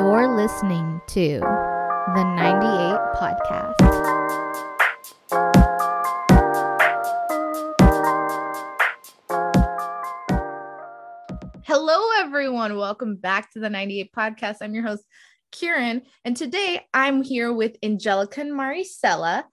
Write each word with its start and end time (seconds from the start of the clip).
You're 0.00 0.34
listening 0.34 0.98
to 1.08 1.40
the 1.40 2.24
98 2.24 2.96
Podcast. 3.20 3.74
Hello, 11.64 12.00
everyone. 12.16 12.78
Welcome 12.78 13.16
back 13.16 13.52
to 13.52 13.60
the 13.60 13.68
98 13.68 14.10
Podcast. 14.14 14.56
I'm 14.62 14.72
your 14.72 14.84
host, 14.84 15.04
Kieran, 15.52 16.00
and 16.24 16.34
today 16.34 16.80
I'm 16.94 17.22
here 17.22 17.52
with 17.52 17.76
Angelica 17.82 18.40
and 18.40 18.52
Maricela, 18.52 19.44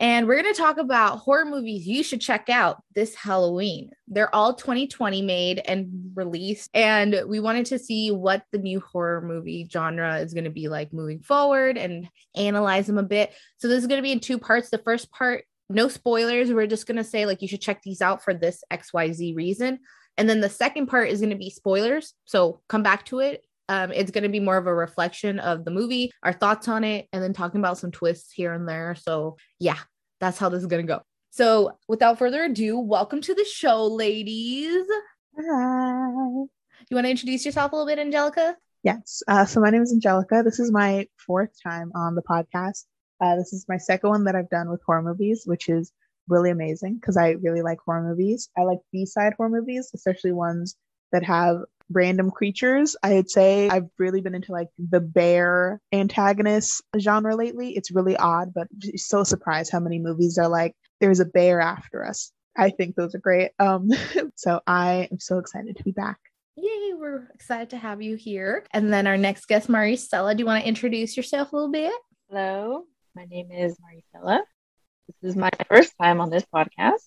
and 0.00 0.26
we're 0.26 0.42
going 0.42 0.52
to 0.52 0.60
talk 0.60 0.78
about 0.78 1.20
horror 1.20 1.44
movies 1.44 1.86
you 1.86 2.02
should 2.02 2.20
check 2.20 2.48
out 2.48 2.82
this 2.94 3.14
Halloween. 3.14 3.90
They're 4.08 4.34
all 4.34 4.54
2020 4.54 5.22
made 5.22 5.62
and 5.64 6.10
released. 6.14 6.70
And 6.74 7.22
we 7.28 7.38
wanted 7.38 7.66
to 7.66 7.78
see 7.78 8.10
what 8.10 8.44
the 8.50 8.58
new 8.58 8.80
horror 8.80 9.20
movie 9.20 9.68
genre 9.70 10.18
is 10.18 10.34
going 10.34 10.44
to 10.44 10.50
be 10.50 10.68
like 10.68 10.92
moving 10.92 11.20
forward 11.20 11.78
and 11.78 12.08
analyze 12.34 12.88
them 12.88 12.98
a 12.98 13.04
bit. 13.04 13.32
So, 13.58 13.68
this 13.68 13.80
is 13.80 13.86
going 13.86 13.98
to 13.98 14.02
be 14.02 14.12
in 14.12 14.20
two 14.20 14.38
parts. 14.38 14.70
The 14.70 14.78
first 14.78 15.12
part, 15.12 15.44
no 15.70 15.88
spoilers. 15.88 16.52
We're 16.52 16.66
just 16.66 16.86
going 16.86 16.96
to 16.96 17.04
say, 17.04 17.24
like, 17.24 17.40
you 17.40 17.48
should 17.48 17.60
check 17.60 17.82
these 17.82 18.02
out 18.02 18.24
for 18.24 18.34
this 18.34 18.64
XYZ 18.72 19.36
reason. 19.36 19.78
And 20.16 20.28
then 20.28 20.40
the 20.40 20.48
second 20.48 20.86
part 20.86 21.08
is 21.08 21.20
going 21.20 21.30
to 21.30 21.36
be 21.36 21.50
spoilers. 21.50 22.14
So, 22.24 22.60
come 22.68 22.82
back 22.82 23.04
to 23.06 23.20
it 23.20 23.44
um, 23.68 23.92
it's 23.92 24.10
going 24.10 24.24
to 24.24 24.28
be 24.28 24.40
more 24.40 24.56
of 24.56 24.66
a 24.66 24.74
reflection 24.74 25.38
of 25.38 25.64
the 25.64 25.70
movie, 25.70 26.10
our 26.22 26.32
thoughts 26.32 26.68
on 26.68 26.84
it, 26.84 27.08
and 27.12 27.22
then 27.22 27.32
talking 27.32 27.60
about 27.60 27.78
some 27.78 27.90
twists 27.90 28.32
here 28.32 28.52
and 28.52 28.68
there. 28.68 28.94
So, 28.94 29.36
yeah, 29.58 29.78
that's 30.20 30.38
how 30.38 30.48
this 30.48 30.60
is 30.60 30.66
going 30.66 30.86
to 30.86 30.92
go. 30.92 31.02
So, 31.30 31.78
without 31.88 32.18
further 32.18 32.44
ado, 32.44 32.78
welcome 32.78 33.20
to 33.22 33.34
the 33.34 33.44
show, 33.44 33.86
ladies. 33.86 34.86
Hi. 35.36 36.10
You 36.90 36.96
want 36.96 37.06
to 37.06 37.10
introduce 37.10 37.46
yourself 37.46 37.72
a 37.72 37.76
little 37.76 37.86
bit, 37.86 37.98
Angelica? 37.98 38.56
Yes. 38.82 39.22
Uh, 39.26 39.46
so 39.46 39.60
my 39.60 39.70
name 39.70 39.82
is 39.82 39.92
Angelica. 39.92 40.42
This 40.44 40.60
is 40.60 40.70
my 40.70 41.08
fourth 41.16 41.50
time 41.62 41.90
on 41.94 42.14
the 42.14 42.22
podcast. 42.22 42.84
Uh, 43.20 43.36
this 43.36 43.54
is 43.54 43.64
my 43.68 43.78
second 43.78 44.10
one 44.10 44.24
that 44.24 44.36
I've 44.36 44.50
done 44.50 44.70
with 44.70 44.82
horror 44.84 45.02
movies, 45.02 45.44
which 45.46 45.70
is 45.70 45.90
really 46.28 46.50
amazing 46.50 46.96
because 46.96 47.16
I 47.16 47.30
really 47.30 47.62
like 47.62 47.78
horror 47.84 48.02
movies. 48.02 48.50
I 48.58 48.62
like 48.62 48.80
B-side 48.92 49.34
horror 49.36 49.48
movies, 49.48 49.90
especially 49.94 50.32
ones 50.32 50.76
that 51.12 51.22
have 51.22 51.62
random 51.90 52.30
creatures. 52.30 52.96
I'd 53.02 53.30
say 53.30 53.68
I've 53.68 53.88
really 53.98 54.20
been 54.20 54.34
into 54.34 54.52
like 54.52 54.68
the 54.78 55.00
bear 55.00 55.80
antagonist 55.92 56.82
genre 56.98 57.36
lately. 57.36 57.76
It's 57.76 57.90
really 57.90 58.16
odd, 58.16 58.52
but 58.54 58.68
so 58.96 59.24
surprised 59.24 59.70
how 59.72 59.80
many 59.80 59.98
movies 59.98 60.38
are 60.38 60.48
like, 60.48 60.74
there's 61.00 61.20
a 61.20 61.24
bear 61.24 61.60
after 61.60 62.04
us. 62.06 62.32
I 62.56 62.70
think 62.70 62.94
those 62.94 63.14
are 63.14 63.20
great. 63.20 63.50
Um, 63.58 63.90
so 64.36 64.60
I 64.66 65.08
am 65.10 65.18
so 65.18 65.38
excited 65.38 65.76
to 65.76 65.82
be 65.82 65.92
back. 65.92 66.18
Yay, 66.56 66.94
we're 66.94 67.28
excited 67.34 67.70
to 67.70 67.76
have 67.76 68.00
you 68.00 68.14
here. 68.14 68.64
And 68.72 68.92
then 68.92 69.06
our 69.06 69.16
next 69.16 69.46
guest, 69.46 69.68
Maricela, 69.68 70.36
do 70.36 70.40
you 70.40 70.46
want 70.46 70.62
to 70.62 70.68
introduce 70.68 71.16
yourself 71.16 71.52
a 71.52 71.56
little 71.56 71.72
bit? 71.72 71.92
Hello, 72.28 72.84
my 73.14 73.24
name 73.24 73.50
is 73.50 73.76
Maricela. 73.78 74.40
This 75.08 75.30
is 75.30 75.36
my 75.36 75.50
first 75.68 75.92
time 76.00 76.20
on 76.20 76.30
this 76.30 76.44
podcast, 76.54 77.02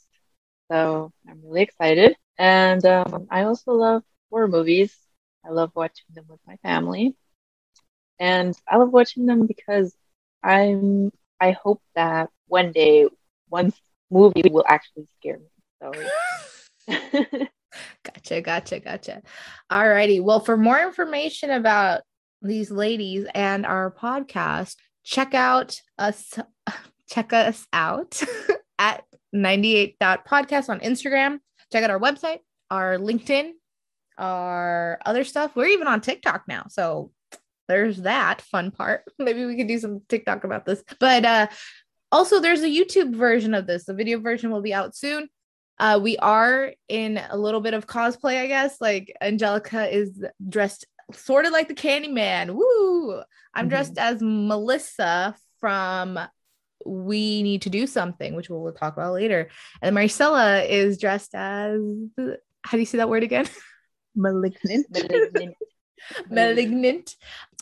so 0.69 1.11
I'm 1.27 1.41
really 1.43 1.61
excited. 1.61 2.15
And 2.37 2.85
um, 2.85 3.27
I 3.31 3.43
also 3.43 3.71
love 3.71 4.03
horror 4.29 4.47
movies. 4.47 4.95
I 5.45 5.51
love 5.51 5.71
watching 5.75 6.05
them 6.13 6.25
with 6.27 6.39
my 6.45 6.57
family. 6.57 7.15
And 8.19 8.55
I 8.67 8.77
love 8.77 8.91
watching 8.91 9.25
them 9.25 9.45
because 9.45 9.95
I'm 10.43 11.11
I 11.39 11.51
hope 11.51 11.81
that 11.95 12.29
one 12.47 12.71
day 12.71 13.07
one 13.49 13.73
movie 14.09 14.49
will 14.49 14.65
actually 14.67 15.07
scare 15.17 15.39
me. 15.39 15.45
So 15.81 15.91
gotcha, 18.03 18.41
gotcha, 18.41 18.79
gotcha. 18.79 19.21
Alrighty. 19.71 20.21
Well, 20.21 20.39
for 20.39 20.57
more 20.57 20.79
information 20.79 21.51
about 21.51 22.01
these 22.41 22.71
ladies 22.71 23.27
and 23.33 23.65
our 23.65 23.91
podcast, 23.91 24.75
check 25.03 25.33
out 25.33 25.79
us 25.97 26.33
check 27.09 27.33
us 27.33 27.67
out 27.71 28.21
at 28.79 29.03
98.podcast 29.33 30.69
on 30.69 30.79
Instagram. 30.79 31.39
Check 31.71 31.83
out 31.83 31.89
our 31.89 31.99
website, 31.99 32.39
our 32.71 32.97
LinkedIn, 32.97 33.51
our 34.17 34.99
other 35.05 35.23
stuff. 35.23 35.55
We're 35.55 35.67
even 35.67 35.87
on 35.87 36.01
TikTok 36.01 36.43
now. 36.47 36.65
So 36.69 37.11
there's 37.67 37.97
that 38.01 38.41
fun 38.41 38.71
part. 38.71 39.03
Maybe 39.19 39.45
we 39.45 39.57
could 39.57 39.67
do 39.67 39.79
some 39.79 40.01
TikTok 40.07 40.43
about 40.43 40.65
this. 40.65 40.83
But 40.99 41.25
uh 41.25 41.47
also 42.11 42.39
there's 42.39 42.61
a 42.61 42.67
YouTube 42.67 43.15
version 43.15 43.53
of 43.53 43.67
this. 43.67 43.85
The 43.85 43.93
video 43.93 44.19
version 44.19 44.51
will 44.51 44.61
be 44.61 44.73
out 44.73 44.95
soon. 44.95 45.27
Uh 45.79 45.99
we 46.01 46.17
are 46.17 46.73
in 46.87 47.19
a 47.29 47.37
little 47.37 47.61
bit 47.61 47.73
of 47.73 47.87
cosplay, 47.87 48.39
I 48.41 48.47
guess. 48.47 48.79
Like 48.81 49.15
Angelica 49.21 49.93
is 49.93 50.23
dressed 50.47 50.85
sort 51.13 51.45
of 51.45 51.51
like 51.51 51.67
the 51.67 51.73
Candyman. 51.73 52.51
Woo! 52.51 53.21
I'm 53.53 53.63
mm-hmm. 53.63 53.69
dressed 53.69 53.97
as 53.97 54.19
Melissa 54.21 55.35
from 55.59 56.19
we 56.85 57.43
need 57.43 57.63
to 57.63 57.69
do 57.69 57.87
something, 57.87 58.35
which 58.35 58.49
we'll, 58.49 58.61
we'll 58.61 58.73
talk 58.73 58.93
about 58.93 59.13
later. 59.13 59.49
And 59.81 59.95
Maricela 59.95 60.67
is 60.67 60.97
dressed 60.97 61.35
as 61.35 61.81
how 62.17 62.71
do 62.71 62.79
you 62.79 62.85
say 62.85 62.97
that 62.99 63.09
word 63.09 63.23
again? 63.23 63.47
Malignant. 64.17 64.87
Malignant. 64.91 65.55
Malignant. 66.29 67.15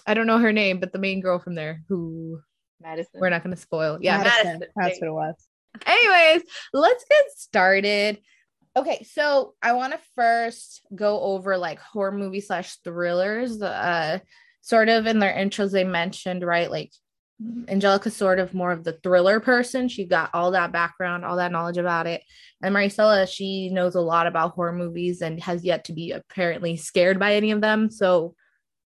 I 0.07 0.13
don't 0.13 0.27
know 0.27 0.39
her 0.39 0.53
name, 0.53 0.79
but 0.79 0.93
the 0.93 0.99
main 0.99 1.21
girl 1.21 1.39
from 1.39 1.55
there 1.55 1.83
who 1.89 2.39
Madison. 2.81 3.19
We're 3.19 3.29
not 3.29 3.43
going 3.43 3.55
to 3.55 3.61
spoil. 3.61 3.99
Yeah, 4.01 4.17
Madison. 4.17 4.45
Madison. 4.45 4.69
That's 4.75 5.01
what 5.01 5.07
it 5.07 5.13
was. 5.13 5.35
Anyways, 5.85 6.43
let's 6.73 7.05
get 7.09 7.23
started. 7.35 8.19
Okay, 8.77 9.05
so 9.09 9.55
I 9.61 9.73
want 9.73 9.93
to 9.93 9.99
first 10.15 10.81
go 10.93 11.21
over 11.21 11.57
like 11.57 11.79
horror 11.79 12.11
movie 12.11 12.41
slash 12.41 12.77
thrillers. 12.83 13.61
Uh, 13.61 14.19
sort 14.61 14.89
of 14.89 15.05
in 15.05 15.19
their 15.19 15.33
intros, 15.33 15.71
they 15.71 15.83
mentioned 15.83 16.43
right, 16.43 16.69
like 16.69 16.91
Angelica's 17.67 18.15
sort 18.15 18.39
of 18.39 18.53
more 18.53 18.71
of 18.71 18.83
the 18.83 18.93
thriller 19.03 19.39
person. 19.39 19.89
She 19.89 20.05
got 20.05 20.29
all 20.33 20.51
that 20.51 20.71
background, 20.71 21.25
all 21.25 21.35
that 21.35 21.51
knowledge 21.51 21.77
about 21.77 22.07
it. 22.07 22.23
And 22.61 22.73
Maricela, 22.73 23.27
she 23.27 23.69
knows 23.69 23.95
a 23.95 24.01
lot 24.01 24.27
about 24.27 24.53
horror 24.53 24.71
movies 24.71 25.21
and 25.21 25.41
has 25.41 25.63
yet 25.63 25.85
to 25.85 25.93
be 25.93 26.11
apparently 26.11 26.77
scared 26.77 27.19
by 27.19 27.35
any 27.35 27.51
of 27.51 27.59
them. 27.59 27.89
So, 27.91 28.35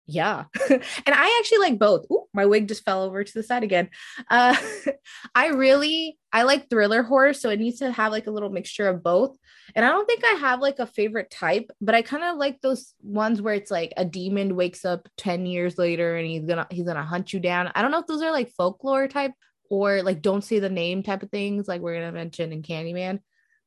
yeah. 0.05 0.43
and 0.69 0.81
I 1.07 1.39
actually 1.39 1.57
like 1.57 1.79
both. 1.79 2.05
Ooh, 2.11 2.25
my 2.33 2.45
wig 2.45 2.67
just 2.67 2.85
fell 2.85 3.01
over 3.01 3.23
to 3.23 3.33
the 3.33 3.41
side 3.41 3.63
again. 3.63 3.89
Uh, 4.29 4.55
I 5.35 5.47
really 5.47 6.19
I 6.31 6.43
like 6.43 6.69
thriller 6.69 7.01
horror, 7.01 7.33
so 7.33 7.49
it 7.49 7.59
needs 7.59 7.79
to 7.79 7.91
have 7.91 8.11
like 8.11 8.27
a 8.27 8.31
little 8.31 8.49
mixture 8.49 8.87
of 8.87 9.01
both. 9.01 9.35
And 9.73 9.85
I 9.85 9.89
don't 9.89 10.05
think 10.05 10.23
I 10.23 10.37
have 10.39 10.59
like 10.61 10.79
a 10.79 10.85
favorite 10.85 11.31
type, 11.31 11.71
but 11.81 11.95
I 11.95 12.01
kind 12.01 12.23
of 12.23 12.37
like 12.37 12.61
those 12.61 12.93
ones 13.01 13.41
where 13.41 13.55
it's 13.55 13.71
like 13.71 13.93
a 13.97 14.05
demon 14.05 14.55
wakes 14.55 14.85
up 14.85 15.09
10 15.17 15.45
years 15.45 15.77
later 15.77 16.15
and 16.15 16.27
he's 16.27 16.45
gonna 16.45 16.67
he's 16.69 16.85
gonna 16.85 17.03
hunt 17.03 17.33
you 17.33 17.39
down. 17.39 17.71
I 17.73 17.81
don't 17.81 17.91
know 17.91 17.99
if 17.99 18.07
those 18.07 18.21
are 18.21 18.31
like 18.31 18.51
folklore 18.51 19.07
type 19.07 19.31
or 19.69 20.03
like 20.03 20.21
don't 20.21 20.43
say 20.43 20.59
the 20.59 20.69
name 20.69 21.01
type 21.01 21.23
of 21.23 21.31
things 21.31 21.67
like 21.67 21.81
we're 21.81 21.95
gonna 21.95 22.11
mention 22.11 22.51
in 22.51 22.61
Candyman, 22.61 23.19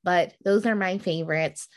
but 0.04 0.34
those 0.44 0.66
are 0.66 0.76
my 0.76 0.98
favorites. 0.98 1.68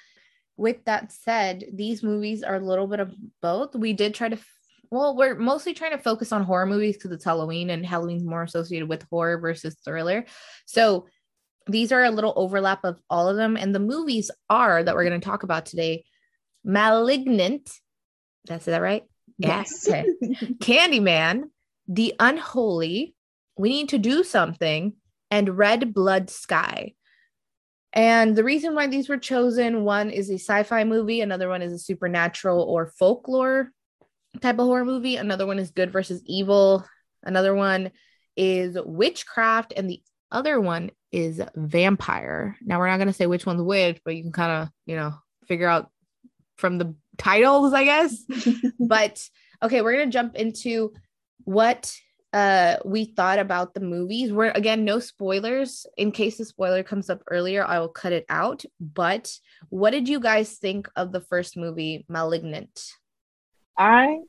With 0.57 0.85
that 0.85 1.11
said, 1.11 1.65
these 1.73 2.03
movies 2.03 2.43
are 2.43 2.55
a 2.55 2.59
little 2.59 2.85
bit 2.85 2.99
of 2.99 3.13
both. 3.41 3.75
We 3.75 3.93
did 3.93 4.13
try 4.13 4.29
to 4.29 4.37
well, 4.91 5.15
we're 5.15 5.35
mostly 5.35 5.73
trying 5.73 5.91
to 5.91 5.97
focus 5.97 6.33
on 6.33 6.43
horror 6.43 6.65
movies 6.65 6.97
because 6.97 7.11
it's 7.11 7.23
Halloween 7.23 7.69
and 7.69 7.85
Halloween's 7.85 8.25
more 8.25 8.43
associated 8.43 8.89
with 8.89 9.07
horror 9.09 9.39
versus 9.39 9.77
thriller. 9.85 10.25
So 10.65 11.07
these 11.67 11.91
are 11.91 12.03
a 12.03 12.11
little 12.11 12.33
overlap 12.35 12.83
of 12.83 12.99
all 13.09 13.27
of 13.27 13.37
them. 13.37 13.57
And 13.57 13.73
the 13.73 13.79
movies 13.79 14.31
are 14.49 14.83
that 14.83 14.95
we're 14.95 15.07
going 15.07 15.19
to 15.19 15.25
talk 15.25 15.43
about 15.43 15.65
today 15.65 16.03
Malignant. 16.63 17.69
That's 18.45 18.65
that 18.65 18.81
right? 18.81 19.03
Yes. 19.37 19.87
Okay. 19.87 20.05
Candyman, 20.59 21.43
The 21.87 22.13
Unholy, 22.19 23.15
We 23.57 23.69
Need 23.69 23.89
to 23.89 23.97
Do 23.97 24.23
Something, 24.23 24.93
and 25.29 25.57
Red 25.57 25.93
Blood 25.93 26.29
Sky. 26.29 26.93
And 27.93 28.35
the 28.35 28.43
reason 28.43 28.73
why 28.75 28.87
these 28.87 29.09
were 29.09 29.17
chosen 29.17 29.83
one 29.83 30.09
is 30.11 30.29
a 30.29 30.35
sci 30.35 30.63
fi 30.63 30.83
movie, 30.83 31.21
another 31.21 31.49
one 31.49 31.61
is 31.61 31.73
a 31.73 31.79
supernatural 31.79 32.61
or 32.61 32.87
folklore 32.97 33.71
type 34.39 34.59
of 34.59 34.65
horror 34.65 34.85
movie, 34.85 35.17
another 35.17 35.45
one 35.45 35.59
is 35.59 35.71
good 35.71 35.91
versus 35.91 36.21
evil, 36.25 36.85
another 37.23 37.53
one 37.53 37.91
is 38.37 38.77
witchcraft, 38.85 39.73
and 39.75 39.89
the 39.89 40.01
other 40.31 40.59
one 40.59 40.91
is 41.11 41.41
vampire. 41.55 42.57
Now 42.61 42.79
we're 42.79 42.89
not 42.89 42.97
going 42.97 43.07
to 43.07 43.13
say 43.13 43.25
which 43.25 43.45
one's 43.45 43.61
which, 43.61 44.01
but 44.03 44.15
you 44.15 44.23
can 44.23 44.31
kind 44.31 44.63
of, 44.63 44.69
you 44.85 44.95
know, 44.95 45.13
figure 45.47 45.67
out 45.67 45.89
from 46.55 46.77
the 46.77 46.95
titles, 47.17 47.73
I 47.73 47.83
guess. 47.83 48.23
but 48.79 49.21
okay, 49.61 49.81
we're 49.81 49.93
going 49.93 50.09
to 50.09 50.13
jump 50.13 50.35
into 50.35 50.93
what 51.43 51.93
uh 52.33 52.77
we 52.85 53.03
thought 53.03 53.39
about 53.39 53.73
the 53.73 53.81
movies. 53.81 54.31
We're 54.31 54.51
again 54.51 54.85
no 54.85 54.99
spoilers. 54.99 55.85
In 55.97 56.11
case 56.11 56.37
the 56.37 56.45
spoiler 56.45 56.83
comes 56.83 57.09
up 57.09 57.21
earlier, 57.29 57.65
I 57.65 57.79
will 57.79 57.89
cut 57.89 58.13
it 58.13 58.25
out. 58.29 58.63
But 58.79 59.31
what 59.69 59.91
did 59.91 60.07
you 60.07 60.19
guys 60.19 60.53
think 60.53 60.87
of 60.95 61.11
the 61.11 61.19
first 61.19 61.57
movie, 61.57 62.05
Malignant? 62.07 62.93
I 63.77 64.19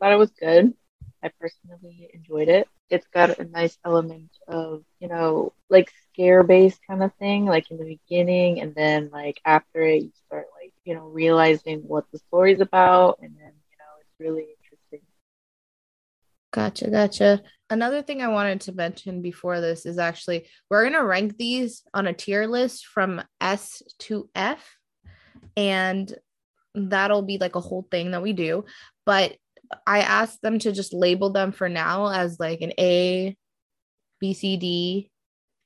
thought 0.00 0.12
it 0.12 0.18
was 0.18 0.32
good. 0.32 0.74
I 1.22 1.30
personally 1.40 2.10
enjoyed 2.12 2.48
it. 2.48 2.66
It's 2.90 3.06
got 3.08 3.38
a 3.38 3.44
nice 3.44 3.76
element 3.84 4.30
of, 4.46 4.84
you 5.00 5.08
know, 5.08 5.52
like 5.70 5.90
scare 6.12 6.42
based 6.42 6.80
kind 6.86 7.02
of 7.02 7.12
thing, 7.14 7.46
like 7.46 7.70
in 7.70 7.78
the 7.78 7.98
beginning, 7.98 8.60
and 8.60 8.74
then 8.74 9.10
like 9.12 9.40
after 9.44 9.82
it, 9.82 10.02
you 10.02 10.12
start 10.26 10.46
like, 10.60 10.72
you 10.84 10.94
know, 10.94 11.06
realizing 11.06 11.80
what 11.80 12.04
the 12.12 12.18
story's 12.18 12.60
about, 12.60 13.18
and 13.22 13.34
then, 13.36 13.52
you 13.70 13.76
know, 13.78 14.00
it's 14.00 14.20
really 14.20 14.46
interesting. 14.62 15.00
Gotcha, 16.52 16.90
gotcha. 16.90 17.42
Another 17.70 18.02
thing 18.02 18.22
I 18.22 18.28
wanted 18.28 18.60
to 18.62 18.72
mention 18.72 19.22
before 19.22 19.60
this 19.60 19.86
is 19.86 19.98
actually 19.98 20.46
we're 20.70 20.82
going 20.82 20.92
to 20.92 21.04
rank 21.04 21.36
these 21.36 21.82
on 21.92 22.06
a 22.06 22.12
tier 22.12 22.46
list 22.46 22.86
from 22.86 23.22
S 23.40 23.82
to 24.00 24.28
F. 24.34 24.76
And 25.56 26.14
that'll 26.74 27.22
be 27.22 27.38
like 27.38 27.56
a 27.56 27.60
whole 27.60 27.86
thing 27.90 28.12
that 28.12 28.22
we 28.22 28.32
do. 28.32 28.64
But 29.06 29.36
I 29.86 30.00
asked 30.00 30.42
them 30.42 30.58
to 30.60 30.72
just 30.72 30.92
label 30.92 31.30
them 31.30 31.52
for 31.52 31.68
now 31.68 32.08
as 32.08 32.38
like 32.40 32.60
an 32.60 32.72
A, 32.78 33.36
B, 34.20 34.34
C, 34.34 34.56
D, 34.56 35.10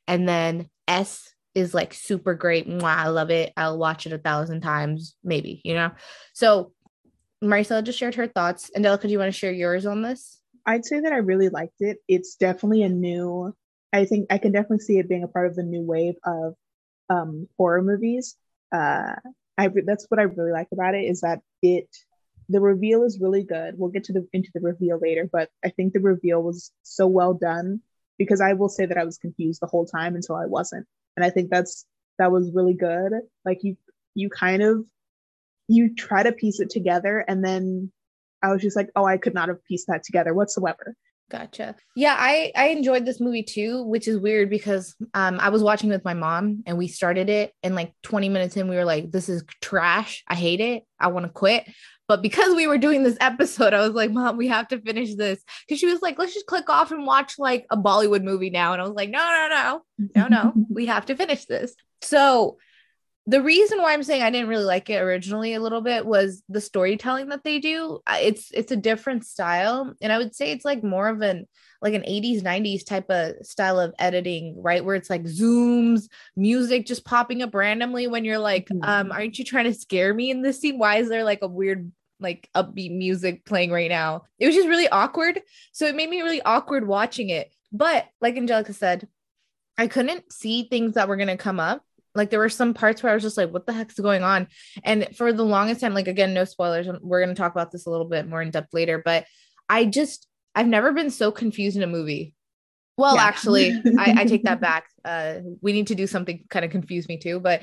and 0.06 0.28
then 0.28 0.68
S 0.86 1.32
is 1.54 1.74
like 1.74 1.92
super 1.94 2.34
great. 2.34 2.68
Mwah, 2.68 2.96
I 2.96 3.08
love 3.08 3.30
it. 3.30 3.52
I'll 3.56 3.78
watch 3.78 4.06
it 4.06 4.12
a 4.12 4.18
thousand 4.18 4.60
times, 4.60 5.16
maybe, 5.24 5.60
you 5.64 5.74
know? 5.74 5.90
So 6.32 6.72
Maricela 7.42 7.84
just 7.84 7.98
shared 7.98 8.14
her 8.16 8.26
thoughts. 8.26 8.70
Angelica, 8.74 9.06
do 9.06 9.12
you 9.12 9.18
want 9.18 9.32
to 9.32 9.38
share 9.38 9.52
yours 9.52 9.86
on 9.86 10.02
this? 10.02 10.40
I'd 10.66 10.84
say 10.84 11.00
that 11.00 11.12
I 11.12 11.18
really 11.18 11.48
liked 11.48 11.80
it. 11.80 11.98
It's 12.08 12.36
definitely 12.36 12.82
a 12.82 12.88
new, 12.88 13.54
I 13.92 14.04
think 14.04 14.26
I 14.30 14.38
can 14.38 14.52
definitely 14.52 14.80
see 14.80 14.98
it 14.98 15.08
being 15.08 15.24
a 15.24 15.28
part 15.28 15.46
of 15.46 15.56
the 15.56 15.62
new 15.62 15.82
wave 15.82 16.14
of 16.24 16.54
um, 17.10 17.48
horror 17.56 17.82
movies. 17.82 18.36
Uh, 18.72 19.14
I 19.56 19.70
that's 19.84 20.06
what 20.08 20.20
I 20.20 20.24
really 20.24 20.52
like 20.52 20.68
about 20.72 20.94
it 20.94 21.04
is 21.04 21.22
that 21.22 21.40
it 21.62 21.88
the 22.48 22.60
reveal 22.60 23.04
is 23.04 23.20
really 23.20 23.44
good. 23.44 23.78
We'll 23.78 23.90
get 23.90 24.04
to 24.04 24.12
the 24.12 24.26
into 24.32 24.50
the 24.54 24.60
reveal 24.60 24.98
later, 25.00 25.28
but 25.30 25.50
I 25.64 25.70
think 25.70 25.92
the 25.92 26.00
reveal 26.00 26.42
was 26.42 26.72
so 26.82 27.06
well 27.06 27.34
done 27.34 27.80
because 28.18 28.40
I 28.40 28.54
will 28.54 28.68
say 28.68 28.86
that 28.86 28.98
I 28.98 29.04
was 29.04 29.18
confused 29.18 29.60
the 29.60 29.66
whole 29.66 29.86
time 29.86 30.14
until 30.14 30.36
I 30.36 30.46
wasn't. 30.46 30.86
And 31.16 31.24
I 31.24 31.30
think 31.30 31.50
that's 31.50 31.84
that 32.18 32.32
was 32.32 32.50
really 32.52 32.74
good. 32.74 33.12
Like 33.44 33.62
you 33.62 33.76
you 34.14 34.30
kind 34.30 34.62
of 34.62 34.84
you 35.68 35.94
try 35.94 36.22
to 36.22 36.32
piece 36.32 36.60
it 36.60 36.70
together 36.70 37.24
and 37.28 37.44
then 37.44 37.92
I 38.42 38.52
was 38.52 38.62
just 38.62 38.76
like, 38.76 38.90
oh, 38.94 39.04
I 39.04 39.18
could 39.18 39.34
not 39.34 39.48
have 39.48 39.64
pieced 39.64 39.88
that 39.88 40.04
together 40.04 40.32
whatsoever. 40.32 40.94
Gotcha. 41.30 41.76
Yeah, 41.94 42.16
I 42.18 42.52
I 42.56 42.68
enjoyed 42.68 43.04
this 43.04 43.20
movie 43.20 43.42
too, 43.42 43.84
which 43.84 44.08
is 44.08 44.18
weird 44.18 44.48
because 44.48 44.94
um 45.12 45.38
I 45.40 45.50
was 45.50 45.62
watching 45.62 45.90
with 45.90 46.04
my 46.04 46.14
mom 46.14 46.62
and 46.66 46.78
we 46.78 46.88
started 46.88 47.28
it 47.28 47.52
and 47.62 47.74
like 47.74 47.92
20 48.02 48.28
minutes 48.30 48.56
in 48.56 48.68
we 48.68 48.76
were 48.76 48.84
like 48.84 49.10
this 49.10 49.28
is 49.28 49.44
trash. 49.60 50.24
I 50.26 50.34
hate 50.34 50.60
it. 50.60 50.84
I 50.98 51.08
want 51.08 51.26
to 51.26 51.32
quit. 51.32 51.68
But 52.06 52.22
because 52.22 52.56
we 52.56 52.66
were 52.66 52.78
doing 52.78 53.02
this 53.02 53.18
episode, 53.20 53.74
I 53.74 53.80
was 53.86 53.92
like, 53.92 54.10
"Mom, 54.10 54.38
we 54.38 54.48
have 54.48 54.68
to 54.68 54.80
finish 54.80 55.14
this." 55.14 55.44
Cuz 55.68 55.78
she 55.78 55.86
was 55.86 56.00
like, 56.00 56.18
"Let's 56.18 56.32
just 56.32 56.46
click 56.46 56.70
off 56.70 56.90
and 56.90 57.06
watch 57.06 57.38
like 57.38 57.66
a 57.70 57.76
Bollywood 57.76 58.22
movie 58.24 58.48
now." 58.48 58.72
And 58.72 58.80
I 58.80 58.86
was 58.86 58.94
like, 58.96 59.10
"No, 59.10 59.18
no, 59.18 59.82
no. 59.98 60.08
No, 60.16 60.28
no. 60.28 60.52
we 60.70 60.86
have 60.86 61.04
to 61.06 61.14
finish 61.16 61.44
this." 61.44 61.74
So, 62.00 62.56
the 63.28 63.42
reason 63.42 63.82
why 63.82 63.92
I'm 63.92 64.02
saying 64.02 64.22
I 64.22 64.30
didn't 64.30 64.48
really 64.48 64.64
like 64.64 64.88
it 64.88 65.02
originally 65.02 65.52
a 65.52 65.60
little 65.60 65.82
bit 65.82 66.06
was 66.06 66.42
the 66.48 66.62
storytelling 66.62 67.28
that 67.28 67.44
they 67.44 67.58
do. 67.58 68.00
It's 68.08 68.50
it's 68.54 68.72
a 68.72 68.76
different 68.76 69.26
style, 69.26 69.92
and 70.00 70.10
I 70.10 70.16
would 70.16 70.34
say 70.34 70.50
it's 70.50 70.64
like 70.64 70.82
more 70.82 71.08
of 71.08 71.20
an 71.20 71.46
like 71.82 71.92
an 71.92 72.04
80s 72.08 72.42
90s 72.42 72.86
type 72.86 73.10
of 73.10 73.34
style 73.44 73.78
of 73.78 73.94
editing, 73.98 74.56
right? 74.62 74.82
Where 74.82 74.96
it's 74.96 75.10
like 75.10 75.24
zooms, 75.24 76.08
music 76.36 76.86
just 76.86 77.04
popping 77.04 77.42
up 77.42 77.54
randomly 77.54 78.06
when 78.06 78.24
you're 78.24 78.38
like, 78.38 78.68
mm-hmm. 78.68 78.82
um, 78.82 79.12
aren't 79.12 79.38
you 79.38 79.44
trying 79.44 79.66
to 79.66 79.74
scare 79.74 80.14
me 80.14 80.30
in 80.30 80.40
this 80.40 80.58
scene? 80.58 80.78
Why 80.78 80.96
is 80.96 81.10
there 81.10 81.22
like 81.22 81.40
a 81.42 81.48
weird 81.48 81.92
like 82.20 82.48
upbeat 82.54 82.96
music 82.96 83.44
playing 83.44 83.70
right 83.70 83.90
now? 83.90 84.22
It 84.38 84.46
was 84.46 84.54
just 84.54 84.68
really 84.68 84.88
awkward. 84.88 85.42
So 85.72 85.84
it 85.84 85.94
made 85.94 86.08
me 86.08 86.22
really 86.22 86.40
awkward 86.40 86.88
watching 86.88 87.28
it. 87.28 87.52
But 87.72 88.06
like 88.22 88.38
Angelica 88.38 88.72
said, 88.72 89.06
I 89.76 89.86
couldn't 89.86 90.32
see 90.32 90.64
things 90.64 90.94
that 90.94 91.08
were 91.08 91.16
going 91.16 91.28
to 91.28 91.36
come 91.36 91.60
up 91.60 91.84
like 92.14 92.30
there 92.30 92.38
were 92.38 92.48
some 92.48 92.74
parts 92.74 93.02
where 93.02 93.12
I 93.12 93.14
was 93.14 93.22
just 93.22 93.36
like, 93.36 93.52
what 93.52 93.66
the 93.66 93.72
heck's 93.72 93.98
going 93.98 94.22
on? 94.22 94.48
And 94.82 95.08
for 95.16 95.32
the 95.32 95.44
longest 95.44 95.80
time, 95.80 95.94
like 95.94 96.08
again, 96.08 96.34
no 96.34 96.44
spoilers. 96.44 96.88
We're 97.00 97.20
gonna 97.20 97.34
talk 97.34 97.52
about 97.52 97.70
this 97.70 97.86
a 97.86 97.90
little 97.90 98.08
bit 98.08 98.28
more 98.28 98.42
in 98.42 98.50
depth 98.50 98.72
later, 98.72 99.00
but 99.04 99.26
I 99.68 99.84
just 99.84 100.26
I've 100.54 100.66
never 100.66 100.92
been 100.92 101.10
so 101.10 101.30
confused 101.30 101.76
in 101.76 101.82
a 101.82 101.88
movie. 101.88 102.34
Well, 102.96 103.14
yeah. 103.14 103.22
actually, 103.22 103.70
I, 103.98 104.14
I 104.18 104.24
take 104.24 104.42
that 104.42 104.60
back. 104.60 104.86
Uh, 105.04 105.36
we 105.62 105.72
need 105.72 105.86
to 105.86 105.94
do 105.94 106.08
something 106.08 106.44
kind 106.50 106.64
of 106.64 106.72
confuse 106.72 107.08
me 107.08 107.16
too, 107.16 107.38
but 107.38 107.62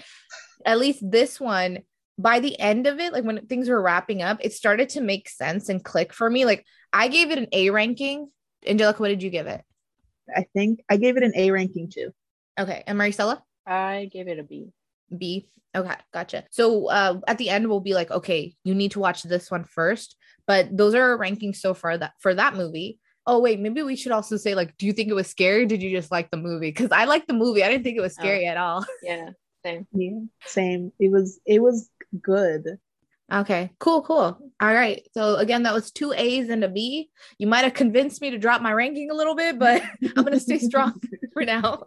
at 0.66 0.80
least 0.80 1.00
this 1.04 1.40
one, 1.40 1.80
by 2.18 2.40
the 2.40 2.58
end 2.58 2.88
of 2.88 3.00
it, 3.00 3.12
like 3.12 3.26
when 3.26 3.46
things 3.48 3.68
were 3.68 3.82
wrapping 3.82 4.22
up, 4.22 4.38
it 4.40 4.54
started 4.54 4.90
to 4.90 5.02
make 5.02 5.28
sense 5.28 5.68
and 5.68 5.84
click 5.84 6.14
for 6.14 6.30
me. 6.30 6.46
Like 6.46 6.66
I 6.94 7.10
gave 7.10 7.32
it 7.32 7.38
an 7.38 7.48
A 7.52 7.70
ranking. 7.70 8.30
Angelica, 8.66 9.02
what 9.02 9.10
did 9.10 9.22
you 9.22 9.30
give 9.30 9.48
it? 9.48 9.62
I 10.34 10.46
think 10.54 10.80
I 10.90 10.98
gave 10.98 11.18
it 11.18 11.24
an 11.24 11.34
A 11.36 11.52
ranking 11.52 11.90
too. 11.90 12.12
Okay. 12.58 12.84
And 12.88 12.98
Maricela? 12.98 13.42
I 13.66 14.10
gave 14.12 14.28
it 14.28 14.40
a 14.40 14.44
B. 14.44 14.72
B. 15.16 15.50
Okay, 15.76 15.96
gotcha. 16.14 16.46
So 16.52 16.90
uh, 16.90 17.20
at 17.28 17.38
the 17.38 17.50
end, 17.50 17.68
we'll 17.68 17.82
be 17.82 17.94
like, 17.94 18.10
okay, 18.10 18.56
you 18.64 18.74
need 18.74 18.92
to 18.92 19.00
watch 19.00 19.24
this 19.24 19.52
one 19.52 19.66
first. 19.66 20.16
But 20.48 20.76
those 20.76 20.96
are 20.96 21.12
our 21.12 21.18
rankings 21.18 21.58
so 21.58 21.74
far 21.74 21.98
that 21.98 22.14
for 22.20 22.34
that 22.34 22.56
movie. 22.56 23.00
Oh 23.28 23.40
wait, 23.40 23.60
maybe 23.60 23.82
we 23.82 23.96
should 23.96 24.12
also 24.12 24.38
say 24.38 24.54
like, 24.54 24.78
do 24.78 24.86
you 24.86 24.94
think 24.94 25.10
it 25.10 25.16
was 25.16 25.28
scary? 25.28 25.66
did 25.66 25.82
you 25.82 25.90
just 25.90 26.12
like 26.12 26.30
the 26.30 26.38
movie? 26.38 26.70
Because 26.70 26.92
I 26.92 27.06
like 27.06 27.26
the 27.28 27.34
movie. 27.34 27.64
I 27.64 27.70
didn't 27.70 27.84
think 27.84 27.98
it 27.98 28.02
was 28.02 28.16
oh. 28.20 28.22
scary 28.22 28.48
oh, 28.48 28.52
at 28.52 28.58
all. 28.58 28.86
Yeah, 29.02 29.30
same. 29.64 29.88
Yeah, 29.94 30.20
same. 30.46 30.92
It 31.00 31.12
was. 31.12 31.40
It 31.46 31.62
was 31.62 31.90
good. 32.22 32.78
Okay, 33.32 33.72
cool, 33.80 34.04
cool. 34.04 34.38
All 34.62 34.74
right. 34.74 35.06
So 35.14 35.36
again, 35.36 35.64
that 35.64 35.74
was 35.74 35.92
two 35.92 36.14
A's 36.14 36.50
and 36.50 36.64
a 36.64 36.70
B. 36.70 37.10
You 37.40 37.48
might 37.48 37.64
have 37.64 37.74
convinced 37.74 38.22
me 38.22 38.30
to 38.30 38.38
drop 38.38 38.62
my 38.62 38.72
ranking 38.72 39.10
a 39.10 39.16
little 39.16 39.36
bit, 39.36 39.58
but 39.58 39.82
I'm 40.16 40.24
gonna 40.24 40.40
stay 40.40 40.60
strong 40.60 41.02
for 41.34 41.44
now. 41.44 41.84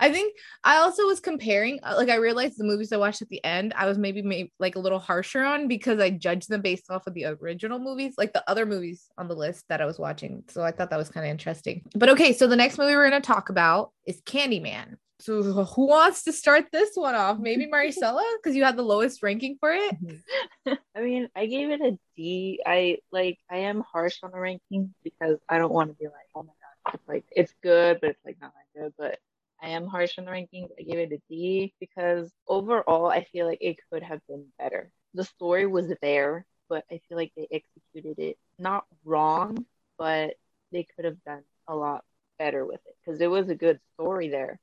I 0.00 0.10
think 0.10 0.34
I 0.64 0.78
also 0.78 1.06
was 1.06 1.20
comparing, 1.20 1.78
uh, 1.82 1.94
like 1.96 2.08
I 2.08 2.14
realized 2.14 2.58
the 2.58 2.64
movies 2.64 2.90
I 2.90 2.96
watched 2.96 3.20
at 3.20 3.28
the 3.28 3.44
end, 3.44 3.74
I 3.76 3.86
was 3.86 3.98
maybe, 3.98 4.22
maybe 4.22 4.50
like 4.58 4.76
a 4.76 4.80
little 4.80 4.98
harsher 4.98 5.44
on 5.44 5.68
because 5.68 6.00
I 6.00 6.08
judged 6.08 6.48
them 6.48 6.62
based 6.62 6.90
off 6.90 7.06
of 7.06 7.12
the 7.12 7.26
original 7.26 7.78
movies, 7.78 8.14
like 8.16 8.32
the 8.32 8.42
other 8.50 8.64
movies 8.64 9.04
on 9.18 9.28
the 9.28 9.36
list 9.36 9.66
that 9.68 9.82
I 9.82 9.84
was 9.84 9.98
watching. 9.98 10.42
So 10.48 10.62
I 10.62 10.72
thought 10.72 10.88
that 10.90 10.96
was 10.96 11.10
kind 11.10 11.26
of 11.26 11.30
interesting. 11.30 11.82
But 11.94 12.08
okay, 12.08 12.32
so 12.32 12.46
the 12.46 12.56
next 12.56 12.78
movie 12.78 12.94
we're 12.94 13.10
gonna 13.10 13.20
talk 13.20 13.50
about 13.50 13.92
is 14.06 14.22
Candyman. 14.22 14.96
So 15.22 15.40
who 15.40 15.86
wants 15.86 16.24
to 16.24 16.32
start 16.32 16.72
this 16.72 16.90
one 16.96 17.14
off? 17.14 17.38
Maybe 17.38 17.66
Maricela, 17.66 18.24
because 18.42 18.56
you 18.56 18.64
had 18.64 18.76
the 18.76 18.82
lowest 18.82 19.22
ranking 19.22 19.56
for 19.60 19.70
it. 19.70 19.94
Mm-hmm. 19.94 20.72
I 20.96 21.00
mean, 21.00 21.28
I 21.36 21.46
gave 21.46 21.70
it 21.70 21.80
a 21.80 21.96
D. 22.16 22.60
I 22.66 22.98
like 23.12 23.38
I 23.48 23.58
am 23.58 23.84
harsh 23.92 24.18
on 24.24 24.32
the 24.32 24.40
ranking 24.40 24.92
because 25.04 25.38
I 25.48 25.58
don't 25.58 25.72
want 25.72 25.90
to 25.90 25.94
be 25.94 26.06
like, 26.06 26.26
oh 26.34 26.42
my 26.42 26.48
god, 26.48 26.94
it's 26.94 27.08
like 27.08 27.24
it's 27.30 27.54
good, 27.62 28.00
but 28.00 28.10
it's 28.10 28.24
like 28.24 28.38
not 28.40 28.52
that 28.52 28.80
good. 28.80 28.94
But 28.98 29.20
I 29.62 29.68
am 29.68 29.86
harsh 29.86 30.18
on 30.18 30.24
the 30.24 30.32
rankings. 30.32 30.70
I 30.76 30.82
gave 30.82 30.98
it 30.98 31.12
a 31.12 31.20
D 31.32 31.72
because 31.78 32.32
overall 32.48 33.06
I 33.06 33.22
feel 33.22 33.46
like 33.46 33.58
it 33.60 33.76
could 33.92 34.02
have 34.02 34.26
been 34.26 34.46
better. 34.58 34.90
The 35.14 35.22
story 35.22 35.68
was 35.68 35.86
there, 36.02 36.44
but 36.68 36.84
I 36.90 37.00
feel 37.08 37.16
like 37.16 37.30
they 37.36 37.46
executed 37.48 38.18
it 38.18 38.38
not 38.58 38.86
wrong, 39.04 39.66
but 39.98 40.34
they 40.72 40.84
could 40.96 41.04
have 41.04 41.22
done 41.22 41.44
a 41.68 41.76
lot 41.76 42.04
better 42.40 42.66
with 42.66 42.80
it 42.86 42.96
because 43.04 43.20
it 43.20 43.28
was 43.28 43.48
a 43.48 43.54
good 43.54 43.78
story 43.94 44.28
there 44.28 44.58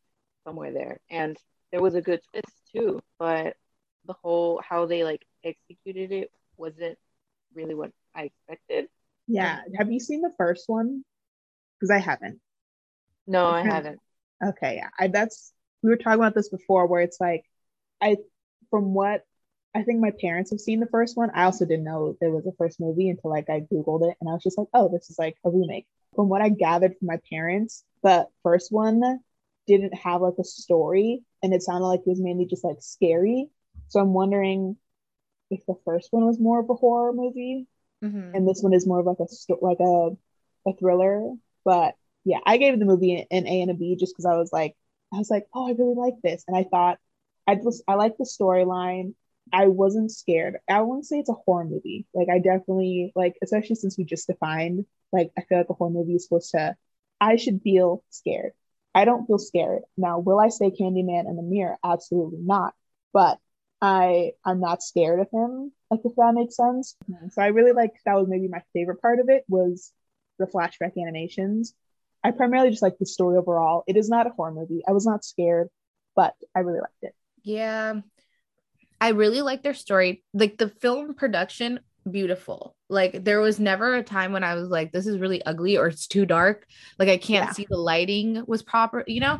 somewhere 0.45 0.71
there. 0.71 0.99
And 1.09 1.37
there 1.71 1.81
was 1.81 1.95
a 1.95 2.01
good 2.01 2.21
twist 2.31 2.51
too, 2.73 3.01
but 3.17 3.55
the 4.05 4.13
whole 4.13 4.61
how 4.67 4.85
they 4.85 5.03
like 5.03 5.25
executed 5.43 6.11
it 6.11 6.31
wasn't 6.57 6.97
really 7.53 7.75
what 7.75 7.91
I 8.15 8.23
expected. 8.23 8.87
Yeah. 9.27 9.59
Um, 9.65 9.73
have 9.77 9.91
you 9.91 9.99
seen 9.99 10.21
the 10.21 10.33
first 10.37 10.63
one? 10.67 11.03
Because 11.79 11.91
I 11.91 11.99
haven't. 11.99 12.39
No, 13.27 13.45
I 13.45 13.61
haven't. 13.61 13.99
Okay. 14.43 14.75
Yeah. 14.77 14.89
I 14.99 15.07
that's 15.07 15.53
we 15.83 15.89
were 15.89 15.97
talking 15.97 16.19
about 16.19 16.35
this 16.35 16.49
before 16.49 16.87
where 16.87 17.01
it's 17.01 17.21
like 17.21 17.43
I 18.01 18.17
from 18.69 18.93
what 18.93 19.23
I 19.75 19.83
think 19.83 19.99
my 19.99 20.11
parents 20.19 20.49
have 20.51 20.59
seen 20.59 20.79
the 20.79 20.87
first 20.87 21.15
one. 21.15 21.29
I 21.33 21.43
also 21.43 21.65
didn't 21.65 21.85
know 21.85 22.17
there 22.19 22.31
was 22.31 22.47
a 22.47 22.51
first 22.57 22.79
movie 22.79 23.09
until 23.09 23.29
like 23.29 23.49
I 23.49 23.61
Googled 23.71 24.09
it 24.09 24.17
and 24.19 24.29
I 24.29 24.33
was 24.33 24.43
just 24.43 24.57
like, 24.57 24.67
oh, 24.73 24.89
this 24.89 25.09
is 25.09 25.19
like 25.19 25.35
a 25.45 25.49
remake. 25.49 25.85
From 26.15 26.27
what 26.27 26.41
I 26.41 26.49
gathered 26.49 26.95
from 26.97 27.07
my 27.07 27.19
parents, 27.29 27.83
the 28.01 28.27
first 28.41 28.71
one 28.71 29.19
didn't 29.69 29.93
have 29.93 30.21
like 30.21 30.35
a 30.39 30.43
story 30.43 31.21
and 31.43 31.53
it 31.53 31.61
sounded 31.61 31.85
like 31.85 32.01
it 32.01 32.09
was 32.09 32.19
mainly 32.19 32.45
just 32.45 32.63
like 32.63 32.77
scary. 32.79 33.49
So 33.89 33.99
I'm 33.99 34.13
wondering 34.13 34.75
if 35.51 35.61
the 35.67 35.75
first 35.85 36.09
one 36.11 36.25
was 36.25 36.39
more 36.39 36.59
of 36.59 36.69
a 36.69 36.73
horror 36.73 37.13
movie 37.13 37.67
mm-hmm. 38.03 38.35
and 38.35 38.47
this 38.47 38.61
one 38.61 38.73
is 38.73 38.87
more 38.87 38.99
of 38.99 39.05
like 39.05 39.19
a 39.19 39.27
sto- 39.27 39.59
like 39.61 39.79
a 39.79 40.09
a 40.69 40.75
thriller. 40.77 41.31
But 41.63 41.95
yeah, 42.25 42.39
I 42.45 42.57
gave 42.57 42.77
the 42.79 42.85
movie 42.85 43.25
an 43.31 43.47
A 43.47 43.61
and 43.61 43.71
a 43.71 43.73
B 43.73 43.95
just 43.99 44.13
because 44.13 44.25
I 44.25 44.37
was 44.37 44.51
like 44.51 44.75
I 45.13 45.17
was 45.17 45.29
like, 45.29 45.47
oh, 45.53 45.67
I 45.67 45.71
really 45.71 45.95
like 45.95 46.15
this, 46.23 46.43
and 46.47 46.57
I 46.57 46.63
thought 46.63 46.99
I 47.47 47.55
just 47.55 47.83
I 47.87 47.95
like 47.95 48.17
the 48.17 48.25
storyline. 48.25 49.13
I 49.51 49.67
wasn't 49.67 50.11
scared. 50.11 50.57
I 50.69 50.81
wouldn't 50.81 51.07
say 51.07 51.17
it's 51.17 51.29
a 51.29 51.33
horror 51.33 51.65
movie. 51.65 52.05
Like 52.13 52.29
I 52.29 52.37
definitely 52.37 53.11
like, 53.15 53.35
especially 53.41 53.75
since 53.77 53.97
we 53.97 54.03
just 54.03 54.27
defined 54.27 54.85
like 55.11 55.31
I 55.37 55.41
feel 55.41 55.57
like 55.59 55.69
a 55.69 55.73
horror 55.73 55.91
movie 55.91 56.15
is 56.15 56.25
supposed 56.25 56.51
to. 56.51 56.75
I 57.21 57.35
should 57.35 57.61
feel 57.61 58.03
scared. 58.09 58.53
I 58.93 59.05
don't 59.05 59.25
feel 59.25 59.37
scared. 59.37 59.83
Now, 59.97 60.19
will 60.19 60.39
I 60.39 60.49
say 60.49 60.71
Candyman 60.71 61.27
in 61.27 61.35
the 61.35 61.43
mirror? 61.43 61.77
Absolutely 61.83 62.39
not. 62.41 62.73
But 63.13 63.39
I 63.81 64.31
I'm 64.43 64.59
not 64.59 64.83
scared 64.83 65.19
of 65.19 65.29
him, 65.31 65.71
like 65.89 66.01
if 66.03 66.15
that 66.15 66.33
makes 66.33 66.55
sense. 66.55 66.95
Mm-hmm. 67.09 67.29
So 67.29 67.41
I 67.41 67.47
really 67.47 67.71
like 67.71 67.93
that 68.05 68.15
was 68.15 68.27
maybe 68.27 68.47
my 68.47 68.61
favorite 68.73 69.01
part 69.01 69.19
of 69.19 69.29
it 69.29 69.45
was 69.47 69.93
the 70.37 70.47
flashback 70.47 70.97
animations. 70.97 71.73
I 72.23 72.31
primarily 72.31 72.71
just 72.71 72.81
like 72.81 72.97
the 72.99 73.05
story 73.05 73.37
overall. 73.37 73.83
It 73.87 73.95
is 73.95 74.09
not 74.09 74.27
a 74.27 74.31
horror 74.31 74.51
movie. 74.51 74.81
I 74.87 74.91
was 74.91 75.05
not 75.05 75.23
scared, 75.23 75.69
but 76.15 76.33
I 76.55 76.59
really 76.59 76.81
liked 76.81 77.03
it. 77.03 77.15
Yeah. 77.43 78.01
I 78.99 79.09
really 79.09 79.41
like 79.41 79.63
their 79.63 79.73
story. 79.73 80.23
Like 80.33 80.57
the 80.57 80.67
film 80.67 81.13
production 81.13 81.79
beautiful. 82.09 82.75
Like 82.89 83.23
there 83.23 83.39
was 83.39 83.59
never 83.59 83.95
a 83.95 84.03
time 84.03 84.31
when 84.31 84.43
I 84.43 84.55
was 84.55 84.69
like, 84.69 84.91
this 84.91 85.07
is 85.07 85.17
really 85.19 85.43
ugly 85.45 85.77
or 85.77 85.87
it's 85.87 86.07
too 86.07 86.25
dark. 86.25 86.65
Like 86.97 87.09
I 87.09 87.17
can't 87.17 87.47
Yeah. 87.47 87.53
see 87.53 87.67
the 87.69 87.77
lighting 87.77 88.43
was 88.47 88.63
proper, 88.63 89.03
you 89.07 89.19
know? 89.19 89.39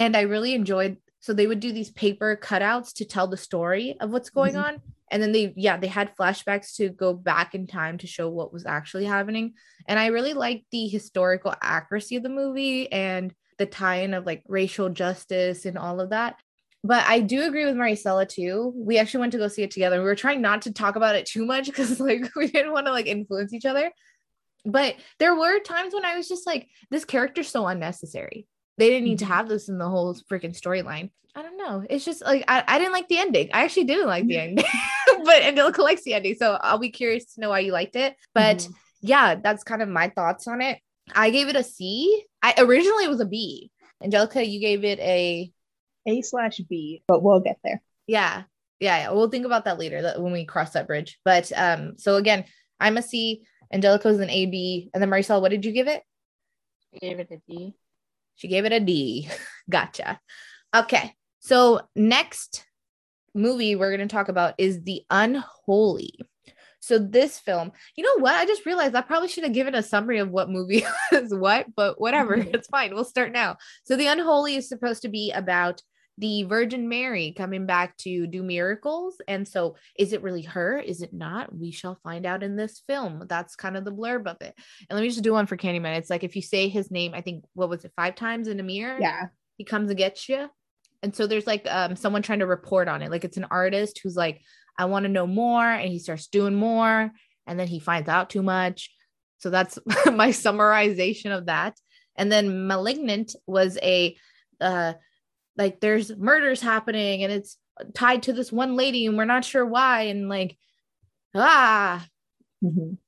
And 0.00 0.16
I 0.16 0.22
really 0.22 0.54
enjoyed 0.54 0.98
so 1.20 1.32
they 1.32 1.46
would 1.46 1.60
do 1.60 1.72
these 1.72 1.90
paper 1.90 2.38
cutouts 2.40 2.92
to 2.96 3.06
tell 3.06 3.26
the 3.26 3.38
story 3.38 3.96
of 3.98 4.10
what's 4.10 4.28
going 4.28 4.54
Mhm. 4.54 4.64
on. 4.64 4.78
And 5.10 5.22
then 5.22 5.32
they, 5.32 5.54
yeah, 5.56 5.78
they 5.78 5.86
had 5.86 6.14
flashbacks 6.16 6.74
to 6.76 6.90
go 6.90 7.14
back 7.14 7.54
in 7.54 7.66
time 7.66 7.96
to 7.98 8.06
show 8.06 8.28
what 8.28 8.52
was 8.52 8.66
actually 8.66 9.06
happening. 9.06 9.54
And 9.88 9.98
I 9.98 10.06
really 10.08 10.34
liked 10.34 10.66
the 10.70 10.86
historical 10.86 11.54
accuracy 11.62 12.16
of 12.16 12.22
the 12.24 12.28
movie 12.28 12.92
and 12.92 13.32
the 13.56 13.64
tie-in 13.66 14.12
of 14.12 14.26
like 14.26 14.42
racial 14.48 14.90
justice 14.90 15.64
and 15.64 15.78
all 15.78 16.00
of 16.00 16.10
that. 16.10 16.36
But 16.86 17.04
I 17.06 17.20
do 17.20 17.44
agree 17.44 17.64
with 17.64 17.76
Maricela 17.76 18.28
too. 18.28 18.72
We 18.76 18.98
actually 18.98 19.20
went 19.20 19.32
to 19.32 19.38
go 19.38 19.48
see 19.48 19.62
it 19.62 19.70
together. 19.70 19.98
We 20.00 20.04
were 20.04 20.14
trying 20.14 20.42
not 20.42 20.62
to 20.62 20.72
talk 20.72 20.96
about 20.96 21.14
it 21.16 21.24
too 21.34 21.46
much 21.46 21.66
because 21.66 21.98
like 21.98 22.30
we 22.36 22.48
didn't 22.48 22.72
want 22.72 22.86
to 22.86 22.92
like 22.92 23.06
influence 23.06 23.52
each 23.54 23.64
other. 23.64 23.90
But 24.66 24.96
there 25.18 25.34
were 25.34 25.58
times 25.60 25.92
when 25.94 26.04
I 26.04 26.16
was 26.16 26.28
just 26.28 26.46
like, 26.46 26.68
this 26.90 27.04
character's 27.04 27.48
so 27.48 27.66
unnecessary. 27.66 28.46
They 28.78 28.88
didn't 28.90 29.04
need 29.04 29.18
to 29.20 29.24
Mhm. 29.24 29.28
have 29.28 29.48
this 29.48 29.68
in 29.68 29.78
the 29.78 29.88
whole 29.88 30.14
freaking 30.30 30.58
storyline. 30.58 31.10
I 31.34 31.42
don't 31.42 31.56
know. 31.56 31.84
It's 31.88 32.04
just 32.04 32.22
like 32.22 32.44
I, 32.48 32.62
I 32.66 32.78
didn't 32.78 32.92
like 32.92 33.08
the 33.08 33.18
ending. 33.18 33.50
I 33.52 33.64
actually 33.64 33.84
didn't 33.84 34.06
like 34.06 34.26
the 34.26 34.38
ending. 34.38 34.64
but 35.24 35.42
Angelica 35.42 35.82
likes 35.82 36.02
the 36.02 36.14
ending. 36.14 36.34
So 36.36 36.58
I'll 36.60 36.78
be 36.78 36.90
curious 36.90 37.34
to 37.34 37.40
know 37.40 37.50
why 37.50 37.60
you 37.60 37.72
liked 37.72 37.96
it. 37.96 38.14
But 38.34 38.58
Mhm. 38.58 38.72
yeah, 39.00 39.34
that's 39.36 39.64
kind 39.64 39.82
of 39.82 39.88
my 39.88 40.08
thoughts 40.08 40.46
on 40.46 40.60
it. 40.60 40.78
I 41.14 41.30
gave 41.30 41.48
it 41.48 41.56
a 41.56 41.64
C. 41.64 42.24
I 42.42 42.54
originally 42.58 43.04
it 43.04 43.10
was 43.10 43.20
a 43.20 43.26
B. 43.26 43.70
Angelica, 44.02 44.44
you 44.44 44.60
gave 44.60 44.84
it 44.84 44.98
a 45.00 45.50
A 46.06 46.22
slash 46.22 46.58
B, 46.68 47.02
but 47.08 47.22
we'll 47.22 47.40
get 47.40 47.58
there. 47.64 47.82
yeah, 48.06 48.42
yeah, 48.80 48.98
yeah. 48.98 49.10
We'll 49.12 49.30
think 49.30 49.46
about 49.46 49.64
that 49.66 49.78
later 49.78 50.14
when 50.18 50.32
we 50.32 50.44
cross 50.44 50.70
that 50.72 50.86
bridge. 50.86 51.18
But 51.24 51.50
um, 51.56 51.94
so 51.96 52.16
again, 52.16 52.44
I'm 52.80 52.96
a 52.96 53.02
C. 53.02 53.44
Angelica 53.72 54.08
Angelica's 54.08 54.20
an 54.20 54.30
A 54.30 54.46
B, 54.46 54.90
and 54.92 55.02
then 55.02 55.10
Maricel, 55.10 55.40
what 55.40 55.50
did 55.50 55.64
you 55.64 55.72
give 55.72 55.88
it? 55.88 56.02
I 56.94 56.98
gave 56.98 57.18
it 57.18 57.30
a 57.30 57.38
D. 57.50 57.74
She 58.36 58.48
gave 58.48 58.64
it 58.64 58.72
a 58.72 58.80
D. 58.80 59.28
gotcha. 59.70 60.20
Okay, 60.74 61.14
so 61.40 61.80
next 61.96 62.64
movie 63.34 63.74
we're 63.76 63.96
going 63.96 64.06
to 64.06 64.12
talk 64.14 64.28
about 64.28 64.54
is 64.58 64.82
The 64.82 65.02
Unholy. 65.10 66.18
So 66.80 66.98
this 66.98 67.38
film, 67.38 67.72
you 67.96 68.04
know 68.04 68.22
what? 68.22 68.34
I 68.34 68.44
just 68.44 68.66
realized 68.66 68.94
I 68.94 69.00
probably 69.00 69.28
should 69.28 69.44
have 69.44 69.54
given 69.54 69.74
a 69.74 69.82
summary 69.82 70.18
of 70.18 70.30
what 70.30 70.50
movie 70.50 70.84
is 71.12 71.34
what, 71.34 71.66
but 71.74 71.98
whatever. 72.00 72.36
Mhm. 72.36 72.54
It's 72.54 72.68
fine. 72.68 72.94
We'll 72.94 73.04
start 73.04 73.32
now. 73.32 73.56
So 73.84 73.96
The 73.96 74.08
Unholy 74.08 74.56
is 74.56 74.68
supposed 74.68 75.02
to 75.02 75.08
be 75.08 75.32
about 75.32 75.80
the 76.18 76.44
Virgin 76.44 76.88
Mary 76.88 77.34
coming 77.36 77.66
back 77.66 77.96
to 77.98 78.26
do 78.26 78.42
miracles. 78.42 79.20
And 79.26 79.46
so 79.46 79.76
is 79.98 80.12
it 80.12 80.22
really 80.22 80.42
her? 80.42 80.78
Is 80.78 81.02
it 81.02 81.12
not? 81.12 81.54
We 81.54 81.72
shall 81.72 81.98
find 82.04 82.24
out 82.24 82.42
in 82.42 82.56
this 82.56 82.82
film. 82.86 83.24
That's 83.28 83.56
kind 83.56 83.76
of 83.76 83.84
the 83.84 83.92
blurb 83.92 84.26
of 84.26 84.36
it. 84.40 84.54
And 84.88 84.96
let 84.96 85.02
me 85.02 85.08
just 85.08 85.22
do 85.22 85.32
one 85.32 85.46
for 85.46 85.56
Candyman. 85.56 85.96
It's 85.98 86.10
like 86.10 86.22
if 86.22 86.36
you 86.36 86.42
say 86.42 86.68
his 86.68 86.90
name, 86.90 87.14
I 87.14 87.20
think 87.20 87.44
what 87.54 87.68
was 87.68 87.84
it, 87.84 87.92
five 87.96 88.14
times 88.14 88.46
in 88.46 88.60
a 88.60 88.62
mirror? 88.62 88.98
Yeah. 89.00 89.26
he 89.56 89.64
comes 89.64 89.90
and 89.90 89.98
gets 89.98 90.28
you. 90.28 90.48
And 91.02 91.14
so 91.14 91.26
there's 91.26 91.46
like 91.46 91.66
um 91.68 91.96
someone 91.96 92.22
trying 92.22 92.38
to 92.38 92.46
report 92.46 92.88
on 92.88 93.02
it. 93.02 93.10
Like 93.10 93.24
it's 93.24 93.36
an 93.36 93.46
artist 93.50 94.00
who's 94.02 94.16
like, 94.16 94.40
I 94.78 94.86
want 94.86 95.04
to 95.04 95.12
know 95.12 95.26
more, 95.26 95.64
and 95.64 95.92
he 95.92 95.98
starts 95.98 96.26
doing 96.28 96.54
more, 96.54 97.12
and 97.46 97.60
then 97.60 97.68
he 97.68 97.78
finds 97.78 98.08
out 98.08 98.30
too 98.30 98.42
much. 98.42 98.90
So 99.38 99.50
that's 99.50 99.78
my 100.06 100.30
summarization 100.30 101.36
of 101.36 101.46
that. 101.46 101.78
And 102.16 102.32
then 102.32 102.66
Malignant 102.66 103.34
was 103.46 103.78
a 103.82 104.16
uh 104.60 104.94
like 105.56 105.80
there's 105.80 106.14
murders 106.16 106.60
happening 106.60 107.22
and 107.24 107.32
it's 107.32 107.56
tied 107.94 108.22
to 108.24 108.32
this 108.32 108.50
one 108.52 108.76
lady 108.76 109.06
and 109.06 109.16
we're 109.16 109.24
not 109.24 109.44
sure 109.44 109.64
why 109.66 110.02
and 110.02 110.28
like 110.28 110.56
ah 111.34 112.06
Mhm. 112.62 112.98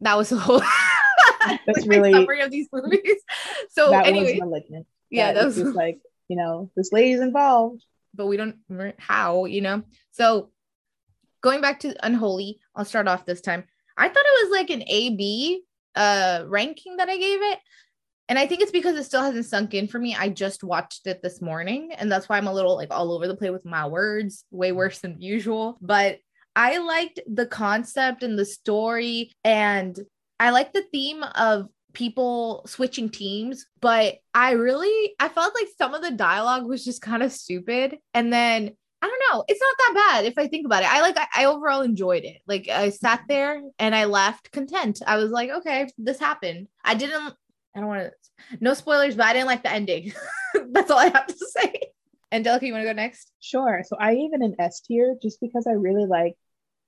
that 0.00 0.16
was 0.16 0.30
the 0.30 0.36
whole 0.38 0.60
That's 1.66 1.66
like, 1.66 1.86
really- 1.86 2.12
summary 2.12 2.40
of 2.40 2.50
these 2.50 2.68
movies. 2.72 3.00
So 3.70 3.90
that 3.90 4.06
anyway, 4.06 4.38
malignant. 4.38 4.86
yeah, 5.10 5.32
that 5.32 5.44
was 5.46 5.56
just 5.56 5.74
like, 5.84 5.98
you 6.28 6.36
know, 6.36 6.70
this 6.76 6.92
lady's 6.92 7.20
involved. 7.20 7.82
but 8.14 8.26
we 8.26 8.36
don't 8.36 8.56
how, 8.98 9.46
you 9.46 9.60
know. 9.62 9.82
So 10.12 10.50
going 11.40 11.60
back 11.62 11.80
to 11.80 11.94
Unholy, 12.06 12.60
I'll 12.76 12.84
start 12.84 13.08
off 13.08 13.24
this 13.24 13.40
time. 13.40 13.64
I 13.96 14.08
thought 14.08 14.16
it 14.24 14.48
was 14.48 14.58
like 14.58 14.70
an 14.70 14.82
A 14.86 15.16
B 15.16 15.62
uh 15.96 16.44
ranking 16.46 16.96
that 16.98 17.08
I 17.08 17.16
gave 17.16 17.40
it. 17.42 17.58
And 18.32 18.38
I 18.38 18.46
think 18.46 18.62
it's 18.62 18.72
because 18.72 18.96
it 18.96 19.04
still 19.04 19.20
hasn't 19.20 19.44
sunk 19.44 19.74
in 19.74 19.88
for 19.88 19.98
me. 19.98 20.16
I 20.18 20.30
just 20.30 20.64
watched 20.64 21.06
it 21.06 21.20
this 21.22 21.42
morning, 21.42 21.92
and 21.92 22.10
that's 22.10 22.30
why 22.30 22.38
I'm 22.38 22.46
a 22.46 22.54
little 22.54 22.76
like 22.76 22.90
all 22.90 23.12
over 23.12 23.28
the 23.28 23.36
place 23.36 23.50
with 23.50 23.66
my 23.66 23.86
words, 23.86 24.46
way 24.50 24.72
worse 24.72 25.00
than 25.00 25.20
usual. 25.20 25.76
But 25.82 26.16
I 26.56 26.78
liked 26.78 27.20
the 27.30 27.44
concept 27.44 28.22
and 28.22 28.38
the 28.38 28.46
story, 28.46 29.32
and 29.44 29.94
I 30.40 30.48
like 30.48 30.72
the 30.72 30.86
theme 30.90 31.22
of 31.22 31.68
people 31.92 32.62
switching 32.66 33.10
teams, 33.10 33.66
but 33.82 34.14
I 34.32 34.52
really 34.52 35.14
I 35.20 35.28
felt 35.28 35.54
like 35.54 35.68
some 35.76 35.92
of 35.92 36.00
the 36.00 36.12
dialogue 36.12 36.66
was 36.66 36.86
just 36.86 37.02
kind 37.02 37.22
of 37.22 37.32
stupid. 37.32 37.98
And 38.14 38.32
then 38.32 38.70
I 39.02 39.08
don't 39.08 39.22
know, 39.30 39.44
it's 39.46 39.60
not 39.60 39.76
that 39.76 40.06
bad 40.08 40.24
if 40.24 40.38
I 40.38 40.48
think 40.48 40.64
about 40.64 40.84
it. 40.84 40.90
I 40.90 41.02
like 41.02 41.18
I, 41.18 41.26
I 41.34 41.44
overall 41.44 41.82
enjoyed 41.82 42.24
it. 42.24 42.38
Like 42.46 42.70
I 42.70 42.88
sat 42.88 43.24
there 43.28 43.60
and 43.78 43.94
I 43.94 44.06
left 44.06 44.52
content. 44.52 45.02
I 45.06 45.18
was 45.18 45.30
like, 45.30 45.50
okay, 45.50 45.88
this 45.98 46.18
happened. 46.18 46.68
I 46.82 46.94
didn't 46.94 47.34
I 47.74 47.80
don't 47.80 47.88
want 47.88 48.02
to 48.04 48.12
no 48.60 48.74
spoilers, 48.74 49.16
but 49.16 49.26
I 49.26 49.32
didn't 49.32 49.46
like 49.46 49.62
the 49.62 49.72
ending. 49.72 50.12
That's 50.72 50.90
all 50.90 50.98
I 50.98 51.08
have 51.08 51.26
to 51.26 51.46
say. 51.46 51.92
Angelica, 52.30 52.66
you 52.66 52.72
want 52.72 52.82
to 52.82 52.88
go 52.88 52.94
next? 52.94 53.32
Sure. 53.40 53.82
So 53.86 53.96
I 53.98 54.14
gave 54.14 54.32
it 54.32 54.40
an 54.40 54.56
S 54.58 54.80
tier 54.80 55.16
just 55.22 55.40
because 55.40 55.66
I 55.66 55.72
really 55.72 56.06
like 56.06 56.34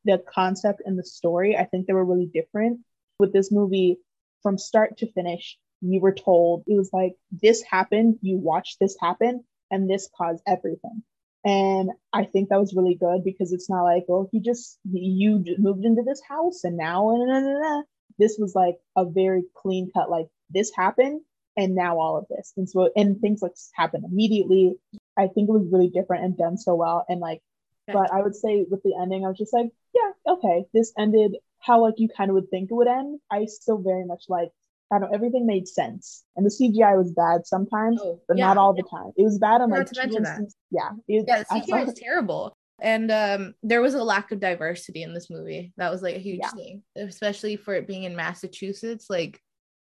the 0.04 0.22
concept 0.32 0.82
and 0.84 0.98
the 0.98 1.04
story. 1.04 1.56
I 1.56 1.64
think 1.64 1.86
they 1.86 1.92
were 1.92 2.04
really 2.04 2.30
different. 2.32 2.80
With 3.18 3.32
this 3.32 3.52
movie, 3.52 3.98
from 4.42 4.58
start 4.58 4.98
to 4.98 5.12
finish, 5.12 5.58
you 5.80 6.00
were 6.00 6.14
told 6.14 6.64
it 6.66 6.76
was 6.76 6.90
like 6.92 7.14
this 7.30 7.62
happened, 7.62 8.18
you 8.22 8.38
watched 8.38 8.78
this 8.80 8.96
happen, 9.00 9.44
and 9.70 9.88
this 9.88 10.08
caused 10.16 10.42
everything. 10.46 11.02
And 11.44 11.90
I 12.12 12.24
think 12.24 12.48
that 12.48 12.58
was 12.58 12.74
really 12.74 12.94
good 12.94 13.22
because 13.22 13.52
it's 13.52 13.68
not 13.68 13.82
like, 13.82 14.04
well, 14.08 14.28
he 14.32 14.40
just 14.40 14.78
you 14.90 15.44
moved 15.58 15.84
into 15.84 16.02
this 16.02 16.22
house 16.26 16.64
and 16.64 16.78
now 16.78 17.14
nah. 17.14 17.82
this 18.18 18.36
was 18.38 18.54
like 18.54 18.76
a 18.96 19.04
very 19.04 19.44
clean 19.54 19.90
cut, 19.94 20.10
like 20.10 20.26
this 20.54 20.72
happened 20.74 21.20
and 21.56 21.74
now 21.74 21.98
all 21.98 22.16
of 22.16 22.26
this. 22.28 22.52
And 22.56 22.68
so 22.68 22.90
and 22.96 23.20
things 23.20 23.42
like 23.42 23.52
happen 23.74 24.02
immediately. 24.04 24.74
I 25.16 25.28
think 25.28 25.48
it 25.48 25.52
was 25.52 25.68
really 25.70 25.88
different 25.88 26.24
and 26.24 26.36
done 26.36 26.56
so 26.56 26.74
well. 26.74 27.04
And 27.08 27.20
like, 27.20 27.40
but 27.86 28.12
I 28.12 28.22
would 28.22 28.34
say 28.34 28.64
with 28.68 28.82
the 28.82 28.94
ending, 29.00 29.24
I 29.24 29.28
was 29.28 29.38
just 29.38 29.52
like, 29.52 29.68
yeah, 29.94 30.32
okay, 30.34 30.64
this 30.72 30.92
ended 30.98 31.36
how 31.60 31.82
like 31.82 31.94
you 31.98 32.08
kind 32.16 32.30
of 32.30 32.34
would 32.34 32.50
think 32.50 32.70
it 32.70 32.74
would 32.74 32.88
end. 32.88 33.20
I 33.30 33.44
still 33.46 33.78
very 33.78 34.04
much 34.04 34.24
like 34.28 34.48
I 34.92 34.98
don't 34.98 35.10
know, 35.10 35.14
everything 35.14 35.46
made 35.46 35.66
sense. 35.66 36.24
And 36.36 36.44
the 36.44 36.50
CGI 36.50 36.96
was 36.96 37.12
bad 37.12 37.46
sometimes, 37.46 38.00
Oh, 38.04 38.20
but 38.28 38.36
yeah. 38.36 38.46
not 38.46 38.58
all 38.58 38.74
the 38.74 38.82
time. 38.82 39.12
It 39.16 39.22
was 39.22 39.38
bad 39.38 39.60
on 39.60 39.70
like 39.70 39.86
to 39.86 40.00
mention 40.00 40.22
that. 40.22 40.40
Yeah. 40.70 40.90
It, 41.08 41.24
Yeah, 41.26 41.38
the 41.42 41.44
CGI 41.46 41.88
is 41.88 41.94
terrible. 41.94 42.56
And 42.80 43.10
um, 43.10 43.54
there 43.62 43.80
was 43.80 43.94
a 43.94 44.02
lack 44.02 44.30
of 44.30 44.40
diversity 44.40 45.02
in 45.02 45.14
this 45.14 45.30
movie. 45.30 45.72
That 45.78 45.90
was 45.90 46.02
like 46.02 46.16
a 46.16 46.20
huge 46.20 46.40
Yeah. 46.42 46.50
thing, 46.50 46.82
especially 46.96 47.56
for 47.56 47.74
it 47.74 47.86
being 47.86 48.02
in 48.04 48.14
Massachusetts. 48.14 49.06
Like, 49.08 49.40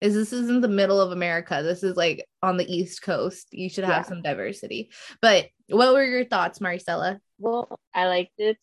is 0.04 0.12
this 0.12 0.34
isn't 0.34 0.61
the 0.61 0.68
middle 0.68 1.00
of 1.00 1.12
America? 1.12 1.62
This 1.62 1.82
is 1.82 1.96
like 1.96 2.26
on 2.42 2.58
the 2.58 2.70
East 2.70 3.00
Coast. 3.00 3.49
You 3.52 3.70
should 3.70 3.84
have 3.84 4.04
Yeah. 4.04 4.08
some 4.08 4.20
diversity. 4.20 4.90
But 5.23 5.46
what 5.68 5.94
were 5.94 6.04
your 6.04 6.26
thoughts, 6.26 6.58
Maricela? 6.58 7.20
Well, 7.38 7.80
I 7.94 8.06
liked 8.08 8.38
it. 8.38 8.58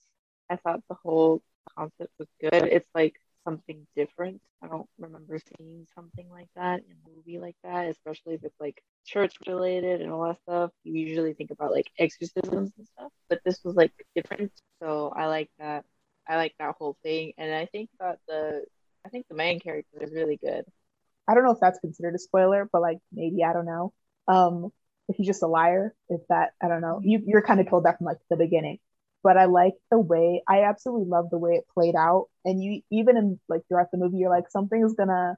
I 0.52 0.58
thought 0.58 0.82
the 0.88 0.96
whole 1.04 1.42
concept 1.76 2.14
was 2.20 2.28
good. 2.40 2.54
It's 2.54 2.90
like 2.94 3.16
something 3.44 3.88
different. 3.96 4.40
I 4.62 4.68
don't 4.68 4.88
remember 5.00 5.40
seeing 5.40 5.88
something 5.96 6.30
like 6.30 6.50
that 6.56 6.82
in 6.82 6.92
a 6.92 7.10
movie 7.10 7.40
like 7.40 7.56
that, 7.64 7.90
especially 7.90 8.36
if 8.36 8.44
it's 8.44 8.60
like 8.60 8.80
church 9.08 9.34
related 9.48 10.02
and 10.02 10.12
all 10.12 10.26
that 10.28 10.38
stuff. 10.44 10.70
You 10.84 10.94
usually 10.94 11.34
think 11.34 11.50
about 11.50 11.72
like 11.72 11.90
exorcisms 11.98 12.72
and 12.78 12.88
stuff, 12.88 13.12
but 13.30 13.42
this 13.44 13.64
was 13.64 13.74
like 13.76 13.94
different. 14.16 14.52
So 14.80 15.12
I 15.16 15.26
like 15.26 15.50
that. 15.58 15.86
I 16.28 16.36
like 16.36 16.54
that 16.60 16.76
whole 16.78 16.98
thing, 17.02 17.34
and 17.40 17.52
I 17.52 17.66
think 17.66 17.90
that 18.00 18.20
the 18.28 18.64
I 19.04 19.10
think 19.10 19.26
the 19.28 19.34
main 19.34 19.60
character 19.60 20.04
is 20.04 20.12
really 20.14 20.38
good. 20.38 20.66
I 21.32 21.34
don't 21.34 21.46
know 21.46 21.52
if 21.52 21.60
that's 21.62 21.80
considered 21.80 22.14
a 22.14 22.20
spoiler, 22.20 22.68
but 22.72 22.82
like 22.82 22.98
maybe 23.14 23.44
I 23.44 23.54
don't 23.54 23.66
know. 23.66 23.94
Um, 24.28 24.72
if 25.08 25.16
he's 25.16 25.28
just 25.28 25.44
a 25.44 25.48
liar, 25.48 25.96
if 26.10 26.22
that 26.28 26.52
I 26.62 26.68
don't 26.68 26.82
know. 26.82 27.00
You 27.02 27.22
you're 27.26 27.42
kind 27.42 27.62
of 27.62 27.70
told 27.70 27.86
that 27.86 27.98
from 27.98 28.06
like 28.06 28.18
the 28.30 28.36
beginning. 28.36 28.80
But 29.24 29.38
I 29.38 29.46
like 29.46 29.74
the 29.90 30.00
way 30.00 30.44
I 30.50 30.64
absolutely 30.64 31.08
love 31.08 31.30
the 31.30 31.38
way 31.38 31.52
it 31.52 31.66
played 31.74 31.96
out. 31.96 32.28
And 32.44 32.62
you 32.62 32.82
even 32.92 33.16
in 33.16 33.40
like 33.48 33.62
throughout 33.68 33.92
the 33.92 33.98
movie, 33.98 34.18
you're 34.18 34.30
like 34.30 34.50
something 34.50 34.84
is 34.84 34.94
gonna 34.94 35.38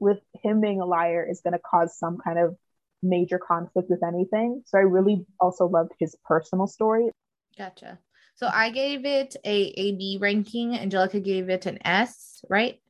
with 0.00 0.18
him 0.42 0.60
being 0.60 0.80
a 0.80 0.86
liar 0.86 1.26
is 1.28 1.40
gonna 1.42 1.58
cause 1.58 1.96
some 1.96 2.18
kind 2.18 2.38
of 2.38 2.56
major 3.00 3.38
conflict 3.38 3.90
with 3.90 4.02
anything. 4.02 4.62
So 4.66 4.78
I 4.78 4.82
really 4.82 5.24
also 5.38 5.66
loved 5.66 5.92
his 6.00 6.16
personal 6.24 6.66
story. 6.66 7.10
Gotcha. 7.56 8.00
So 8.34 8.48
I 8.52 8.70
gave 8.70 9.04
it 9.04 9.36
a 9.44 9.56
A 9.76 9.92
B 9.92 10.18
ranking. 10.20 10.76
Angelica 10.76 11.20
gave 11.20 11.48
it 11.48 11.66
an 11.66 11.78
S, 11.86 12.44
right? 12.48 12.80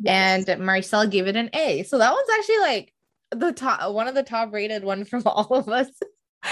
Yes. 0.00 0.48
And 0.48 0.64
Marcel 0.64 1.06
gave 1.06 1.26
it 1.26 1.36
an 1.36 1.50
A. 1.52 1.82
So 1.84 1.98
that 1.98 2.12
one's 2.12 2.28
actually 2.38 2.58
like 2.58 2.92
the 3.30 3.52
top 3.52 3.92
one 3.92 4.08
of 4.08 4.14
the 4.14 4.22
top 4.22 4.52
rated 4.52 4.84
one 4.84 5.04
from 5.04 5.22
all 5.26 5.54
of 5.54 5.68
us. 5.68 5.88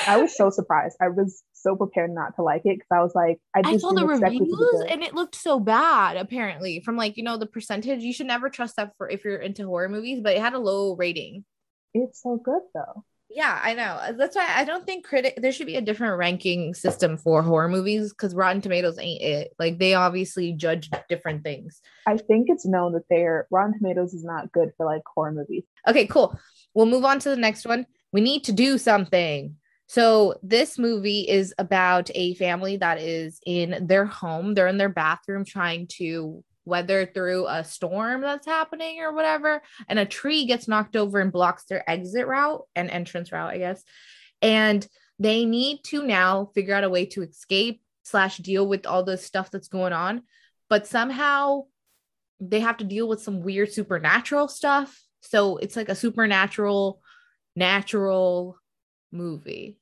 I 0.07 0.21
was 0.21 0.37
so 0.37 0.51
surprised. 0.51 0.97
I 1.01 1.09
was 1.09 1.43
so 1.53 1.77
prepared 1.77 2.11
not 2.11 2.35
to 2.37 2.43
like 2.43 2.63
it 2.65 2.77
because 2.77 2.89
I 2.91 3.01
was 3.01 3.13
like, 3.15 3.39
I 3.55 3.61
I 3.61 3.73
just 3.73 3.83
saw 3.83 3.93
the 3.93 4.01
didn't 4.01 4.23
it 4.23 4.41
reviews 4.41 4.85
and 4.89 5.03
it 5.03 5.15
looked 5.15 5.37
so 5.37 5.61
bad, 5.61 6.17
apparently, 6.17 6.81
from 6.81 6.97
like, 6.97 7.17
you 7.17 7.23
know, 7.23 7.37
the 7.37 7.47
percentage. 7.47 8.03
You 8.03 8.13
should 8.13 8.27
never 8.27 8.51
trust 8.51 8.77
that 8.77 8.93
for 8.99 9.09
if 9.09 9.25
you're 9.25 9.37
into 9.37 9.65
horror 9.65 9.89
movies, 9.89 10.21
but 10.21 10.35
it 10.35 10.41
had 10.41 10.55
a 10.55 10.59
low 10.59 10.97
rating. 10.97 11.45
It's 11.95 12.23
so 12.23 12.37
good 12.37 12.63
though. 12.75 13.05
Yeah, 13.37 13.61
I 13.63 13.75
know. 13.75 13.99
Uh, 14.01 14.13
That's 14.13 14.35
why 14.35 14.49
I 14.49 14.65
don't 14.65 14.87
think 14.87 15.05
critic 15.05 15.35
there 15.37 15.53
should 15.53 15.67
be 15.67 15.77
a 15.77 15.83
different 15.83 16.17
ranking 16.17 16.73
system 16.73 17.19
for 17.19 17.43
horror 17.43 17.69
movies 17.69 18.11
because 18.11 18.35
Rotten 18.35 18.63
Tomatoes 18.63 18.99
ain't 18.99 19.21
it. 19.21 19.53
Like 19.59 19.79
they 19.79 19.93
obviously 19.93 20.55
judge 20.55 20.89
different 21.11 21.45
things. 21.45 21.83
I 22.07 22.17
think 22.17 22.47
it's 22.49 22.65
known 22.65 22.95
that 22.95 23.11
their 23.11 23.47
Rotten 23.51 23.75
Tomatoes 23.77 24.15
is 24.15 24.25
not 24.25 24.53
good 24.53 24.73
for 24.79 24.87
like 24.87 25.03
horror 25.05 25.33
movies. 25.33 25.65
Okay, 25.87 26.07
cool. 26.07 26.41
We'll 26.73 26.87
move 26.87 27.05
on 27.05 27.19
to 27.21 27.29
the 27.29 27.37
next 27.37 27.67
one. 27.67 27.85
We 28.11 28.23
need 28.23 28.43
to 28.45 28.53
do 28.53 28.79
something. 28.79 29.57
So, 29.87 30.37
this 30.43 30.79
movie 30.79 31.29
is 31.29 31.55
about 31.59 32.11
a 32.15 32.35
family 32.37 32.79
that 32.79 32.99
is 32.99 33.39
in 33.45 33.87
their 33.87 34.07
home. 34.07 34.55
They're 34.55 34.67
in 34.67 34.79
their 34.79 34.89
bathroom 34.89 35.45
trying 35.45 35.89
to 35.99 36.43
weather 36.67 37.07
through 37.07 37.47
a 37.47 37.65
storm 37.65 38.21
that's 38.21 38.47
happening 38.47 39.01
or 39.01 39.13
whatever. 39.15 39.63
And 39.89 39.99
a 39.99 40.05
tree 40.05 40.45
gets 40.47 40.69
knocked 40.69 40.97
over 40.97 41.21
and 41.21 41.33
blocks 41.33 41.65
their 41.65 41.89
exit 41.89 42.27
route 42.27 42.65
and 42.75 42.91
entrance 42.91 43.33
route, 43.33 43.51
I 43.51 43.59
guess. 43.59 43.83
And 44.43 44.87
they 45.19 45.47
need 45.47 45.83
to 45.85 46.03
now 46.03 46.51
figure 46.55 46.75
out 46.75 46.85
a 46.85 46.91
way 46.91 47.07
to 47.07 47.23
escape 47.23 47.81
slash 48.03 48.37
deal 48.39 48.67
with 48.67 48.87
all 48.87 49.03
the 49.05 49.17
stuff 49.17 49.51
that's 49.51 49.69
going 49.69 49.93
on. 49.93 50.23
But 50.69 50.87
somehow 50.87 51.63
they 52.41 52.61
have 52.61 52.77
to 52.79 52.85
deal 52.85 53.09
with 53.09 53.23
some 53.23 53.41
weird 53.41 53.73
supernatural 53.73 54.49
stuff. 54.49 55.01
So 55.23 55.57
it's 55.57 55.77
like 55.77 55.89
a 55.89 55.95
supernatural, 55.95 57.01
natural 57.55 58.59
movie. 59.11 59.79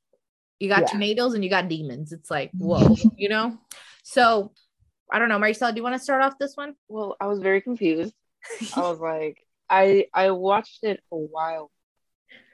You 0.61 0.69
got 0.69 0.83
Yeah. 0.83 0.87
tornadoes 0.89 1.35
and 1.35 1.43
you 1.43 1.51
got 1.51 1.69
demons. 1.69 2.13
It's 2.13 2.31
like, 2.31 2.51
whoa, 2.53 2.95
you 3.17 3.29
know? 3.29 3.59
So 4.05 4.53
I 5.11 5.19
don't 5.19 5.29
know, 5.29 5.39
Maricela, 5.39 5.71
do 5.73 5.77
you 5.77 5.83
want 5.83 5.95
to 5.95 6.03
start 6.03 6.23
off 6.23 6.39
this 6.39 6.57
one? 6.57 6.75
Well, 6.89 7.17
I 7.21 7.27
was 7.27 7.41
very 7.41 7.61
confused. 7.61 8.15
I 8.77 8.81
was 8.81 8.99
like, 8.99 9.39
I 9.69 10.07
I 10.13 10.31
watched 10.31 10.85
it 10.85 11.01
a 11.13 11.17
while 11.17 11.71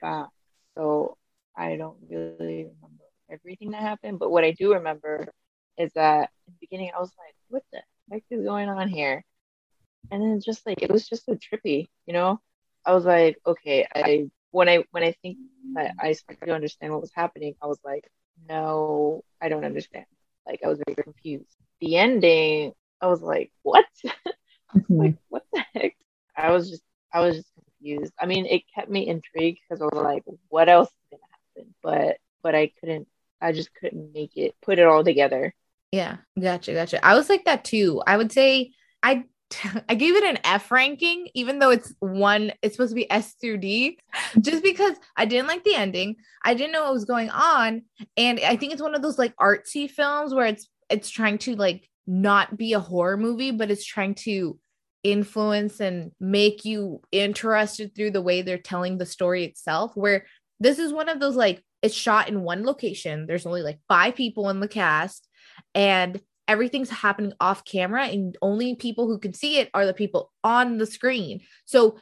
back, 0.00 0.28
so 0.76 1.16
I 1.56 1.76
don't 1.76 1.98
really 2.08 2.66
remember 2.66 3.04
everything 3.30 3.70
that 3.72 3.82
happened. 3.82 4.18
But 4.18 4.30
what 4.30 4.44
I 4.44 4.52
do 4.52 4.74
remember 4.74 5.28
is 5.78 5.92
that 5.94 6.30
in 6.46 6.54
the 6.54 6.58
beginning 6.60 6.90
I 6.96 7.00
was 7.00 7.12
like, 7.18 7.34
what 7.48 7.62
the 7.72 7.80
heck 8.10 8.22
is 8.30 8.44
going 8.44 8.68
on 8.68 8.88
here? 8.88 9.24
And 10.10 10.22
then 10.22 10.40
just 10.44 10.66
like 10.66 10.82
it 10.82 10.90
was 10.90 11.08
just 11.08 11.26
so 11.26 11.34
trippy, 11.36 11.88
you 12.06 12.12
know? 12.12 12.40
I 12.84 12.94
was 12.94 13.04
like, 13.04 13.38
okay, 13.46 13.86
I 13.94 14.30
when 14.50 14.68
I 14.68 14.84
when 14.90 15.02
I 15.02 15.14
think 15.22 15.38
that 15.74 15.94
I 15.98 16.12
started 16.12 16.46
to 16.46 16.54
understand 16.54 16.92
what 16.92 17.00
was 17.00 17.12
happening, 17.14 17.54
I 17.62 17.66
was 17.66 17.78
like, 17.84 18.04
no, 18.48 19.22
I 19.40 19.48
don't 19.48 19.64
understand. 19.64 20.06
Like 20.46 20.60
I 20.64 20.68
was 20.68 20.80
very 20.86 20.96
confused. 20.96 21.56
The 21.80 21.96
ending, 21.96 22.72
I 23.00 23.06
was 23.06 23.22
like, 23.22 23.52
what? 23.62 23.86
Mm-hmm. 24.76 24.98
like 25.00 25.14
what 25.28 25.42
the 25.52 25.64
heck? 25.74 25.96
I 26.36 26.52
was 26.52 26.70
just 26.70 26.84
I 27.12 27.18
was 27.22 27.38
just 27.38 27.48
confused. 27.54 28.12
I 28.20 28.26
mean, 28.26 28.46
it 28.46 28.62
kept 28.72 28.88
me 28.88 29.08
intrigued 29.08 29.58
because 29.68 29.82
I 29.82 29.86
was 29.86 30.00
like, 30.00 30.22
what 30.48 30.68
else 30.68 30.90
is 30.90 31.18
gonna 31.18 31.22
happen? 31.32 31.74
But 31.82 32.18
but 32.40 32.54
I 32.54 32.70
couldn't 32.78 33.08
I 33.40 33.50
just 33.50 33.74
couldn't 33.74 34.12
make 34.12 34.36
it 34.36 34.54
put 34.62 34.78
it 34.78 34.86
all 34.86 35.02
together. 35.02 35.52
Yeah, 35.90 36.18
gotcha, 36.40 36.72
gotcha. 36.72 37.04
I 37.04 37.16
was 37.16 37.28
like 37.28 37.46
that 37.46 37.64
too. 37.64 38.00
I 38.06 38.16
would 38.16 38.30
say 38.30 38.70
I 39.02 39.24
I 39.88 39.94
gave 39.94 40.14
it 40.14 40.24
an 40.24 40.38
F 40.44 40.70
ranking, 40.70 41.28
even 41.34 41.58
though 41.58 41.70
it's 41.70 41.92
one, 41.98 42.52
it's 42.62 42.76
supposed 42.76 42.92
to 42.92 42.94
be 42.94 43.10
S 43.10 43.34
through 43.40 43.58
D, 43.58 43.98
just 44.40 44.62
because 44.62 44.96
I 45.16 45.24
didn't 45.24 45.48
like 45.48 45.64
the 45.64 45.74
ending. 45.74 46.16
I 46.44 46.54
didn't 46.54 46.72
know 46.72 46.84
what 46.84 46.92
was 46.92 47.04
going 47.04 47.30
on. 47.30 47.82
And 48.16 48.40
I 48.40 48.56
think 48.56 48.72
it's 48.72 48.82
one 48.82 48.94
of 48.94 49.02
those 49.02 49.18
like 49.18 49.34
artsy 49.36 49.90
films 49.90 50.32
where 50.32 50.46
it's 50.46 50.68
it's 50.90 51.10
trying 51.10 51.38
to 51.38 51.56
like 51.56 51.88
not 52.06 52.56
be 52.56 52.72
a 52.72 52.80
horror 52.80 53.16
movie, 53.16 53.50
but 53.50 53.70
it's 53.70 53.84
trying 53.84 54.14
to 54.14 54.58
influence 55.02 55.80
and 55.80 56.12
make 56.20 56.64
you 56.64 57.00
interested 57.12 57.94
through 57.94 58.10
the 58.10 58.22
way 58.22 58.42
they're 58.42 58.58
telling 58.58 58.98
the 58.98 59.06
story 59.06 59.44
itself. 59.44 59.92
Where 59.94 60.26
this 60.58 60.78
is 60.78 60.92
one 60.92 61.08
of 61.08 61.20
those 61.20 61.36
like 61.36 61.62
it's 61.82 61.94
shot 61.94 62.28
in 62.28 62.42
one 62.42 62.64
location. 62.64 63.26
There's 63.26 63.46
only 63.46 63.62
like 63.62 63.78
five 63.88 64.14
people 64.14 64.50
in 64.50 64.60
the 64.60 64.68
cast, 64.68 65.26
and 65.74 66.20
everything's 66.46 66.90
happening 66.90 67.32
off 67.40 67.64
camera, 67.64 68.06
and 68.06 68.36
only 68.42 68.74
people 68.74 69.06
who 69.06 69.18
can 69.18 69.32
see 69.32 69.58
it 69.58 69.70
are 69.72 69.86
the 69.86 69.94
people 69.94 70.32
on 70.44 70.78
the 70.78 70.86
screen. 70.86 71.40
So 71.64 71.98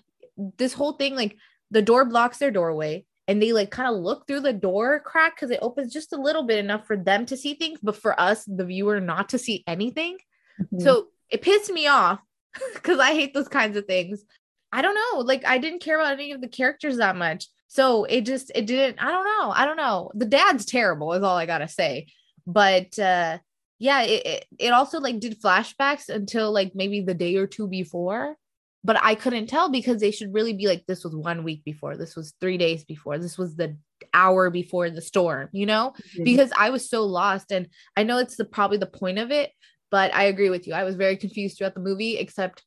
this 0.56 0.72
whole 0.72 0.92
thing, 0.92 1.14
like 1.14 1.36
the 1.70 1.82
door 1.82 2.04
blocks 2.04 2.38
their 2.38 2.50
doorway, 2.50 3.04
and 3.28 3.40
they 3.42 3.52
like 3.52 3.70
kind 3.70 3.94
of 3.94 4.02
look 4.02 4.26
through 4.26 4.40
the 4.40 4.52
door 4.52 5.00
crack 5.00 5.36
because 5.36 5.50
it 5.50 5.60
opens 5.62 5.92
just 5.92 6.12
a 6.14 6.20
little 6.20 6.42
bit 6.42 6.58
enough 6.58 6.86
for 6.86 6.96
them 6.96 7.26
to 7.26 7.36
see 7.36 7.54
things, 7.54 7.78
but 7.82 7.94
for 7.94 8.18
us, 8.18 8.44
the 8.46 8.64
viewer, 8.64 9.00
not 9.00 9.28
to 9.28 9.38
see 9.38 9.62
anything. 9.66 10.16
Mhm. 10.60 10.82
So 10.82 11.08
it 11.30 11.42
pissed 11.42 11.70
me 11.70 11.86
off 11.86 12.20
because 12.74 12.98
I 12.98 13.12
hate 13.12 13.34
those 13.34 13.48
kinds 13.48 13.76
of 13.76 13.84
things. 13.84 14.24
I 14.72 14.82
don't 14.82 14.94
know. 14.94 15.20
Like 15.20 15.46
I 15.46 15.58
didn't 15.58 15.82
care 15.82 16.00
about 16.00 16.14
any 16.14 16.32
of 16.32 16.40
the 16.40 16.48
characters 16.48 16.96
that 16.96 17.16
much. 17.16 17.46
So 17.68 18.04
it 18.04 18.22
just 18.22 18.50
it 18.54 18.66
didn't, 18.66 18.98
I 18.98 19.10
don't 19.12 19.24
know. 19.24 19.50
I 19.50 19.66
don't 19.66 19.76
know. 19.76 20.10
The 20.14 20.24
dad's 20.26 20.64
terrible, 20.64 21.12
is 21.12 21.22
all 21.22 21.36
I 21.36 21.46
gotta 21.46 21.68
say. 21.68 22.06
But 22.46 22.98
uh 22.98 23.38
yeah, 23.78 24.02
it, 24.02 24.26
it 24.26 24.44
it 24.58 24.72
also 24.72 25.00
like 25.00 25.20
did 25.20 25.40
flashbacks 25.40 26.08
until 26.08 26.50
like 26.50 26.72
maybe 26.74 27.02
the 27.02 27.14
day 27.14 27.36
or 27.36 27.46
two 27.46 27.68
before. 27.68 28.36
But 28.84 28.98
I 29.02 29.14
couldn't 29.16 29.48
tell 29.48 29.70
because 29.70 30.00
they 30.00 30.10
should 30.12 30.32
really 30.32 30.52
be 30.52 30.66
like 30.66 30.86
this 30.86 31.04
was 31.04 31.14
one 31.14 31.42
week 31.44 31.64
before, 31.64 31.96
this 31.96 32.14
was 32.14 32.32
three 32.40 32.56
days 32.56 32.84
before, 32.84 33.18
this 33.18 33.36
was 33.36 33.56
the 33.56 33.76
hour 34.14 34.50
before 34.50 34.88
the 34.88 35.00
storm, 35.02 35.48
you 35.52 35.66
know? 35.66 35.92
Mhm. 36.16 36.24
because 36.24 36.52
I 36.56 36.70
was 36.70 36.88
so 36.88 37.04
lost. 37.04 37.50
And 37.50 37.68
I 37.96 38.04
know 38.04 38.18
it's 38.18 38.36
the 38.36 38.44
probably 38.44 38.78
the 38.78 38.86
point 38.86 39.18
of 39.18 39.30
it, 39.30 39.50
but 39.90 40.14
I 40.14 40.24
agree 40.24 40.48
with 40.50 40.66
you. 40.66 40.74
I 40.74 40.84
was 40.84 40.94
very 40.94 41.16
confused 41.16 41.58
throughout 41.58 41.74
the 41.74 41.80
movie, 41.80 42.16
except 42.18 42.64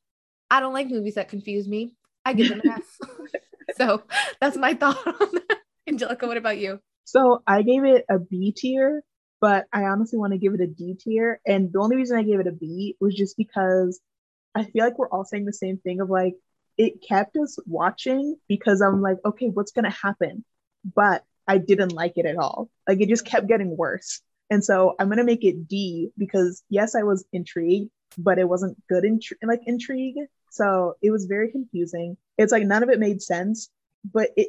I 0.50 0.60
don't 0.60 0.74
like 0.74 0.88
movies 0.88 1.14
that 1.14 1.28
confuse 1.28 1.66
me. 1.66 1.94
I 2.24 2.34
give 2.34 2.50
them 2.50 2.60
an 2.62 2.70
F. 2.70 2.98
so 3.76 4.02
that's 4.40 4.56
my 4.56 4.74
thought 4.74 4.98
on 5.06 5.28
that. 5.32 5.58
Angelica, 5.88 6.26
what 6.26 6.36
about 6.36 6.58
you? 6.58 6.78
So 7.04 7.42
I 7.46 7.62
gave 7.62 7.84
it 7.84 8.04
a 8.10 8.18
B 8.18 8.52
tier, 8.56 9.02
but 9.40 9.66
I 9.72 9.84
honestly 9.84 10.18
want 10.18 10.32
to 10.32 10.38
give 10.38 10.54
it 10.54 10.60
a 10.60 10.66
D 10.66 10.94
tier. 11.00 11.40
And 11.46 11.72
the 11.72 11.80
only 11.80 11.96
reason 11.96 12.18
I 12.18 12.22
gave 12.22 12.38
it 12.38 12.46
a 12.46 12.52
B 12.52 12.96
was 13.00 13.14
just 13.14 13.36
because 13.36 13.98
I 14.54 14.64
feel 14.64 14.84
like 14.84 14.98
we're 14.98 15.08
all 15.08 15.24
saying 15.24 15.44
the 15.44 15.52
same 15.52 15.78
thing 15.78 16.00
of 16.00 16.10
like 16.10 16.34
it 16.78 17.02
kept 17.06 17.36
us 17.36 17.58
watching 17.66 18.36
because 18.48 18.80
I'm 18.80 19.00
like, 19.02 19.18
okay, 19.24 19.46
what's 19.48 19.72
gonna 19.72 19.90
happen? 19.90 20.44
But 20.94 21.24
I 21.46 21.58
didn't 21.58 21.92
like 21.92 22.14
it 22.16 22.26
at 22.26 22.36
all. 22.36 22.70
Like 22.88 23.00
it 23.00 23.08
just 23.08 23.26
kept 23.26 23.46
getting 23.46 23.76
worse. 23.76 24.20
And 24.50 24.64
so 24.64 24.94
I'm 24.98 25.08
gonna 25.08 25.24
make 25.24 25.44
it 25.44 25.68
D 25.68 26.10
because 26.18 26.62
yes, 26.68 26.94
I 26.94 27.02
was 27.02 27.24
intrigued, 27.32 27.90
but 28.18 28.38
it 28.38 28.48
wasn't 28.48 28.76
good 28.88 29.04
intri- 29.04 29.42
like 29.42 29.60
intrigue. 29.66 30.16
So 30.50 30.96
it 31.02 31.10
was 31.10 31.24
very 31.26 31.50
confusing. 31.50 32.16
It's 32.38 32.52
like 32.52 32.64
none 32.64 32.82
of 32.82 32.90
it 32.90 32.98
made 32.98 33.22
sense, 33.22 33.70
but 34.12 34.30
it 34.36 34.48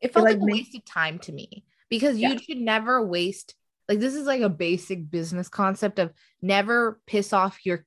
It 0.00 0.12
felt 0.12 0.24
like, 0.24 0.34
like, 0.34 0.42
a 0.42 0.46
ma- 0.46 0.52
wasted 0.52 0.86
time 0.86 1.18
to 1.20 1.32
me 1.32 1.64
because 1.88 2.18
Yeah. 2.18 2.30
you 2.30 2.38
should 2.38 2.58
never 2.58 3.04
waste 3.04 3.54
like 3.88 3.98
this 3.98 4.14
is 4.14 4.26
like 4.26 4.40
a 4.40 4.48
basic 4.48 5.10
business 5.10 5.48
concept 5.48 5.98
of 5.98 6.12
never 6.40 7.00
piss 7.06 7.32
off 7.32 7.66
your 7.66 7.84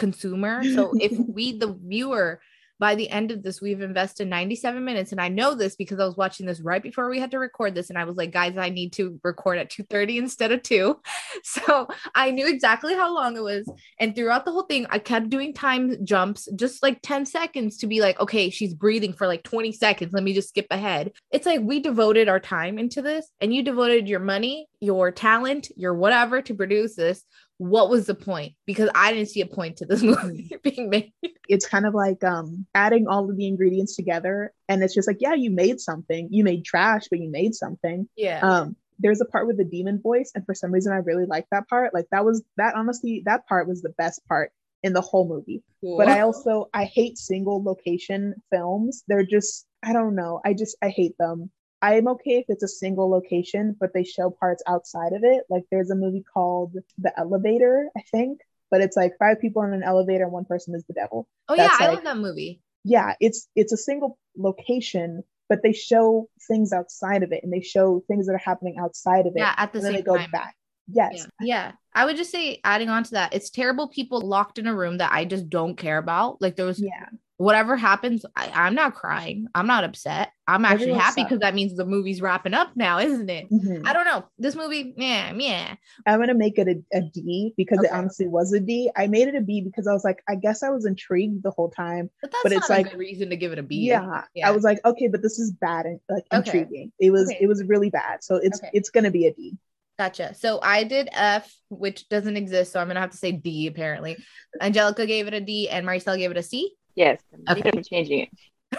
consumer. 0.00 0.64
So 0.64 0.92
if 1.00 1.12
we 1.28 1.56
the 1.56 1.72
viewer 1.72 2.40
by 2.80 2.94
the 2.94 3.10
end 3.10 3.30
of 3.30 3.42
this 3.42 3.60
we've 3.60 3.82
invested 3.82 4.26
97 4.26 4.82
minutes 4.82 5.12
and 5.12 5.20
I 5.20 5.28
know 5.28 5.54
this 5.54 5.76
because 5.76 6.00
I 6.00 6.06
was 6.06 6.16
watching 6.16 6.46
this 6.46 6.62
right 6.62 6.82
before 6.82 7.10
we 7.10 7.20
had 7.20 7.30
to 7.32 7.38
record 7.38 7.74
this 7.74 7.90
and 7.90 7.98
I 7.98 8.04
was 8.04 8.16
like 8.16 8.32
guys 8.32 8.56
I 8.56 8.70
need 8.70 8.94
to 8.94 9.20
record 9.22 9.58
at 9.58 9.70
2:30 9.70 10.16
instead 10.16 10.50
of 10.50 10.62
2. 10.64 10.98
So 11.42 11.88
I 12.14 12.32
knew 12.32 12.48
exactly 12.48 12.94
how 12.94 13.14
long 13.14 13.36
it 13.36 13.42
was 13.42 13.70
and 13.98 14.16
throughout 14.16 14.44
the 14.44 14.52
whole 14.52 14.64
thing 14.64 14.86
I 14.90 14.98
kept 14.98 15.30
doing 15.30 15.54
time 15.54 16.04
jumps 16.04 16.48
just 16.56 16.82
like 16.82 17.00
10 17.02 17.26
seconds 17.26 17.76
to 17.78 17.86
be 17.86 18.00
like 18.00 18.18
okay 18.18 18.50
she's 18.50 18.74
breathing 18.74 19.12
for 19.12 19.26
like 19.26 19.42
20 19.44 19.72
seconds 19.72 20.12
let 20.12 20.24
me 20.24 20.32
just 20.32 20.48
skip 20.48 20.66
ahead. 20.70 21.12
It's 21.30 21.46
like 21.46 21.60
we 21.60 21.80
devoted 21.80 22.28
our 22.28 22.40
time 22.40 22.78
into 22.78 23.02
this 23.02 23.30
and 23.40 23.54
you 23.54 23.62
devoted 23.62 24.08
your 24.08 24.20
money, 24.20 24.66
your 24.80 25.12
talent, 25.12 25.70
your 25.76 25.94
whatever 25.94 26.40
to 26.42 26.54
produce 26.54 26.96
this. 26.96 27.24
What 27.60 27.90
was 27.90 28.06
the 28.06 28.14
point? 28.14 28.54
Because 28.64 28.88
I 28.94 29.12
didn't 29.12 29.28
see 29.28 29.42
a 29.42 29.46
point 29.46 29.76
to 29.76 29.84
this 29.84 30.02
movie 30.10 30.50
being 30.62 30.88
made. 30.88 31.12
it's 31.46 31.66
kind 31.66 31.84
of 31.84 31.92
like 31.92 32.24
um 32.24 32.66
adding 32.74 33.06
all 33.06 33.28
of 33.28 33.36
the 33.36 33.46
ingredients 33.46 33.96
together 33.96 34.54
and 34.68 34.82
it's 34.82 34.94
just 34.94 35.06
like 35.06 35.18
yeah 35.20 35.34
you 35.34 35.50
made 35.50 35.78
something. 35.78 36.28
You 36.30 36.42
made 36.42 36.64
trash 36.64 37.08
but 37.10 37.20
you 37.20 37.30
made 37.30 37.54
something. 37.54 38.08
Yeah. 38.16 38.40
um 38.40 38.76
there's 38.98 39.20
a 39.20 39.26
part 39.26 39.46
with 39.46 39.58
the 39.58 39.64
demon 39.64 40.00
voice 40.00 40.32
and 40.34 40.44
for 40.46 40.54
some 40.54 40.70
reason 40.72 40.92
i 40.92 40.96
really 40.96 41.26
like 41.26 41.46
that 41.50 41.68
part. 41.68 41.92
Like 41.92 42.06
that 42.12 42.24
was 42.24 42.42
that 42.56 42.74
honestly 42.76 43.22
that 43.26 43.46
part 43.46 43.68
was 43.68 43.82
the 43.82 43.94
best 43.98 44.26
part 44.26 44.52
in 44.82 44.94
the 44.94 45.02
whole 45.02 45.28
movie. 45.28 45.62
But 45.82 46.08
i 46.08 46.20
also 46.20 46.70
i 46.72 46.84
hate 46.84 47.18
single 47.18 47.62
location 47.62 48.36
films. 48.50 49.04
They're 49.06 49.26
just 49.26 49.66
i 49.82 49.92
don't 49.92 50.14
know. 50.14 50.40
I 50.46 50.54
just 50.54 50.78
i 50.80 50.88
hate 50.88 51.16
them 51.18 51.50
i'm 51.82 52.08
okay 52.08 52.38
if 52.38 52.46
it's 52.48 52.62
a 52.62 52.68
single 52.68 53.10
location 53.10 53.74
but 53.78 53.90
they 53.94 54.04
show 54.04 54.30
parts 54.30 54.62
outside 54.66 55.12
of 55.12 55.22
it 55.24 55.44
like 55.48 55.64
there's 55.70 55.90
a 55.90 55.94
movie 55.94 56.24
called 56.34 56.74
the 56.98 57.12
elevator 57.18 57.88
i 57.96 58.02
think 58.10 58.40
but 58.70 58.80
it's 58.80 58.96
like 58.96 59.12
five 59.18 59.40
people 59.40 59.62
in 59.62 59.72
an 59.72 59.82
elevator 59.82 60.24
and 60.24 60.32
one 60.32 60.44
person 60.44 60.74
is 60.74 60.84
the 60.86 60.94
devil 60.94 61.28
Oh 61.48 61.54
yeah, 61.54 61.68
That's 61.68 61.80
I 61.80 61.88
love 61.88 62.04
that 62.04 62.16
movie. 62.18 62.60
yeah 62.84 63.14
it's 63.20 63.48
it's 63.56 63.72
a 63.72 63.76
single 63.76 64.18
location 64.36 65.22
but 65.48 65.62
they 65.64 65.72
show 65.72 66.28
things 66.46 66.72
outside 66.72 67.24
of 67.24 67.32
it 67.32 67.40
and 67.42 67.52
they 67.52 67.60
show 67.60 68.04
things 68.06 68.26
that 68.26 68.34
are 68.34 68.38
happening 68.38 68.76
outside 68.80 69.26
of 69.26 69.32
it. 69.34 69.40
Yeah, 69.40 69.52
at 69.56 69.72
the 69.72 69.78
and 69.78 69.86
then 69.86 69.92
same 69.94 70.00
they 70.00 70.04
go 70.04 70.16
time. 70.16 70.30
back. 70.30 70.54
Yes. 70.86 71.26
Yeah. 71.40 71.46
yeah. 71.46 71.72
I 71.92 72.04
would 72.04 72.16
just 72.16 72.30
say 72.30 72.60
adding 72.62 72.88
on 72.88 73.02
to 73.02 73.10
that, 73.12 73.34
it's 73.34 73.50
terrible 73.50 73.88
people 73.88 74.20
locked 74.20 74.60
in 74.60 74.68
a 74.68 74.74
room 74.74 74.98
that 74.98 75.10
I 75.12 75.24
just 75.24 75.50
don't 75.50 75.74
care 75.76 75.98
about. 75.98 76.40
Like 76.40 76.54
there 76.54 76.66
was 76.66 76.80
Yeah. 76.80 77.06
Whatever 77.40 77.74
happens, 77.74 78.26
I, 78.36 78.50
I'm 78.54 78.74
not 78.74 78.94
crying. 78.94 79.46
I'm 79.54 79.66
not 79.66 79.82
upset. 79.82 80.30
I'm 80.46 80.66
actually 80.66 80.90
Everyone's 80.90 81.02
happy 81.04 81.22
because 81.22 81.38
that 81.38 81.54
means 81.54 81.74
the 81.74 81.86
movie's 81.86 82.20
wrapping 82.20 82.52
up 82.52 82.72
now, 82.76 82.98
isn't 82.98 83.30
it? 83.30 83.50
Mhm. 83.50 83.86
I 83.86 83.94
don't 83.94 84.04
know. 84.04 84.26
This 84.38 84.54
movie, 84.54 84.92
yeah, 84.94 85.32
yeah. 85.34 85.76
I'm 86.06 86.20
gonna 86.20 86.34
make 86.34 86.58
it 86.58 86.68
a, 86.68 86.82
a 86.98 87.00
D 87.00 87.54
because 87.56 87.82
it 87.82 87.90
honestly 87.90 88.28
was 88.28 88.52
a 88.52 88.60
D. 88.60 88.90
I 88.94 89.06
made 89.06 89.28
it 89.28 89.34
a 89.36 89.40
B 89.40 89.62
because 89.62 89.86
I 89.86 89.94
was 89.94 90.04
like, 90.04 90.22
I 90.28 90.34
guess 90.34 90.62
I 90.62 90.68
was 90.68 90.84
intrigued 90.84 91.42
the 91.42 91.50
whole 91.50 91.70
time. 91.70 92.10
But 92.20 92.30
that's 92.30 92.42
But 92.42 92.52
not 92.52 92.58
it's 92.58 92.68
a 92.68 92.72
like- 92.74 92.90
good 92.90 92.98
reason 92.98 93.30
to 93.30 93.36
give 93.36 93.52
it 93.52 93.58
a 93.58 93.62
B. 93.62 93.76
Yeah. 93.86 94.24
Yeah. 94.34 94.46
I 94.46 94.50
was 94.50 94.62
like, 94.62 94.84
okay, 94.84 95.08
but 95.08 95.22
this 95.22 95.38
is 95.38 95.50
bad 95.50 95.86
and 95.86 95.98
like 96.10 96.24
Okay. 96.30 96.58
intriguing. 96.60 96.92
It 97.00 97.10
was 97.10 97.30
Okay. 97.30 97.38
it 97.40 97.46
was 97.46 97.64
really 97.64 97.88
bad. 97.88 98.22
So 98.22 98.36
it's 98.36 98.58
Okay. 98.60 98.68
it's 98.74 98.90
gonna 98.90 99.10
be 99.10 99.26
a 99.28 99.32
D. 99.32 99.56
Gotcha. 99.98 100.34
So 100.34 100.60
I 100.62 100.84
did 100.84 101.08
F, 101.12 101.54
which 101.70 102.06
doesn't 102.10 102.36
exist. 102.36 102.72
So 102.72 102.80
I'm 102.80 102.86
gonna 102.88 103.00
have 103.00 103.10
to 103.12 103.16
say 103.16 103.32
D 103.32 103.66
apparently. 103.66 104.16
Angelica 104.60 105.06
gave 105.06 105.26
it 105.26 105.32
a 105.34 105.40
D 105.40 105.68
and 105.70 105.86
Maricel 105.86 106.18
gave 106.18 106.30
it 106.30 106.36
a 106.36 106.42
C. 106.42 106.74
Yes, 107.00 107.22
Okay. 107.48 107.70
I'm 107.72 107.82
changing 107.82 108.20
it. 108.20 108.30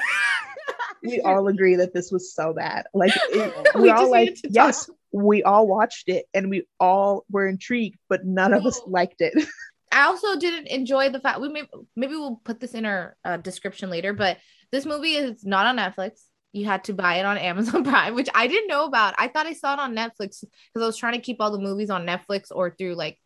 We 1.04 1.20
all 1.22 1.48
agree 1.48 1.76
that 1.78 1.92
this 1.96 2.12
was 2.12 2.32
so 2.32 2.54
bad. 2.54 2.86
Like 2.94 3.14
it, 3.16 3.52
We 3.76 3.82
we, 3.82 3.90
all 3.90 4.12
like 4.12 4.30
needed 4.30 4.36
to 4.44 4.48
talk. 4.50 4.56
yes, 4.68 4.90
we 5.12 5.42
all 5.42 5.66
watched 5.68 6.08
it 6.08 6.26
and 6.32 6.52
we 6.52 6.68
all 6.80 7.26
were 7.32 7.48
intrigued, 7.48 7.98
but 8.08 8.24
none 8.24 8.54
of 8.54 8.64
us 8.68 8.80
liked 8.86 9.22
it. 9.22 9.34
I 9.92 10.04
also 10.04 10.38
didn't 10.38 10.68
enjoy 10.68 11.10
the 11.10 11.20
fact 11.20 11.42
we 11.42 11.50
may, 11.50 11.64
maybe 11.96 12.14
we'll 12.14 12.40
put 12.44 12.60
this 12.60 12.76
in 12.76 12.86
our 12.86 13.18
uh, 13.26 13.38
description 13.38 13.90
later, 13.90 14.14
but 14.14 14.38
this 14.72 14.86
movie 14.86 15.16
is 15.16 15.44
not 15.44 15.66
on 15.66 15.78
Netflix. 15.78 16.22
You 16.54 16.66
had 16.66 16.84
to 16.84 16.94
buy 16.94 17.16
it 17.16 17.26
on 17.26 17.40
Amazon 17.40 17.84
Prime, 17.84 18.14
which 18.14 18.30
I 18.36 18.46
didn't 18.46 18.68
know 18.68 18.86
about. 18.86 19.16
I 19.18 19.28
thought 19.28 19.48
I 19.48 19.54
saw 19.54 19.74
it 19.74 19.80
on 19.80 19.96
Netflix 19.96 20.44
because 20.44 20.84
I 20.84 20.86
was 20.86 20.98
trying 20.98 21.14
to 21.14 21.20
keep 21.20 21.42
all 21.42 21.52
the 21.52 21.58
movies 21.58 21.90
on 21.90 22.06
Netflix 22.06 22.52
or 22.52 22.70
through 22.78 22.94
like 22.94 23.18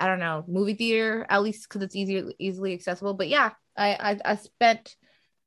I 0.00 0.06
don't 0.06 0.18
know 0.18 0.44
movie 0.48 0.74
theater 0.74 1.26
at 1.28 1.42
least 1.42 1.68
because 1.68 1.82
it's 1.82 1.94
easier 1.94 2.32
easily 2.38 2.72
accessible. 2.72 3.14
But 3.14 3.28
yeah, 3.28 3.50
I 3.76 3.92
I, 3.94 4.32
I 4.32 4.36
spent 4.36 4.96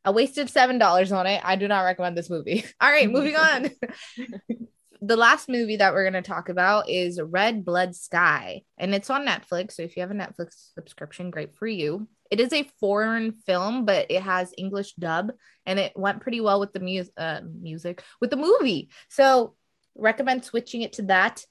I 0.05 0.11
wasted 0.11 0.49
seven 0.49 0.77
dollars 0.77 1.11
on 1.11 1.25
it. 1.25 1.41
I 1.43 1.55
do 1.55 1.67
not 1.67 1.81
recommend 1.81 2.17
this 2.17 2.29
movie. 2.29 2.63
All 2.81 2.91
right, 2.91 3.09
moving 3.09 3.35
on. 3.35 3.71
the 5.01 5.17
last 5.17 5.49
movie 5.49 5.77
that 5.77 5.93
we're 5.93 6.09
going 6.09 6.21
to 6.21 6.27
talk 6.27 6.49
about 6.49 6.89
is 6.89 7.19
Red 7.21 7.65
Blood 7.65 7.95
Sky, 7.95 8.61
and 8.77 8.93
it's 8.93 9.09
on 9.09 9.25
Netflix. 9.25 9.73
So 9.73 9.81
if 9.81 9.97
you 9.97 10.01
have 10.01 10.11
a 10.11 10.15
Netflix 10.15 10.73
subscription, 10.75 11.31
great 11.31 11.55
for 11.55 11.67
you. 11.67 12.07
It 12.29 12.39
is 12.39 12.53
a 12.53 12.69
foreign 12.79 13.31
film, 13.31 13.85
but 13.85 14.09
it 14.09 14.21
has 14.21 14.53
English 14.57 14.93
dub, 14.93 15.31
and 15.65 15.79
it 15.79 15.93
went 15.95 16.21
pretty 16.21 16.41
well 16.41 16.59
with 16.59 16.73
the 16.73 16.79
mu- 16.79 17.03
uh, 17.17 17.41
music 17.59 18.03
with 18.21 18.29
the 18.29 18.37
movie. 18.37 18.89
So 19.09 19.55
recommend 19.95 20.45
switching 20.45 20.81
it 20.81 20.93
to 20.93 21.03
that. 21.03 21.43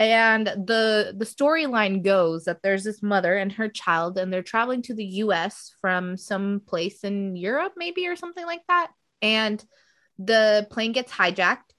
And 0.00 0.46
the 0.46 1.14
the 1.16 1.26
storyline 1.26 2.02
goes 2.02 2.44
that 2.44 2.62
there's 2.62 2.84
this 2.84 3.02
mother 3.02 3.36
and 3.36 3.52
her 3.52 3.68
child, 3.68 4.16
and 4.18 4.32
they're 4.32 4.42
traveling 4.42 4.82
to 4.82 4.94
the 4.94 5.04
U.S. 5.04 5.74
from 5.80 6.16
some 6.16 6.62
place 6.66 7.04
in 7.04 7.36
Europe, 7.36 7.74
maybe 7.76 8.08
or 8.08 8.16
something 8.16 8.46
like 8.46 8.62
that. 8.68 8.90
And 9.20 9.62
the 10.18 10.66
plane 10.70 10.92
gets 10.92 11.12
hijacked 11.12 11.70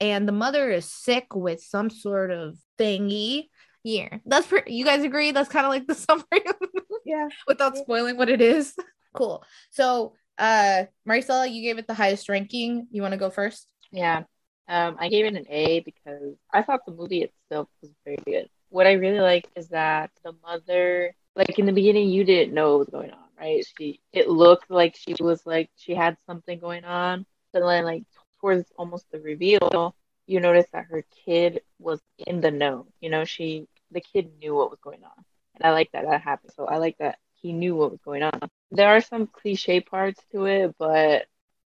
and 0.00 0.26
the 0.26 0.32
mother 0.32 0.70
is 0.70 0.86
sick 0.86 1.34
with 1.34 1.62
some 1.62 1.90
sort 1.90 2.30
of 2.30 2.56
thingy. 2.78 3.48
Yeah, 3.84 4.18
that's 4.24 4.46
per- 4.46 4.64
you 4.66 4.84
guys 4.84 5.04
agree. 5.04 5.30
That's 5.30 5.48
kind 5.48 5.66
of 5.66 5.70
like 5.70 5.86
the 5.86 5.94
summary 6.06 6.46
of 6.46 6.56
the 6.60 6.82
yeah. 7.04 7.28
without 7.46 7.76
spoiling 7.76 8.16
what 8.16 8.30
it 8.30 8.40
is. 8.40 8.74
Cool. 9.12 9.44
So, 9.70 10.14
uh, 10.38 10.84
Maricela, 11.08 11.52
you 11.52 11.62
gave 11.62 11.78
it 11.78 11.86
the 11.86 11.94
highest 11.94 12.28
ranking. 12.28 12.86
You 12.90 13.02
want 13.02 13.12
to 13.12 13.18
go 13.18 13.30
first? 13.30 13.66
Yeah. 13.90 14.22
Um, 14.70 14.96
I 15.00 15.10
gave 15.10 15.26
it 15.26 15.36
an 15.36 15.46
A 15.50 15.80
because 15.80 16.36
I 16.52 16.62
thought 16.62 16.86
the 16.86 16.92
movie 16.92 17.24
itself 17.24 17.68
was 17.82 17.92
very 18.04 18.18
good. 18.26 18.48
What 18.70 18.86
I 18.86 18.94
really 18.94 19.20
like 19.20 19.48
is 19.56 19.68
that 19.70 20.12
the 20.24 20.34
mother, 20.44 21.14
like 21.36 21.58
in 21.58 21.66
the 21.66 21.72
beginning, 21.72 22.10
you 22.10 22.24
didn't 22.24 22.54
know 22.54 22.72
what 22.72 22.80
was 22.80 22.90
going 22.90 23.12
on, 23.12 23.24
right? 23.38 23.64
She, 23.78 24.00
it 24.12 24.28
looked 24.28 24.70
like 24.70 24.96
she 24.96 25.16
was 25.20 25.46
like 25.46 25.70
she 25.76 25.94
had 25.94 26.18
something 26.26 26.60
going 26.60 26.84
on, 26.84 27.26
but 27.52 27.60
then 27.66 27.84
like 27.84 28.04
towards 28.40 28.72
almost 28.78 29.06
the 29.12 29.20
reveal, 29.20 29.96
you 30.26 30.40
notice 30.40 30.66
that 30.72 30.86
her 30.86 31.04
kid 31.26 31.62
was 31.80 32.00
in 32.26 32.40
the 32.40 32.52
know. 32.52 32.86
You 33.00 33.10
know, 33.10 33.24
she, 33.24 33.68
the 33.90 34.00
kid 34.00 34.30
knew 34.40 34.54
what 34.54 34.70
was 34.70 34.80
going 34.82 35.04
on, 35.04 35.24
and 35.56 35.64
I 35.64 35.72
like 35.72 35.90
that 35.92 36.04
that 36.06 36.22
happened. 36.22 36.52
So 36.56 36.66
I 36.66 36.78
like 36.78 36.98
that 36.98 37.18
he 37.34 37.52
knew 37.52 37.76
what 37.76 37.90
was 37.92 38.00
going 38.04 38.22
on. 38.22 38.38
There 38.70 38.88
are 38.88 39.00
some 39.00 39.26
cliche 39.26 39.80
parts 39.80 40.20
to 40.32 40.46
it, 40.46 40.76
but 40.78 41.26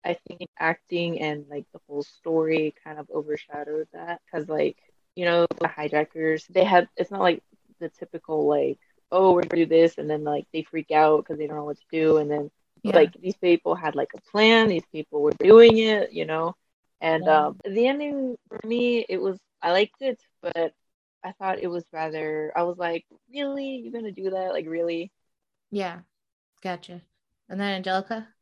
I 0.06 0.18
think 0.28 0.50
acting 0.60 1.22
and 1.22 1.46
like 1.50 1.66
the 1.74 1.80
whole 1.88 2.04
story 2.04 2.76
kind 2.84 3.00
of 3.00 3.10
overshadowed 3.14 3.88
that 3.94 4.22
because 4.26 4.50
like 4.50 4.78
you 5.16 5.26
know 5.26 5.48
the 5.62 5.68
hijackers 5.68 6.46
they 6.50 6.64
had 6.64 6.88
it's 6.98 7.12
not 7.12 7.22
like 7.22 7.42
the 7.80 7.90
typical 7.90 8.48
like 8.48 8.80
oh 9.12 9.34
we're 9.34 9.44
gonna 9.44 9.64
do 9.66 9.68
this 9.68 9.98
and 9.98 10.10
then 10.10 10.24
like 10.24 10.46
they 10.54 10.64
freak 10.64 10.92
out 10.92 11.24
because 11.24 11.38
they 11.38 11.48
don't 11.48 11.58
know 11.58 11.66
what 11.66 11.78
to 11.78 11.86
do 11.92 12.18
and 12.18 12.32
then 12.32 12.50
Yeah. 12.84 12.92
like 12.94 13.14
these 13.22 13.38
people 13.38 13.76
had 13.76 13.96
like 13.96 14.10
a 14.16 14.22
plan 14.32 14.70
these 14.70 14.86
people 14.92 15.22
were 15.22 15.34
doing 15.40 15.78
it 15.78 16.12
you 16.14 16.26
know 16.26 16.56
and 17.02 17.28
Yeah. 17.28 17.30
um 17.30 17.58
the 17.66 17.88
ending 17.88 18.36
for 18.50 18.60
me 18.66 19.06
it 19.10 19.22
was 19.22 19.38
I 19.62 19.72
liked 19.72 20.02
it 20.02 20.22
but 20.42 20.74
I 21.24 21.32
thought 21.34 21.60
it 21.60 21.68
was 21.68 21.86
rather 21.94 22.52
I 22.56 22.64
was 22.64 22.78
like 22.78 23.06
really 23.34 23.78
you're 23.84 23.94
gonna 23.94 24.12
do 24.12 24.30
that 24.32 24.54
like 24.54 24.68
really 24.68 25.12
Yeah, 25.72 26.02
gotcha. 26.62 27.04
And 27.50 27.60
then 27.60 27.76
Angelica. 27.78 28.35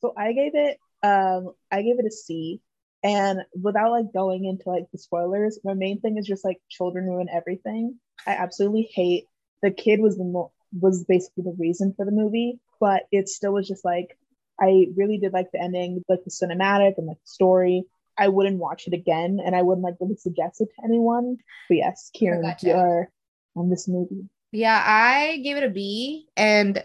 So 0.00 0.12
I 0.16 0.32
gave 0.32 0.52
it 0.54 0.78
um 1.02 1.52
I 1.70 1.82
gave 1.82 1.98
it 1.98 2.06
a 2.06 2.10
C. 2.10 2.60
And 3.02 3.40
without 3.60 3.92
like 3.92 4.12
going 4.12 4.46
into 4.46 4.68
like 4.68 4.90
the 4.90 4.98
spoilers, 4.98 5.60
my 5.62 5.74
main 5.74 6.00
thing 6.00 6.16
is 6.16 6.26
just 6.26 6.44
like 6.44 6.60
children 6.68 7.06
ruin 7.06 7.28
everything. 7.32 7.98
I 8.26 8.32
absolutely 8.32 8.88
hate 8.92 9.26
the 9.62 9.70
kid 9.70 10.00
was 10.00 10.16
the 10.16 10.24
mo- 10.24 10.52
was 10.80 11.04
basically 11.04 11.44
the 11.44 11.56
reason 11.58 11.94
for 11.96 12.04
the 12.04 12.10
movie, 12.10 12.58
but 12.80 13.04
it 13.12 13.28
still 13.28 13.52
was 13.52 13.68
just 13.68 13.84
like 13.84 14.18
I 14.60 14.86
really 14.96 15.18
did 15.18 15.32
like 15.32 15.52
the 15.52 15.60
ending, 15.60 16.02
like 16.08 16.24
the 16.24 16.30
cinematic 16.30 16.94
and 16.98 17.06
like 17.06 17.18
the 17.18 17.28
story. 17.28 17.84
I 18.18 18.28
wouldn't 18.28 18.58
watch 18.58 18.86
it 18.86 18.94
again, 18.94 19.38
and 19.44 19.54
I 19.54 19.60
wouldn't 19.62 19.84
like 19.84 19.96
really 20.00 20.16
suggest 20.16 20.60
it 20.62 20.68
to 20.74 20.84
anyone. 20.84 21.36
But 21.68 21.76
yes, 21.76 22.10
Kieran, 22.14 22.42
Gotcha. 22.42 22.66
you 22.66 22.72
are 22.72 23.10
on 23.54 23.68
this 23.68 23.86
movie. 23.86 24.28
Yeah, 24.52 24.82
I 24.84 25.38
gave 25.44 25.58
it 25.58 25.64
a 25.64 25.68
B, 25.68 26.26
and 26.36 26.82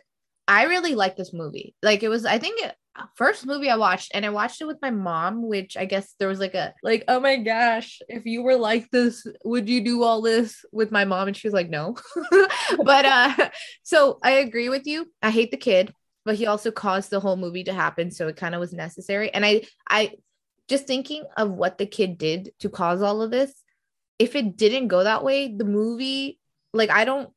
I 0.47 0.63
really 0.63 0.95
like 0.95 1.15
this 1.15 1.31
movie. 1.31 1.73
Like 1.81 2.03
it 2.03 2.09
was, 2.09 2.25
I 2.25 2.37
think, 2.37 2.61
it, 2.61 2.75
first 3.15 3.45
movie 3.45 3.69
I 3.69 3.75
watched, 3.77 4.11
and 4.13 4.25
I 4.25 4.29
watched 4.29 4.61
it 4.61 4.65
with 4.65 4.81
my 4.81 4.91
mom, 4.91 5.47
which 5.47 5.77
I 5.77 5.85
guess 5.85 6.13
there 6.19 6.27
was 6.27 6.39
like 6.39 6.55
a 6.55 6.73
like, 6.83 7.03
oh 7.07 7.19
my 7.19 7.37
gosh, 7.37 7.99
if 8.07 8.25
you 8.25 8.43
were 8.43 8.55
like 8.55 8.89
this, 8.91 9.25
would 9.43 9.69
you 9.69 9.83
do 9.83 10.03
all 10.03 10.21
this 10.21 10.65
with 10.71 10.91
my 10.91 11.05
mom? 11.05 11.27
And 11.27 11.37
she 11.37 11.47
was 11.47 11.53
like, 11.53 11.69
no. 11.69 11.95
but 12.83 13.05
uh, 13.05 13.49
so 13.83 14.19
I 14.23 14.31
agree 14.31 14.69
with 14.69 14.87
you. 14.87 15.11
I 15.21 15.29
hate 15.29 15.51
the 15.51 15.57
kid, 15.57 15.93
but 16.25 16.35
he 16.35 16.47
also 16.47 16.71
caused 16.71 17.09
the 17.09 17.19
whole 17.19 17.37
movie 17.37 17.63
to 17.65 17.73
happen, 17.73 18.11
so 18.11 18.27
it 18.27 18.37
kind 18.37 18.55
of 18.55 18.59
was 18.59 18.73
necessary. 18.73 19.33
And 19.33 19.45
I, 19.45 19.63
I 19.89 20.13
just 20.67 20.87
thinking 20.87 21.23
of 21.37 21.51
what 21.51 21.77
the 21.77 21.85
kid 21.85 22.17
did 22.17 22.51
to 22.59 22.69
cause 22.69 23.01
all 23.01 23.21
of 23.21 23.31
this. 23.31 23.53
If 24.19 24.35
it 24.35 24.55
didn't 24.57 24.89
go 24.89 25.03
that 25.03 25.23
way, 25.23 25.53
the 25.55 25.65
movie, 25.65 26.39
like, 26.73 26.91
I 26.91 27.05
don't 27.05 27.31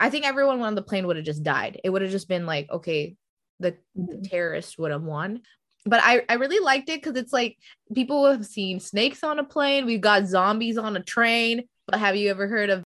I 0.00 0.08
think 0.08 0.24
everyone 0.24 0.62
on 0.62 0.74
the 0.74 0.82
plane 0.82 1.06
would 1.06 1.16
have 1.16 1.26
just 1.26 1.42
died. 1.42 1.78
It 1.84 1.90
would 1.90 2.00
have 2.00 2.10
just 2.10 2.26
been 2.26 2.46
like, 2.46 2.70
okay, 2.70 3.16
the, 3.60 3.76
the 3.94 4.16
Mhm. 4.16 4.28
terrorist 4.30 4.78
would 4.78 4.90
have 4.90 5.02
won. 5.02 5.42
But 5.86 6.00
I, 6.02 6.22
I 6.28 6.34
really 6.34 6.58
liked 6.58 6.88
it 6.90 7.00
because 7.02 7.16
it's 7.16 7.32
like 7.32 7.56
people 7.94 8.30
have 8.30 8.44
seen 8.44 8.80
snakes 8.80 9.22
on 9.24 9.38
a 9.38 9.44
plane. 9.44 9.86
We've 9.86 10.00
got 10.00 10.26
zombies 10.26 10.76
on 10.76 10.96
a 10.96 11.02
train. 11.02 11.64
But 11.86 12.00
have 12.00 12.16
you 12.16 12.30
ever 12.30 12.48
heard 12.48 12.70
of? 12.70 12.82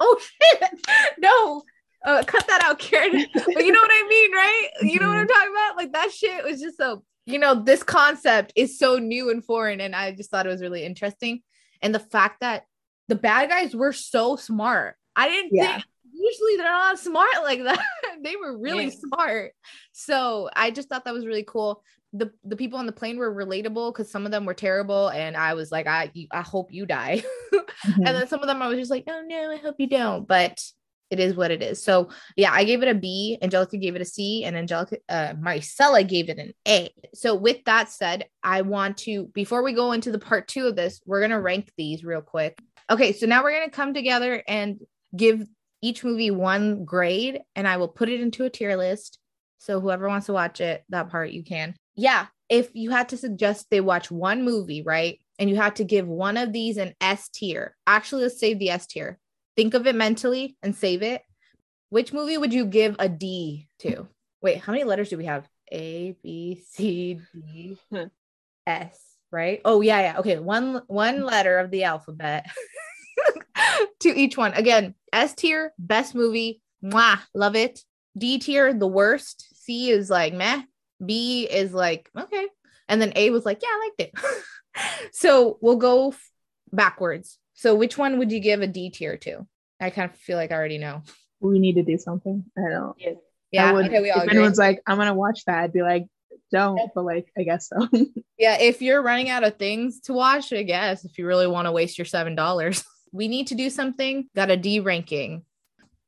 Oh 0.00 0.20
shit! 0.20 0.62
No, 1.18 1.62
uh, 2.06 2.22
cut 2.24 2.46
that 2.46 2.62
out, 2.62 2.78
Kieran. 2.78 3.26
but 3.34 3.64
you 3.64 3.72
know 3.72 3.80
what 3.80 3.90
I 3.92 4.06
mean, 4.08 4.32
right? 4.32 4.68
You 4.82 5.00
know 5.00 5.08
what 5.08 5.18
I'm 5.18 5.26
talking 5.26 5.50
about? 5.50 5.76
Like 5.76 5.92
that 5.92 6.12
shit 6.12 6.44
was 6.44 6.60
just 6.60 6.76
so. 6.76 7.02
You 7.26 7.40
know, 7.40 7.56
this 7.64 7.82
concept 7.82 8.52
is 8.54 8.78
so 8.78 8.98
new 8.98 9.28
and 9.30 9.44
foreign, 9.44 9.80
and 9.80 9.96
I 9.96 10.12
just 10.12 10.30
thought 10.30 10.46
it 10.46 10.50
was 10.50 10.62
really 10.62 10.84
interesting. 10.84 11.42
And 11.82 11.92
the 11.92 11.98
fact 11.98 12.40
that 12.42 12.64
the 13.08 13.16
bad 13.16 13.50
guys 13.50 13.74
were 13.74 13.92
so 13.92 14.36
smart. 14.36 14.94
I 15.16 15.28
didn't 15.28 15.50
Yeah. 15.52 15.72
think 15.72 15.84
usually 16.18 16.56
they're 16.56 16.66
not 16.66 16.98
smart 16.98 17.28
like 17.42 17.62
that. 17.64 17.82
they 18.22 18.36
were 18.36 18.58
really 18.58 18.86
Yeah. 18.86 18.90
smart. 19.14 19.52
So 19.92 20.48
I 20.54 20.70
just 20.70 20.88
thought 20.88 21.04
that 21.04 21.14
was 21.14 21.26
really 21.26 21.44
cool. 21.46 21.82
The 22.14 22.32
the 22.44 22.56
people 22.56 22.78
on 22.78 22.86
the 22.86 22.92
plane 22.92 23.18
were 23.18 23.34
relatable 23.34 23.92
because 23.92 24.10
some 24.10 24.24
of 24.24 24.32
them 24.32 24.46
were 24.46 24.54
terrible, 24.54 25.08
and 25.08 25.36
I 25.36 25.54
was 25.54 25.70
like, 25.70 25.86
I 25.86 26.10
you- 26.14 26.28
I 26.32 26.40
hope 26.40 26.72
you 26.72 26.86
die. 26.86 27.22
Mhm. 27.52 27.60
and 27.96 28.06
then 28.06 28.28
some 28.28 28.40
of 28.40 28.46
them 28.46 28.62
I 28.62 28.68
was 28.68 28.78
just 28.78 28.90
like, 28.90 29.04
oh 29.08 29.22
no, 29.26 29.50
I 29.50 29.56
hope 29.56 29.76
you 29.78 29.86
don't. 29.88 30.26
But 30.26 30.62
it 31.10 31.20
is 31.20 31.34
what 31.34 31.50
it 31.50 31.62
is. 31.62 31.82
So 31.82 32.08
yeah, 32.36 32.50
I 32.52 32.64
gave 32.64 32.82
it 32.82 32.88
a 32.88 32.94
B. 32.94 33.38
Angelica 33.42 33.76
gave 33.78 33.94
it 33.96 34.02
a 34.02 34.06
C, 34.06 34.44
and 34.44 34.56
Angelica 34.56 34.98
uh, 35.08 35.32
Maricela 35.34 36.06
gave 36.06 36.28
it 36.30 36.38
an 36.38 36.52
A. 36.66 36.90
So 37.14 37.34
with 37.34 37.64
that 37.64 37.90
said, 37.90 38.26
I 38.42 38.62
want 38.62 38.98
to 38.98 39.26
before 39.34 39.62
we 39.62 39.72
go 39.74 39.92
into 39.92 40.10
the 40.10 40.18
part 40.18 40.48
two 40.48 40.66
of 40.66 40.76
this, 40.76 41.00
we're 41.06 41.20
gonna 41.20 41.40
rank 41.40 41.70
these 41.76 42.04
real 42.04 42.20
quick. 42.22 42.58
Okay, 42.90 43.12
so 43.12 43.26
now 43.26 43.42
we're 43.42 43.52
gonna 43.58 43.70
come 43.70 43.92
together 43.92 44.42
and 44.48 44.78
give 45.16 45.46
each 45.82 46.04
movie 46.04 46.30
one 46.30 46.84
grade, 46.84 47.40
and 47.54 47.66
I 47.68 47.76
will 47.76 47.88
put 47.88 48.08
it 48.08 48.20
into 48.20 48.44
a 48.44 48.50
tier 48.50 48.76
list. 48.76 49.18
So 49.58 49.80
whoever 49.80 50.08
wants 50.08 50.26
to 50.26 50.32
watch 50.32 50.60
it, 50.60 50.84
that 50.90 51.10
part 51.10 51.30
you 51.30 51.42
can. 51.44 51.74
yeah, 51.96 52.26
if 52.48 52.70
you 52.74 52.90
had 52.90 53.10
to 53.10 53.16
suggest 53.16 53.66
they 53.70 53.80
watch 53.80 54.10
one 54.10 54.42
movie, 54.42 54.82
right? 54.82 55.18
And 55.38 55.50
you 55.50 55.56
had 55.56 55.76
to 55.76 55.84
give 55.84 56.06
one 56.08 56.36
of 56.36 56.52
these 56.52 56.76
an 56.78 56.94
S 57.00 57.28
tier. 57.28 57.76
Actually, 57.86 58.22
let's 58.22 58.40
save 58.40 58.58
the 58.58 58.70
S 58.70 58.86
tier. 58.86 59.18
Think 59.56 59.74
of 59.74 59.86
it 59.86 59.94
mentally 59.94 60.56
and 60.62 60.74
save 60.74 61.02
it. 61.02 61.22
Which 61.90 62.12
movie 62.12 62.38
would 62.38 62.52
you 62.54 62.66
give 62.66 62.96
a 62.98 63.08
D 63.08 63.68
to? 63.80 64.08
Wait, 64.40 64.58
how 64.58 64.72
many 64.72 64.84
letters 64.84 65.10
do 65.10 65.18
we 65.18 65.26
have? 65.26 65.46
A, 65.72 66.16
B, 66.22 66.62
C, 66.70 67.20
D, 67.34 67.76
S, 68.66 68.98
right? 69.30 69.60
Oh, 69.64 69.80
yeah, 69.80 70.00
yeah. 70.00 70.18
Okay, 70.20 70.38
one 70.38 70.82
one 70.86 71.24
letter 71.24 71.58
of 71.58 71.70
the 71.70 71.84
alphabet 71.84 72.46
to 74.00 74.08
each 74.08 74.36
one. 74.36 74.52
Again, 74.54 74.94
S 75.12 75.34
tier, 75.34 75.72
best 75.78 76.14
movie. 76.14 76.60
Mwah, 76.82 77.18
love 77.34 77.56
it. 77.56 77.80
D 78.16 78.38
tier, 78.38 78.72
the 78.72 78.86
worst. 78.86 79.46
C 79.64 79.90
is 79.90 80.10
like 80.10 80.32
meh. 80.32 80.62
B 81.04 81.44
is 81.44 81.72
like, 81.72 82.10
okay. 82.16 82.46
And 82.88 83.00
then 83.00 83.12
A 83.16 83.30
was 83.30 83.44
like, 83.44 83.60
yeah, 83.62 83.68
I 83.70 83.90
liked 83.98 84.00
it. 84.00 85.12
so 85.12 85.58
we'll 85.60 85.76
go 85.76 86.10
f- 86.10 86.30
backwards. 86.72 87.38
So 87.54 87.74
which 87.74 87.98
one 87.98 88.18
would 88.18 88.32
you 88.32 88.40
give 88.40 88.62
a 88.62 88.66
D 88.66 88.90
tier 88.90 89.16
to? 89.18 89.46
I 89.80 89.90
kind 89.90 90.10
of 90.10 90.16
feel 90.16 90.36
like 90.36 90.52
I 90.52 90.54
already 90.54 90.78
know. 90.78 91.02
We 91.40 91.58
need 91.58 91.74
to 91.74 91.82
do 91.82 91.98
something. 91.98 92.44
I 92.56 92.70
don't. 92.70 92.96
Yeah. 92.98 93.12
Yeah. 93.50 93.70
I 93.70 93.72
would, 93.72 93.86
okay, 93.86 94.00
we 94.00 94.10
all 94.10 94.18
if 94.18 94.24
agree. 94.24 94.36
anyone's 94.38 94.58
like, 94.58 94.80
I'm 94.86 94.98
gonna 94.98 95.14
watch 95.14 95.44
that, 95.46 95.64
I'd 95.64 95.72
be 95.72 95.82
like, 95.82 96.06
don't, 96.50 96.90
but 96.94 97.04
like, 97.04 97.30
I 97.36 97.42
guess 97.42 97.68
so. 97.68 97.88
Yeah, 98.38 98.56
if 98.60 98.82
you're 98.82 99.02
running 99.02 99.30
out 99.30 99.42
of 99.42 99.56
things 99.56 99.98
to 100.02 100.12
watch, 100.12 100.52
I 100.52 100.62
guess 100.62 101.04
if 101.04 101.18
you 101.18 101.26
really 101.26 101.48
want 101.48 101.66
to 101.66 101.72
waste 101.72 101.98
your 101.98 102.04
seven 102.04 102.36
dollars, 102.36 102.84
we 103.12 103.28
need 103.28 103.48
to 103.48 103.54
do 103.54 103.70
something. 103.70 104.28
Got 104.34 104.50
a 104.50 104.56
D 104.56 104.80
ranking. 104.80 105.44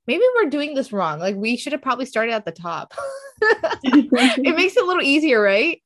Maybe 0.06 0.22
we're 0.36 0.50
doing 0.50 0.74
this 0.74 0.92
wrong. 0.92 1.18
Like 1.18 1.36
we 1.36 1.56
should 1.56 1.72
have 1.72 1.82
probably 1.82 2.06
started 2.06 2.32
at 2.32 2.44
the 2.44 2.52
top. 2.52 2.94
it 3.82 4.56
makes 4.56 4.76
it 4.76 4.82
a 4.82 4.86
little 4.86 5.02
easier, 5.02 5.40
right? 5.40 5.80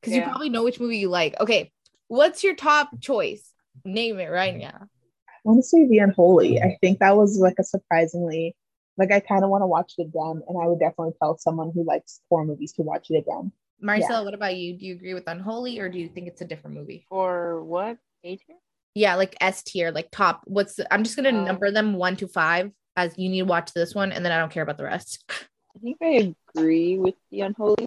Because 0.00 0.16
you 0.16 0.22
probably 0.22 0.48
know 0.48 0.64
which 0.64 0.80
movie 0.80 0.98
you 0.98 1.08
like. 1.08 1.38
Okay, 1.40 1.70
what's 2.08 2.42
your 2.42 2.54
top 2.54 2.88
choice? 3.00 3.52
Name 3.84 4.18
it 4.18 4.28
right 4.28 4.56
now. 4.56 4.88
I 5.28 5.48
want 5.48 5.58
to 5.58 5.62
say 5.62 5.86
The 5.86 5.98
Unholy. 5.98 6.60
I 6.60 6.76
think 6.80 6.98
that 6.98 7.16
was 7.16 7.38
like 7.38 7.54
a 7.58 7.64
surprisingly, 7.64 8.56
like 8.98 9.12
I 9.12 9.20
kind 9.20 9.44
of 9.44 9.50
want 9.50 9.62
to 9.62 9.66
watch 9.66 9.94
it 9.98 10.02
again, 10.02 10.42
and 10.48 10.62
I 10.62 10.66
would 10.66 10.80
definitely 10.80 11.12
tell 11.18 11.38
someone 11.38 11.70
who 11.74 11.84
likes 11.84 12.20
horror 12.28 12.44
movies 12.44 12.72
to 12.74 12.82
watch 12.82 13.06
it 13.10 13.16
again. 13.16 13.52
Marcel, 13.80 14.24
what 14.24 14.34
about 14.34 14.56
you? 14.56 14.76
Do 14.76 14.84
you 14.84 14.94
agree 14.94 15.14
with 15.14 15.24
Unholy 15.26 15.78
or 15.78 15.88
do 15.88 15.98
you 15.98 16.08
think 16.08 16.28
it's 16.28 16.42
a 16.42 16.44
different 16.44 16.76
movie? 16.76 17.06
For 17.08 17.64
what? 17.64 17.96
Age 18.22 18.40
tier? 18.46 18.56
Yeah, 18.94 19.14
like 19.16 19.36
S 19.40 19.62
tier, 19.62 19.90
like 19.92 20.08
top. 20.10 20.42
What's 20.46 20.74
the, 20.76 20.92
I'm 20.92 21.04
just 21.04 21.16
gonna 21.16 21.30
Oh. 21.30 21.44
number 21.44 21.70
them 21.70 21.94
one 21.94 22.16
to 22.16 22.26
five 22.28 22.72
as 22.96 23.16
you 23.16 23.28
need 23.28 23.40
to 23.40 23.44
watch 23.46 23.72
this 23.72 23.94
one, 23.94 24.10
and 24.12 24.24
then 24.24 24.32
I 24.32 24.38
don't 24.38 24.50
care 24.52 24.62
about 24.62 24.78
the 24.78 24.84
rest. 24.84 25.24
I 25.76 25.78
think 25.78 25.98
I 26.02 26.34
agree 26.56 26.98
with 26.98 27.14
the 27.30 27.42
unholy. 27.42 27.86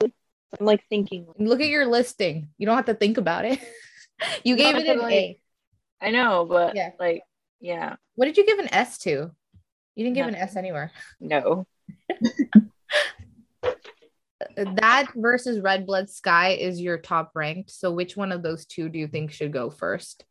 I'm 0.60 0.66
like 0.66 0.84
thinking. 0.90 1.28
Look 1.38 1.60
at 1.62 1.68
your 1.68 1.86
listing. 1.86 2.50
You 2.58 2.66
don't 2.66 2.76
have 2.78 2.86
to 2.86 2.94
think 2.94 3.18
about 3.18 3.44
it. 3.46 3.60
you 4.46 4.56
gave 4.56 4.76
it 4.76 4.88
an 4.88 5.00
like- 5.00 5.14
A. 5.14 5.40
I 6.02 6.12
know, 6.12 6.46
but 6.46 6.76
Yeah. 6.76 6.92
like, 7.00 7.24
yeah, 7.60 7.96
What 8.16 8.26
did 8.26 8.38
you 8.38 8.46
give 8.46 8.60
an 8.60 8.74
S 8.74 8.98
to? 9.00 9.32
You 9.96 10.04
didn't 10.04 10.14
give 10.16 10.28
an 10.28 10.36
S 10.36 10.56
anywhere. 10.56 10.92
no. 11.20 11.66
That 14.56 15.08
versus 15.16 15.62
Red 15.62 15.86
Blood 15.88 16.10
Sky 16.10 16.50
is 16.50 16.80
your 16.80 16.98
top 16.98 17.32
ranked. 17.34 17.72
So 17.72 17.92
which 17.92 18.16
one 18.18 18.32
of 18.32 18.44
those 18.44 18.66
two 18.66 18.88
do 18.90 19.00
you 19.00 19.08
think 19.08 19.32
should 19.32 19.52
go 19.54 19.70
first? 19.72 20.26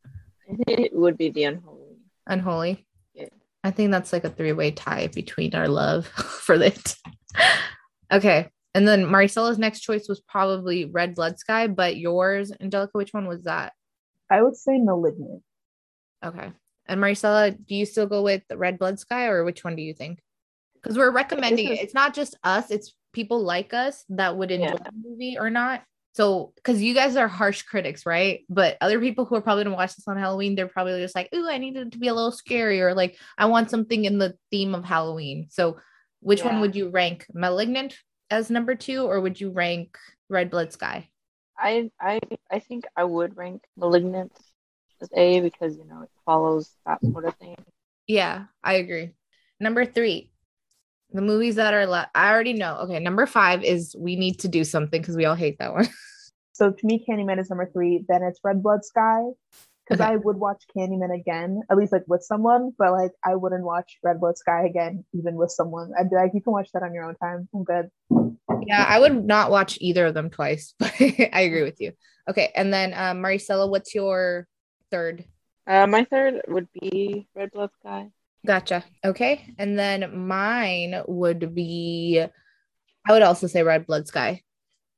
I 0.52 0.56
think 0.64 0.80
it 0.80 0.94
would 0.94 1.16
be 1.16 1.30
the 1.30 1.44
unholy. 1.44 1.96
Unholy. 2.26 2.86
Yeah. 3.14 3.28
I 3.64 3.70
think 3.70 3.90
that's 3.90 4.12
like 4.12 4.24
a 4.24 4.30
three-way 4.30 4.72
tie 4.72 5.06
between 5.08 5.54
our 5.54 5.68
love 5.68 6.06
for 6.06 6.54
it. 6.54 6.96
okay. 8.12 8.48
And 8.74 8.88
then 8.88 9.04
Maricela's 9.04 9.58
next 9.58 9.80
choice 9.80 10.08
was 10.08 10.20
probably 10.20 10.86
Red 10.86 11.14
Blood 11.14 11.38
Sky, 11.38 11.66
but 11.66 11.96
yours, 11.96 12.52
Angelica, 12.60 12.92
which 12.94 13.12
one 13.12 13.26
was 13.28 13.44
that? 13.44 13.72
I 14.30 14.42
would 14.42 14.56
say 14.56 14.78
Malignant. 14.78 15.42
Okay. 16.24 16.52
And 16.86 17.00
Maricela, 17.00 17.54
do 17.66 17.74
you 17.74 17.84
still 17.84 18.06
go 18.06 18.22
with 18.22 18.42
Red 18.54 18.78
Blood 18.78 18.98
Sky 18.98 19.26
or 19.26 19.44
which 19.44 19.62
one 19.62 19.76
do 19.76 19.82
you 19.82 19.92
think? 19.94 20.20
Because 20.74 20.96
we're 20.96 21.10
recommending 21.12 21.68
is- 21.68 21.78
it. 21.78 21.82
It's 21.82 21.94
not 21.94 22.14
just 22.14 22.36
us, 22.44 22.70
it's 22.70 22.94
people 23.12 23.42
like 23.44 23.74
us 23.74 24.04
that 24.08 24.36
would 24.36 24.50
enjoy 24.50 24.68
Yeah. 24.68 24.90
the 24.90 25.08
movie 25.08 25.36
or 25.38 25.50
not. 25.50 25.82
So, 26.14 26.52
because 26.56 26.82
you 26.82 26.94
guys 26.94 27.16
are 27.16 27.28
harsh 27.28 27.62
critics, 27.62 28.04
right? 28.04 28.40
But 28.48 28.76
other 28.80 29.00
people 29.00 29.24
who 29.24 29.34
are 29.34 29.40
probably 29.40 29.64
gonna 29.64 29.76
watch 29.76 29.96
this 29.96 30.06
on 30.06 30.18
Halloween, 30.18 30.54
they're 30.54 30.68
probably 30.68 31.00
just 31.00 31.14
like, 31.14 31.30
"Ooh, 31.34 31.48
I 31.48 31.58
need 31.58 31.76
it 31.76 31.92
to 31.92 31.98
be 31.98 32.08
a 32.08 32.14
little 32.14 32.32
scary," 32.32 32.82
or 32.82 32.94
like, 32.94 33.18
"I 33.38 33.46
want 33.46 33.70
something 33.70 34.04
in 34.04 34.18
the 34.18 34.36
theme 34.50 34.74
of 34.74 34.84
Halloween." 34.84 35.46
So, 35.50 35.78
which 36.20 36.44
one 36.44 36.60
would 36.60 36.76
you 36.76 36.90
rank? 36.90 37.26
Malignant 37.32 37.96
as 38.30 38.50
number 38.50 38.74
two, 38.74 39.04
or 39.04 39.20
would 39.20 39.40
you 39.40 39.50
rank 39.50 39.96
Red 40.28 40.50
Blood 40.50 40.72
Sky? 40.72 41.08
I 41.58 41.90
I 42.00 42.20
I 42.50 42.58
think 42.58 42.84
I 42.96 43.04
would 43.04 43.36
rank 43.36 43.62
Malignant 43.76 44.32
as 45.00 45.08
A 45.14 45.40
because 45.40 45.76
you 45.76 45.84
know 45.84 46.02
it 46.02 46.10
follows 46.24 46.70
that 46.86 47.00
sort 47.02 47.24
of 47.24 47.34
thing. 47.36 47.56
Yeah, 48.06 48.46
I 48.62 48.74
agree. 48.74 49.14
Number 49.60 49.86
three, 49.86 50.31
the 51.12 51.22
movies 51.22 51.56
that 51.56 51.74
are 51.74 51.86
left. 51.86 52.10
I 52.14 52.30
already 52.32 52.52
know. 52.54 52.76
Okay, 52.82 52.98
number 52.98 53.26
five 53.26 53.62
is 53.64 53.94
We 53.98 54.16
Need 54.16 54.40
to 54.40 54.48
Do 54.48 54.64
Something 54.64 55.00
because 55.00 55.16
we 55.16 55.24
all 55.24 55.34
hate 55.34 55.58
that 55.58 55.72
one. 55.72 55.88
So 56.54 56.70
to 56.70 56.86
me, 56.86 57.02
Candyman 57.08 57.40
is 57.40 57.48
number 57.48 57.68
three. 57.72 58.04
Then 58.06 58.22
it's 58.22 58.38
Red 58.44 58.62
Blood 58.62 58.84
Sky. 58.84 59.22
Because 59.88 60.02
Okay. 60.02 60.12
I 60.12 60.16
would 60.16 60.36
watch 60.36 60.62
Candyman 60.76 61.12
again, 61.12 61.62
at 61.70 61.78
least 61.78 61.92
like 61.92 62.04
with 62.06 62.22
someone, 62.22 62.72
but 62.78 62.92
like 62.92 63.12
I 63.24 63.36
wouldn't 63.36 63.64
watch 63.64 63.96
Red 64.04 64.20
Blood 64.20 64.36
Sky 64.36 64.66
again, 64.66 65.02
even 65.14 65.34
with 65.36 65.50
someone. 65.50 65.92
I'd 65.98 66.10
be 66.10 66.14
like, 66.16 66.32
you 66.34 66.42
can 66.42 66.52
watch 66.52 66.68
that 66.74 66.82
on 66.82 66.92
your 66.92 67.04
own 67.04 67.16
time. 67.16 67.48
I'm 67.54 67.64
good. 67.64 67.90
yeah, 68.66 68.84
I 68.86 68.98
would 69.00 69.24
not 69.24 69.50
watch 69.50 69.78
either 69.80 70.04
of 70.06 70.14
them 70.14 70.28
twice, 70.28 70.74
but 70.78 70.92
I 71.00 71.40
agree 71.40 71.62
with 71.62 71.80
you. 71.80 71.92
Okay, 72.28 72.52
and 72.54 72.72
then 72.72 72.92
um, 72.94 73.22
Maricela, 73.22 73.68
what's 73.68 73.94
your 73.94 74.46
third? 74.90 75.24
Uh, 75.66 75.86
my 75.86 76.04
third 76.04 76.42
would 76.48 76.68
be 76.78 77.26
Red 77.34 77.50
Blood 77.52 77.70
Sky. 77.80 78.10
Gotcha. 78.44 78.84
Okay, 79.04 79.54
and 79.58 79.78
then 79.78 80.26
mine 80.26 81.02
would 81.06 81.54
be, 81.54 82.24
I 83.06 83.12
would 83.12 83.22
also 83.22 83.46
say 83.46 83.62
Red 83.62 83.86
Blood 83.86 84.08
Sky. 84.08 84.42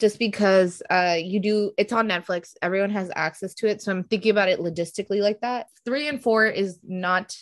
Just 0.00 0.18
because 0.18 0.82
uh 0.90 1.16
you 1.18 1.38
do 1.40 1.72
it's 1.78 1.92
on 1.92 2.08
Netflix, 2.08 2.54
everyone 2.60 2.90
has 2.90 3.10
access 3.14 3.54
to 3.54 3.68
it. 3.68 3.80
So 3.80 3.92
I'm 3.92 4.04
thinking 4.04 4.32
about 4.32 4.48
it 4.48 4.58
logistically 4.58 5.20
like 5.20 5.40
that. 5.42 5.68
Three 5.84 6.08
and 6.08 6.20
four 6.20 6.46
is 6.46 6.78
not 6.82 7.36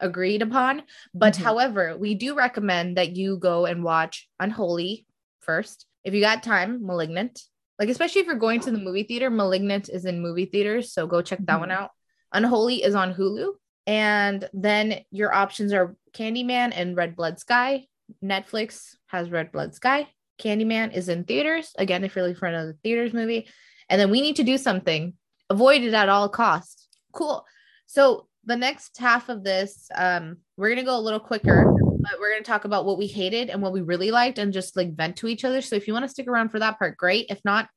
agreed 0.00 0.42
upon. 0.42 0.82
But 1.14 1.34
Mhm. 1.34 1.42
however, 1.44 1.96
we 1.96 2.14
do 2.16 2.34
recommend 2.34 2.96
that 2.96 3.14
you 3.14 3.36
go 3.36 3.66
and 3.66 3.84
watch 3.84 4.28
Unholy 4.40 5.06
first. 5.40 5.86
If 6.02 6.12
you 6.12 6.20
got 6.20 6.42
time, 6.42 6.84
Malignant. 6.84 7.40
Like, 7.78 7.88
especially 7.88 8.20
if 8.22 8.26
you're 8.26 8.34
going 8.36 8.60
to 8.60 8.70
the 8.72 8.78
movie 8.78 9.04
theater, 9.04 9.30
Malignant 9.30 9.88
is 9.88 10.04
in 10.04 10.20
movie 10.20 10.46
theaters. 10.46 10.92
So 10.92 11.06
go 11.06 11.22
check 11.22 11.38
that 11.46 11.60
one 11.60 11.68
Mhm. 11.68 11.76
out. 11.76 11.90
Unholy 12.32 12.82
is 12.82 12.94
on 12.96 13.14
Hulu. 13.14 13.54
And 13.86 14.48
then 14.52 15.00
your 15.10 15.34
options 15.34 15.72
are 15.72 15.96
Candyman 16.12 16.72
and 16.74 16.96
Red 16.96 17.16
Blood 17.16 17.38
Sky. 17.38 17.86
Netflix 18.22 18.94
has 19.06 19.30
Red 19.30 19.52
Blood 19.52 19.74
Sky. 19.74 20.08
Candyman 20.40 20.94
is 20.94 21.08
in 21.08 21.24
theaters. 21.24 21.72
Again, 21.78 22.04
if 22.04 22.14
you're 22.14 22.24
looking 22.24 22.38
for 22.38 22.46
another 22.46 22.76
theaters 22.82 23.12
movie. 23.12 23.48
And 23.88 24.00
then 24.00 24.10
we 24.10 24.20
need 24.20 24.36
to 24.36 24.44
do 24.44 24.58
something. 24.58 25.14
Avoid 25.50 25.82
it 25.82 25.94
at 25.94 26.08
all 26.08 26.28
costs. 26.28 26.88
Cool. 27.12 27.44
So 27.86 28.26
the 28.44 28.56
next 28.56 28.98
half 28.98 29.28
of 29.28 29.44
this, 29.44 29.88
um, 29.94 30.38
we're 30.56 30.70
gonna 30.70 30.84
go 30.84 30.98
a 30.98 31.00
little 31.00 31.20
quicker, 31.20 31.64
but 32.00 32.18
we're 32.18 32.32
gonna 32.32 32.42
talk 32.42 32.64
about 32.64 32.84
what 32.84 32.98
we 32.98 33.06
hated 33.06 33.50
and 33.50 33.62
what 33.62 33.72
we 33.72 33.82
really 33.82 34.10
liked 34.10 34.38
and 34.38 34.52
just 34.52 34.76
like 34.76 34.96
vent 34.96 35.16
to 35.16 35.28
each 35.28 35.44
other. 35.44 35.60
So 35.60 35.76
if 35.76 35.86
you 35.86 35.92
want 35.92 36.04
to 36.04 36.08
stick 36.08 36.26
around 36.26 36.48
for 36.48 36.58
that 36.58 36.78
part, 36.78 36.96
great. 36.96 37.26
If 37.28 37.40
not, 37.44 37.68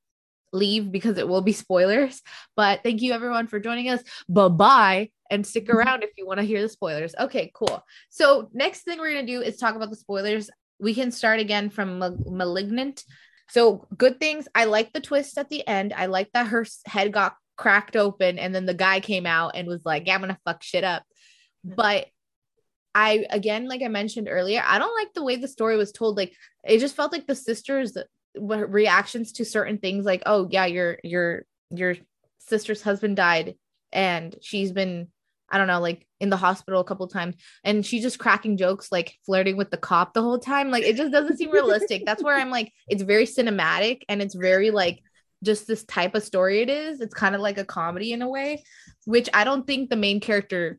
leave 0.53 0.91
because 0.91 1.17
it 1.17 1.27
will 1.27 1.41
be 1.41 1.51
spoilers. 1.65 2.21
But 2.55 2.81
thank 2.83 3.01
you 3.01 3.13
everyone 3.13 3.47
for 3.47 3.59
joining 3.59 3.89
us. 3.89 4.01
Bye 4.27 4.47
bye. 4.47 5.09
And 5.31 5.45
stick 5.45 5.67
mm-hmm. 5.67 5.77
around 5.77 6.03
if 6.03 6.11
you 6.17 6.25
want 6.27 6.39
to 6.39 6.45
hear 6.45 6.61
the 6.61 6.69
spoilers. 6.69 7.15
Okay, 7.19 7.51
cool. 7.53 7.83
So 8.09 8.49
next 8.53 8.81
thing 8.81 8.99
we're 8.99 9.13
gonna 9.13 9.25
do 9.25 9.41
is 9.41 9.57
talk 9.57 9.75
about 9.75 9.89
the 9.89 9.95
spoilers. 9.95 10.49
We 10.79 10.93
can 10.93 11.11
start 11.11 11.39
again 11.39 11.69
from 11.69 11.99
Ma- 11.99 12.11
Malignant. 12.25 13.03
So 13.49 13.87
good 13.95 14.19
things. 14.19 14.47
I 14.53 14.65
like 14.65 14.93
the 14.93 15.01
twist 15.01 15.37
at 15.37 15.49
the 15.49 15.67
end. 15.67 15.93
I 15.95 16.07
like 16.07 16.31
that 16.33 16.47
her 16.47 16.65
head 16.85 17.11
got 17.11 17.35
cracked 17.57 17.95
open 17.95 18.37
and 18.37 18.53
then 18.53 18.65
the 18.65 18.73
guy 18.73 18.99
came 18.99 19.25
out 19.25 19.53
and 19.55 19.67
was 19.67 19.85
like, 19.85 20.07
yeah, 20.07 20.15
I'm 20.15 20.21
gonna 20.21 20.37
fuck 20.45 20.61
shit 20.61 20.83
up. 20.83 21.03
But 21.63 22.07
I 22.93 23.25
again, 23.29 23.67
like 23.67 23.81
I 23.81 23.87
mentioned 23.87 24.27
earlier, 24.29 24.63
I 24.65 24.79
don't 24.79 24.95
like 24.95 25.13
the 25.13 25.23
way 25.23 25.35
the 25.35 25.47
story 25.47 25.75
was 25.75 25.91
told. 25.91 26.17
Like 26.17 26.33
it 26.63 26.79
just 26.79 26.95
felt 26.95 27.11
like 27.11 27.27
the 27.27 27.35
sisters 27.35 27.97
reactions 28.37 29.33
to 29.33 29.45
certain 29.45 29.77
things, 29.77 30.05
like, 30.05 30.23
oh 30.25 30.47
yeah, 30.51 30.65
your 30.65 30.97
your 31.03 31.45
your 31.71 31.95
sister's 32.39 32.81
husband 32.81 33.15
died 33.15 33.55
and 33.91 34.35
she's 34.41 34.71
been 34.71 35.07
I 35.55 35.57
don't 35.57 35.67
know, 35.67 35.79
like 35.79 36.05
in 36.19 36.29
the 36.29 36.35
hospital 36.35 36.81
a 36.81 36.83
couple 36.83 37.07
times, 37.07 37.35
and 37.63 37.85
she's 37.85 38.01
just 38.01 38.19
cracking 38.19 38.57
jokes, 38.57 38.91
like 38.91 39.13
flirting 39.25 39.55
with 39.55 39.71
the 39.71 39.77
cop 39.77 40.13
the 40.13 40.21
whole 40.21 40.37
time. 40.37 40.69
Like 40.69 40.83
it 40.83 40.97
just 40.97 41.13
doesn't 41.13 41.37
seem 41.37 41.49
realistic. 41.49 42.05
That's 42.05 42.21
where 42.21 42.35
I'm 42.35 42.49
like, 42.49 42.73
it's 42.89 43.03
very 43.03 43.25
cinematic 43.25 44.01
and 44.09 44.21
it's 44.21 44.35
very 44.35 44.69
like 44.69 44.99
just 45.45 45.65
this 45.65 45.85
type 45.85 46.13
of 46.13 46.25
story 46.25 46.61
it 46.61 46.69
is. 46.69 46.99
It's 46.99 47.13
kind 47.13 47.35
of 47.35 47.41
like 47.41 47.57
a 47.57 47.63
comedy 47.63 48.11
in 48.11 48.21
a 48.21 48.27
way, 48.27 48.65
which 49.05 49.29
I 49.33 49.45
don't 49.45 49.65
think 49.65 49.89
the 49.89 49.95
main 49.95 50.19
character 50.19 50.77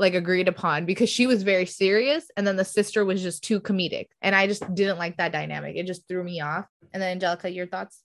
like 0.00 0.14
agreed 0.14 0.48
upon 0.48 0.84
because 0.84 1.08
she 1.08 1.28
was 1.28 1.44
very 1.44 1.66
serious 1.66 2.28
and 2.36 2.44
then 2.44 2.56
the 2.56 2.64
sister 2.64 3.04
was 3.04 3.22
just 3.22 3.44
too 3.44 3.60
comedic. 3.60 4.06
And 4.20 4.34
I 4.34 4.48
just 4.48 4.62
didn't 4.74 4.98
like 4.98 5.18
that 5.18 5.30
dynamic. 5.30 5.76
It 5.76 5.86
just 5.86 6.08
threw 6.08 6.24
me 6.24 6.40
off. 6.40 6.66
And 6.92 7.00
then 7.00 7.12
Angelica, 7.12 7.48
your 7.48 7.68
thoughts? 7.68 8.02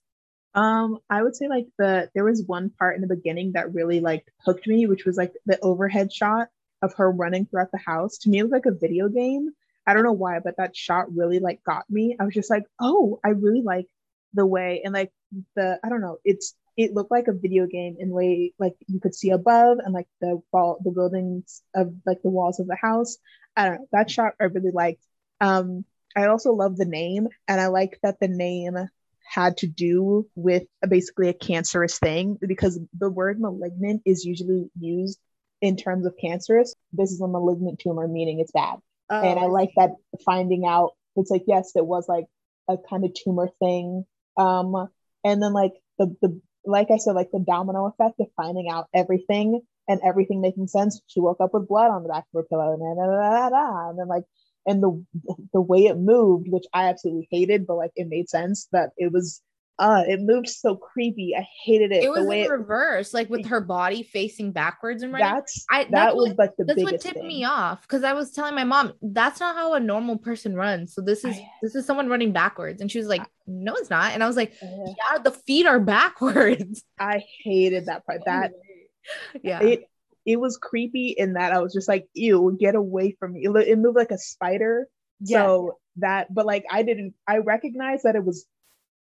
Um, 0.54 0.98
I 1.10 1.22
would 1.22 1.34
say 1.34 1.48
like 1.48 1.66
the 1.78 2.10
there 2.14 2.24
was 2.24 2.44
one 2.46 2.70
part 2.70 2.94
in 2.96 3.02
the 3.02 3.14
beginning 3.14 3.52
that 3.52 3.74
really 3.74 4.00
like 4.00 4.24
hooked 4.44 4.66
me, 4.66 4.86
which 4.86 5.04
was 5.04 5.16
like 5.16 5.32
the 5.46 5.58
overhead 5.60 6.12
shot 6.12 6.48
of 6.82 6.94
her 6.94 7.10
running 7.10 7.46
throughout 7.46 7.72
the 7.72 7.78
house. 7.78 8.18
To 8.18 8.30
me, 8.30 8.38
it 8.38 8.44
was 8.44 8.52
like 8.52 8.66
a 8.66 8.72
video 8.72 9.08
game. 9.08 9.50
I 9.86 9.94
don't 9.94 10.04
know 10.04 10.12
why, 10.12 10.38
but 10.40 10.56
that 10.58 10.76
shot 10.76 11.14
really 11.14 11.40
like 11.40 11.62
got 11.64 11.88
me. 11.90 12.16
I 12.18 12.24
was 12.24 12.34
just 12.34 12.50
like, 12.50 12.64
oh, 12.80 13.20
I 13.24 13.30
really 13.30 13.62
like 13.62 13.86
the 14.32 14.46
way 14.46 14.82
and 14.84 14.94
like 14.94 15.12
the 15.56 15.78
I 15.84 15.88
don't 15.88 16.00
know, 16.00 16.18
it's 16.24 16.54
it 16.76 16.92
looked 16.94 17.10
like 17.10 17.28
a 17.28 17.32
video 17.32 17.66
game 17.66 17.96
in 17.98 18.10
way 18.10 18.52
like 18.58 18.74
you 18.88 19.00
could 19.00 19.14
see 19.14 19.30
above 19.30 19.78
and 19.78 19.92
like 19.94 20.08
the 20.20 20.40
wall 20.52 20.78
the 20.84 20.90
buildings 20.90 21.62
of 21.74 21.94
like 22.06 22.22
the 22.22 22.30
walls 22.30 22.60
of 22.60 22.66
the 22.68 22.76
house. 22.76 23.18
I 23.56 23.66
don't 23.66 23.74
know. 23.80 23.88
That 23.92 24.10
shot 24.10 24.34
I 24.40 24.44
really 24.44 24.72
liked. 24.72 25.02
Um 25.40 25.84
I 26.16 26.26
also 26.26 26.52
love 26.52 26.76
the 26.76 26.84
name 26.84 27.28
and 27.48 27.60
I 27.60 27.66
like 27.68 27.98
that 28.02 28.20
the 28.20 28.28
name 28.28 28.76
had 29.24 29.56
to 29.58 29.66
do 29.66 30.28
with 30.34 30.64
a, 30.82 30.88
basically 30.88 31.28
a 31.28 31.34
cancerous 31.34 31.98
thing 31.98 32.38
because 32.46 32.78
the 32.98 33.10
word 33.10 33.40
malignant 33.40 34.02
is 34.04 34.24
usually 34.24 34.70
used 34.78 35.18
in 35.60 35.76
terms 35.76 36.06
of 36.06 36.14
cancerous. 36.20 36.74
This 36.92 37.10
is 37.10 37.20
a 37.20 37.28
malignant 37.28 37.78
tumor, 37.78 38.06
meaning 38.06 38.40
it's 38.40 38.52
bad. 38.52 38.78
Oh. 39.10 39.22
And 39.22 39.38
I 39.38 39.46
like 39.46 39.70
that 39.76 39.90
finding 40.24 40.66
out 40.66 40.92
it's 41.16 41.30
like, 41.30 41.44
yes, 41.46 41.72
it 41.74 41.86
was 41.86 42.08
like 42.08 42.26
a 42.68 42.76
kind 42.90 43.04
of 43.04 43.12
tumor 43.14 43.48
thing. 43.60 44.04
Um, 44.36 44.88
and 45.24 45.42
then 45.42 45.52
like 45.52 45.72
the 45.98 46.14
the 46.20 46.40
like 46.64 46.88
I 46.90 46.96
said, 46.96 47.12
like 47.12 47.30
the 47.30 47.44
domino 47.46 47.86
effect 47.86 48.20
of 48.20 48.26
finding 48.36 48.68
out 48.70 48.88
everything 48.94 49.60
and 49.86 50.00
everything 50.04 50.40
making 50.40 50.66
sense. 50.66 51.00
She 51.06 51.20
woke 51.20 51.40
up 51.40 51.50
with 51.52 51.68
blood 51.68 51.90
on 51.90 52.02
the 52.02 52.08
back 52.08 52.24
of 52.34 52.40
her 52.40 52.42
pillow, 52.44 52.72
and, 52.72 52.80
da, 52.80 53.06
da, 53.06 53.48
da, 53.50 53.90
and 53.90 53.98
then 53.98 54.08
like 54.08 54.24
and 54.66 54.82
the 54.82 55.04
the 55.52 55.60
way 55.60 55.86
it 55.86 55.98
moved, 55.98 56.48
which 56.48 56.64
I 56.72 56.88
absolutely 56.88 57.28
hated, 57.30 57.66
but 57.66 57.76
like 57.76 57.92
it 57.96 58.08
made 58.08 58.28
sense 58.28 58.68
that 58.72 58.90
it 58.96 59.12
was 59.12 59.42
uh 59.78 60.04
it 60.06 60.20
moved 60.20 60.48
so 60.48 60.76
creepy. 60.76 61.34
I 61.36 61.46
hated 61.64 61.92
it. 61.92 62.04
It 62.04 62.10
was 62.10 62.24
in 62.26 62.32
it, 62.32 62.48
reverse, 62.48 63.12
like 63.12 63.28
with 63.28 63.46
her 63.46 63.60
body 63.60 64.02
facing 64.04 64.52
backwards 64.52 65.02
and 65.02 65.12
running. 65.12 65.26
That's 65.26 65.64
I, 65.70 65.84
that 65.84 65.90
that's 65.90 66.14
was 66.14 66.28
what, 66.28 66.38
like 66.38 66.56
the 66.56 66.64
that's 66.64 66.76
biggest 66.76 66.92
what 66.92 67.00
tipped 67.00 67.14
thing. 67.16 67.26
me 67.26 67.44
off 67.44 67.82
because 67.82 68.04
I 68.04 68.12
was 68.12 68.30
telling 68.30 68.54
my 68.54 68.64
mom 68.64 68.92
that's 69.02 69.40
not 69.40 69.56
how 69.56 69.74
a 69.74 69.80
normal 69.80 70.16
person 70.18 70.54
runs. 70.54 70.94
So 70.94 71.00
this 71.02 71.24
is 71.24 71.36
I, 71.36 71.48
this 71.62 71.74
is 71.74 71.86
someone 71.86 72.08
running 72.08 72.32
backwards, 72.32 72.80
and 72.80 72.90
she 72.90 72.98
was 72.98 73.08
like, 73.08 73.28
"No, 73.46 73.74
it's 73.74 73.90
not." 73.90 74.12
And 74.12 74.22
I 74.22 74.26
was 74.26 74.36
like, 74.36 74.54
"Yeah, 74.62 75.18
the 75.18 75.32
feet 75.32 75.66
are 75.66 75.80
backwards." 75.96 76.82
I 76.98 77.22
hated 77.42 77.86
that 77.86 78.06
part. 78.06 78.22
That 78.26 78.52
yeah, 79.42 79.60
it 79.60 79.88
it 80.26 80.40
was 80.40 80.56
creepy 80.56 81.08
in 81.08 81.34
that 81.34 81.52
I 81.52 81.60
was 81.60 81.72
just 81.72 81.88
like, 81.88 82.08
ew, 82.14 82.56
get 82.58 82.74
away 82.74 83.16
from 83.18 83.32
me. 83.32 83.44
It, 83.44 83.68
it 83.68 83.78
moved 83.78 83.96
like 83.96 84.10
a 84.10 84.18
spider. 84.18 84.86
Yeah. 85.20 85.42
So 85.42 85.78
that, 85.96 86.32
but 86.32 86.46
like 86.46 86.64
I 86.70 86.82
didn't, 86.82 87.14
I 87.26 87.38
recognized 87.38 88.04
that 88.04 88.16
it 88.16 88.24
was 88.24 88.46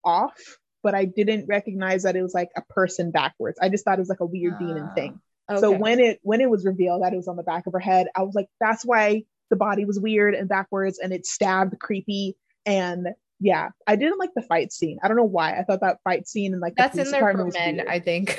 off, 0.04 0.38
but 0.82 0.94
I 0.94 1.04
didn't 1.04 1.46
recognize 1.48 2.04
that 2.04 2.16
it 2.16 2.22
was 2.22 2.34
like 2.34 2.50
a 2.56 2.62
person 2.62 3.10
backwards. 3.10 3.58
I 3.60 3.68
just 3.68 3.84
thought 3.84 3.98
it 3.98 4.00
was 4.00 4.08
like 4.08 4.20
a 4.20 4.26
weird 4.26 4.54
uh, 4.54 4.58
demon 4.58 4.90
thing. 4.94 5.20
Okay. 5.50 5.60
So 5.60 5.70
when 5.70 5.98
it 5.98 6.20
when 6.22 6.40
it 6.40 6.50
was 6.50 6.64
revealed 6.64 7.02
that 7.02 7.12
it 7.12 7.16
was 7.16 7.28
on 7.28 7.36
the 7.36 7.42
back 7.42 7.66
of 7.66 7.72
her 7.72 7.80
head, 7.80 8.08
I 8.14 8.22
was 8.22 8.34
like, 8.34 8.48
that's 8.60 8.84
why 8.84 9.24
the 9.50 9.56
body 9.56 9.84
was 9.84 9.98
weird 9.98 10.34
and 10.34 10.48
backwards 10.48 10.98
and 10.98 11.12
it 11.12 11.26
stabbed 11.26 11.78
creepy. 11.78 12.36
And 12.66 13.08
yeah, 13.40 13.70
I 13.86 13.96
didn't 13.96 14.18
like 14.18 14.34
the 14.34 14.42
fight 14.42 14.72
scene. 14.72 14.98
I 15.02 15.08
don't 15.08 15.16
know 15.16 15.24
why. 15.24 15.58
I 15.58 15.64
thought 15.64 15.80
that 15.80 15.98
fight 16.04 16.28
scene 16.28 16.52
and 16.52 16.60
like 16.60 16.74
that's 16.76 16.96
the 16.96 17.02
in 17.02 17.10
there 17.10 17.32
for 17.32 17.46
men. 17.46 17.82
I 17.88 17.98
think. 17.98 18.38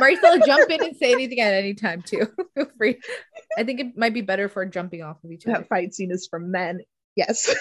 Maricela, 0.00 0.44
jump 0.44 0.70
in 0.70 0.82
and 0.82 0.96
say 0.96 1.12
anything 1.12 1.40
at 1.40 1.54
any 1.54 1.74
time 1.74 2.02
too. 2.02 2.26
Feel 2.54 2.70
free. 2.76 2.98
I 3.56 3.64
think 3.64 3.80
it 3.80 3.96
might 3.96 4.14
be 4.14 4.20
better 4.20 4.48
for 4.48 4.64
jumping 4.66 5.02
off 5.02 5.22
of 5.24 5.30
each 5.30 5.46
other. 5.46 5.58
That 5.58 5.68
fight 5.68 5.94
scene 5.94 6.10
is 6.10 6.26
for 6.26 6.38
men. 6.38 6.80
Yes. 7.16 7.54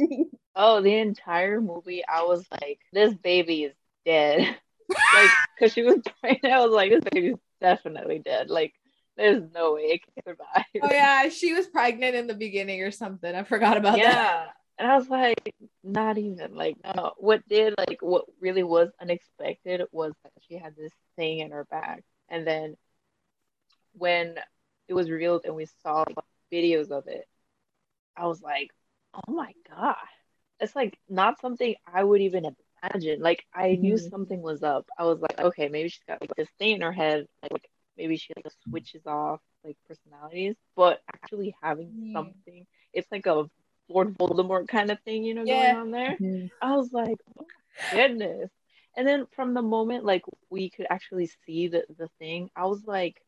oh, 0.56 0.80
the 0.80 0.98
entire 0.98 1.60
movie, 1.60 2.02
I 2.06 2.22
was 2.22 2.46
like, 2.50 2.78
this 2.92 3.14
baby 3.14 3.64
is 3.64 3.74
dead. 4.04 4.40
like, 5.14 5.30
because 5.58 5.72
she 5.72 5.82
was 5.82 6.00
pregnant, 6.20 6.54
I 6.54 6.64
was 6.64 6.72
like, 6.72 6.90
this 6.90 7.04
baby's 7.10 7.36
definitely 7.60 8.20
dead. 8.20 8.50
Like, 8.50 8.72
there's 9.16 9.42
no 9.54 9.74
way 9.74 9.82
it 9.82 10.02
can 10.02 10.24
survive. 10.24 10.64
Oh 10.82 10.88
yeah, 10.90 11.28
she 11.28 11.52
was 11.52 11.66
pregnant 11.66 12.14
in 12.14 12.26
the 12.26 12.34
beginning 12.34 12.82
or 12.82 12.90
something. 12.90 13.34
I 13.34 13.42
forgot 13.42 13.76
about 13.76 13.98
yeah. 13.98 14.12
that. 14.12 14.48
And 14.80 14.90
I 14.90 14.96
was 14.96 15.10
like, 15.10 15.54
not 15.84 16.16
even 16.16 16.54
like 16.54 16.78
no. 16.82 17.12
What 17.18 17.46
did 17.46 17.74
like 17.76 17.98
what 18.00 18.24
really 18.40 18.62
was 18.62 18.88
unexpected 18.98 19.82
was 19.92 20.14
that 20.24 20.32
she 20.48 20.56
had 20.56 20.74
this 20.74 20.92
thing 21.16 21.40
in 21.40 21.50
her 21.50 21.64
back, 21.64 22.02
and 22.30 22.46
then 22.46 22.76
when 23.92 24.36
it 24.88 24.94
was 24.94 25.10
revealed 25.10 25.42
and 25.44 25.54
we 25.54 25.66
saw 25.82 26.06
videos 26.50 26.90
of 26.90 27.08
it, 27.08 27.26
I 28.16 28.26
was 28.26 28.40
like, 28.40 28.70
oh 29.12 29.32
my 29.32 29.52
god, 29.68 29.96
it's 30.60 30.74
like 30.74 30.98
not 31.10 31.42
something 31.42 31.74
I 31.86 32.02
would 32.02 32.22
even 32.22 32.46
imagine. 32.82 33.20
Like 33.20 33.44
I 33.52 33.74
knew 33.74 33.96
mm-hmm. 33.96 34.08
something 34.08 34.40
was 34.40 34.62
up. 34.62 34.86
I 34.98 35.04
was 35.04 35.20
like, 35.20 35.38
okay, 35.38 35.68
maybe 35.68 35.90
she's 35.90 36.04
got 36.08 36.22
like 36.22 36.34
this 36.36 36.48
thing 36.58 36.76
in 36.76 36.80
her 36.80 36.92
head, 36.92 37.26
like 37.42 37.68
maybe 37.98 38.16
she 38.16 38.32
like 38.34 38.46
switches 38.66 39.06
off 39.06 39.40
like 39.62 39.76
personalities, 39.86 40.56
but 40.74 41.02
actually 41.12 41.54
having 41.62 41.92
yeah. 41.96 42.14
something, 42.14 42.66
it's 42.94 43.12
like 43.12 43.26
a 43.26 43.44
Lord 43.90 44.16
Voldemort 44.16 44.68
kind 44.68 44.90
of 44.90 45.00
thing, 45.00 45.24
you 45.24 45.34
know, 45.34 45.44
yeah. 45.44 45.72
going 45.72 45.76
on 45.76 45.90
there. 45.90 46.16
Mm-hmm. 46.20 46.46
I 46.62 46.76
was 46.76 46.92
like, 46.92 47.18
oh, 47.38 47.46
goodness. 47.92 48.50
And 48.96 49.06
then 49.06 49.26
from 49.34 49.54
the 49.54 49.62
moment 49.62 50.04
like 50.04 50.22
we 50.48 50.70
could 50.70 50.86
actually 50.90 51.30
see 51.46 51.68
the, 51.68 51.84
the 51.98 52.08
thing, 52.18 52.50
I 52.56 52.66
was 52.66 52.86
like, 52.86 53.20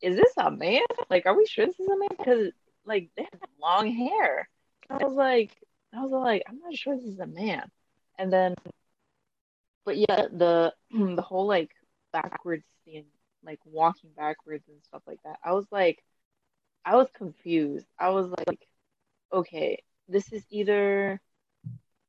is 0.00 0.16
this 0.16 0.32
a 0.36 0.50
man? 0.50 0.82
Like, 1.10 1.26
are 1.26 1.36
we 1.36 1.46
sure 1.46 1.66
this 1.66 1.78
is 1.78 1.88
a 1.88 1.98
man? 1.98 2.08
Because 2.16 2.52
like 2.84 3.10
they 3.16 3.22
have 3.22 3.40
long 3.60 3.90
hair. 3.90 4.48
I 4.90 5.04
was 5.04 5.14
like, 5.14 5.56
I 5.94 6.02
was 6.02 6.10
like, 6.10 6.42
I'm 6.48 6.58
not 6.58 6.74
sure 6.74 6.96
this 6.96 7.04
is 7.04 7.18
a 7.18 7.26
man. 7.26 7.70
And 8.18 8.32
then, 8.32 8.54
but 9.84 9.96
yeah, 9.96 10.26
the 10.32 10.74
the 10.90 11.22
whole 11.22 11.46
like 11.46 11.70
backwards 12.12 12.64
scene, 12.84 13.06
like 13.44 13.60
walking 13.64 14.10
backwards 14.16 14.64
and 14.68 14.82
stuff 14.84 15.02
like 15.06 15.20
that. 15.24 15.38
I 15.44 15.52
was 15.52 15.66
like, 15.70 16.02
I 16.84 16.96
was 16.96 17.08
confused. 17.16 17.86
I 17.98 18.10
was 18.10 18.26
like, 18.46 18.68
okay, 19.32 19.82
this 20.08 20.32
is 20.32 20.44
either 20.50 21.20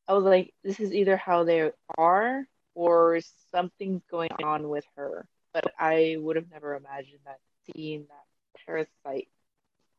I 0.08 0.14
was 0.14 0.24
like, 0.24 0.54
this 0.64 0.80
is 0.80 0.94
either 0.94 1.18
how 1.18 1.44
they 1.44 1.72
are 1.98 2.46
or 2.76 3.20
something's 3.52 4.04
going 4.10 4.32
on 4.44 4.70
with 4.70 4.86
her. 4.96 5.26
But 5.54 5.74
I 5.80 6.18
would 6.20 6.36
have 6.36 6.52
never 6.52 6.76
imagined 6.76 7.22
that 7.26 7.40
seeing 7.66 8.06
that 8.10 8.66
parasite 8.66 9.30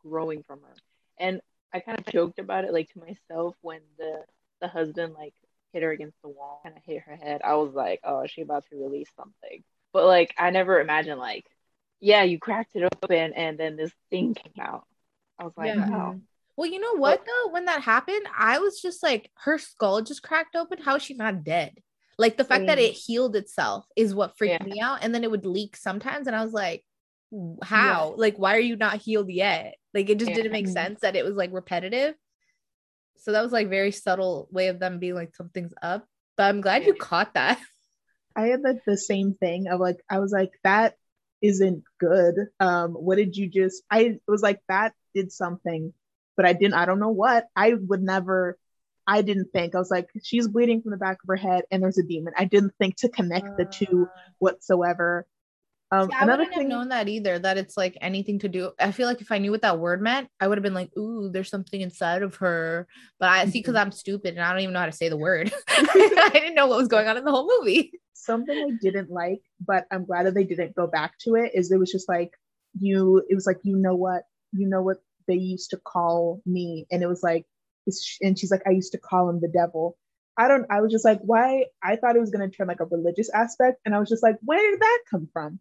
growing 0.03 0.43
from 0.43 0.61
her. 0.61 0.75
And 1.19 1.41
I 1.73 1.81
kind 1.81 1.99
of 1.99 2.07
joked 2.07 2.39
about 2.39 2.65
it 2.65 2.73
like 2.73 2.93
to 2.93 3.01
myself 3.01 3.57
when 3.63 3.81
the 3.99 4.25
the 4.61 4.69
husband 4.69 5.15
like 5.15 5.35
hit 5.73 5.83
her 5.83 5.91
against 5.91 6.21
the 6.23 6.29
wall 6.29 6.61
and 6.65 6.75
I 6.75 6.81
hit 6.85 7.03
her 7.03 7.17
head. 7.17 7.41
I 7.45 7.55
was 7.57 7.75
like, 7.75 8.01
oh, 8.05 8.27
she 8.27 8.43
about 8.43 8.65
to 8.71 8.77
release 8.77 9.09
something. 9.17 9.65
But 9.93 10.07
like 10.07 10.35
I 10.39 10.51
never 10.51 10.81
imagined 10.81 11.19
like, 11.19 11.47
yeah, 12.01 12.23
you 12.23 12.39
cracked 12.39 12.77
it 12.77 12.89
open 13.03 13.33
and 13.33 13.59
then 13.59 13.77
this 13.77 13.93
thing 14.11 14.35
came 14.35 14.53
out. 14.61 14.87
I 15.39 15.45
was 15.45 15.53
like, 15.57 15.75
yeah. 15.75 15.89
wow. 15.89 16.21
Well, 16.57 16.71
you 16.71 16.81
know 16.81 16.97
what 16.97 17.25
though? 17.27 17.53
When 17.53 17.67
that 17.67 17.83
happened, 17.83 18.27
I 18.37 18.59
was 18.59 18.81
just 18.81 19.03
like, 19.03 19.31
her 19.45 19.59
skull 19.59 20.01
just 20.03 20.23
cracked 20.23 20.57
open. 20.57 20.79
How 20.83 20.97
is 20.97 21.03
she 21.03 21.15
not 21.15 21.45
dead? 21.45 21.79
Like 22.19 22.37
the 22.37 22.45
fact 22.45 22.65
mm. 22.65 22.67
that 22.69 22.79
it 22.79 22.93
healed 22.93 23.37
itself 23.37 23.87
is 23.95 24.15
what 24.15 24.39
freaked 24.39 24.67
yeah. 24.67 24.73
me 24.73 24.81
out. 24.81 25.01
And 25.03 25.15
then 25.15 25.23
it 25.23 25.31
would 25.31 25.45
leak 25.45 25.77
sometimes. 25.77 26.27
And 26.27 26.35
I 26.35 26.43
was 26.43 26.55
like, 26.55 26.83
how? 27.63 28.11
Yeah. 28.11 28.15
Like, 28.17 28.39
why 28.39 28.57
are 28.57 28.61
you 28.61 28.77
not 28.77 29.03
healed 29.03 29.31
yet? 29.31 29.75
Like 29.93 30.09
it 30.09 30.19
just 30.19 30.31
yeah. 30.31 30.37
didn't 30.37 30.53
make 30.53 30.69
sense 30.69 31.01
that 31.01 31.17
it 31.17 31.25
was 31.25 31.37
like 31.37 31.53
repetitive. 31.53 32.15
So 33.19 33.33
that 33.33 33.43
was 33.43 33.53
like 33.53 33.69
very 33.69 33.93
subtle 33.93 34.49
way 34.51 34.69
of 34.69 34.79
them 34.79 34.99
being 34.99 35.15
like 35.15 35.35
something's 35.35 35.73
up. 35.83 36.07
But 36.37 36.45
I'm 36.45 36.61
glad 36.61 36.87
you 36.87 36.95
caught 36.95 37.35
that. 37.35 37.59
I 38.37 38.49
had 38.49 38.61
like 38.61 38.85
the 38.87 38.99
same 38.99 39.35
thing 39.35 39.69
of 39.69 39.81
like 39.81 39.99
I 40.11 40.19
was 40.19 40.33
like 40.33 40.53
that 40.65 40.95
isn't 41.41 41.85
good. 41.99 42.35
Um, 42.61 42.93
what 42.93 43.17
did 43.17 43.37
you 43.37 43.49
just 43.49 43.83
I 43.91 44.21
was 44.29 44.43
like 44.43 44.61
that 44.69 44.93
did 45.15 45.33
something 45.33 45.95
but 46.37 46.47
I 46.47 46.53
didn't, 46.53 46.75
I 46.75 46.85
don't 46.85 47.01
know 47.01 47.11
what. 47.11 47.47
I 47.55 47.75
would 47.75 48.03
never, 48.03 48.59
I 49.07 49.23
didn't 49.23 49.53
think. 49.53 49.75
I 49.75 49.79
was 49.79 49.91
like, 49.91 50.09
she's 50.23 50.49
bleeding 50.49 50.83
from 50.83 50.91
the 50.91 50.97
back 50.97 51.19
of 51.23 51.29
her 51.29 51.37
head 51.37 51.65
and 51.71 51.83
there's 51.83 51.99
a 51.99 52.03
demon. 52.03 52.35
I 52.37 52.45
didn't 52.45 52.75
think 52.79 52.97
to 52.99 53.09
connect 53.09 53.49
uh, 53.49 53.55
the 53.59 53.65
two 53.65 54.09
uh. 54.11 54.21
whatsoever. 54.39 55.27
Um, 55.93 56.11
I 56.13 56.25
wouldn't 56.25 56.49
thing, 56.49 56.63
have 56.63 56.69
known 56.69 56.89
that 56.89 57.09
either. 57.09 57.39
That 57.39 57.59
it's 57.59 57.77
like 57.77 57.97
anything 58.01 58.41
to 58.41 58.49
do. 58.49 58.73
I 58.81 58.91
feel 58.91 59.07
like 59.07 59.21
if 59.21 59.31
I 59.31 59.39
knew 59.39 59.53
what 59.53 59.63
that 59.63 59.79
word 59.79 60.03
meant, 60.03 60.29
I 60.41 60.49
would 60.49 60.59
have 60.59 60.65
been 60.65 60.75
like, 60.75 60.91
"Ooh, 60.99 61.31
there's 61.31 61.49
something 61.49 61.81
inside 61.81 62.23
of 62.23 62.35
her." 62.37 62.89
But 63.21 63.29
I 63.29 63.45
see 63.45 63.61
because 63.61 63.75
mm-hmm. 63.75 63.83
I'm 63.83 63.93
stupid 63.93 64.35
and 64.35 64.43
I 64.43 64.51
don't 64.51 64.63
even 64.63 64.73
know 64.73 64.81
how 64.81 64.87
to 64.87 64.93
say 64.93 65.09
the 65.09 65.17
word. 65.17 65.53
I 65.69 66.31
didn't 66.33 66.57
know 66.57 66.67
what 66.67 66.79
was 66.79 66.89
going 66.89 67.07
on 67.07 67.17
in 67.17 67.25
the 67.25 67.31
whole 67.31 67.49
movie. 67.61 67.93
Something 68.15 68.57
I 68.57 68.77
didn't 68.83 69.11
like, 69.11 69.43
but 69.65 69.85
I'm 69.93 70.05
glad 70.05 70.27
that 70.27 70.35
they 70.35 70.43
didn't 70.43 70.75
go 70.75 70.89
back 70.89 71.19
to 71.21 71.37
it. 71.37 71.53
Is 71.55 71.71
it 71.71 71.79
was 71.79 71.93
just 71.93 72.09
like 72.09 72.33
you. 72.81 73.23
It 73.29 73.37
was 73.37 73.47
like 73.47 73.59
you 73.63 73.77
know 73.77 73.95
what 73.95 74.25
you 74.53 74.69
know 74.69 74.83
what 74.83 74.97
they 75.27 75.35
used 75.35 75.71
to 75.71 75.77
call 75.79 76.41
me 76.47 76.87
and 76.91 77.03
it 77.03 77.07
was 77.07 77.23
like 77.23 77.47
and 78.21 78.39
she's 78.39 78.51
like 78.51 78.63
i 78.67 78.71
used 78.71 78.93
to 78.93 78.99
call 78.99 79.29
him 79.29 79.41
the 79.41 79.49
devil 79.49 79.97
i 80.37 80.49
don't 80.49 80.67
i 80.71 80.81
was 80.81 80.91
just 80.91 81.05
like 81.05 81.21
why 81.21 81.65
i 81.83 81.97
thought 81.97 82.17
it 82.17 82.21
was 82.21 82.31
going 82.31 82.49
to 82.49 82.55
turn 82.55 82.67
like 82.67 82.81
a 82.81 82.87
religious 82.87 83.31
aspect 83.31 83.81
and 83.85 83.95
i 83.95 83.99
was 83.99 84.09
just 84.09 84.23
like 84.23 84.37
where 84.43 84.71
did 84.71 84.81
that 84.81 84.99
come 85.11 85.29
from 85.33 85.59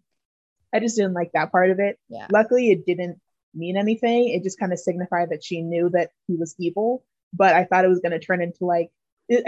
i 0.74 0.80
just 0.80 0.96
didn't 0.96 1.14
like 1.14 1.32
that 1.34 1.52
part 1.52 1.70
of 1.70 1.80
it 1.80 2.00
yeah. 2.10 2.28
luckily 2.32 2.72
it 2.72 2.86
didn't 2.86 3.20
mean 3.54 3.78
anything 3.78 4.30
it 4.30 4.44
just 4.44 4.60
kind 4.60 4.74
of 4.74 4.80
signified 4.80 5.30
that 5.30 5.44
she 5.44 5.62
knew 5.62 5.90
that 5.90 6.10
he 6.28 6.36
was 6.36 6.56
evil 6.60 7.04
but 7.32 7.56
i 7.56 7.64
thought 7.64 7.86
it 7.86 7.90
was 7.90 8.00
going 8.00 8.12
to 8.12 8.20
turn 8.20 8.42
into 8.42 8.66
like 8.66 8.90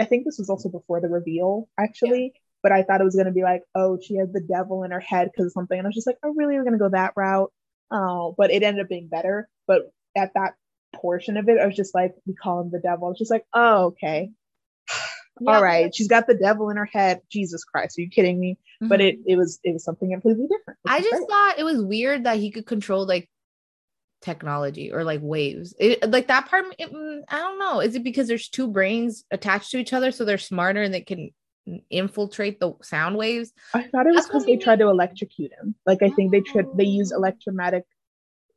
i 0.00 0.04
think 0.04 0.24
this 0.24 0.38
was 0.38 0.48
also 0.48 0.68
before 0.68 1.00
the 1.00 1.08
reveal 1.08 1.68
actually 1.78 2.32
but 2.62 2.72
I 2.72 2.82
thought 2.82 3.00
it 3.00 3.04
was 3.04 3.16
gonna 3.16 3.32
be 3.32 3.42
like, 3.42 3.62
oh, 3.74 3.98
she 4.00 4.16
has 4.16 4.32
the 4.32 4.40
devil 4.40 4.82
in 4.84 4.90
her 4.90 5.00
head 5.00 5.30
because 5.30 5.46
of 5.46 5.52
something, 5.52 5.78
and 5.78 5.86
I 5.86 5.88
was 5.88 5.94
just 5.94 6.06
like, 6.06 6.18
oh, 6.22 6.34
really? 6.34 6.56
We're 6.56 6.64
gonna 6.64 6.78
go 6.78 6.88
that 6.88 7.12
route? 7.16 7.52
Oh, 7.90 8.34
but 8.36 8.50
it 8.50 8.62
ended 8.62 8.82
up 8.82 8.88
being 8.88 9.08
better. 9.08 9.48
But 9.66 9.92
at 10.18 10.34
that 10.34 10.54
portion 10.94 11.36
of 11.36 11.48
it, 11.48 11.58
I 11.58 11.66
was 11.66 11.76
just 11.76 11.94
like, 11.94 12.14
we 12.26 12.34
call 12.34 12.60
him 12.60 12.70
the 12.70 12.80
devil. 12.80 13.06
I 13.06 13.10
was 13.10 13.18
just 13.18 13.30
like, 13.30 13.46
oh, 13.54 13.86
okay. 13.86 14.30
Yeah, 15.40 15.52
All 15.52 15.62
right, 15.62 15.94
she's 15.94 16.08
got 16.08 16.26
the 16.26 16.34
devil 16.34 16.68
in 16.68 16.76
her 16.76 16.84
head. 16.84 17.20
Jesus 17.30 17.62
Christ, 17.62 17.96
are 17.96 18.02
you 18.02 18.10
kidding 18.10 18.40
me? 18.40 18.58
But 18.80 19.00
it 19.00 19.20
it 19.24 19.36
was 19.36 19.60
it 19.62 19.72
was 19.72 19.84
something 19.84 20.10
completely 20.10 20.48
different. 20.48 20.80
I 20.84 20.98
just 21.00 21.12
great. 21.12 21.28
thought 21.28 21.58
it 21.60 21.62
was 21.62 21.80
weird 21.80 22.24
that 22.24 22.38
he 22.38 22.50
could 22.50 22.66
control 22.66 23.06
like 23.06 23.30
technology 24.20 24.92
or 24.92 25.04
like 25.04 25.20
waves. 25.22 25.74
It, 25.78 26.10
like 26.10 26.26
that 26.26 26.48
part, 26.48 26.64
it, 26.78 26.92
mm, 26.92 27.20
I 27.28 27.36
don't 27.36 27.60
know. 27.60 27.78
Is 27.78 27.94
it 27.94 28.02
because 28.02 28.26
there's 28.26 28.48
two 28.48 28.66
brains 28.66 29.24
attached 29.30 29.70
to 29.70 29.78
each 29.78 29.92
other, 29.92 30.10
so 30.10 30.24
they're 30.24 30.38
smarter 30.38 30.82
and 30.82 30.92
they 30.92 31.02
can 31.02 31.30
infiltrate 31.90 32.58
the 32.58 32.72
sound 32.82 33.16
waves? 33.16 33.52
I 33.74 33.84
thought 33.84 34.06
it 34.06 34.14
was 34.14 34.26
because 34.26 34.44
they 34.44 34.56
made 34.56 34.62
tried 34.62 34.80
to 34.80 34.88
electrocute 34.88 35.52
him. 35.52 35.76
Like 35.86 36.02
I 36.02 36.10
think 36.10 36.32
they 36.32 36.40
tried 36.40 36.66
they 36.76 36.84
used 36.84 37.12
Oh. 37.12 37.18
electromagnetic 37.18 37.84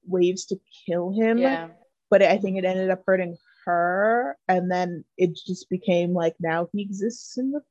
waves 0.05 0.45
to 0.45 0.59
kill 0.85 1.11
him. 1.11 1.37
Yeah. 1.37 1.69
But 2.09 2.21
I 2.21 2.37
think 2.37 2.57
it 2.57 2.65
ended 2.65 2.89
up 2.89 3.03
hurting 3.05 3.37
her, 3.65 4.37
and 4.47 4.69
then 4.69 5.05
it 5.17 5.35
just 5.35 5.69
became 5.69 6.13
like 6.13 6.35
now 6.39 6.67
he 6.73 6.81
exists 6.81 7.37
in 7.37 7.51
the 7.51 7.61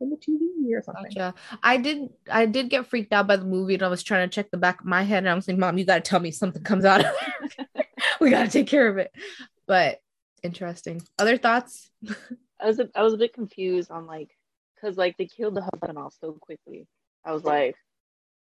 in 0.00 0.10
the 0.10 0.16
TV 0.16 0.76
or 0.76 0.82
something. 0.82 1.10
Gotcha. 1.14 1.34
I 1.62 1.76
did. 1.76 2.08
I 2.30 2.46
did 2.46 2.70
get 2.70 2.86
freaked 2.86 3.12
out 3.12 3.26
by 3.26 3.36
the 3.36 3.44
movie, 3.44 3.74
and 3.74 3.82
I 3.82 3.88
was 3.88 4.02
trying 4.02 4.28
to 4.28 4.34
check 4.34 4.50
the 4.50 4.58
back 4.58 4.80
of 4.80 4.86
my 4.86 5.02
head, 5.02 5.18
and 5.18 5.28
I 5.28 5.34
was 5.34 5.48
like, 5.48 5.58
"Mom, 5.58 5.78
you 5.78 5.84
got 5.84 6.04
to 6.04 6.08
tell 6.08 6.20
me 6.20 6.30
something 6.30 6.62
comes 6.62 6.84
out 6.84 7.04
of 7.04 7.12
there. 7.66 7.86
we 8.20 8.30
got 8.30 8.44
to 8.44 8.50
take 8.50 8.66
care 8.66 8.88
of 8.88 8.98
it." 8.98 9.12
But 9.66 10.00
interesting. 10.42 11.02
Other 11.18 11.36
thoughts? 11.36 11.90
I 12.60 12.66
was 12.66 12.78
a, 12.78 12.88
I 12.94 13.02
was 13.02 13.14
a 13.14 13.18
bit 13.18 13.34
confused 13.34 13.90
on 13.90 14.06
like 14.06 14.30
because 14.74 14.96
like 14.96 15.16
they 15.16 15.26
killed 15.26 15.54
the 15.54 15.62
husband 15.62 15.98
off 15.98 16.14
so 16.20 16.32
quickly. 16.32 16.86
I 17.24 17.32
was 17.32 17.44
like, 17.44 17.76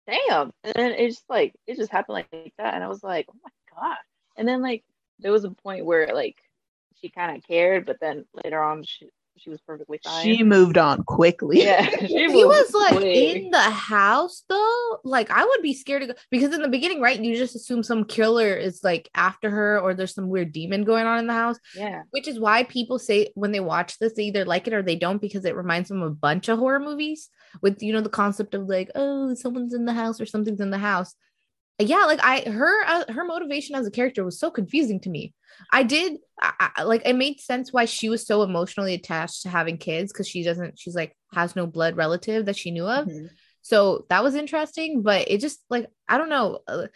damn. 0.07 0.53
And 0.65 0.75
then 0.75 0.93
it 0.93 1.09
just 1.09 1.29
like 1.29 1.55
it 1.67 1.77
just 1.77 1.93
happened 1.93 2.15
like, 2.15 2.53
that. 2.59 2.75
And 2.75 2.85
I 2.85 2.89
was 2.89 3.03
like, 3.03 3.27
oh 3.31 3.39
my 3.43 3.81
God. 3.81 3.97
And 4.37 4.47
then 4.47 4.63
like 4.63 4.85
there 5.19 5.33
was 5.33 5.45
a 5.45 5.51
point 5.51 5.85
where 5.85 6.15
like 6.15 6.39
she 7.01 7.09
kind 7.09 7.37
of 7.37 7.47
cared, 7.47 7.87
but 7.87 7.99
then 8.01 8.25
later 8.45 8.63
on 8.63 8.83
she 8.85 9.09
she 9.39 9.51
was 9.51 9.61
perfectly 9.63 9.99
fine. 10.05 10.23
She 10.23 10.43
moved 10.43 10.77
on 10.79 11.03
quickly. 11.05 11.63
yeah. 11.63 11.89
She 12.01 12.07
he 12.07 12.45
was 12.45 12.73
like 12.75 12.97
quick. 12.97 13.37
in 13.37 13.51
the 13.51 13.59
house 13.59 14.45
though. 14.49 15.01
Like 15.05 15.31
I 15.31 15.45
would 15.45 15.63
be 15.63 15.75
scared 15.75 16.03
to 16.03 16.09
go 16.09 16.15
because 16.31 16.55
in 16.55 16.63
the 16.63 16.69
beginning, 16.69 17.01
right? 17.01 17.19
You 17.19 17.37
just 17.37 17.57
assume 17.57 17.83
some 17.83 18.05
killer 18.05 18.55
is 18.55 18.85
like 18.85 19.09
after 19.15 19.51
her, 19.51 19.81
or 19.81 19.95
there's 19.95 20.15
some 20.15 20.29
weird 20.29 20.53
demon 20.53 20.85
going 20.85 21.07
on 21.07 21.19
in 21.19 21.27
the 21.27 21.33
house. 21.33 21.59
Yeah. 21.75 22.03
which 22.11 22.29
is 22.29 22.39
why 22.39 22.65
people 22.65 22.99
say 22.99 23.31
when 23.35 23.53
they 23.53 23.61
watch 23.61 23.99
this 23.99 24.13
they 24.15 24.25
either 24.25 24.45
like 24.45 24.67
it 24.67 24.75
or 24.75 24.83
they 24.83 24.97
don't 24.97 25.21
because 25.21 25.45
it 25.45 25.57
reminds 25.57 25.89
them 25.89 26.03
of 26.03 26.13
a 26.13 26.15
bunch 26.15 26.49
of 26.49 26.59
horror 26.59 26.81
movies 26.81 27.31
with 27.61 27.83
you 27.83 27.93
know 27.93 28.01
the 28.01 28.09
concept 28.09 28.55
of 28.55 28.69
like 28.69 28.91
oh 28.95 29.35
someone's 29.35 29.75
in 29.75 29.85
the 29.85 29.93
house 29.93 30.21
or 30.21 30.27
something's 30.27 30.61
in 30.61 30.71
the 30.71 30.79
house 30.79 31.15
yeah 31.79 32.05
like 32.05 32.21
i 32.23 32.41
her 32.49 32.85
uh, 32.87 33.05
her 33.13 33.25
motivation 33.25 33.75
as 33.75 33.87
a 33.87 33.91
character 33.91 34.25
was 34.25 34.39
so 34.39 34.51
confusing 34.51 35.01
to 35.01 35.11
me 35.11 35.35
i 35.73 35.83
did 35.83 36.19
I, 36.41 36.71
I, 36.77 36.83
like 36.85 37.03
it 37.05 37.15
made 37.17 37.41
sense 37.41 37.73
why 37.73 37.85
she 37.87 38.09
was 38.09 38.27
so 38.27 38.43
emotionally 38.43 38.95
attached 38.95 39.43
to 39.43 39.49
having 39.49 39.79
kids 39.79 40.13
because 40.13 40.29
she 40.29 40.43
doesn't 40.45 40.79
she's 40.79 40.95
like 40.95 41.17
has 41.35 41.57
no 41.57 41.67
blood 41.67 41.97
relative 41.97 42.47
that 42.47 42.57
she 42.57 42.71
knew 42.71 42.87
of 42.87 43.07
Mhm. 43.09 43.31
so 43.63 44.07
that 44.11 44.25
was 44.25 44.35
interesting, 44.35 45.03
but 45.03 45.31
it 45.31 45.39
just 45.41 45.61
like 45.71 45.87
I 46.09 46.19
don't 46.19 46.29
know. 46.29 46.59
uh, 46.67 46.89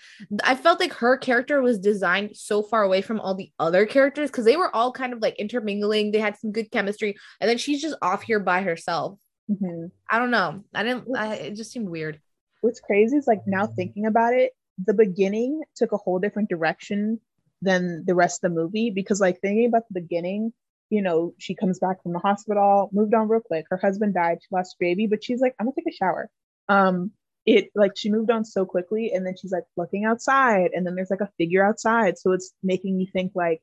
I 0.42 0.56
felt 0.56 0.80
like 0.80 0.92
her 0.94 1.16
character 1.16 1.62
was 1.62 1.78
designed 1.78 2.36
so 2.36 2.62
far 2.62 2.82
away 2.82 3.02
from 3.02 3.20
all 3.20 3.34
the 3.36 3.50
other 3.58 3.86
characters 3.86 4.30
because 4.30 4.44
they 4.44 4.56
were 4.56 4.74
all 4.74 4.90
kind 4.92 5.12
of 5.12 5.20
like 5.22 5.36
intermingling. 5.38 6.10
They 6.10 6.18
had 6.18 6.36
some 6.36 6.50
good 6.52 6.70
chemistry, 6.72 7.14
and 7.40 7.48
then 7.48 7.56
she's 7.58 7.80
just 7.80 7.96
off 8.02 8.22
here 8.24 8.40
by 8.40 8.62
herself. 8.62 9.18
Mhm. 9.50 9.90
I 10.10 10.18
don't 10.18 10.30
know. 10.30 10.64
I 10.74 10.82
didn't. 10.82 11.16
I, 11.16 11.34
it 11.36 11.54
just 11.54 11.70
seemed 11.72 11.88
weird. 11.88 12.20
What's 12.62 12.80
crazy 12.80 13.16
is 13.16 13.26
like 13.26 13.42
now 13.46 13.66
thinking 13.66 14.06
about 14.06 14.34
it, 14.34 14.52
the 14.84 14.94
beginning 14.94 15.62
took 15.76 15.92
a 15.92 15.96
whole 15.96 16.18
different 16.18 16.48
direction 16.48 17.20
than 17.62 18.04
the 18.06 18.14
rest 18.14 18.42
of 18.44 18.50
the 18.50 18.60
movie 18.60 18.90
because 18.90 19.20
like 19.20 19.40
thinking 19.40 19.66
about 19.66 19.82
the 19.88 20.00
beginning, 20.00 20.52
you 20.90 21.00
know, 21.02 21.34
she 21.38 21.54
comes 21.54 21.78
back 21.78 22.02
from 22.02 22.12
the 22.12 22.18
hospital, 22.18 22.90
moved 22.92 23.14
on 23.14 23.28
real 23.28 23.40
quick. 23.40 23.66
Her 23.70 23.76
husband 23.76 24.14
died, 24.14 24.38
she 24.42 24.48
lost 24.50 24.76
her 24.78 24.84
baby, 24.84 25.06
but 25.06 25.22
she's 25.24 25.40
like, 25.40 25.54
I'm 25.58 25.66
gonna 25.66 25.74
take 25.76 25.92
a 25.92 25.96
shower. 25.96 26.28
Um, 26.68 27.12
it 27.46 27.70
like 27.76 27.92
she 27.96 28.10
moved 28.10 28.30
on 28.30 28.44
so 28.44 28.66
quickly, 28.66 29.12
and 29.14 29.24
then 29.24 29.34
she's 29.40 29.52
like 29.52 29.64
looking 29.76 30.04
outside, 30.04 30.70
and 30.74 30.84
then 30.86 30.96
there's 30.96 31.10
like 31.10 31.20
a 31.20 31.30
figure 31.38 31.64
outside, 31.64 32.18
so 32.18 32.32
it's 32.32 32.52
making 32.64 32.98
you 32.98 33.06
think 33.12 33.32
like, 33.36 33.62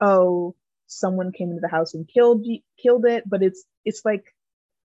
oh, 0.00 0.54
someone 0.86 1.32
came 1.32 1.48
into 1.50 1.60
the 1.60 1.68
house 1.68 1.94
and 1.94 2.08
killed 2.08 2.46
killed 2.80 3.04
it, 3.06 3.24
but 3.28 3.42
it's 3.42 3.64
it's 3.84 4.04
like 4.04 4.24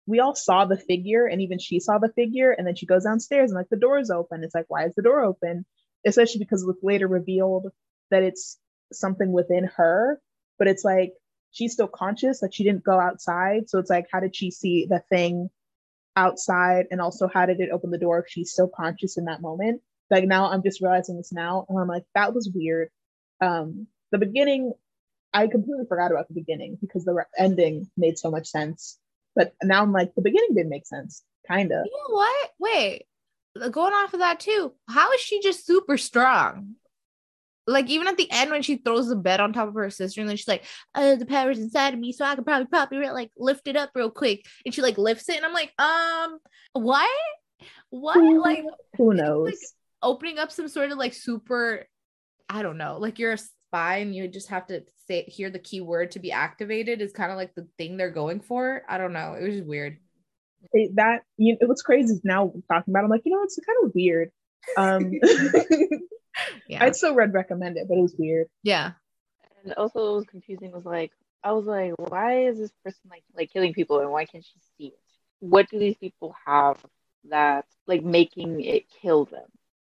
we 0.09 0.21
all 0.21 0.35
saw 0.35 0.65
the 0.65 0.79
figure 0.79 1.27
and 1.27 1.43
even 1.43 1.59
she 1.59 1.79
saw 1.79 1.99
the 1.99 2.13
figure 2.15 2.51
and 2.51 2.67
then 2.67 2.75
she 2.75 2.87
goes 2.87 3.05
downstairs 3.05 3.51
and 3.51 3.59
like 3.59 3.69
the 3.69 3.77
door 3.77 3.99
is 3.99 4.11
open. 4.11 4.43
It's 4.43 4.55
like 4.55 4.65
why 4.69 4.87
is 4.87 4.95
the 4.95 5.03
door 5.03 5.23
open? 5.23 5.67
Especially 6.07 6.39
because 6.39 6.63
it 6.63 6.67
was 6.67 6.79
later 6.83 7.07
revealed 7.07 7.67
that 8.11 8.23
it's 8.23 8.59
something 8.91 9.33
within 9.33 9.65
her 9.77 10.19
but 10.59 10.67
it's 10.67 10.83
like 10.83 11.13
she's 11.51 11.75
still 11.75 11.89
conscious 11.89 12.41
that 12.41 12.55
she 12.55 12.65
didn't 12.65 12.85
go 12.85 12.99
outside. 12.99 13.69
So 13.69 13.79
it's 13.79 13.91
like 13.91 14.07
how 14.11 14.21
did 14.21 14.35
she 14.35 14.51
see 14.51 14.87
the 14.89 15.03
thing 15.11 15.51
outside? 16.17 16.87
And 16.91 17.03
also 17.03 17.29
how 17.29 17.45
did 17.45 17.61
it 17.61 17.71
open 17.71 17.91
the 17.91 17.99
door 17.99 18.21
if 18.21 18.33
she's 18.33 18.51
still 18.51 18.71
conscious 18.75 19.19
in 19.19 19.27
that 19.27 19.43
moment? 19.43 19.83
Like 20.11 20.25
now 20.25 20.51
i'm 20.51 20.63
just 20.63 20.81
realizing 20.81 21.19
this 21.19 21.35
now 21.35 21.67
and 21.69 21.79
i'm 21.79 21.87
like 21.87 22.05
that 22.15 22.35
was 22.35 22.51
weird. 22.53 22.89
Um 23.43 23.89
the 24.11 24.17
beginning 24.17 24.73
i 25.35 25.47
completely 25.49 25.85
forgot 25.87 26.13
about 26.13 26.29
the 26.29 26.35
beginning 26.35 26.79
because 26.81 27.05
the 27.05 27.27
ending 27.37 27.91
made 27.99 28.19
so 28.19 28.31
much 28.31 28.49
sense 28.49 28.99
but 29.39 29.55
now 29.63 29.83
I'm 29.83 29.93
like, 29.93 30.15
the 30.15 30.21
beginning 30.23 30.55
didn't 30.55 30.69
make 30.69 30.87
sense, 30.87 31.23
kind 31.47 31.73
of. 31.73 31.87
You 31.87 31.93
know 32.09 32.15
what? 32.15 32.51
Wait, 32.59 33.05
going 33.71 33.95
off 33.95 34.13
of 34.13 34.21
that 34.21 34.41
too. 34.41 34.75
How 34.89 35.13
is 35.13 35.21
she 35.21 35.41
just 35.41 35.65
super 35.65 35.97
strong? 35.97 36.75
Like 37.67 37.89
even 37.91 38.09
at 38.09 38.17
the 38.17 38.31
end 38.31 38.51
when 38.51 38.63
she 38.63 38.77
throws 38.77 39.09
the 39.09 39.17
bed 39.17 39.41
on 39.41 39.53
top 39.53 39.69
of 39.69 39.75
her 39.75 39.91
sister 39.91 40.21
and 40.21 40.29
then 40.29 40.37
she's 40.37 40.49
like, 40.49 40.65
"Oh, 40.95 41.17
the 41.17 41.27
power's 41.27 41.59
inside 41.59 41.93
of 41.95 42.01
me, 42.01 42.13
so 42.13 42.25
I 42.25 42.35
can 42.35 42.45
probably 42.45 42.67
probably 42.67 42.99
like 43.11 43.31
lift 43.37 43.69
it 43.69 43.77
up 43.77 43.91
real 43.95 44.11
quick." 44.11 44.45
And 44.65 44.75
she 44.75 44.81
like 44.83 44.97
lifts 44.99 45.29
it, 45.29 45.37
and 45.37 45.45
I'm 45.47 45.53
like, 45.53 45.73
um, 45.79 46.39
what? 46.73 47.09
What? 47.91 48.15
Who- 48.15 48.43
Like 48.43 48.65
Who 48.97 49.13
knows? 49.15 49.47
like 49.47 49.59
opening 50.03 50.39
up 50.39 50.51
some 50.51 50.69
sort 50.69 50.91
of 50.93 50.97
like 50.99 51.13
super 51.13 51.85
i 52.49 52.63
don't 52.63 52.79
know 52.79 52.99
like 52.99 53.19
you're 53.19 53.33
a 53.33 53.39
spy 53.69 53.97
and 53.99 54.15
you 54.15 54.27
just 54.29 54.49
have 54.49 54.67
to 54.67 54.83
say 55.07 55.23
hear 55.25 55.51
the 55.51 55.59
key 55.59 55.81
word 55.81 56.11
to 56.13 56.19
be 56.19 56.33
activated 56.33 57.01
is 57.01 57.13
kind 57.13 57.31
of 57.31 57.37
like 57.37 57.55
the 57.55 57.67
thing 57.79 57.97
they're 57.97 58.11
going 58.11 58.41
for 58.41 58.83
i 58.89 58.99
don't 58.99 59.13
know 59.13 59.35
it 59.39 59.43
was 59.45 59.55
just 59.57 59.67
weird 59.67 59.99
It- 60.73 60.97
that 60.97 61.23
you 61.37 61.57
know, 61.61 61.67
what's 61.69 61.83
crazy 61.83 62.13
is 62.15 62.25
now 62.25 62.53
talking 62.71 62.93
about. 62.93 63.01
it, 63.03 63.05
I'm 63.05 63.11
like, 63.11 63.23
you 63.25 63.33
know, 63.33 63.43
it's 63.45 63.59
kind 63.65 63.79
of 63.85 63.93
weird. 63.95 64.31
Um, 64.77 65.13
yeah 66.69 66.83
I'd 66.85 66.97
still 66.97 67.15
read 67.15 67.33
recommend 67.33 67.77
it, 67.77 67.87
but 67.89 67.97
it 67.99 68.03
was 68.03 68.15
weird. 68.19 68.49
yeah 68.63 68.93
And 69.65 69.73
also 69.75 69.99
what 70.01 70.15
was 70.17 70.27
confusing 70.27 70.73
was 70.73 70.85
like 70.85 71.13
I 71.45 71.53
was 71.53 71.67
like, 71.67 71.93
why 71.97 72.47
is 72.49 72.59
this 72.59 72.73
person 72.85 73.01
like 73.11 73.23
like 73.37 73.53
killing 73.53 73.73
people 73.73 74.01
and 74.01 74.11
why 74.11 74.25
can't 74.25 74.45
she 74.45 74.59
see 74.77 74.87
it? 74.89 74.99
What 75.41 75.71
do 75.71 75.79
these 75.79 75.97
people 75.97 76.35
have 76.47 76.85
that 77.31 77.65
like 77.87 78.03
making 78.03 78.61
it 78.65 78.85
kill 79.01 79.25
them? 79.27 79.47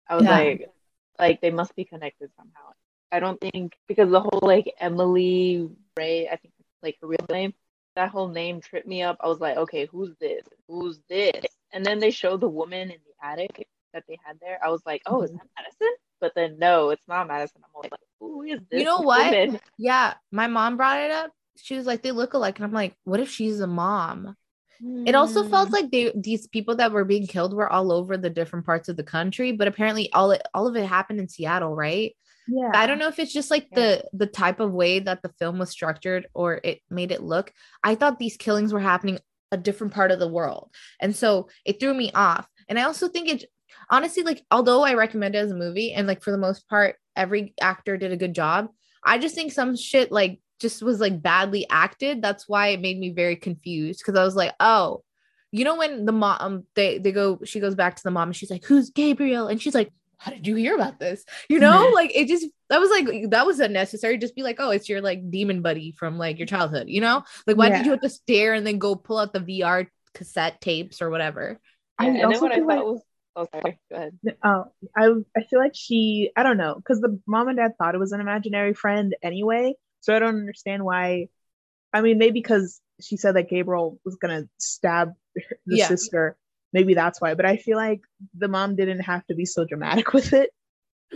I 0.08 0.16
was 0.16 0.24
Yeah. 0.24 0.30
like 0.38 0.70
like 1.18 1.40
they 1.42 1.50
must 1.50 1.76
be 1.76 1.84
connected 1.84 2.30
somehow. 2.36 2.72
I 3.14 3.20
don't 3.20 3.40
think 3.40 3.74
because 3.86 4.10
the 4.10 4.20
whole 4.20 4.40
like 4.42 4.74
Emily 4.80 5.68
Ray, 5.96 6.28
I 6.28 6.36
think 6.36 6.52
like 6.82 6.96
her 7.00 7.06
real 7.06 7.26
name, 7.30 7.54
that 7.94 8.10
whole 8.10 8.28
name 8.28 8.60
tripped 8.60 8.88
me 8.88 9.02
up. 9.02 9.18
I 9.20 9.28
was 9.28 9.38
like, 9.40 9.56
okay, 9.56 9.86
who's 9.86 10.14
this? 10.20 10.42
Who's 10.66 10.98
this? 11.08 11.44
And 11.72 11.86
then 11.86 12.00
they 12.00 12.10
showed 12.10 12.40
the 12.40 12.48
woman 12.48 12.90
in 12.90 12.98
the 13.06 13.26
attic 13.26 13.68
that 13.92 14.02
they 14.08 14.18
had 14.24 14.40
there. 14.40 14.58
I 14.64 14.70
was 14.70 14.82
like, 14.84 15.02
oh, 15.06 15.22
is 15.22 15.30
mm-hmm. 15.30 15.38
that 15.38 15.46
Madison? 15.56 15.94
But 16.20 16.32
then 16.34 16.58
no, 16.58 16.90
it's 16.90 17.06
not 17.06 17.28
Madison. 17.28 17.62
I'm 17.64 17.82
like, 17.82 18.00
who 18.18 18.42
is 18.42 18.60
this? 18.68 18.80
You 18.80 18.84
know 18.84 18.98
what? 18.98 19.30
woman? 19.30 19.60
yeah 19.78 20.14
my 20.32 20.48
mom 20.48 20.76
brought 20.76 21.00
it 21.00 21.10
up 21.10 21.30
she 21.56 21.76
was 21.76 21.86
like 21.86 22.02
they 22.02 22.12
look 22.12 22.34
alike 22.34 22.56
and 22.56 22.64
i'm 22.64 22.72
like 22.72 22.96
what 23.04 23.20
if 23.20 23.30
she's 23.30 23.60
a 23.60 23.66
mom 23.66 24.36
it 25.06 25.14
also 25.14 25.48
felt 25.48 25.68
hmm. 25.68 25.74
like 25.74 25.90
they 25.90 26.12
these 26.14 26.46
people 26.48 26.76
that 26.76 26.92
were 26.92 27.04
being 27.04 27.26
killed 27.26 27.54
were 27.54 27.70
all 27.70 27.90
over 27.90 28.16
the 28.16 28.30
different 28.30 28.66
parts 28.66 28.88
of 28.88 28.96
the 28.96 29.02
country 29.02 29.52
but 29.52 29.68
apparently 29.68 30.12
all 30.12 30.30
it 30.30 30.42
all 30.52 30.66
of 30.66 30.76
it 30.76 30.86
happened 30.86 31.18
in 31.18 31.28
seattle 31.28 31.74
right 31.74 32.14
Yeah. 32.46 32.72
I 32.74 32.86
don't 32.86 32.98
know 32.98 33.08
if 33.08 33.18
it's 33.18 33.32
just 33.32 33.50
like 33.50 33.68
Yeah. 33.70 33.80
the 33.80 34.04
the 34.12 34.26
type 34.26 34.60
of 34.60 34.72
way 34.72 34.98
that 35.00 35.22
the 35.22 35.32
film 35.38 35.58
was 35.58 35.70
structured 35.70 36.26
or 36.34 36.60
it 36.62 36.80
made 36.90 37.10
it 37.10 37.22
look. 37.22 37.52
I 37.82 37.94
thought 37.94 38.18
these 38.18 38.36
killings 38.36 38.72
were 38.72 38.80
happening 38.80 39.18
a 39.50 39.56
different 39.56 39.94
part 39.94 40.10
of 40.10 40.18
the 40.18 40.28
world. 40.28 40.70
And 41.00 41.16
so 41.16 41.48
it 41.64 41.80
threw 41.80 41.94
me 41.94 42.10
off. 42.12 42.46
And 42.68 42.78
I 42.78 42.82
also 42.82 43.08
think 43.08 43.28
it 43.28 43.44
honestly 43.88 44.22
like 44.22 44.44
although 44.50 44.82
I 44.82 44.94
recommend 44.94 45.34
it 45.34 45.38
as 45.38 45.52
a 45.52 45.56
movie 45.56 45.92
and 45.92 46.06
like 46.06 46.22
for 46.22 46.32
the 46.32 46.44
most 46.46 46.68
part 46.68 46.96
every 47.16 47.54
actor 47.60 47.96
did 47.96 48.12
a 48.12 48.16
good 48.16 48.34
job, 48.34 48.68
I 49.02 49.18
just 49.18 49.34
think 49.34 49.52
some 49.52 49.76
shit 49.76 50.12
like 50.12 50.40
just 50.60 50.82
was 50.82 51.00
like 51.00 51.22
badly 51.22 51.66
acted. 51.70 52.22
That's 52.22 52.48
why 52.48 52.68
it 52.68 52.80
made 52.80 52.98
me 52.98 53.10
very 53.10 53.36
confused 53.36 54.00
because 54.00 54.18
I 54.18 54.24
was 54.24 54.36
like, 54.36 54.52
"Oh, 54.60 55.02
you 55.52 55.64
know 55.64 55.76
when 55.76 56.04
the 56.04 56.12
mom 56.12 56.36
um, 56.40 56.64
they 56.74 56.98
they 56.98 57.12
go 57.12 57.40
she 57.44 57.60
goes 57.60 57.74
back 57.74 57.96
to 57.96 58.02
the 58.02 58.10
mom 58.10 58.28
and 58.28 58.36
she's 58.36 58.50
like, 58.50 58.64
"Who's 58.64 58.90
Gabriel?" 58.90 59.48
and 59.48 59.60
she's 59.60 59.74
like, 59.74 59.90
how 60.18 60.30
did 60.30 60.46
you 60.46 60.54
hear 60.54 60.74
about 60.74 60.98
this? 60.98 61.24
You 61.48 61.58
know, 61.58 61.90
like 61.94 62.10
it 62.14 62.28
just 62.28 62.46
that 62.70 62.80
was 62.80 62.90
like 62.90 63.30
that 63.30 63.46
was 63.46 63.60
unnecessary. 63.60 64.16
Just 64.16 64.34
be 64.34 64.42
like, 64.42 64.56
oh, 64.58 64.70
it's 64.70 64.88
your 64.88 65.00
like 65.00 65.30
demon 65.30 65.60
buddy 65.60 65.92
from 65.92 66.18
like 66.18 66.38
your 66.38 66.46
childhood, 66.46 66.88
you 66.88 67.00
know? 67.00 67.24
Like, 67.46 67.56
why 67.56 67.68
did 67.68 67.84
you 67.84 67.90
have 67.90 68.00
to 68.00 68.08
stare 68.08 68.54
and 68.54 68.66
then 68.66 68.78
go 68.78 68.94
pull 68.94 69.18
out 69.18 69.32
the 69.32 69.40
VR 69.40 69.86
cassette 70.14 70.60
tapes 70.60 71.02
or 71.02 71.10
whatever. 71.10 71.60
Yeah, 72.00 72.06
I 72.06 72.08
and 72.08 72.16
then 72.16 72.24
also 72.26 72.40
what 72.42 72.52
I 72.52 72.58
thought 72.58 72.66
like- 72.66 72.82
was, 72.84 73.02
oh 73.36 73.46
sorry, 73.52 73.78
go 73.90 73.96
ahead. 73.96 74.18
Oh, 74.42 74.64
I 74.96 75.12
I 75.36 75.42
feel 75.44 75.58
like 75.58 75.74
she 75.74 76.30
I 76.36 76.42
don't 76.42 76.56
know 76.56 76.76
because 76.76 77.00
the 77.00 77.20
mom 77.26 77.48
and 77.48 77.58
dad 77.58 77.72
thought 77.76 77.94
it 77.94 77.98
was 77.98 78.12
an 78.12 78.20
imaginary 78.20 78.72
friend 78.72 79.14
anyway, 79.22 79.74
so 80.04 80.14
I 80.14 80.18
don't 80.18 80.36
understand 80.36 80.84
why. 80.84 81.28
I 81.94 82.02
mean, 82.02 82.18
maybe 82.18 82.40
because 82.40 82.80
she 83.00 83.16
said 83.16 83.36
that 83.36 83.48
Gabriel 83.48 83.98
was 84.04 84.16
gonna 84.16 84.44
stab 84.58 85.12
the 85.66 85.76
Yeah. 85.78 85.88
sister, 85.88 86.36
maybe 86.72 86.92
that's 86.94 87.20
why. 87.20 87.34
But 87.34 87.46
I 87.46 87.56
feel 87.56 87.78
like 87.78 88.02
the 88.36 88.48
mom 88.48 88.76
didn't 88.76 89.00
have 89.00 89.26
to 89.28 89.34
be 89.34 89.46
so 89.46 89.64
dramatic 89.64 90.12
with 90.12 90.32
it. 90.34 90.50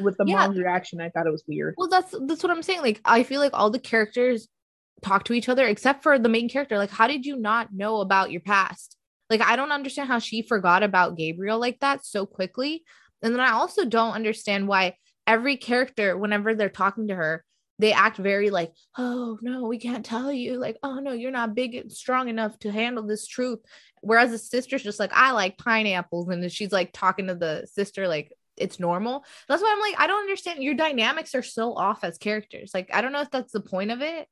With 0.01 0.16
the 0.16 0.24
Yeah. 0.26 0.36
mom's 0.39 0.59
reaction, 0.59 1.01
I 1.03 1.11
thought 1.11 1.26
it 1.26 1.30
was 1.32 1.45
weird. 1.47 1.74
Well, 1.76 1.89
that's 1.89 2.14
that's 2.26 2.43
what 2.43 2.51
I'm 2.51 2.62
saying. 2.62 2.80
Like, 2.80 3.01
I 3.05 3.24
feel 3.24 3.41
like 3.41 3.53
all 3.53 3.70
the 3.70 3.78
characters 3.78 4.49
talk 5.03 5.24
to 5.24 5.34
each 5.34 5.49
other 5.49 5.66
except 5.66 6.03
for 6.03 6.18
the 6.18 6.28
main 6.30 6.49
character. 6.49 6.78
Like, 6.78 6.91
how 6.91 7.07
did 7.09 7.26
you 7.26 7.36
not 7.36 7.74
know 7.74 8.01
about 8.01 8.30
your 8.30 8.41
past? 8.41 8.97
Like, 9.28 9.43
I 9.43 9.57
don't 9.57 9.72
understand 9.72 10.09
how 10.09 10.18
she 10.18 10.41
forgot 10.43 10.82
about 10.82 11.16
Gabriel 11.18 11.59
like 11.61 11.80
that 11.80 12.07
so 12.07 12.24
quickly. 12.24 12.84
And 13.20 13.34
then 13.34 13.41
I 13.41 13.51
also 13.51 13.84
don't 13.84 14.14
understand 14.14 14.66
why 14.68 14.97
every 15.26 15.57
character, 15.59 16.16
whenever 16.16 16.55
they're 16.55 16.70
talking 16.70 17.09
to 17.09 17.14
her, 17.14 17.45
they 17.78 17.92
act 17.92 18.16
very 18.16 18.50
like, 18.50 18.72
oh 18.96 19.38
no, 19.40 19.64
we 19.66 19.78
can't 19.78 20.04
tell 20.04 20.32
you. 20.32 20.58
Like, 20.58 20.78
oh 20.82 20.98
no, 20.98 21.12
you're 21.12 21.30
not 21.30 21.54
big 21.54 21.74
and 21.74 21.92
strong 21.92 22.28
enough 22.28 22.58
to 22.60 22.72
handle 22.72 23.06
this 23.06 23.26
truth. 23.26 23.60
Whereas 24.00 24.30
the 24.30 24.38
sister's 24.38 24.82
just 24.82 24.98
like, 24.98 25.12
I 25.12 25.32
like 25.32 25.58
pineapples. 25.58 26.28
And 26.28 26.50
she's 26.50 26.72
like 26.72 26.90
talking 26.92 27.28
to 27.28 27.34
the 27.34 27.66
sister 27.72 28.08
like 28.08 28.32
it's 28.56 28.80
normal. 28.80 29.24
That's 29.48 29.62
why 29.62 29.72
I'm 29.72 29.80
like, 29.80 30.00
I 30.00 30.06
don't 30.06 30.20
understand. 30.20 30.62
Your 30.62 30.74
dynamics 30.74 31.34
are 31.34 31.42
so 31.42 31.74
off 31.74 32.04
as 32.04 32.18
characters. 32.18 32.72
Like, 32.74 32.90
I 32.92 33.00
don't 33.00 33.12
know 33.12 33.20
if 33.20 33.30
that's 33.30 33.52
the 33.52 33.60
point 33.60 33.90
of 33.90 34.02
it. 34.02 34.28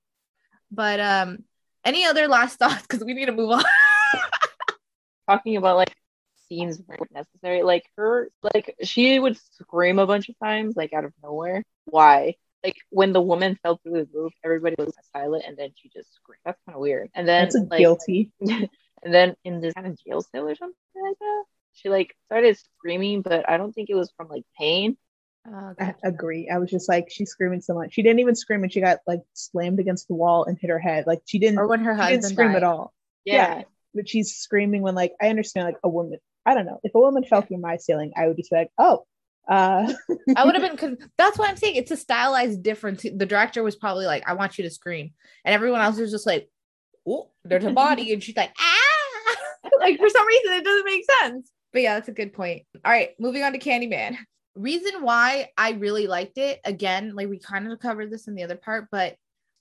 But 0.71 0.99
um, 1.01 1.45
any 1.85 2.05
other 2.05 2.27
last 2.29 2.57
thoughts? 2.59 2.83
Because 2.83 3.05
we 3.05 3.15
need 3.15 3.27
to 3.27 3.33
move 3.33 3.51
on. 3.51 3.63
talking 5.29 5.57
about 5.57 5.77
like 5.77 5.95
scenes 6.49 6.81
weren't 6.87 7.13
necessary. 7.13 7.63
Like 7.63 7.85
her, 7.97 8.31
like 8.43 8.75
she 8.83 9.19
would 9.19 9.39
scream 9.55 9.99
a 9.99 10.07
bunch 10.07 10.29
of 10.29 10.39
times, 10.43 10.77
like 10.77 10.93
out 10.93 11.05
of 11.05 11.13
nowhere. 11.23 11.63
Why? 11.85 12.35
Like 12.67 12.79
when 12.91 13.13
the 13.13 13.23
woman 13.23 13.57
fell 13.63 13.79
through 13.81 13.93
the 13.93 14.09
roof, 14.13 14.33
everybody 14.45 14.75
was 14.77 14.93
silent, 15.13 15.45
and 15.47 15.57
then 15.57 15.71
she 15.77 15.89
just 15.89 16.13
screamed. 16.15 16.41
That's 16.45 16.59
kind 16.67 16.75
of 16.75 16.81
weird. 16.81 17.11
And 17.15 17.29
then 17.29 17.45
That's 17.45 17.57
like, 17.71 17.79
guilty. 17.79 18.33
and 18.41 18.69
then 19.05 19.37
in 19.45 19.61
this 19.61 19.73
kind 19.73 19.87
of 19.87 19.97
jail 20.05 20.21
cell 20.21 20.49
or 20.49 20.57
something 20.57 20.75
like 21.01 21.17
that, 21.17 21.45
she 21.75 21.89
like 21.91 22.17
started 22.25 22.59
screaming, 22.59 23.23
but 23.23 23.49
I 23.49 23.57
don't 23.57 23.73
think 23.73 23.89
it 23.89 23.95
was 23.95 24.11
from 24.17 24.27
like 24.29 24.43
pain. 24.59 24.97
Oh, 25.49 25.75
I 25.79 25.95
agree. 26.03 26.51
I 26.53 26.59
was 26.59 26.69
just 26.69 26.89
like, 26.89 27.07
she's 27.09 27.31
screaming 27.31 27.61
so 27.61 27.75
much. 27.75 27.95
She 27.95 28.03
didn't 28.03 28.19
even 28.19 28.35
scream 28.35 28.63
when 28.63 28.71
she 28.71 28.81
got 28.81 28.99
like 29.07 29.21
slammed 29.33 29.79
against 29.79 30.09
the 30.09 30.15
wall 30.15 30.43
and 30.45 30.59
hit 30.59 30.71
her 30.71 30.81
head. 30.81 31.05
Like 31.07 31.21
she 31.25 31.39
didn't. 31.39 31.61
Or 31.61 31.69
when 31.69 31.85
her 31.85 31.95
she 31.95 32.01
husband 32.01 32.23
didn't 32.23 32.33
scream 32.33 32.49
died. 32.49 32.57
at 32.57 32.65
all. 32.65 32.93
Yeah. 33.25 33.63
but 33.95 34.09
she's 34.09 34.35
screaming 34.35 34.83
when 34.83 34.97
like 34.97 35.13
I 35.23 35.29
understand 35.29 35.67
like 35.67 35.79
a 35.85 35.89
woman. 35.89 36.19
I 36.45 36.55
don't 36.55 36.67
know 36.67 36.81
if 36.83 36.97
a 36.97 36.99
woman 36.99 37.23
fell 37.23 37.43
through 37.43 37.59
my 37.59 37.77
ceiling, 37.77 38.13
I 38.17 38.27
would 38.27 38.37
just 38.37 38.51
be 38.51 38.57
like, 38.57 38.71
oh, 38.77 39.05
uh, 39.49 39.93
I 40.37 40.45
would 40.45 40.55
have 40.55 40.63
been. 40.69 40.77
Con- 40.77 41.11
that's 41.19 41.39
why 41.39 41.49
I'm 41.49 41.57
saying 41.57 41.77
it's 41.77 41.91
a 41.91 41.97
stylized 41.97 42.63
difference. 42.63 43.03
The 43.03 43.27
director 43.27 43.63
was 43.63 43.77
probably 43.77 44.07
like, 44.07 44.29
"I 44.29 44.35
want 44.35 44.59
you 44.59 44.65
to 44.65 44.71
scream," 44.71 45.13
and 45.45 45.55
everyone 45.55 45.81
else 45.81 45.99
was 45.99 46.11
just 46.11 46.27
like, 46.27 46.49
"Oh, 47.07 47.31
there's 47.45 47.65
a 47.65 47.71
body," 47.71 48.13
and 48.13 48.23
she's 48.23 48.37
like, 48.37 48.53
"Ah!" 48.59 49.37
like 49.81 49.99
for 49.99 50.09
some 50.09 50.27
reason, 50.27 50.53
it 50.55 50.65
doesn't 50.65 50.85
make 50.85 51.05
sense. 51.21 51.51
But 51.73 51.83
yeah, 51.83 51.95
that's 51.95 52.09
a 52.09 52.13
good 52.13 52.33
point. 52.33 52.63
All 52.85 52.93
right, 52.93 53.11
moving 53.19 53.43
on 53.43 53.53
to 53.53 53.59
Candyman. 53.59 54.17
Reason 54.55 55.03
why 55.03 55.51
I 55.57 55.73
really 55.73 56.07
liked 56.07 56.39
it 56.39 56.61
again, 56.65 57.15
like 57.15 57.29
we 57.29 57.39
kind 57.39 57.71
of 57.71 57.79
covered 57.79 58.11
this 58.11 58.27
in 58.27 58.35
the 58.35 58.43
other 58.43 58.57
part, 58.57 58.89
but 58.91 59.17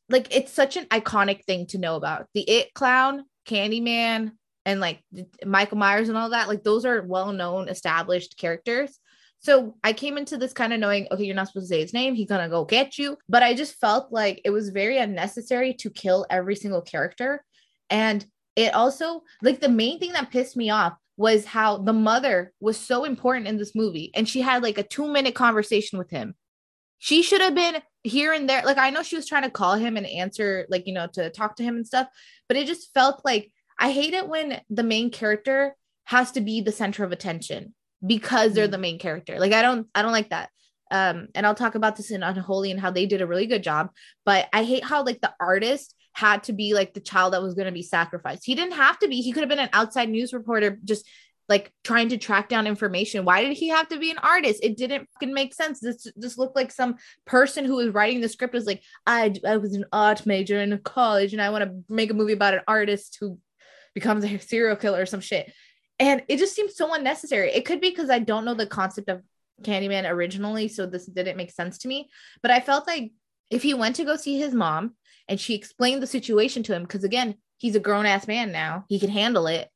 like 0.10 0.34
it's 0.36 0.52
such 0.52 0.78
an 0.78 0.86
iconic 0.86 1.44
thing 1.46 1.68
to 1.68 1.78
know 1.78 1.96
about 1.96 2.28
the 2.34 2.50
It 2.50 2.74
Clown, 2.74 3.26
Candyman, 3.48 4.32
and 4.66 4.80
like 4.80 5.04
Michael 5.46 5.78
Myers 5.78 6.10
and 6.10 6.18
all 6.18 6.30
that. 6.30 6.48
Like 6.48 6.64
those 6.64 6.86
are 6.86 7.02
well 7.02 7.32
known, 7.34 7.70
established 7.70 8.38
characters. 8.38 9.00
So 9.40 9.76
I 9.84 9.94
came 9.94 10.18
into 10.18 10.38
this 10.38 10.54
kind 10.54 10.74
of 10.74 10.80
knowing, 10.80 11.08
okay, 11.12 11.24
you're 11.24 11.36
not 11.36 11.48
supposed 11.48 11.70
to 11.70 11.76
say 11.76 11.82
his 11.82 11.94
name. 11.94 12.16
He's 12.16 12.28
gonna 12.28 12.50
go 12.50 12.66
get 12.66 12.98
you. 12.98 13.18
But 13.30 13.44
I 13.44 13.54
just 13.54 13.76
felt 13.80 14.12
like 14.12 14.42
it 14.44 14.50
was 14.50 14.70
very 14.70 14.98
unnecessary 14.98 15.74
to 15.76 15.90
kill 15.90 16.26
every 16.30 16.56
single 16.56 16.82
character. 16.82 17.44
And 17.90 18.26
it 18.56 18.74
also, 18.74 19.22
like, 19.42 19.60
the 19.60 19.70
main 19.70 20.00
thing 20.00 20.14
that 20.14 20.32
pissed 20.32 20.58
me 20.58 20.70
off 20.70 20.94
was 21.18 21.46
how 21.46 21.78
the 21.78 21.94
mother 21.94 22.54
was 22.60 22.78
so 22.78 23.04
important 23.04 23.48
in 23.48 23.58
this 23.58 23.76
movie. 23.76 24.12
And 24.16 24.28
she 24.28 24.42
had 24.42 24.64
like 24.64 24.78
a 24.78 24.84
two 24.84 25.08
minute 25.08 25.36
conversation 25.36 25.98
with 25.98 26.10
him. 26.10 26.36
She 26.98 27.22
should 27.22 27.42
have 27.42 27.56
been 27.56 27.82
here 28.04 28.34
and 28.34 28.50
there. 28.50 28.64
Like, 28.66 28.78
I 28.78 28.90
know 28.90 29.04
she 29.04 29.16
was 29.16 29.28
trying 29.28 29.44
to 29.44 29.50
call 29.50 29.76
him 29.76 29.98
and 29.98 30.06
answer, 30.06 30.66
like, 30.70 30.88
you 30.88 30.94
know, 30.94 31.08
to 31.14 31.30
talk 31.30 31.56
to 31.58 31.64
him 31.64 31.76
and 31.76 31.86
stuff, 31.86 32.08
but 32.48 32.58
it 32.58 32.68
just 32.68 32.94
felt 32.94 33.22
like 33.24 33.52
I 33.78 33.92
hate 33.92 34.14
it 34.14 34.28
when 34.28 34.62
the 34.70 34.84
main 34.84 35.12
character 35.12 35.76
has 36.06 36.32
to 36.34 36.42
be 36.42 36.62
the 36.62 36.72
center 36.72 37.04
of 37.04 37.12
attention 37.12 37.74
because 38.06 38.54
they're 38.54 38.68
Mm. 38.68 38.72
the 38.72 38.78
main 38.78 39.00
character. 39.00 39.40
Like 39.40 39.54
I 39.54 39.62
don't 39.62 39.88
I 39.96 40.02
don't 40.02 40.12
like 40.12 40.30
that. 40.30 40.50
Um 40.92 41.28
and 41.36 41.46
I'll 41.46 41.56
talk 41.56 41.76
about 41.76 41.96
this 41.96 42.12
in 42.12 42.24
Unholy 42.24 42.72
and 42.72 42.80
how 42.80 42.92
they 42.92 43.06
did 43.06 43.22
a 43.22 43.28
really 43.28 43.48
good 43.48 43.64
job, 43.64 43.90
but 44.26 44.48
I 44.54 44.64
hate 44.64 44.84
how 44.84 45.04
like 45.04 45.22
the 45.22 45.34
artist 45.40 45.96
had 46.14 46.44
to 46.44 46.54
be 46.54 46.74
like 46.74 46.94
the 46.94 47.02
child 47.02 47.34
that 47.34 47.42
was 47.44 47.56
going 47.56 47.66
to 47.66 47.74
be 47.74 47.82
sacrificed. 47.82 48.46
He 48.46 48.56
didn't 48.56 48.76
have 48.76 48.98
to 49.00 49.08
be. 49.10 49.20
He 49.22 49.34
could 49.34 49.42
have 49.42 49.50
been 49.50 49.60
an 49.60 49.70
outside 49.74 50.10
news 50.10 50.32
reporter 50.32 50.80
just 50.86 51.06
like 51.50 51.72
trying 51.84 52.10
to 52.10 52.18
track 52.18 52.48
down 52.50 52.68
information. 52.68 53.26
Why 53.26 53.44
did 53.44 53.54
he 53.58 53.68
have 53.68 53.88
to 53.90 54.00
be 54.00 54.12
an 54.12 54.18
artist? 54.20 54.64
It 54.64 54.78
didn't 54.78 55.10
fucking 55.14 55.34
make 55.34 55.54
sense. 55.54 55.80
This 55.80 56.08
just 56.20 56.38
looked 56.38 56.56
like 56.56 56.72
some 56.72 56.96
person 57.26 57.66
who 57.66 57.76
was 57.76 57.90
writing 57.90 58.22
the 58.22 58.30
script 58.30 58.54
was 58.54 58.66
like, 58.66 58.82
I 59.06 59.34
I 59.46 59.58
was 59.58 59.74
an 59.76 59.86
art 59.92 60.26
major 60.26 60.60
in 60.60 60.78
college 60.84 61.34
and 61.34 61.42
I 61.42 61.50
want 61.50 61.66
to 61.66 61.94
make 61.94 62.10
a 62.12 62.16
movie 62.16 62.34
about 62.34 62.54
an 62.56 62.62
artist 62.68 63.18
who 63.20 63.38
becomes 63.94 64.24
a 64.24 64.38
serial 64.52 64.76
killer 64.76 65.02
or 65.02 65.06
some 65.06 65.22
shit. 65.22 65.52
And 66.00 66.24
it 66.28 66.38
just 66.38 66.56
seems 66.56 66.76
so 66.76 66.94
unnecessary. 66.94 67.52
It 67.52 67.66
could 67.66 67.80
be 67.80 67.90
because 67.90 68.10
I 68.10 68.20
don't 68.20 68.46
know 68.46 68.54
the 68.54 68.68
concept 68.68 69.10
of 69.10 69.22
Candyman 69.62 70.10
originally, 70.10 70.68
so 70.68 70.86
this 70.86 71.06
didn't 71.06 71.38
make 71.38 71.52
sense 71.52 71.78
to 71.80 71.88
me. 71.88 72.10
But 72.42 72.52
I 72.52 72.60
felt 72.60 72.88
like 72.88 73.12
if 73.50 73.64
he 73.64 73.74
went 73.74 73.96
to 73.98 74.06
go 74.06 74.16
see 74.16 74.38
his 74.38 74.54
mom 74.54 74.96
and 75.28 75.40
she 75.40 75.56
explained 75.56 76.04
the 76.04 76.08
situation 76.08 76.64
to 76.64 76.74
him, 76.74 76.84
because 76.84 77.04
again, 77.04 77.36
he's 77.58 77.76
a 77.76 77.80
grown 77.80 78.06
ass 78.06 78.28
man 78.28 78.52
now, 78.52 78.86
he 78.90 79.00
can 79.00 79.10
handle 79.10 79.48
it. 79.48 79.70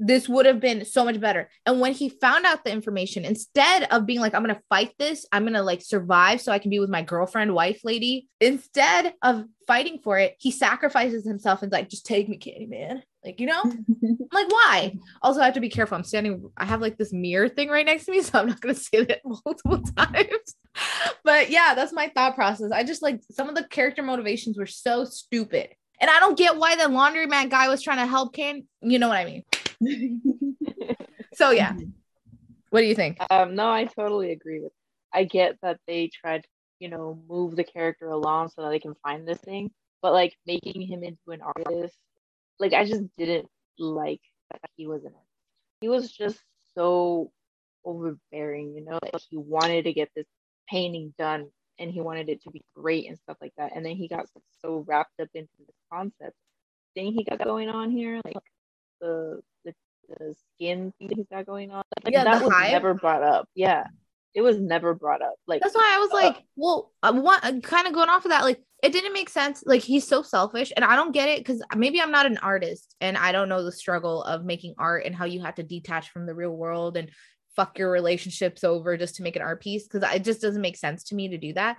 This 0.00 0.28
would 0.28 0.46
have 0.46 0.60
been 0.60 0.84
so 0.84 1.04
much 1.04 1.18
better. 1.18 1.50
And 1.66 1.80
when 1.80 1.92
he 1.92 2.08
found 2.08 2.44
out 2.44 2.64
the 2.64 2.70
information, 2.70 3.24
instead 3.24 3.84
of 3.90 4.06
being 4.06 4.20
like, 4.20 4.34
I'm 4.34 4.42
gonna 4.42 4.60
fight 4.68 4.92
this, 4.98 5.26
I'm 5.32 5.44
gonna 5.44 5.62
like 5.62 5.82
survive 5.82 6.40
so 6.40 6.52
I 6.52 6.60
can 6.60 6.70
be 6.70 6.78
with 6.78 6.90
my 6.90 7.02
girlfriend, 7.02 7.54
wife, 7.54 7.80
lady, 7.82 8.28
instead 8.40 9.14
of 9.22 9.44
fighting 9.66 9.98
for 9.98 10.18
it, 10.18 10.36
he 10.38 10.52
sacrifices 10.52 11.26
himself 11.26 11.62
and 11.62 11.72
like, 11.72 11.88
just 11.88 12.06
take 12.06 12.28
me, 12.28 12.38
Candyman. 12.38 13.02
Like, 13.24 13.40
you 13.40 13.46
know? 13.46 13.60
I'm 13.62 13.86
like, 14.32 14.50
why? 14.50 14.96
Also, 15.22 15.40
I 15.40 15.46
have 15.46 15.54
to 15.54 15.60
be 15.60 15.68
careful. 15.68 15.96
I'm 15.96 16.04
standing, 16.04 16.50
I 16.56 16.64
have 16.64 16.80
like 16.80 16.96
this 16.96 17.12
mirror 17.12 17.48
thing 17.48 17.68
right 17.68 17.84
next 17.84 18.06
to 18.06 18.12
me, 18.12 18.22
so 18.22 18.38
I'm 18.38 18.48
not 18.48 18.60
gonna 18.60 18.74
say 18.74 19.04
that 19.04 19.20
multiple 19.24 19.82
times. 19.96 20.54
But 21.24 21.50
yeah, 21.50 21.74
that's 21.74 21.92
my 21.92 22.08
thought 22.14 22.34
process. 22.34 22.70
I 22.72 22.84
just 22.84 23.02
like 23.02 23.20
some 23.30 23.48
of 23.48 23.54
the 23.54 23.64
character 23.64 24.02
motivations 24.02 24.56
were 24.56 24.66
so 24.66 25.04
stupid. 25.04 25.70
And 26.00 26.08
I 26.08 26.20
don't 26.20 26.38
get 26.38 26.56
why 26.56 26.76
the 26.76 26.84
laundromat 26.84 27.50
guy 27.50 27.68
was 27.68 27.82
trying 27.82 27.98
to 27.98 28.06
help 28.06 28.32
Can. 28.32 28.68
You 28.80 29.00
know 29.00 29.08
what 29.08 29.18
I 29.18 29.42
mean? 29.80 30.22
So 31.34 31.50
yeah. 31.50 31.74
What 32.70 32.80
do 32.80 32.86
you 32.86 32.94
think? 32.94 33.18
Um, 33.30 33.54
no, 33.54 33.68
I 33.68 33.84
totally 33.84 34.32
agree 34.32 34.60
with. 34.60 34.72
I 35.12 35.24
get 35.24 35.56
that 35.62 35.80
they 35.86 36.08
tried, 36.08 36.42
to, 36.42 36.48
you 36.80 36.88
know, 36.88 37.18
move 37.28 37.56
the 37.56 37.64
character 37.64 38.08
along 38.08 38.50
so 38.50 38.62
that 38.62 38.70
they 38.70 38.78
can 38.78 38.94
find 39.02 39.26
this 39.26 39.38
thing, 39.38 39.70
but 40.02 40.12
like 40.12 40.36
making 40.46 40.82
him 40.82 41.02
into 41.02 41.30
an 41.30 41.40
artist, 41.40 41.96
like 42.58 42.72
I 42.72 42.84
just 42.84 43.02
didn't 43.16 43.48
like 43.78 44.20
that 44.50 44.60
he 44.76 44.86
was 44.86 45.04
an 45.04 45.12
artist. 45.14 45.26
He 45.80 45.88
was 45.88 46.10
just 46.10 46.38
so 46.74 47.30
overbearing, 47.84 48.74
you 48.74 48.84
know, 48.84 48.98
like 49.02 49.22
he 49.30 49.36
wanted 49.36 49.84
to 49.84 49.92
get 49.92 50.10
this 50.14 50.26
painting 50.68 51.14
done 51.18 51.48
and 51.78 51.90
he 51.90 52.00
wanted 52.00 52.28
it 52.28 52.42
to 52.42 52.50
be 52.50 52.62
great 52.74 53.08
and 53.08 53.18
stuff 53.18 53.36
like 53.40 53.52
that. 53.56 53.72
And 53.74 53.84
then 53.84 53.96
he 53.96 54.08
got 54.08 54.26
so 54.60 54.84
wrapped 54.86 55.20
up 55.20 55.28
into 55.34 55.48
the 55.58 55.72
concept 55.92 56.34
thing 56.94 57.12
he 57.12 57.24
got 57.24 57.42
going 57.44 57.68
on 57.68 57.90
here, 57.90 58.20
like 58.24 58.36
the 59.00 59.40
the, 59.64 59.72
the 60.08 60.34
skin 60.56 60.92
thing 60.98 61.10
he's 61.14 61.28
got 61.30 61.46
going 61.46 61.70
on. 61.70 61.82
Like 62.04 62.12
Yeah, 62.12 62.24
that 62.24 62.42
was 62.42 62.52
hive. 62.52 62.72
never 62.72 62.94
brought 62.94 63.22
up. 63.22 63.48
Yeah. 63.54 63.84
It 64.34 64.42
was 64.42 64.58
never 64.58 64.94
brought 64.94 65.22
up. 65.22 65.34
Like 65.46 65.62
That's 65.62 65.74
why 65.74 65.90
I 65.94 65.98
was 65.98 66.10
uh, 66.10 66.14
like, 66.14 66.42
well, 66.56 66.92
uh, 67.02 67.12
what 67.12 67.42
kind 67.62 67.86
of 67.86 67.92
going 67.94 68.08
off 68.08 68.24
of 68.24 68.30
that, 68.30 68.44
like 68.44 68.60
it 68.82 68.92
didn't 68.92 69.12
make 69.12 69.28
sense. 69.28 69.62
Like 69.66 69.82
he's 69.82 70.06
so 70.06 70.22
selfish, 70.22 70.72
and 70.74 70.84
I 70.84 70.94
don't 70.94 71.12
get 71.12 71.28
it 71.28 71.38
because 71.38 71.62
maybe 71.76 72.00
I'm 72.00 72.12
not 72.12 72.26
an 72.26 72.38
artist 72.38 72.94
and 73.00 73.16
I 73.16 73.32
don't 73.32 73.48
know 73.48 73.64
the 73.64 73.72
struggle 73.72 74.22
of 74.22 74.44
making 74.44 74.74
art 74.78 75.04
and 75.04 75.14
how 75.14 75.24
you 75.24 75.40
have 75.42 75.56
to 75.56 75.62
detach 75.62 76.10
from 76.10 76.26
the 76.26 76.34
real 76.34 76.56
world 76.56 76.96
and 76.96 77.10
fuck 77.56 77.76
your 77.76 77.90
relationships 77.90 78.62
over 78.62 78.96
just 78.96 79.16
to 79.16 79.24
make 79.24 79.34
an 79.34 79.42
art 79.42 79.60
piece 79.60 79.88
because 79.88 80.08
it 80.14 80.22
just 80.22 80.40
doesn't 80.40 80.62
make 80.62 80.76
sense 80.76 81.02
to 81.04 81.16
me 81.16 81.28
to 81.28 81.38
do 81.38 81.52
that. 81.54 81.76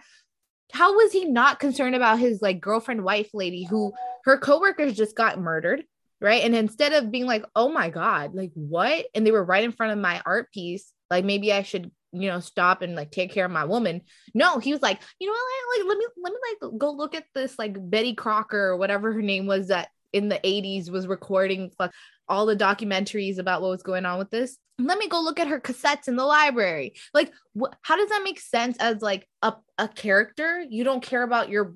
How 0.74 0.94
was 0.94 1.14
he 1.14 1.24
not 1.24 1.60
concerned 1.60 1.96
about 1.96 2.20
his 2.20 2.42
like 2.42 2.60
girlfriend 2.60 3.04
wife 3.04 3.30
lady 3.34 3.64
who 3.64 3.94
her 4.26 4.38
coworkers 4.38 4.98
just 4.98 5.16
got 5.16 5.40
murdered? 5.40 5.84
Right. 6.22 6.44
And 6.44 6.54
instead 6.54 6.92
of 6.92 7.12
being 7.12 7.26
like, 7.26 7.46
oh 7.56 7.70
my 7.70 7.90
God, 7.90 8.36
like 8.36 8.52
what? 8.54 9.06
And 9.16 9.26
they 9.26 9.32
were 9.32 9.44
right 9.44 9.64
in 9.64 9.72
front 9.72 9.94
of 9.94 10.00
my 10.00 10.22
art 10.26 10.52
piece, 10.52 10.92
like 11.10 11.24
maybe 11.24 11.54
I 11.54 11.64
should 11.64 11.92
you 12.12 12.28
know 12.28 12.40
stop 12.40 12.82
and 12.82 12.96
like 12.96 13.12
take 13.12 13.32
care 13.32 13.46
of 13.46 13.52
my 13.52 13.66
woman 13.66 14.02
no 14.34 14.58
he 14.58 14.72
was 14.72 14.82
like 14.82 15.00
you 15.20 15.28
know 15.28 15.34
what 15.34 15.80
like 15.80 15.88
let 15.88 15.98
me 15.98 16.06
let 16.24 16.34
me 16.34 16.40
like 16.52 16.80
go 16.80 16.92
look 16.92 17.14
at 17.14 17.26
this 17.36 17.58
like 17.60 17.76
betty 17.78 18.16
crocker 18.16 18.70
or 18.70 18.78
whatever 18.78 19.14
her 19.14 19.22
name 19.22 19.46
was 19.46 19.68
that 19.68 19.90
in 20.12 20.28
the 20.28 20.40
80s 20.44 20.90
was 20.90 21.06
recording 21.06 21.70
fuck 21.78 21.92
all 22.30 22.46
the 22.46 22.56
documentaries 22.56 23.40
about 23.40 23.62
what 23.62 23.72
was 23.72 23.84
going 23.84 24.06
on 24.06 24.20
with 24.20 24.30
this. 24.30 24.58
Let 24.78 24.98
me 24.98 25.10
go 25.10 25.20
look 25.22 25.40
at 25.40 25.48
her 25.48 25.60
cassettes 25.60 26.08
in 26.08 26.16
the 26.16 26.24
library. 26.24 26.94
Like, 27.14 27.34
wh- 27.60 27.74
how 27.82 27.98
does 27.98 28.10
that 28.10 28.22
make 28.24 28.40
sense 28.40 28.78
as 28.80 29.02
like 29.02 29.28
a, 29.42 29.56
a 29.78 29.88
character? 29.90 30.64
You 30.70 30.84
don't 30.84 31.04
care 31.04 31.24
about 31.24 31.50
your 31.50 31.76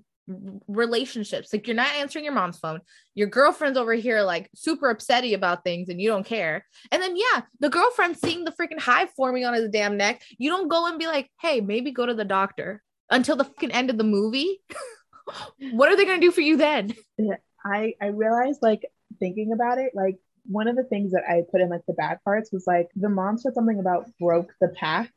relationships. 0.67 1.51
Like 1.51 1.67
you're 1.67 1.75
not 1.75 1.93
answering 1.95 2.25
your 2.25 2.33
mom's 2.33 2.57
phone. 2.57 2.81
Your 3.13 3.27
girlfriend's 3.27 3.77
over 3.77 3.93
here 3.93 4.21
like 4.21 4.49
super 4.55 4.93
upsetty 4.93 5.33
about 5.33 5.63
things 5.63 5.89
and 5.89 6.01
you 6.01 6.09
don't 6.09 6.25
care. 6.25 6.65
And 6.91 7.01
then 7.01 7.15
yeah, 7.15 7.41
the 7.59 7.69
girlfriend 7.69 8.17
seeing 8.17 8.43
the 8.43 8.51
freaking 8.51 8.79
hive 8.79 9.09
forming 9.11 9.45
on 9.45 9.53
his 9.53 9.69
damn 9.69 9.97
neck. 9.97 10.21
You 10.37 10.49
don't 10.49 10.69
go 10.69 10.87
and 10.87 10.99
be 10.99 11.07
like, 11.07 11.29
"Hey, 11.41 11.61
maybe 11.61 11.91
go 11.91 12.05
to 12.05 12.13
the 12.13 12.25
doctor." 12.25 12.81
Until 13.09 13.35
the 13.35 13.43
fucking 13.43 13.71
end 13.71 13.89
of 13.89 13.97
the 13.97 14.03
movie. 14.03 14.61
what 15.71 15.91
are 15.91 15.95
they 15.95 16.05
to 16.05 16.19
do 16.19 16.31
for 16.31 16.41
you 16.41 16.57
then? 16.57 16.95
I 17.65 17.93
I 18.01 18.07
realized 18.07 18.61
like 18.61 18.85
thinking 19.19 19.51
about 19.53 19.77
it, 19.77 19.91
like 19.93 20.17
one 20.45 20.67
of 20.67 20.75
the 20.75 20.83
things 20.83 21.11
that 21.11 21.23
I 21.29 21.43
put 21.49 21.61
in 21.61 21.69
like 21.69 21.85
the 21.87 21.93
bad 21.93 22.19
parts 22.23 22.51
was 22.51 22.65
like 22.67 22.89
the 22.95 23.09
mom 23.09 23.37
said 23.37 23.53
something 23.53 23.79
about 23.79 24.09
broke 24.19 24.53
the 24.59 24.69
pact 24.69 25.11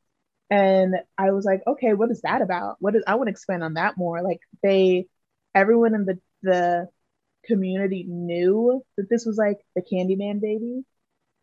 and 0.50 0.94
I 1.18 1.32
was 1.32 1.44
like, 1.44 1.62
okay, 1.66 1.92
what 1.94 2.10
is 2.10 2.22
that 2.22 2.42
about? 2.42 2.76
What 2.80 2.94
is 2.94 3.02
I 3.06 3.16
want 3.16 3.28
to 3.28 3.32
expand 3.32 3.64
on 3.64 3.74
that 3.74 3.96
more. 3.96 4.22
Like 4.22 4.40
they 4.62 5.06
everyone 5.54 5.94
in 5.94 6.04
the 6.04 6.18
the 6.42 6.88
community 7.46 8.04
knew 8.08 8.84
that 8.96 9.08
this 9.08 9.24
was 9.24 9.36
like 9.36 9.58
the 9.74 9.82
Candyman 9.82 10.40
baby, 10.40 10.84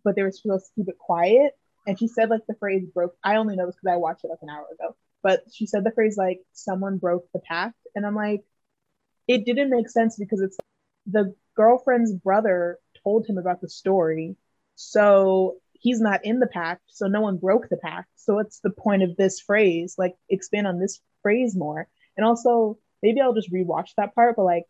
but 0.04 0.16
they 0.16 0.24
were 0.24 0.32
supposed 0.32 0.68
to 0.68 0.72
keep 0.76 0.90
it 0.90 0.98
quiet. 0.98 1.54
And 1.86 2.00
she 2.00 2.08
said 2.08 2.30
like 2.30 2.46
the 2.48 2.56
phrase 2.56 2.86
broke. 2.94 3.16
I 3.24 3.36
only 3.36 3.56
know 3.56 3.66
this 3.66 3.76
because 3.76 3.94
I 3.94 3.98
watched 3.98 4.24
it 4.24 4.30
like 4.30 4.40
an 4.42 4.50
hour 4.50 4.66
ago. 4.74 4.96
But 5.22 5.44
she 5.54 5.66
said 5.66 5.84
the 5.84 5.92
phrase 5.92 6.18
like 6.18 6.40
someone 6.54 6.98
broke 6.98 7.26
the 7.34 7.40
pact. 7.40 7.76
And 7.96 8.06
I'm 8.06 8.16
like, 8.16 8.44
it 9.28 9.46
didn't 9.46 9.70
make 9.70 9.90
sense 9.90 10.18
because 10.18 10.42
it's 10.42 10.58
the 11.06 11.36
girlfriend's 11.56 12.14
brother 12.14 12.78
told 13.04 13.28
him 13.28 13.38
about 13.38 13.62
the 13.62 13.70
story. 13.70 14.36
So 14.76 15.58
he's 15.84 16.00
not 16.00 16.22
in 16.24 16.40
the 16.40 16.48
pact, 16.48 16.82
so 16.88 17.08
no 17.08 17.22
one 17.22 17.38
broke 17.38 17.68
the 17.70 17.78
pact. 17.78 18.08
So 18.16 18.36
what's 18.36 18.60
the 18.62 18.72
point 18.72 19.04
of 19.04 19.16
this 19.18 19.42
phrase? 19.42 19.96
Like 19.98 20.16
expand 20.30 20.66
on 20.66 20.80
this 20.80 21.02
phrase 21.22 21.56
more. 21.56 21.88
And 22.18 22.26
also 22.26 22.80
maybe 23.04 23.20
I'll 23.20 23.34
just 23.34 23.52
rewatch 23.52 23.90
that 23.98 24.16
part, 24.16 24.38
but 24.38 24.46
like, 24.46 24.64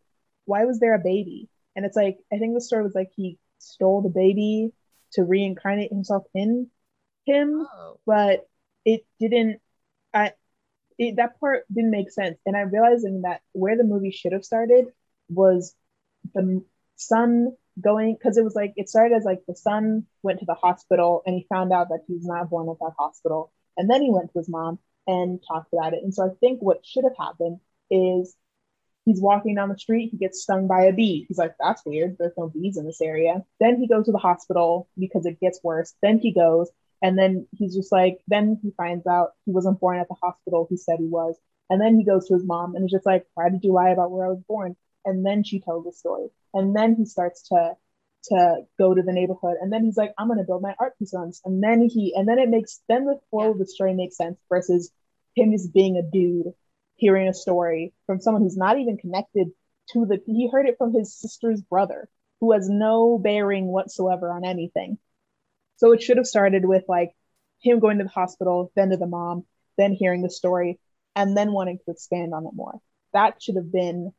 why 0.46 0.66
was 0.66 0.80
there 0.80 0.96
a 0.96 1.00
baby? 1.00 1.50
And 1.76 1.86
it's 1.86 1.96
like 1.96 2.18
I 2.34 2.40
think 2.40 2.56
the 2.56 2.62
story 2.62 2.84
was 2.84 2.96
like 2.96 3.12
he 3.16 3.38
stole 3.60 4.02
the 4.02 4.10
baby 4.10 4.72
to 5.14 5.24
reincarnate 5.24 5.92
himself 5.92 6.24
in 6.34 6.70
him, 7.26 7.66
oh. 7.72 8.00
but 8.06 8.50
it 8.84 9.06
didn't. 9.20 9.62
I 10.14 10.34
it, 10.98 11.16
that 11.18 11.40
part 11.40 11.66
didn't 11.74 11.92
make 11.92 12.12
sense, 12.12 12.38
and 12.46 12.58
I'm 12.58 12.72
realizing 12.72 13.22
that 13.22 13.42
where 13.54 13.78
the 13.78 13.84
movie 13.84 14.12
should 14.12 14.34
have 14.34 14.46
started 14.46 14.88
was 15.30 15.76
the 16.34 16.64
son 16.96 17.56
going 17.80 18.14
because 18.16 18.38
it 18.38 18.44
was 18.44 18.56
like 18.56 18.74
it 18.76 18.90
started 18.90 19.16
as 19.16 19.24
like 19.24 19.42
the 19.48 19.56
son 19.56 20.06
went 20.22 20.40
to 20.40 20.46
the 20.46 20.54
hospital 20.54 21.24
and 21.26 21.36
he 21.36 21.46
found 21.50 21.74
out 21.74 21.90
that 21.90 22.04
he 22.08 22.14
was 22.14 22.26
not 22.26 22.50
born 22.50 22.70
at 22.70 22.78
that 22.80 22.94
hospital. 22.98 23.52
And 23.78 23.90
then 23.90 24.02
he 24.02 24.12
went 24.12 24.32
to 24.32 24.40
his 24.40 24.50
mom 24.50 24.80
and 25.08 25.42
talked 25.48 25.74
about 25.74 25.94
it. 25.94 26.04
And 26.04 26.14
so 26.14 26.26
i 26.26 26.30
think 26.40 26.62
what 26.62 26.86
should 26.86 27.04
have 27.04 27.18
happened 27.18 27.60
is 27.90 28.36
he's 29.06 29.20
walking 29.22 29.56
down 29.56 29.70
the 29.70 29.78
street 29.78 30.10
he 30.12 30.18
gets 30.18 30.42
stung 30.42 30.68
by 30.68 30.84
a 30.84 30.94
bee. 30.94 31.26
He's 31.28 31.38
like 31.38 31.56
that's 31.60 31.86
weird. 31.86 32.18
There's 32.20 32.38
no 32.38 32.50
bees 32.50 32.78
in 32.78 32.86
this 32.86 33.02
area. 33.02 33.44
Then 33.60 33.80
he 33.80 33.88
goes 33.88 34.06
to 34.06 34.12
the 34.12 34.18
hospital 34.18 34.88
because 34.98 35.26
it 35.26 35.40
gets 35.40 35.60
worse. 35.64 35.94
Then 36.02 36.20
he 36.20 36.32
goes 36.32 36.70
and 37.02 37.18
then 37.18 37.48
he's 37.52 37.76
just 37.76 37.92
like 37.92 38.20
then 38.28 38.60
he 38.62 38.72
finds 38.78 39.08
out 39.08 39.32
he 39.46 39.52
wasn't 39.52 39.80
born 39.80 40.00
at 40.00 40.08
the 40.08 40.16
hospital 40.22 40.68
he 40.70 40.78
said 40.78 41.00
he 41.00 41.08
was. 41.08 41.36
And 41.70 41.82
then 41.82 41.98
he 41.98 42.04
goes 42.04 42.28
to 42.28 42.36
his 42.36 42.44
mom 42.44 42.76
and 42.76 42.84
he's 42.84 42.92
just 42.92 43.06
like 43.06 43.26
why 43.34 43.50
did 43.50 43.64
you 43.64 43.74
lie 43.74 43.90
about 43.90 44.12
where 44.12 44.26
i 44.28 44.30
was 44.30 44.44
born? 44.48 44.76
And 45.06 45.26
then 45.26 45.44
she 45.44 45.60
tells 45.60 45.86
the 45.86 45.92
story 45.92 46.30
and 46.54 46.76
then 46.76 46.96
he 46.96 47.06
starts 47.06 47.48
to 47.50 47.74
to 48.26 48.58
go 48.80 48.94
to 48.94 49.02
the 49.02 49.12
neighborhood 49.12 49.58
and 49.62 49.72
then 49.72 49.84
he's 49.84 49.98
like 49.98 50.14
i'm 50.18 50.28
going 50.28 50.40
to 50.40 50.46
build 50.46 50.62
my 50.62 50.74
art 50.80 50.98
piece 50.98 51.14
on 51.14 51.28
this 51.28 51.42
and 51.44 51.62
then 51.62 51.82
he 51.82 52.14
and 52.16 52.28
then 52.28 52.40
it 52.40 52.50
makes 52.50 52.82
then 52.88 53.06
the 53.06 53.20
flow 53.30 53.52
of 53.52 53.60
the 53.60 53.66
story 53.66 53.94
makes 53.94 54.16
sense 54.16 54.40
versus 54.50 54.92
him 55.36 55.52
just 55.52 55.74
being 55.74 55.98
a 55.98 56.02
dude 56.02 56.54
hearing 56.96 57.28
a 57.28 57.34
story 57.34 57.94
from 58.06 58.22
someone 58.22 58.44
who's 58.44 58.58
not 58.58 58.80
even 58.80 58.98
connected 58.98 59.50
to 59.92 60.06
the 60.06 60.22
he 60.26 60.50
heard 60.52 60.68
it 60.68 60.78
from 60.78 60.94
his 60.94 61.14
sister's 61.14 61.62
brother 61.62 62.08
who 62.40 62.52
has 62.52 62.70
no 62.70 63.18
bearing 63.18 63.68
whatsoever 63.68 64.32
on 64.32 64.44
anything. 64.46 64.98
So 65.78 65.94
it 65.94 66.02
should 66.02 66.18
have 66.18 66.28
started 66.28 66.66
with 66.66 66.84
like 66.88 67.12
him 67.62 67.80
going 67.80 68.00
to 68.00 68.04
the 68.04 68.10
hospital 68.10 68.72
then 68.76 68.90
to 68.90 68.98
the 68.98 69.08
mom 69.08 69.46
then 69.78 69.94
hearing 69.94 70.22
the 70.22 70.30
story 70.30 70.80
and 71.16 71.36
then 71.36 71.52
wanting 71.52 71.80
to 71.80 71.92
expand 71.92 72.34
on 72.34 72.46
it 72.46 72.54
more. 72.54 72.80
That 73.14 73.42
should 73.42 73.56
have 73.56 73.72
been 73.72 74.14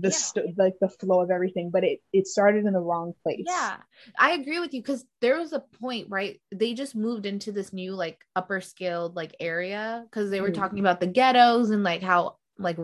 the 0.00 0.08
yeah. 0.08 0.14
st- 0.14 0.58
like 0.58 0.74
the 0.80 0.88
flow 0.88 1.20
of 1.20 1.30
everything 1.30 1.70
but 1.70 1.84
it 1.84 2.00
it 2.12 2.26
started 2.26 2.64
in 2.64 2.72
the 2.72 2.80
wrong 2.80 3.14
place 3.22 3.44
yeah 3.46 3.76
i 4.18 4.32
agree 4.32 4.58
with 4.58 4.74
you 4.74 4.80
because 4.80 5.04
there 5.20 5.38
was 5.38 5.52
a 5.52 5.62
point 5.80 6.06
right 6.10 6.40
they 6.52 6.74
just 6.74 6.96
moved 6.96 7.26
into 7.26 7.52
this 7.52 7.72
new 7.72 7.92
like 7.92 8.24
upper 8.34 8.60
scaled 8.60 9.14
like 9.14 9.36
area 9.38 10.04
because 10.10 10.30
they 10.30 10.40
were 10.40 10.50
mm-hmm. 10.50 10.60
talking 10.60 10.80
about 10.80 11.00
the 11.00 11.06
ghettos 11.06 11.70
and 11.70 11.84
like 11.84 12.02
how 12.02 12.36
like 12.58 12.78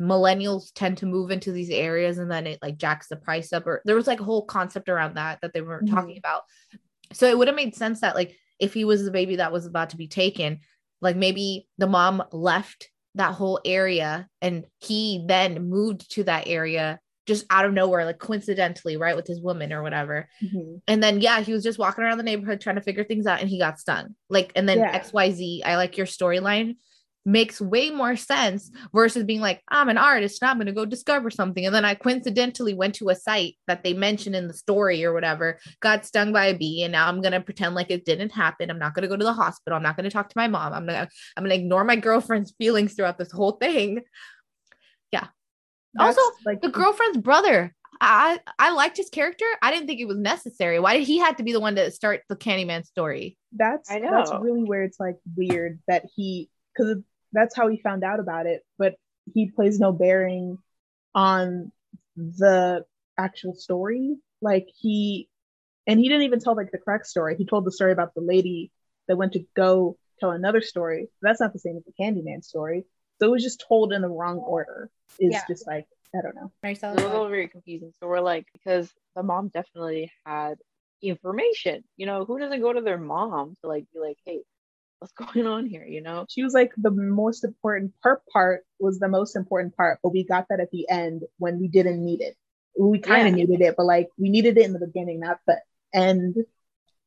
millennials 0.00 0.72
tend 0.74 0.98
to 0.98 1.06
move 1.06 1.30
into 1.30 1.52
these 1.52 1.70
areas 1.70 2.18
and 2.18 2.30
then 2.30 2.46
it 2.46 2.58
like 2.62 2.76
jacks 2.76 3.08
the 3.08 3.16
price 3.16 3.52
up 3.52 3.66
or 3.66 3.82
there 3.84 3.96
was 3.96 4.06
like 4.06 4.20
a 4.20 4.24
whole 4.24 4.44
concept 4.44 4.88
around 4.88 5.14
that 5.14 5.38
that 5.42 5.52
they 5.52 5.60
were 5.60 5.82
mm-hmm. 5.82 5.94
talking 5.94 6.18
about 6.18 6.42
so 7.12 7.26
it 7.26 7.36
would 7.36 7.48
have 7.48 7.56
made 7.56 7.74
sense 7.74 8.00
that 8.00 8.14
like 8.14 8.36
if 8.58 8.74
he 8.74 8.84
was 8.84 9.04
the 9.04 9.10
baby 9.10 9.36
that 9.36 9.52
was 9.52 9.66
about 9.66 9.90
to 9.90 9.96
be 9.96 10.08
taken 10.08 10.60
like 11.00 11.16
maybe 11.16 11.68
the 11.78 11.86
mom 11.86 12.22
left 12.32 12.90
that 13.16 13.34
whole 13.34 13.60
area 13.64 14.28
and 14.40 14.64
he 14.78 15.24
then 15.26 15.68
moved 15.68 16.10
to 16.12 16.24
that 16.24 16.46
area 16.46 17.00
just 17.26 17.44
out 17.50 17.64
of 17.64 17.72
nowhere 17.72 18.04
like 18.04 18.18
coincidentally 18.18 18.96
right 18.96 19.16
with 19.16 19.26
his 19.26 19.40
woman 19.40 19.72
or 19.72 19.82
whatever 19.82 20.28
mm-hmm. 20.42 20.76
and 20.86 21.02
then 21.02 21.20
yeah 21.20 21.40
he 21.40 21.52
was 21.52 21.64
just 21.64 21.78
walking 21.78 22.04
around 22.04 22.18
the 22.18 22.24
neighborhood 22.24 22.60
trying 22.60 22.76
to 22.76 22.82
figure 22.82 23.04
things 23.04 23.26
out 23.26 23.40
and 23.40 23.48
he 23.48 23.58
got 23.58 23.80
stung 23.80 24.14
like 24.30 24.52
and 24.54 24.68
then 24.68 24.78
yeah. 24.78 25.00
xyz 25.00 25.60
i 25.64 25.76
like 25.76 25.96
your 25.96 26.06
storyline 26.06 26.76
makes 27.26 27.60
way 27.60 27.90
more 27.90 28.16
sense 28.16 28.70
versus 28.94 29.24
being 29.24 29.40
like, 29.40 29.60
I'm 29.68 29.88
an 29.88 29.98
artist 29.98 30.40
and 30.40 30.48
I'm 30.48 30.56
going 30.56 30.66
to 30.66 30.72
go 30.72 30.86
discover 30.86 31.28
something. 31.28 31.66
And 31.66 31.74
then 31.74 31.84
I 31.84 31.94
coincidentally 31.94 32.72
went 32.72 32.94
to 32.96 33.08
a 33.08 33.16
site 33.16 33.56
that 33.66 33.82
they 33.82 33.92
mentioned 33.92 34.36
in 34.36 34.46
the 34.46 34.54
story 34.54 35.04
or 35.04 35.12
whatever, 35.12 35.58
got 35.80 36.06
stung 36.06 36.32
by 36.32 36.46
a 36.46 36.56
bee, 36.56 36.84
and 36.84 36.92
now 36.92 37.08
I'm 37.08 37.20
going 37.20 37.32
to 37.32 37.40
pretend 37.40 37.74
like 37.74 37.90
it 37.90 38.04
didn't 38.04 38.30
happen. 38.30 38.70
I'm 38.70 38.78
not 38.78 38.94
going 38.94 39.02
to 39.02 39.08
go 39.08 39.16
to 39.16 39.24
the 39.24 39.32
hospital. 39.32 39.76
I'm 39.76 39.82
not 39.82 39.96
going 39.96 40.04
to 40.04 40.10
talk 40.10 40.28
to 40.28 40.38
my 40.38 40.46
mom. 40.46 40.72
I'm 40.72 40.86
going 40.86 41.04
to, 41.04 41.10
I'm 41.36 41.44
going 41.44 41.50
to 41.50 41.62
ignore 41.62 41.84
my 41.84 41.96
girlfriend's 41.96 42.54
feelings 42.58 42.94
throughout 42.94 43.18
this 43.18 43.32
whole 43.32 43.52
thing. 43.52 44.02
Yeah. 45.10 45.26
That's 45.94 46.16
also, 46.16 46.36
like 46.44 46.62
the 46.62 46.68
girlfriend's 46.68 47.18
brother. 47.18 47.74
I 47.98 48.40
I 48.58 48.72
liked 48.72 48.98
his 48.98 49.08
character. 49.08 49.46
I 49.62 49.70
didn't 49.72 49.86
think 49.86 50.00
it 50.00 50.06
was 50.06 50.18
necessary. 50.18 50.78
Why 50.78 50.98
did 50.98 51.06
he 51.06 51.18
have 51.18 51.36
to 51.36 51.42
be 51.42 51.52
the 51.52 51.60
one 51.60 51.76
to 51.76 51.90
start 51.90 52.22
the 52.28 52.36
Candyman 52.36 52.84
story? 52.84 53.38
That's 53.52 53.90
I 53.90 53.98
know. 54.00 54.10
that's 54.10 54.30
really 54.38 54.64
where 54.64 54.82
it's 54.82 55.00
like 55.00 55.16
weird 55.34 55.80
that 55.88 56.04
he 56.14 56.50
because 56.76 56.98
that's 57.36 57.54
how 57.54 57.68
he 57.68 57.80
found 57.80 58.02
out 58.02 58.20
about 58.20 58.46
it, 58.46 58.62
but 58.78 58.94
he 59.32 59.50
plays 59.50 59.78
no 59.78 59.92
bearing 59.92 60.58
on 61.14 61.72
the 62.16 62.84
actual 63.18 63.54
story. 63.54 64.16
Like 64.40 64.68
he 64.78 65.28
and 65.86 66.00
he 66.00 66.08
didn't 66.08 66.24
even 66.24 66.40
tell 66.40 66.56
like 66.56 66.72
the 66.72 66.78
correct 66.78 67.06
story. 67.06 67.36
He 67.36 67.46
told 67.46 67.64
the 67.64 67.72
story 67.72 67.92
about 67.92 68.14
the 68.14 68.22
lady 68.22 68.72
that 69.08 69.16
went 69.16 69.32
to 69.32 69.44
go 69.54 69.96
tell 70.18 70.30
another 70.30 70.60
story. 70.60 71.08
That's 71.22 71.40
not 71.40 71.52
the 71.52 71.58
same 71.58 71.76
as 71.76 71.84
the 71.84 71.92
Candyman 72.00 72.42
story. 72.44 72.84
So 73.20 73.28
it 73.28 73.30
was 73.30 73.42
just 73.42 73.64
told 73.66 73.92
in 73.92 74.02
the 74.02 74.08
wrong 74.08 74.38
order. 74.38 74.90
Is 75.18 75.32
yeah. 75.32 75.42
just 75.48 75.66
like 75.66 75.86
I 76.14 76.22
don't 76.22 76.34
know. 76.34 76.52
It's 76.62 76.82
a 76.82 76.92
little 76.92 77.28
very 77.28 77.48
confusing. 77.48 77.92
So 78.00 78.06
we're 78.06 78.20
like 78.20 78.46
because 78.52 78.92
the 79.14 79.22
mom 79.22 79.48
definitely 79.48 80.10
had 80.24 80.58
information. 81.02 81.84
You 81.96 82.06
know, 82.06 82.24
who 82.24 82.38
doesn't 82.38 82.60
go 82.60 82.72
to 82.72 82.80
their 82.80 82.98
mom 82.98 83.56
to 83.62 83.68
like 83.68 83.84
be 83.92 84.00
like, 84.00 84.18
hey, 84.24 84.40
what's 84.98 85.12
going 85.34 85.46
on 85.46 85.66
here 85.66 85.84
you 85.86 86.00
know? 86.00 86.26
She 86.28 86.42
was 86.42 86.54
like 86.54 86.72
the 86.76 86.90
most 86.90 87.44
important 87.44 87.92
her 88.02 88.22
part 88.32 88.64
was 88.78 88.98
the 88.98 89.08
most 89.08 89.36
important 89.36 89.76
part 89.76 89.98
but 90.02 90.12
we 90.12 90.24
got 90.24 90.46
that 90.50 90.60
at 90.60 90.70
the 90.70 90.88
end 90.88 91.22
when 91.38 91.58
we 91.58 91.68
didn't 91.68 92.04
need 92.04 92.20
it. 92.20 92.36
We 92.78 92.98
kind 92.98 93.28
of 93.28 93.36
yeah. 93.36 93.44
needed 93.44 93.64
it 93.64 93.74
but 93.76 93.86
like 93.86 94.08
we 94.18 94.28
needed 94.28 94.58
it 94.58 94.64
in 94.64 94.72
the 94.72 94.86
beginning 94.86 95.20
not 95.20 95.38
the 95.46 95.60
end. 95.94 96.36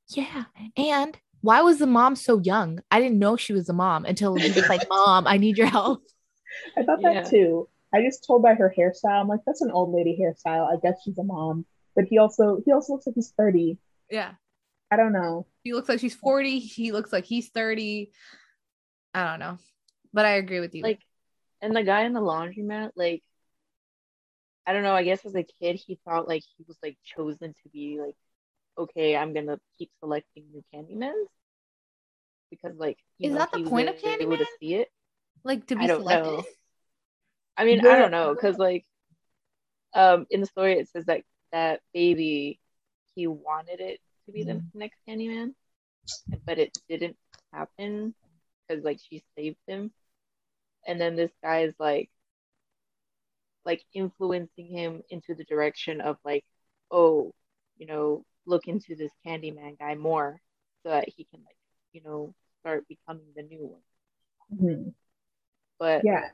Yeah 0.10 0.46
and 0.78 1.18
why 1.42 1.62
was 1.62 1.80
the 1.80 1.88
mom 1.88 2.16
so 2.16 2.40
young? 2.40 2.82
I 2.92 3.00
didn't 3.00 3.20
know 3.20 3.38
she 3.38 3.54
was 3.54 3.70
a 3.70 3.74
mom 3.74 4.04
until 4.06 4.36
he 4.36 4.52
was 4.52 4.68
like 4.68 4.88
mom 4.90 5.28
i 5.28 5.38
need 5.38 5.58
your 5.58 5.68
help. 5.68 6.04
I 6.78 6.84
thought 6.84 7.02
that 7.02 7.30
too. 7.30 7.70
I 7.94 8.02
just 8.02 8.26
told 8.26 8.44
by 8.44 8.54
her 8.54 8.74
hairstyle 8.78 9.22
i'm 9.22 9.28
like 9.28 9.42
that's 9.46 9.62
an 9.62 9.72
old 9.72 9.94
lady 9.94 10.20
hairstyle. 10.20 10.72
I 10.72 10.78
guess 10.82 11.02
she's 11.04 11.18
a 11.18 11.24
mom. 11.24 11.66
But 11.96 12.06
he 12.06 12.18
also 12.18 12.62
he 12.66 12.72
also 12.72 12.94
looks 12.94 13.08
like 13.08 13.16
he's 13.16 13.34
30 13.38 13.78
yeah 14.10 14.32
I 14.92 14.96
don't 14.96 15.14
know. 15.14 15.46
She 15.66 15.74
looks 15.74 15.90
like 15.90 16.00
she's 16.00 16.16
40. 16.16 16.60
He 16.60 16.92
looks 16.92 17.14
like 17.14 17.26
he's 17.26 17.50
30. 17.50 18.12
I 19.14 19.26
don't 19.26 19.40
know. 19.40 19.58
But 20.14 20.26
I 20.26 20.32
agree 20.32 20.60
with 20.60 20.74
you. 20.74 20.84
Like, 20.84 21.00
and 21.62 21.76
the 21.76 21.84
guy 21.84 22.04
in 22.04 22.14
the 22.14 22.22
laundromat, 22.22 22.92
like, 22.96 23.24
I 24.66 24.74
don't 24.74 24.84
know. 24.84 24.94
I 24.94 25.04
guess 25.04 25.26
as 25.26 25.36
a 25.36 25.46
kid, 25.62 25.76
he 25.76 26.00
thought 26.06 26.28
like 26.28 26.44
he 26.58 26.64
was 26.68 26.78
like 26.84 26.98
chosen 27.04 27.54
to 27.64 27.70
be 27.74 28.00
like, 28.00 28.16
okay, 28.78 29.16
I'm 29.16 29.34
gonna 29.34 29.60
keep 29.78 29.90
selecting 30.00 30.46
new 30.52 30.64
Candymans 30.74 31.26
because 32.52 32.78
like 32.78 32.98
is 33.20 33.32
know, 33.32 33.40
that 33.40 33.52
the 33.52 33.64
point 33.64 33.90
of 33.90 33.96
Candyman? 33.96 34.38
To 34.38 34.46
see 34.60 34.76
it, 34.76 34.90
like 35.44 35.66
to 35.68 35.76
be 35.76 35.88
selected. 35.88 36.24
Know. 36.24 36.44
I 37.58 37.66
mean, 37.66 37.86
I 37.86 37.98
don't 37.98 38.12
know 38.12 38.34
because 38.34 38.58
like, 38.58 38.86
um, 39.96 40.28
in 40.30 40.40
the 40.40 40.46
story 40.46 40.74
it 40.74 40.88
says 40.90 41.06
that 41.06 41.24
that 41.52 41.82
baby 41.94 42.60
he 43.16 43.26
wanted 43.26 43.80
it 43.80 44.00
to 44.30 44.34
be 44.34 44.44
the 44.44 44.62
Mhm. 44.62 44.72
next 44.74 45.00
Candyman, 45.08 45.56
but 46.46 46.60
it 46.60 46.72
didn't 46.90 47.18
happen 47.54 48.14
because 48.68 48.84
like 48.84 49.00
she 49.10 49.24
saved 49.38 49.58
him, 49.68 49.92
and 50.88 51.02
then 51.02 51.16
this 51.16 51.32
guy 51.44 51.62
is 51.64 51.74
like 51.80 52.10
like 53.66 53.84
influencing 53.94 54.68
him 54.68 55.04
into 55.10 55.36
the 55.36 55.44
direction 55.46 56.02
of 56.02 56.18
like, 56.26 56.46
oh, 56.92 57.34
you 57.78 57.88
know, 57.88 58.26
look 58.46 58.68
into 58.68 58.96
this 58.96 59.12
Candyman 59.26 59.78
guy 59.80 59.96
more 59.96 60.40
so 60.84 60.90
that 60.90 61.10
he 61.10 61.26
can 61.26 61.42
like, 61.46 61.58
you 61.94 62.02
know, 62.04 62.34
start 62.62 62.88
becoming 62.88 63.28
the 63.36 63.44
new 63.44 63.66
one. 63.66 63.82
Mhm. 64.50 64.94
But 65.80 66.06
Yeah. 66.06 66.32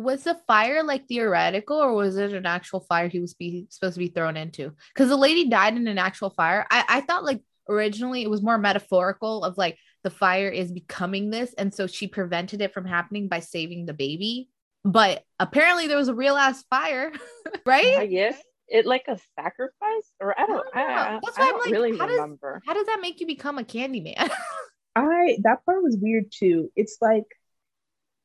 Was 0.00 0.24
the 0.24 0.38
fire 0.46 0.82
like 0.82 1.06
theoretical 1.06 1.76
or 1.76 1.94
was 1.94 2.16
it 2.16 2.32
an 2.32 2.46
actual 2.46 2.80
fire 2.80 3.08
he 3.08 3.20
was 3.20 3.34
be, 3.34 3.66
supposed 3.68 3.94
to 3.94 3.98
be 3.98 4.08
thrown 4.08 4.36
into? 4.36 4.72
Because 4.94 5.08
the 5.08 5.16
lady 5.16 5.48
died 5.48 5.76
in 5.76 5.86
an 5.86 5.98
actual 5.98 6.30
fire. 6.30 6.66
I, 6.70 6.84
I 6.88 7.00
thought 7.02 7.24
like 7.24 7.42
originally 7.68 8.22
it 8.22 8.30
was 8.30 8.42
more 8.42 8.58
metaphorical 8.58 9.44
of 9.44 9.58
like 9.58 9.78
the 10.02 10.10
fire 10.10 10.48
is 10.48 10.72
becoming 10.72 11.30
this. 11.30 11.52
And 11.54 11.74
so 11.74 11.86
she 11.86 12.06
prevented 12.06 12.62
it 12.62 12.72
from 12.72 12.84
happening 12.84 13.28
by 13.28 13.40
saving 13.40 13.86
the 13.86 13.92
baby. 13.92 14.48
But 14.84 15.24
apparently 15.38 15.86
there 15.86 15.98
was 15.98 16.08
a 16.08 16.14
real 16.14 16.36
ass 16.36 16.64
fire, 16.70 17.12
right? 17.66 17.98
I 17.98 18.06
guess 18.06 18.40
it 18.68 18.86
like 18.86 19.04
a 19.08 19.18
sacrifice 19.38 20.12
or 20.20 20.38
I 20.38 20.46
don't, 20.46 20.66
I 20.74 20.82
I, 20.82 20.86
don't. 20.86 20.96
I, 20.96 21.20
That's 21.22 21.38
why 21.38 21.48
I'm 21.48 21.58
like, 21.58 21.70
really 21.70 21.98
how 21.98 22.06
does- 22.06 22.14
remember. 22.14 22.62
How 22.66 22.72
does 22.72 22.86
that 22.86 23.00
make 23.02 23.20
you 23.20 23.26
become 23.26 23.58
a 23.58 23.64
candy 23.64 24.00
man? 24.00 24.30
I 24.96 25.38
that 25.42 25.64
part 25.66 25.82
was 25.82 25.96
weird 26.00 26.32
too. 26.32 26.70
It's 26.74 26.98
like 27.00 27.24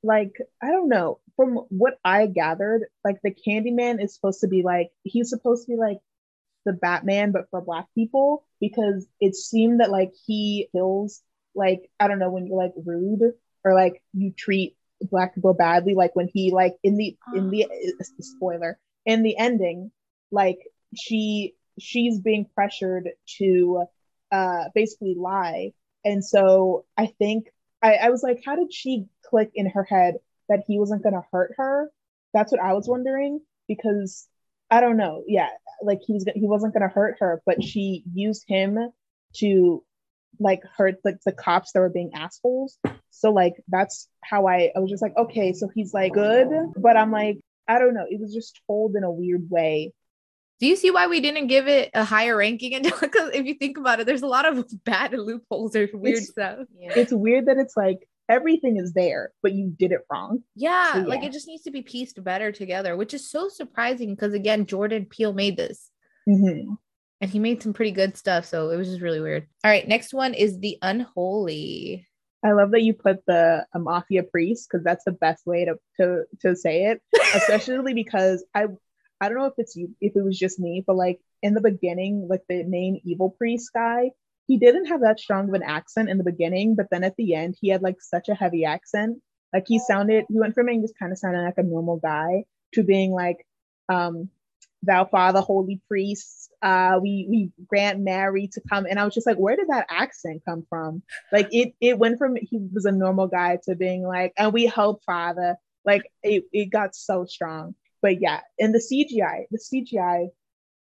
like 0.06 0.38
I 0.62 0.72
don't 0.72 0.90
know. 0.90 1.20
From 1.36 1.66
what 1.70 2.00
I 2.06 2.28
gathered, 2.28 2.86
like 3.04 3.18
the 3.24 3.34
Candyman 3.34 4.02
is 4.04 4.16
supposed 4.16 4.42
to 4.42 4.48
be 4.48 4.64
like 4.64 4.92
he's 5.04 5.30
supposed 5.30 5.66
to 5.66 5.74
be 5.74 5.78
like 5.78 6.00
the 6.66 6.74
Batman 6.74 7.32
but 7.32 7.50
for 7.50 7.62
black 7.62 7.88
people 7.94 8.46
because 8.60 9.06
it 9.20 9.36
seemed 9.36 9.82
that 9.82 9.92
like 9.92 10.14
he 10.26 10.68
kills 10.72 11.22
like 11.54 11.90
I 12.00 12.08
don't 12.08 12.20
know 12.20 12.32
when 12.32 12.48
you're 12.48 12.58
like 12.58 12.74
rude 12.86 13.34
or 13.64 13.74
like 13.74 14.02
you 14.14 14.32
treat 14.38 14.76
black 15.02 15.36
people 15.36 15.54
badly 15.54 15.94
like 15.94 16.16
when 16.16 16.30
he 16.34 16.52
like 16.52 16.76
in 16.84 16.98
the 16.98 17.18
in 17.34 17.50
the 17.50 17.68
spoiler 18.20 18.80
in 19.06 19.24
the 19.24 19.38
ending 19.38 19.92
like 20.32 20.58
she 20.96 21.54
she's 21.80 22.20
being 22.20 22.48
pressured 22.56 23.10
to 23.38 23.84
uh 24.32 24.64
basically 24.74 25.16
lie 25.16 25.74
and 26.06 26.24
so 26.24 26.86
I 26.98 27.08
think 27.08 27.48
I, 27.82 27.96
I 27.96 28.10
was 28.10 28.24
like, 28.24 28.42
how 28.46 28.56
did 28.56 28.74
she 28.74 29.06
click 29.30 29.52
in 29.56 29.70
her 29.70 29.84
head 29.84 30.16
that 30.50 30.64
he 30.68 30.80
wasn't 30.80 31.04
going 31.04 31.16
to 31.16 31.24
hurt 31.32 31.54
her? 31.58 31.90
That's 32.34 32.52
what 32.52 32.62
I 32.62 32.74
was 32.74 32.88
wondering 32.88 33.40
because 33.68 34.28
I 34.70 34.82
don't 34.82 34.98
know. 34.98 35.24
Yeah, 35.28 35.50
like 35.82 36.02
he 36.06 36.14
was 36.14 36.26
he 36.34 36.48
wasn't 36.48 36.74
going 36.74 36.88
to 36.88 36.94
hurt 36.94 37.18
her, 37.20 37.42
but 37.46 37.64
she 37.64 38.04
used 38.14 38.46
him 38.48 38.78
to 39.38 39.84
like 40.40 40.62
hurt 40.78 40.96
like 41.06 41.18
the 41.26 41.32
cops 41.32 41.72
that 41.72 41.80
were 41.80 41.90
being 41.90 42.12
assholes. 42.14 42.78
So 43.12 43.32
like 43.32 43.54
that's 43.68 44.10
how 44.22 44.48
I 44.48 44.72
I 44.76 44.80
was 44.80 44.90
just 44.90 45.02
like, 45.02 45.16
okay, 45.16 45.54
so 45.54 45.70
he's 45.74 45.94
like 45.94 46.14
good, 46.14 46.50
but 46.78 46.98
I'm 46.98 47.12
like, 47.12 47.40
I 47.68 47.80
don't 47.80 47.94
know. 47.94 48.06
It 48.10 48.20
was 48.20 48.34
just 48.34 48.60
told 48.68 48.96
in 48.96 49.04
a 49.04 49.12
weird 49.12 49.50
way. 49.50 49.94
Do 50.60 50.68
you 50.68 50.76
see 50.78 50.90
why 50.90 51.08
we 51.08 51.20
didn't 51.20 51.48
give 51.48 51.68
it 51.68 51.92
a 51.94 52.06
higher 52.06 52.36
ranking? 52.38 52.76
And 52.76 52.84
because 52.84 53.30
if 53.34 53.46
you 53.46 53.56
think 53.56 53.78
about 53.78 54.00
it, 54.00 54.06
there's 54.06 54.22
a 54.24 54.28
lot 54.28 54.46
of 54.46 54.66
bad 54.86 55.14
loopholes 55.14 55.76
or 55.76 55.90
weird 55.94 56.16
It's- 56.18 56.30
stuff. 56.30 56.60
Yeah. 56.78 56.94
It's 56.96 57.12
weird 57.14 57.48
that 57.48 57.58
it's 57.58 57.76
like 57.78 58.00
everything 58.30 58.78
is 58.78 58.94
there, 58.94 59.32
but 59.42 59.54
you 59.54 59.74
did 59.78 59.92
it 59.92 60.02
wrong. 60.12 60.44
Yeah, 60.56 60.94
So, 60.94 61.00
like 61.10 61.24
it 61.24 61.32
just 61.32 61.48
needs 61.48 61.64
to 61.64 61.72
be 61.72 61.82
pieced 61.82 62.24
better 62.24 62.52
together, 62.52 62.96
which 62.98 63.14
is 63.14 63.30
so 63.30 63.50
surprising 63.50 64.14
because 64.16 64.34
again, 64.34 64.66
Jordan 64.66 65.06
Peele 65.06 65.34
made 65.34 65.58
this 65.58 65.92
Mhm. 66.28 66.78
and 67.22 67.30
he 67.30 67.40
made 67.40 67.62
some 67.62 67.74
pretty 67.74 67.92
good 67.92 68.18
stuff. 68.18 68.46
So 68.46 68.70
it 68.72 68.78
was 68.78 68.88
just 68.90 69.02
really 69.02 69.22
weird. 69.22 69.48
All 69.64 69.72
right, 69.72 69.88
next 69.88 70.14
one 70.14 70.34
is 70.34 70.60
The 70.60 70.78
Unholy. 70.82 72.08
I 72.44 72.52
love 72.52 72.72
that 72.72 72.84
you 72.84 72.94
put 72.94 73.26
the 73.26 73.66
a 73.74 73.80
mafia 73.80 74.22
priest 74.24 74.68
because 74.70 74.84
that's 74.84 75.04
the 75.04 75.12
best 75.14 75.46
way 75.48 75.66
to 75.66 75.76
to 76.00 76.24
to 76.42 76.56
say 76.56 76.86
it, 76.86 77.02
especially 77.36 77.94
because 77.94 78.46
I 78.54 78.66
I 79.22 79.30
don't 79.30 79.38
know 79.38 79.46
if 79.46 79.54
it's 79.58 79.76
you 79.76 79.96
if 80.02 80.16
it 80.16 80.24
was 80.24 80.38
just 80.38 80.60
me, 80.60 80.84
but 80.86 80.96
like 80.96 81.20
in 81.42 81.54
the 81.54 81.62
beginning, 81.62 82.28
like 82.30 82.42
the 82.48 82.64
main 82.64 83.02
evil 83.04 83.32
priest 83.32 83.72
guy, 83.74 84.12
he 84.48 84.58
didn't 84.58 84.86
have 84.86 85.02
that 85.02 85.20
strong 85.20 85.50
of 85.50 85.54
an 85.54 85.64
accent 85.64 86.10
in 86.10 86.18
the 86.18 86.24
beginning, 86.24 86.76
but 86.76 86.88
then 86.92 87.04
at 87.04 87.16
the 87.18 87.34
end, 87.34 87.56
he 87.60 87.70
had 87.70 87.82
like 87.82 88.02
such 88.02 88.30
a 88.30 88.36
heavy 88.36 88.66
accent. 88.66 89.22
Like 89.54 89.66
he 89.68 89.80
sounded, 89.80 90.26
he 90.30 90.40
went 90.40 90.54
from 90.54 90.68
being 90.68 90.82
just 90.82 90.98
kind 91.00 91.12
of 91.12 91.18
sounding 91.18 91.44
like 91.44 91.58
a 91.58 91.64
normal 91.64 91.98
guy 91.98 92.46
to 92.74 92.84
being 92.84 93.12
like, 93.12 93.46
um, 93.90 94.30
thou 94.84 95.06
father, 95.06 95.42
holy 95.42 95.82
priest, 95.88 96.52
uh, 96.62 97.00
we 97.02 97.26
we 97.30 97.52
grant 97.68 98.00
Mary 98.00 98.48
to 98.54 98.62
come. 98.70 98.86
And 98.90 99.00
I 99.00 99.06
was 99.06 99.14
just 99.14 99.28
like, 99.28 99.38
where 99.38 99.56
did 99.56 99.70
that 99.70 99.88
accent 99.90 100.44
come 100.46 100.66
from? 100.70 101.02
Like 101.32 101.48
it 101.52 101.74
it 101.80 101.98
went 101.98 102.18
from 102.18 102.36
he 102.36 102.60
was 102.74 102.86
a 102.86 102.92
normal 102.92 103.28
guy 103.28 103.60
to 103.64 103.76
being 103.76 104.04
like, 104.04 104.34
and 104.38 104.54
we 104.54 104.66
hope 104.66 105.04
father. 105.06 105.58
Like 105.86 106.04
it, 106.24 106.46
it 106.52 106.72
got 106.72 106.96
so 106.96 107.26
strong. 107.26 107.76
But 108.02 108.22
yeah, 108.22 108.42
and 108.60 108.74
the 108.74 108.80
CGI, 108.80 109.46
the 109.52 109.60
CGI 109.60 110.30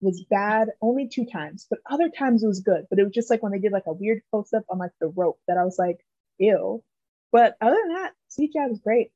was 0.01 0.25
bad 0.29 0.69
only 0.81 1.07
two 1.07 1.25
times, 1.25 1.67
but 1.69 1.79
other 1.89 2.09
times 2.09 2.43
it 2.43 2.47
was 2.47 2.59
good. 2.59 2.85
But 2.89 2.99
it 2.99 3.03
was 3.03 3.13
just 3.13 3.29
like 3.29 3.41
when 3.41 3.51
they 3.51 3.59
did 3.59 3.71
like 3.71 3.87
a 3.87 3.93
weird 3.93 4.21
close 4.29 4.53
up 4.53 4.65
on 4.69 4.77
like 4.77 4.91
the 4.99 5.07
rope 5.07 5.39
that 5.47 5.57
I 5.57 5.63
was 5.63 5.77
like, 5.79 6.05
ew. 6.37 6.83
But 7.31 7.55
other 7.61 7.77
than 7.85 7.95
that, 7.95 8.13
CGI 8.29 8.69
was 8.69 8.79
great. 8.79 9.11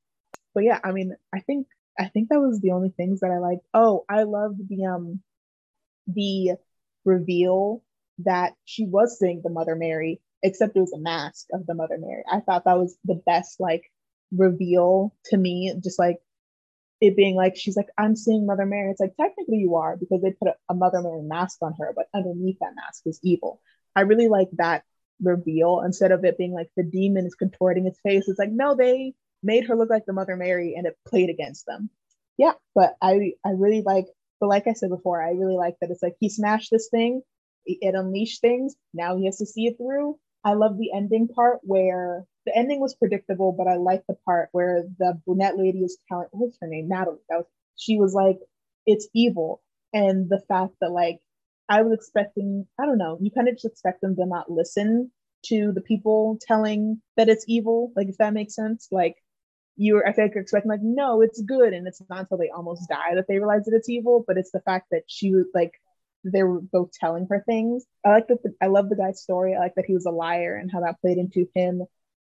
But 0.53 0.63
yeah, 0.63 0.79
I 0.83 0.91
mean, 0.91 1.15
I 1.33 1.39
think 1.41 1.67
I 1.97 2.05
think 2.05 2.29
that 2.29 2.39
was 2.39 2.59
the 2.61 2.71
only 2.71 2.89
things 2.89 3.19
that 3.19 3.31
I 3.31 3.39
liked. 3.39 3.65
Oh, 3.73 4.05
I 4.09 4.23
loved 4.23 4.67
the 4.67 4.85
um 4.85 5.21
the 6.07 6.51
reveal 7.05 7.83
that 8.19 8.53
she 8.65 8.85
was 8.85 9.19
seeing 9.19 9.41
the 9.43 9.49
Mother 9.49 9.75
Mary, 9.75 10.21
except 10.43 10.75
it 10.75 10.81
was 10.81 10.93
a 10.93 10.99
mask 10.99 11.47
of 11.53 11.65
the 11.65 11.75
Mother 11.75 11.97
Mary. 11.99 12.23
I 12.29 12.39
thought 12.39 12.65
that 12.65 12.77
was 12.77 12.97
the 13.05 13.21
best 13.25 13.59
like 13.59 13.83
reveal 14.31 15.13
to 15.25 15.37
me, 15.37 15.73
just 15.83 15.99
like 15.99 16.17
it 17.01 17.15
being 17.15 17.35
like 17.35 17.55
she's 17.55 17.77
like, 17.77 17.89
I'm 17.97 18.15
seeing 18.15 18.45
Mother 18.45 18.65
Mary. 18.65 18.91
It's 18.91 18.99
like 18.99 19.15
technically 19.19 19.57
you 19.57 19.75
are 19.75 19.95
because 19.97 20.21
they 20.21 20.31
put 20.31 20.49
a, 20.49 20.55
a 20.69 20.75
Mother 20.75 21.01
Mary 21.01 21.21
mask 21.21 21.57
on 21.61 21.73
her, 21.79 21.93
but 21.95 22.07
underneath 22.13 22.57
that 22.59 22.75
mask 22.75 23.03
is 23.05 23.19
evil. 23.23 23.61
I 23.95 24.01
really 24.01 24.27
like 24.27 24.49
that 24.53 24.83
reveal 25.21 25.81
instead 25.85 26.11
of 26.11 26.23
it 26.23 26.37
being 26.37 26.53
like 26.53 26.69
the 26.75 26.83
demon 26.83 27.25
is 27.25 27.35
contorting 27.35 27.87
its 27.87 27.99
face. 28.01 28.27
It's 28.27 28.39
like, 28.39 28.51
no, 28.51 28.75
they 28.75 29.13
made 29.43 29.67
her 29.67 29.75
look 29.75 29.89
like 29.89 30.05
the 30.05 30.13
Mother 30.13 30.35
Mary 30.35 30.75
and 30.75 30.85
it 30.85 30.97
played 31.07 31.29
against 31.29 31.65
them. 31.65 31.89
Yeah, 32.37 32.53
but 32.75 32.95
I 33.01 33.33
I 33.45 33.51
really 33.51 33.83
like 33.85 34.05
but 34.39 34.47
like 34.47 34.67
I 34.67 34.73
said 34.73 34.89
before, 34.89 35.21
I 35.21 35.31
really 35.31 35.57
like 35.57 35.75
that 35.81 35.91
it's 35.91 36.03
like 36.03 36.15
he 36.19 36.29
smashed 36.29 36.71
this 36.71 36.89
thing, 36.89 37.21
it, 37.65 37.79
it 37.81 37.95
unleashed 37.95 38.41
things, 38.41 38.75
now 38.93 39.17
he 39.17 39.25
has 39.25 39.37
to 39.37 39.45
see 39.45 39.67
it 39.67 39.77
through. 39.77 40.17
I 40.43 40.53
love 40.53 40.77
the 40.77 40.91
ending 40.93 41.27
part 41.27 41.59
where 41.63 42.23
the 42.49 42.57
ending 42.57 42.79
was 42.79 42.95
predictable, 42.95 43.51
but 43.51 43.67
I 43.67 43.75
like 43.75 44.03
the 44.07 44.15
part 44.25 44.49
where 44.51 44.83
the 44.97 45.21
brunette 45.25 45.57
lady 45.57 45.79
is 45.79 45.97
telling 46.07 46.27
what's 46.31 46.57
her 46.61 46.67
name? 46.67 46.87
Natalie. 46.87 47.19
That 47.29 47.37
was 47.37 47.45
she 47.75 47.97
was 47.97 48.13
like, 48.13 48.39
it's 48.85 49.07
evil. 49.13 49.61
And 49.93 50.29
the 50.29 50.41
fact 50.47 50.73
that 50.81 50.91
like 50.91 51.19
I 51.69 51.83
was 51.83 51.93
expecting, 51.93 52.65
I 52.79 52.85
don't 52.85 52.97
know, 52.97 53.17
you 53.21 53.29
kind 53.31 53.47
of 53.47 53.55
just 53.55 53.65
expect 53.65 54.01
them 54.01 54.15
to 54.15 54.25
not 54.25 54.51
listen 54.51 55.11
to 55.45 55.71
the 55.73 55.81
people 55.81 56.39
telling 56.41 57.01
that 57.17 57.29
it's 57.29 57.45
evil, 57.47 57.93
like 57.95 58.07
if 58.09 58.17
that 58.17 58.33
makes 58.33 58.55
sense. 58.55 58.87
Like 58.91 59.15
you're 59.75 60.07
I 60.07 60.13
feel 60.13 60.25
like 60.25 60.33
you're 60.33 60.41
expecting 60.41 60.71
like, 60.71 60.81
no, 60.81 61.21
it's 61.21 61.41
good. 61.41 61.73
And 61.73 61.87
it's 61.87 62.01
not 62.09 62.21
until 62.21 62.39
they 62.39 62.49
almost 62.49 62.89
die 62.89 63.15
that 63.15 63.27
they 63.27 63.37
realize 63.37 63.65
that 63.65 63.75
it's 63.75 63.89
evil, 63.89 64.23
but 64.25 64.37
it's 64.37 64.51
the 64.51 64.61
fact 64.61 64.87
that 64.91 65.03
she 65.07 65.35
was 65.35 65.45
like 65.53 65.73
they 66.23 66.43
were 66.43 66.61
both 66.61 66.91
telling 66.91 67.27
her 67.29 67.43
things. 67.45 67.85
I 68.05 68.09
like 68.09 68.27
that. 68.27 68.43
The, 68.43 68.53
I 68.61 68.67
love 68.67 68.89
the 68.89 68.95
guy's 68.95 69.21
story. 69.21 69.55
I 69.55 69.59
like 69.59 69.75
that 69.75 69.85
he 69.85 69.93
was 69.93 70.05
a 70.05 70.11
liar 70.11 70.55
and 70.55 70.71
how 70.71 70.81
that 70.81 70.99
played 71.01 71.17
into 71.17 71.47
him, 71.55 71.83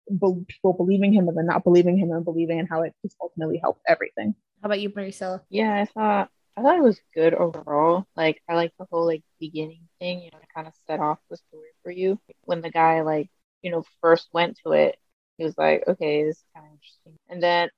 be- 0.09 0.45
people 0.49 0.73
believing 0.73 1.13
him 1.13 1.29
and 1.29 1.37
then 1.37 1.47
not 1.47 1.65
believing 1.65 1.97
him 1.97 2.11
and 2.13 2.25
believing 2.25 2.59
and 2.59 2.69
how 2.69 2.83
it 2.83 2.95
just 3.03 3.17
ultimately 3.21 3.59
helped 3.59 3.83
everything. 3.89 4.35
How 4.63 4.67
about 4.67 4.81
you, 4.81 4.91
Maricela? 4.91 5.43
Yeah, 5.51 5.75
I 5.75 5.85
thought 5.87 6.31
I 6.57 6.63
thought 6.63 6.79
it 6.79 6.83
was 6.83 7.01
good 7.15 7.35
overall. 7.35 8.07
Like 8.17 8.43
I 8.49 8.55
like 8.55 8.73
the 8.79 8.87
whole 8.91 9.07
like 9.07 9.23
beginning 9.41 9.89
thing, 9.99 10.21
you 10.23 10.31
know, 10.31 10.39
to 10.39 10.47
kind 10.55 10.67
of 10.67 10.75
set 10.87 11.01
off 11.01 11.19
the 11.31 11.37
story 11.37 11.71
for 11.83 11.91
you. 11.91 12.19
When 12.45 12.61
the 12.61 12.71
guy 12.71 13.03
like, 13.03 13.29
you 13.63 13.71
know, 13.71 13.85
first 14.01 14.29
went 14.33 14.59
to 14.65 14.73
it, 14.73 14.97
he 15.39 15.45
was 15.45 15.57
like, 15.59 15.85
Okay, 15.89 16.25
this 16.25 16.37
is 16.37 16.45
kinda 16.55 16.69
interesting. 16.71 17.19
And 17.29 17.43
then 17.43 17.69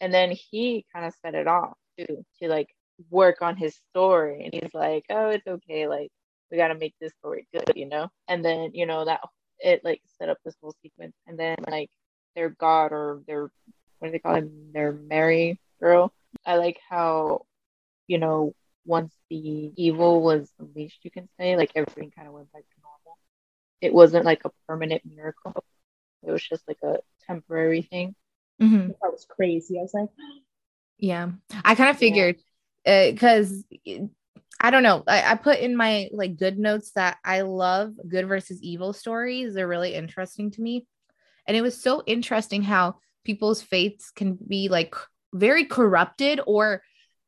and 0.00 0.12
then 0.12 0.30
he 0.32 0.84
kind 0.92 1.06
of 1.06 1.14
set 1.22 1.34
it 1.34 1.46
off 1.46 1.76
too 1.98 2.24
to 2.40 2.48
like 2.48 2.68
work 3.10 3.42
on 3.42 3.56
his 3.56 3.76
story 3.90 4.44
and 4.44 4.54
he's 4.54 4.74
like, 4.74 5.04
Oh, 5.10 5.30
it's 5.30 5.46
okay, 5.46 5.86
like 5.88 6.10
we 6.50 6.56
gotta 6.56 6.74
make 6.74 6.94
this 7.00 7.12
story 7.20 7.46
good, 7.52 7.72
you 7.76 7.86
know? 7.88 8.08
And 8.28 8.44
then, 8.44 8.70
you 8.74 8.86
know, 8.86 9.04
that 9.04 9.20
it 9.62 9.84
like 9.84 10.02
set 10.18 10.28
up 10.28 10.38
this 10.44 10.56
whole 10.60 10.74
sequence 10.82 11.14
and 11.26 11.38
then 11.38 11.56
like 11.68 11.90
their 12.34 12.48
god 12.48 12.92
or 12.92 13.22
their 13.26 13.50
what 14.02 14.08
do 14.08 14.12
they 14.12 14.18
call 14.18 14.34
him? 14.34 14.70
Their 14.74 14.90
Mary 14.90 15.60
girl. 15.80 16.12
I 16.44 16.56
like 16.56 16.80
how, 16.90 17.46
you 18.08 18.18
know, 18.18 18.52
once 18.84 19.14
the 19.30 19.72
evil 19.76 20.22
was 20.22 20.50
unleashed, 20.58 20.98
you 21.04 21.10
can 21.12 21.28
say, 21.38 21.56
like 21.56 21.70
everything 21.76 22.10
kind 22.10 22.26
of 22.26 22.34
went 22.34 22.52
back 22.52 22.62
to 22.62 22.80
normal. 22.82 23.18
It 23.80 23.94
wasn't 23.94 24.24
like 24.24 24.44
a 24.44 24.50
permanent 24.66 25.02
miracle. 25.04 25.64
It 26.26 26.32
was 26.32 26.42
just 26.42 26.66
like 26.66 26.78
a 26.82 26.98
temporary 27.28 27.82
thing. 27.82 28.16
Mm-hmm. 28.60 28.88
That 28.88 29.12
was 29.12 29.24
crazy. 29.28 29.78
I 29.78 29.82
was 29.82 29.94
like, 29.94 30.08
Yeah, 30.98 31.30
I 31.64 31.76
kind 31.76 31.90
of 31.90 31.98
figured 31.98 32.36
because 32.84 33.64
I 34.62 34.70
don't 34.70 34.84
know. 34.84 35.02
I, 35.08 35.32
I 35.32 35.34
put 35.34 35.58
in 35.58 35.76
my 35.76 36.08
like 36.12 36.36
good 36.36 36.56
notes 36.56 36.92
that 36.92 37.18
I 37.24 37.40
love 37.40 37.94
good 38.08 38.28
versus 38.28 38.62
evil 38.62 38.92
stories. 38.92 39.54
They're 39.54 39.66
really 39.66 39.94
interesting 39.94 40.52
to 40.52 40.62
me. 40.62 40.86
And 41.48 41.56
it 41.56 41.62
was 41.62 41.82
so 41.82 42.04
interesting 42.06 42.62
how 42.62 42.96
people's 43.24 43.60
fates 43.60 44.12
can 44.12 44.38
be 44.48 44.68
like 44.68 44.94
very 45.34 45.64
corrupted 45.64 46.40
or 46.46 46.82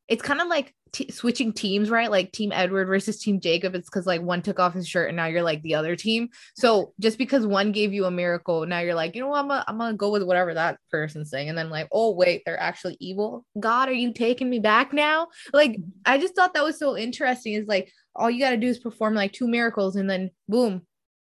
it's 0.07 0.21
kind 0.21 0.39
of 0.39 0.47
like 0.47 0.73
t- 0.91 1.11
switching 1.11 1.51
teams, 1.51 1.89
right? 1.89 2.09
Like 2.09 2.31
Team 2.31 2.51
Edward 2.51 2.85
versus 2.85 3.19
Team 3.19 3.39
Jacob. 3.39 3.75
It's 3.75 3.89
because 3.89 4.05
like 4.05 4.21
one 4.21 4.41
took 4.41 4.59
off 4.59 4.73
his 4.73 4.87
shirt 4.87 5.09
and 5.09 5.17
now 5.17 5.25
you're 5.25 5.43
like 5.43 5.61
the 5.61 5.75
other 5.75 5.95
team. 5.95 6.29
So 6.55 6.93
just 6.99 7.17
because 7.17 7.45
one 7.45 7.71
gave 7.71 7.93
you 7.93 8.05
a 8.05 8.11
miracle, 8.11 8.65
now 8.65 8.79
you're 8.79 8.95
like, 8.95 9.15
you 9.15 9.21
know 9.21 9.27
what? 9.27 9.39
I'm 9.39 9.47
gonna, 9.47 9.65
I'm 9.67 9.77
gonna 9.77 9.97
go 9.97 10.09
with 10.09 10.23
whatever 10.23 10.53
that 10.53 10.79
person's 10.91 11.29
saying. 11.29 11.49
And 11.49 11.57
then 11.57 11.69
like, 11.69 11.87
oh 11.91 12.11
wait, 12.11 12.43
they're 12.45 12.59
actually 12.59 12.97
evil. 12.99 13.45
God, 13.59 13.89
are 13.89 13.93
you 13.93 14.13
taking 14.13 14.49
me 14.49 14.59
back 14.59 14.93
now? 14.93 15.27
Like, 15.53 15.71
mm-hmm. 15.71 15.89
I 16.05 16.17
just 16.17 16.35
thought 16.35 16.53
that 16.53 16.63
was 16.63 16.79
so 16.79 16.97
interesting. 16.97 17.53
Is 17.53 17.67
like 17.67 17.91
all 18.15 18.29
you 18.29 18.39
gotta 18.39 18.57
do 18.57 18.67
is 18.67 18.79
perform 18.79 19.13
like 19.13 19.33
two 19.33 19.47
miracles 19.47 19.95
and 19.95 20.09
then 20.09 20.31
boom, 20.47 20.85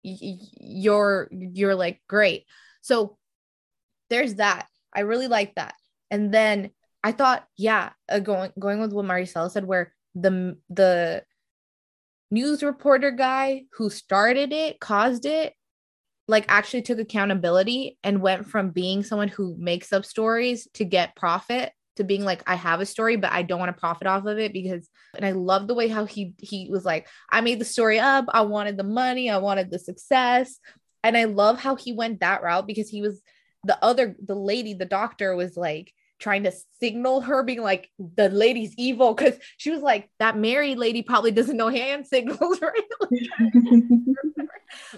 y- 0.04 0.38
you're 0.60 1.28
you're 1.30 1.74
like 1.74 2.00
great. 2.08 2.44
So 2.82 3.16
there's 4.10 4.36
that. 4.36 4.66
I 4.94 5.00
really 5.00 5.28
like 5.28 5.54
that. 5.56 5.74
And 6.10 6.32
then 6.32 6.70
I 7.06 7.12
thought, 7.12 7.46
yeah, 7.56 7.90
uh, 8.08 8.18
going 8.18 8.50
going 8.58 8.80
with 8.80 8.92
what 8.92 9.04
Maricela 9.04 9.48
said, 9.48 9.64
where 9.64 9.94
the 10.16 10.58
the 10.68 11.22
news 12.32 12.64
reporter 12.64 13.12
guy 13.12 13.66
who 13.74 13.90
started 13.90 14.52
it, 14.52 14.80
caused 14.80 15.24
it, 15.24 15.54
like 16.26 16.46
actually 16.48 16.82
took 16.82 16.98
accountability 16.98 17.96
and 18.02 18.20
went 18.20 18.48
from 18.48 18.70
being 18.70 19.04
someone 19.04 19.28
who 19.28 19.54
makes 19.56 19.92
up 19.92 20.04
stories 20.04 20.66
to 20.74 20.84
get 20.84 21.14
profit 21.14 21.72
to 21.94 22.02
being 22.02 22.24
like 22.24 22.42
I 22.44 22.56
have 22.56 22.80
a 22.80 22.86
story 22.86 23.14
but 23.14 23.30
I 23.30 23.42
don't 23.42 23.60
want 23.60 23.68
to 23.68 23.80
profit 23.80 24.08
off 24.08 24.26
of 24.26 24.40
it 24.40 24.52
because 24.52 24.88
and 25.14 25.24
I 25.24 25.30
love 25.30 25.68
the 25.68 25.74
way 25.74 25.86
how 25.86 26.06
he 26.06 26.34
he 26.38 26.68
was 26.72 26.84
like 26.84 27.06
I 27.30 27.40
made 27.40 27.60
the 27.60 27.64
story 27.64 28.00
up. 28.00 28.24
I 28.30 28.40
wanted 28.40 28.76
the 28.76 28.82
money. 28.82 29.30
I 29.30 29.38
wanted 29.38 29.70
the 29.70 29.78
success. 29.78 30.58
And 31.04 31.16
I 31.16 31.26
love 31.26 31.60
how 31.60 31.76
he 31.76 31.92
went 31.92 32.18
that 32.18 32.42
route 32.42 32.66
because 32.66 32.88
he 32.88 33.00
was 33.00 33.22
the 33.62 33.78
other 33.80 34.16
the 34.20 34.34
lady 34.34 34.74
the 34.74 34.84
doctor 34.86 35.36
was 35.36 35.56
like 35.56 35.92
trying 36.18 36.44
to 36.44 36.52
signal 36.80 37.20
her 37.20 37.42
being 37.42 37.62
like 37.62 37.90
the 37.98 38.28
lady's 38.28 38.74
evil 38.76 39.14
because 39.14 39.38
she 39.56 39.70
was 39.70 39.82
like 39.82 40.08
that 40.18 40.36
married 40.36 40.78
lady 40.78 41.02
probably 41.02 41.30
doesn't 41.30 41.56
know 41.56 41.68
hand 41.68 42.06
signals 42.06 42.60
right? 42.60 42.82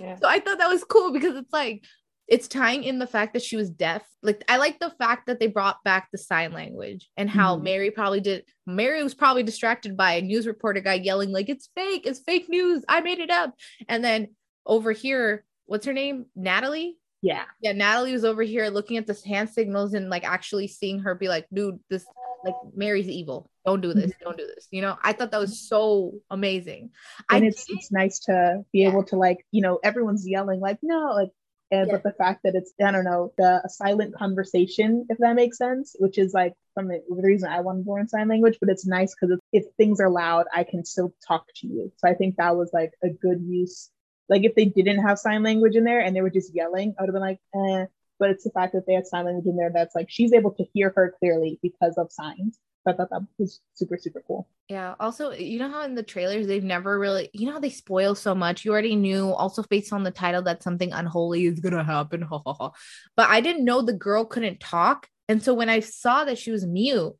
Yeah. 0.00 0.16
so 0.16 0.26
i 0.26 0.40
thought 0.40 0.58
that 0.58 0.68
was 0.68 0.82
cool 0.84 1.12
because 1.12 1.36
it's 1.36 1.52
like 1.52 1.84
it's 2.26 2.48
tying 2.48 2.84
in 2.84 2.98
the 2.98 3.06
fact 3.06 3.32
that 3.32 3.42
she 3.42 3.56
was 3.56 3.70
deaf. 3.70 4.02
Like 4.22 4.42
i 4.48 4.56
like 4.56 4.80
the 4.80 4.92
fact 4.98 5.26
that 5.26 5.40
they 5.40 5.46
brought 5.46 5.82
back 5.84 6.08
the 6.10 6.18
sign 6.18 6.52
language 6.52 7.08
and 7.16 7.30
how 7.30 7.54
mm-hmm. 7.54 7.64
mary 7.64 7.90
probably 7.90 8.20
did 8.20 8.44
mary 8.66 9.02
was 9.02 9.14
probably 9.14 9.42
distracted 9.42 9.96
by 9.96 10.14
a 10.14 10.22
news 10.22 10.46
reporter 10.46 10.80
guy 10.80 10.94
yelling 10.94 11.32
like 11.32 11.48
it's 11.48 11.68
fake 11.76 12.06
it's 12.06 12.20
fake 12.20 12.48
news 12.48 12.84
i 12.88 13.00
made 13.00 13.18
it 13.18 13.30
up. 13.30 13.54
And 13.88 14.04
then 14.04 14.28
over 14.66 14.92
here 14.92 15.44
what's 15.68 15.86
her 15.86 15.92
name? 15.92 16.24
Natalie 16.34 16.96
yeah. 17.22 17.44
Yeah. 17.60 17.72
Natalie 17.72 18.12
was 18.12 18.24
over 18.24 18.42
here 18.42 18.68
looking 18.68 18.96
at 18.96 19.06
the 19.06 19.18
hand 19.26 19.50
signals 19.50 19.94
and 19.94 20.08
like 20.08 20.24
actually 20.24 20.68
seeing 20.68 21.00
her 21.00 21.14
be 21.14 21.28
like, 21.28 21.46
dude, 21.52 21.80
this 21.90 22.06
like 22.44 22.54
Mary's 22.74 23.08
evil. 23.08 23.50
Don't 23.66 23.80
do 23.80 23.92
this. 23.92 24.12
Mm-hmm. 24.12 24.24
Don't 24.24 24.38
do 24.38 24.46
this. 24.46 24.68
You 24.70 24.82
know, 24.82 24.96
I 25.02 25.12
thought 25.12 25.32
that 25.32 25.40
was 25.40 25.68
so 25.68 26.12
amazing. 26.30 26.90
And 27.30 27.44
I 27.44 27.48
it's 27.48 27.64
did. 27.64 27.78
it's 27.78 27.92
nice 27.92 28.20
to 28.20 28.64
be 28.72 28.80
yeah. 28.80 28.88
able 28.88 29.04
to 29.04 29.16
like, 29.16 29.44
you 29.50 29.62
know, 29.62 29.78
everyone's 29.82 30.26
yelling 30.26 30.60
like, 30.60 30.78
no, 30.82 31.12
like 31.14 31.30
and 31.70 31.88
yeah. 31.88 31.92
but 31.92 32.02
the 32.02 32.16
fact 32.16 32.44
that 32.44 32.54
it's 32.54 32.72
I 32.82 32.90
don't 32.90 33.04
know 33.04 33.32
the 33.36 33.62
silent 33.68 34.14
conversation 34.14 35.06
if 35.10 35.18
that 35.18 35.34
makes 35.34 35.58
sense, 35.58 35.96
which 35.98 36.16
is 36.16 36.32
like 36.32 36.54
from 36.74 36.88
the, 36.88 37.02
the 37.08 37.22
reason 37.22 37.50
I 37.50 37.60
wanted 37.60 37.84
to 37.84 37.90
learn 37.90 38.08
sign 38.08 38.28
language, 38.28 38.58
but 38.60 38.70
it's 38.70 38.86
nice 38.86 39.14
because 39.14 39.38
if 39.52 39.64
things 39.76 40.00
are 40.00 40.08
loud, 40.08 40.46
I 40.54 40.64
can 40.64 40.84
still 40.84 41.12
talk 41.26 41.44
to 41.56 41.66
you. 41.66 41.92
So 41.96 42.08
I 42.08 42.14
think 42.14 42.36
that 42.36 42.56
was 42.56 42.70
like 42.72 42.92
a 43.02 43.10
good 43.10 43.42
use 43.42 43.90
like 44.28 44.44
if 44.44 44.54
they 44.54 44.66
didn't 44.66 45.02
have 45.02 45.18
sign 45.18 45.42
language 45.42 45.76
in 45.76 45.84
there 45.84 46.00
and 46.00 46.14
they 46.14 46.20
were 46.20 46.30
just 46.30 46.54
yelling, 46.54 46.94
I 46.98 47.02
would 47.02 47.08
have 47.08 47.14
been 47.14 47.22
like, 47.22 47.40
eh. 47.54 47.86
But 48.18 48.30
it's 48.30 48.44
the 48.44 48.50
fact 48.50 48.72
that 48.72 48.84
they 48.86 48.94
had 48.94 49.06
sign 49.06 49.26
language 49.26 49.46
in 49.46 49.56
there 49.56 49.70
that's 49.72 49.94
like 49.94 50.06
she's 50.10 50.32
able 50.32 50.50
to 50.52 50.64
hear 50.74 50.92
her 50.96 51.14
clearly 51.20 51.58
because 51.62 51.96
of 51.98 52.10
signs. 52.10 52.58
So 52.84 52.92
I 52.92 52.96
thought 52.96 53.10
that 53.10 53.26
was 53.38 53.60
super, 53.74 53.96
super 53.96 54.22
cool. 54.26 54.48
Yeah. 54.68 54.94
Also, 54.98 55.30
you 55.30 55.58
know 55.58 55.70
how 55.70 55.82
in 55.82 55.94
the 55.94 56.02
trailers 56.02 56.46
they've 56.46 56.64
never 56.64 56.98
really, 56.98 57.30
you 57.32 57.46
know 57.46 57.52
how 57.52 57.60
they 57.60 57.70
spoil 57.70 58.14
so 58.14 58.34
much. 58.34 58.64
You 58.64 58.72
already 58.72 58.96
knew, 58.96 59.32
also 59.32 59.62
based 59.62 59.92
on 59.92 60.02
the 60.02 60.10
title, 60.10 60.42
that 60.42 60.62
something 60.62 60.92
unholy 60.92 61.46
is 61.46 61.60
gonna 61.60 61.84
happen. 61.84 62.26
but 62.30 62.72
I 63.16 63.40
didn't 63.40 63.64
know 63.64 63.82
the 63.82 63.92
girl 63.92 64.24
couldn't 64.24 64.60
talk. 64.60 65.08
And 65.28 65.42
so 65.42 65.54
when 65.54 65.68
I 65.68 65.80
saw 65.80 66.24
that 66.24 66.38
she 66.38 66.50
was 66.50 66.66
mute 66.66 67.14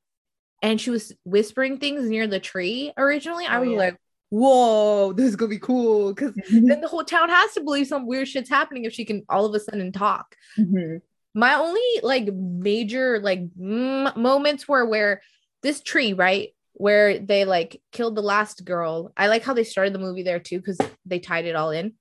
and 0.62 0.80
she 0.80 0.90
was 0.90 1.12
whispering 1.24 1.78
things 1.78 2.08
near 2.08 2.26
the 2.26 2.40
tree 2.40 2.92
originally, 2.96 3.46
I 3.46 3.58
oh, 3.58 3.60
was 3.60 3.70
yeah. 3.70 3.78
like, 3.78 3.96
whoa, 4.30 5.12
this 5.12 5.26
is 5.26 5.36
gonna 5.36 5.48
be 5.48 5.58
cool. 5.58 6.12
because 6.12 6.32
mm-hmm. 6.32 6.66
then 6.66 6.80
the 6.80 6.88
whole 6.88 7.04
town 7.04 7.28
has 7.28 7.52
to 7.54 7.60
believe 7.60 7.86
some 7.86 8.06
weird 8.06 8.28
shit's 8.28 8.50
happening 8.50 8.84
if 8.84 8.92
she 8.92 9.04
can 9.04 9.24
all 9.28 9.46
of 9.46 9.54
a 9.54 9.60
sudden 9.60 9.92
talk. 9.92 10.34
Mm-hmm. 10.58 10.98
My 11.34 11.54
only 11.54 11.80
like 12.02 12.32
major 12.32 13.20
like 13.20 13.40
m- 13.60 14.20
moments 14.20 14.66
were 14.66 14.84
where 14.84 15.22
this 15.62 15.80
tree, 15.80 16.12
right? 16.12 16.50
Where 16.74 17.18
they 17.18 17.44
like 17.44 17.80
killed 17.92 18.16
the 18.16 18.22
last 18.22 18.64
girl. 18.64 19.12
I 19.16 19.28
like 19.28 19.42
how 19.42 19.54
they 19.54 19.64
started 19.64 19.92
the 19.92 19.98
movie 19.98 20.22
there 20.22 20.40
too, 20.40 20.58
because 20.58 20.78
they 21.04 21.18
tied 21.18 21.44
it 21.44 21.56
all 21.56 21.70
in. 21.70 21.94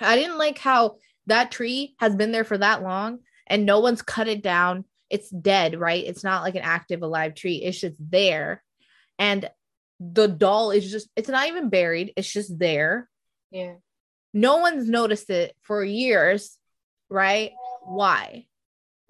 I 0.00 0.16
didn't 0.16 0.38
like 0.38 0.58
how 0.58 0.96
that 1.26 1.50
tree 1.50 1.94
has 1.98 2.14
been 2.16 2.32
there 2.32 2.44
for 2.44 2.58
that 2.58 2.82
long 2.82 3.20
and 3.46 3.66
no 3.66 3.80
one's 3.80 4.02
cut 4.02 4.28
it 4.28 4.42
down. 4.42 4.84
It's 5.10 5.28
dead, 5.28 5.78
right? 5.78 6.04
It's 6.04 6.24
not 6.24 6.42
like 6.42 6.54
an 6.54 6.62
active 6.62 7.02
alive 7.02 7.34
tree. 7.34 7.56
It's 7.56 7.80
just 7.80 7.96
there. 7.98 8.62
And 9.18 9.50
the 10.00 10.26
doll 10.26 10.70
is 10.70 10.90
just 10.90 11.08
it's 11.14 11.28
not 11.28 11.48
even 11.48 11.68
buried 11.68 12.12
it's 12.16 12.32
just 12.32 12.58
there. 12.58 13.08
Yeah. 13.50 13.74
No 14.32 14.58
one's 14.58 14.88
noticed 14.88 15.28
it 15.30 15.54
for 15.62 15.84
years 15.84 16.56
right? 17.10 17.52
Why? 17.82 18.46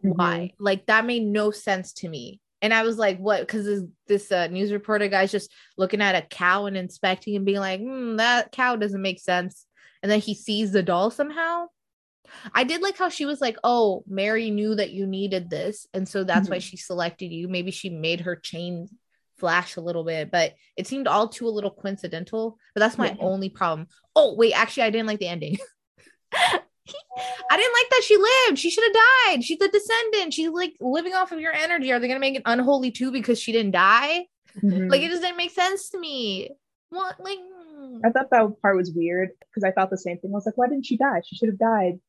Mm-hmm. 0.04 0.16
why? 0.16 0.52
Like 0.58 0.86
that 0.86 1.04
made 1.04 1.22
no 1.22 1.50
sense 1.50 1.92
to 1.94 2.08
me. 2.08 2.40
And 2.62 2.74
i 2.74 2.82
was 2.82 2.98
like 2.98 3.18
what? 3.18 3.40
Because 3.40 3.64
this, 3.64 3.82
this 4.06 4.32
uh, 4.32 4.48
news 4.48 4.72
reporter 4.72 5.08
guy's 5.08 5.30
just 5.30 5.50
looking 5.78 6.02
at 6.02 6.14
a 6.14 6.26
cow 6.26 6.66
and 6.66 6.76
inspecting 6.76 7.36
and 7.36 7.46
being 7.46 7.60
like 7.60 7.80
mm, 7.80 8.18
that 8.18 8.52
cow 8.52 8.76
doesn't 8.76 9.00
make 9.00 9.20
sense. 9.20 9.66
And 10.02 10.10
then 10.10 10.20
he 10.20 10.34
sees 10.34 10.72
the 10.72 10.82
doll 10.82 11.10
somehow. 11.10 11.66
I 12.54 12.64
did 12.64 12.80
like 12.80 12.96
how 12.96 13.08
she 13.08 13.26
was 13.26 13.40
like, 13.40 13.56
"Oh, 13.64 14.04
Mary 14.06 14.50
knew 14.50 14.74
that 14.76 14.90
you 14.90 15.06
needed 15.06 15.50
this, 15.50 15.86
and 15.92 16.08
so 16.08 16.22
that's 16.22 16.44
mm-hmm. 16.44 16.54
why 16.54 16.58
she 16.58 16.76
selected 16.76 17.32
you. 17.32 17.48
Maybe 17.48 17.70
she 17.70 17.90
made 17.90 18.20
her 18.20 18.36
chain 18.36 18.88
flash 19.40 19.76
a 19.76 19.80
little 19.80 20.04
bit, 20.04 20.30
but 20.30 20.54
it 20.76 20.86
seemed 20.86 21.08
all 21.08 21.28
too 21.28 21.48
a 21.48 21.50
little 21.50 21.70
coincidental. 21.70 22.58
But 22.74 22.80
that's 22.80 22.98
my 22.98 23.08
yeah. 23.08 23.16
only 23.20 23.48
problem. 23.48 23.88
Oh, 24.14 24.34
wait, 24.34 24.52
actually, 24.52 24.84
I 24.84 24.90
didn't 24.90 25.06
like 25.06 25.18
the 25.18 25.28
ending. 25.28 25.56
I 26.32 27.56
didn't 27.56 27.72
like 27.72 27.90
that 27.90 28.02
she 28.04 28.16
lived. 28.16 28.58
She 28.58 28.70
should 28.70 28.84
have 28.84 29.02
died. 29.26 29.44
She's 29.44 29.60
a 29.60 29.68
descendant. 29.68 30.34
She's 30.34 30.48
like 30.50 30.74
living 30.80 31.14
off 31.14 31.32
of 31.32 31.40
your 31.40 31.52
energy. 31.52 31.92
Are 31.92 31.98
they 31.98 32.08
gonna 32.08 32.20
make 32.20 32.36
it 32.36 32.42
unholy 32.44 32.90
too 32.90 33.10
because 33.10 33.40
she 33.40 33.52
didn't 33.52 33.72
die? 33.72 34.26
Mm-hmm. 34.62 34.88
Like 34.88 35.02
it 35.02 35.10
just 35.10 35.22
didn't 35.22 35.36
make 35.36 35.50
sense 35.50 35.90
to 35.90 35.98
me. 35.98 36.50
What 36.90 37.20
like 37.20 37.38
I 38.04 38.10
thought 38.10 38.30
that 38.30 38.62
part 38.62 38.76
was 38.76 38.92
weird 38.92 39.30
because 39.40 39.64
I 39.64 39.72
thought 39.72 39.90
the 39.90 39.98
same 39.98 40.18
thing. 40.18 40.30
I 40.30 40.34
was 40.34 40.46
like, 40.46 40.56
why 40.56 40.68
didn't 40.68 40.86
she 40.86 40.96
die? 40.96 41.22
She 41.24 41.36
should 41.36 41.48
have 41.48 41.58
died. 41.58 42.00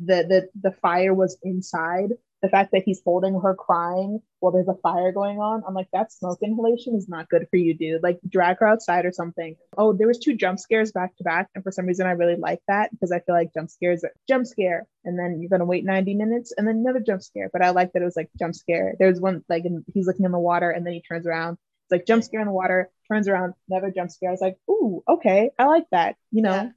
The 0.00 0.24
the 0.28 0.70
the 0.70 0.72
fire 0.76 1.14
was 1.14 1.38
inside 1.42 2.12
the 2.42 2.48
fact 2.48 2.70
that 2.72 2.82
he's 2.84 3.00
holding 3.04 3.40
her 3.40 3.54
crying 3.54 4.20
while 4.40 4.52
there's 4.52 4.68
a 4.68 4.74
fire 4.74 5.10
going 5.10 5.38
on, 5.38 5.62
I'm 5.66 5.74
like, 5.74 5.88
that 5.92 6.12
smoke 6.12 6.38
inhalation 6.42 6.94
is 6.94 7.08
not 7.08 7.28
good 7.28 7.46
for 7.50 7.56
you, 7.56 7.74
dude. 7.74 8.02
Like, 8.02 8.20
drag 8.28 8.58
her 8.60 8.68
outside 8.68 9.04
or 9.04 9.12
something. 9.12 9.56
Oh, 9.76 9.92
there 9.92 10.06
was 10.06 10.18
two 10.18 10.36
jump 10.36 10.60
scares 10.60 10.92
back 10.92 11.16
to 11.16 11.24
back, 11.24 11.48
and 11.54 11.64
for 11.64 11.72
some 11.72 11.86
reason, 11.86 12.06
I 12.06 12.12
really 12.12 12.36
like 12.36 12.60
that 12.68 12.90
because 12.92 13.10
I 13.10 13.20
feel 13.20 13.34
like 13.34 13.52
jump 13.54 13.70
scares, 13.70 14.04
are 14.04 14.12
jump 14.28 14.46
scare, 14.46 14.86
and 15.04 15.18
then 15.18 15.40
you're 15.40 15.50
gonna 15.50 15.64
wait 15.64 15.84
90 15.84 16.14
minutes, 16.14 16.52
and 16.56 16.66
then 16.66 16.76
another 16.76 17.00
jump 17.00 17.22
scare. 17.22 17.50
But 17.52 17.64
I 17.64 17.70
like 17.70 17.92
that 17.92 18.02
it 18.02 18.04
was 18.04 18.16
like 18.16 18.30
jump 18.38 18.54
scare. 18.54 18.94
There's 18.98 19.20
one 19.20 19.44
like 19.48 19.64
he's 19.92 20.06
looking 20.06 20.24
in 20.24 20.32
the 20.32 20.38
water, 20.38 20.70
and 20.70 20.86
then 20.86 20.92
he 20.92 21.02
turns 21.02 21.26
around. 21.26 21.54
It's 21.54 21.92
like 21.92 22.06
jump 22.06 22.22
scare 22.22 22.40
in 22.40 22.46
the 22.46 22.52
water, 22.52 22.90
turns 23.10 23.28
around, 23.28 23.54
another 23.68 23.90
jump 23.90 24.10
scare. 24.10 24.28
I 24.28 24.32
was 24.32 24.40
like, 24.40 24.58
ooh, 24.70 25.02
okay, 25.08 25.50
I 25.58 25.64
like 25.64 25.86
that. 25.90 26.16
You 26.30 26.42
know. 26.42 26.54
Yeah. 26.54 26.70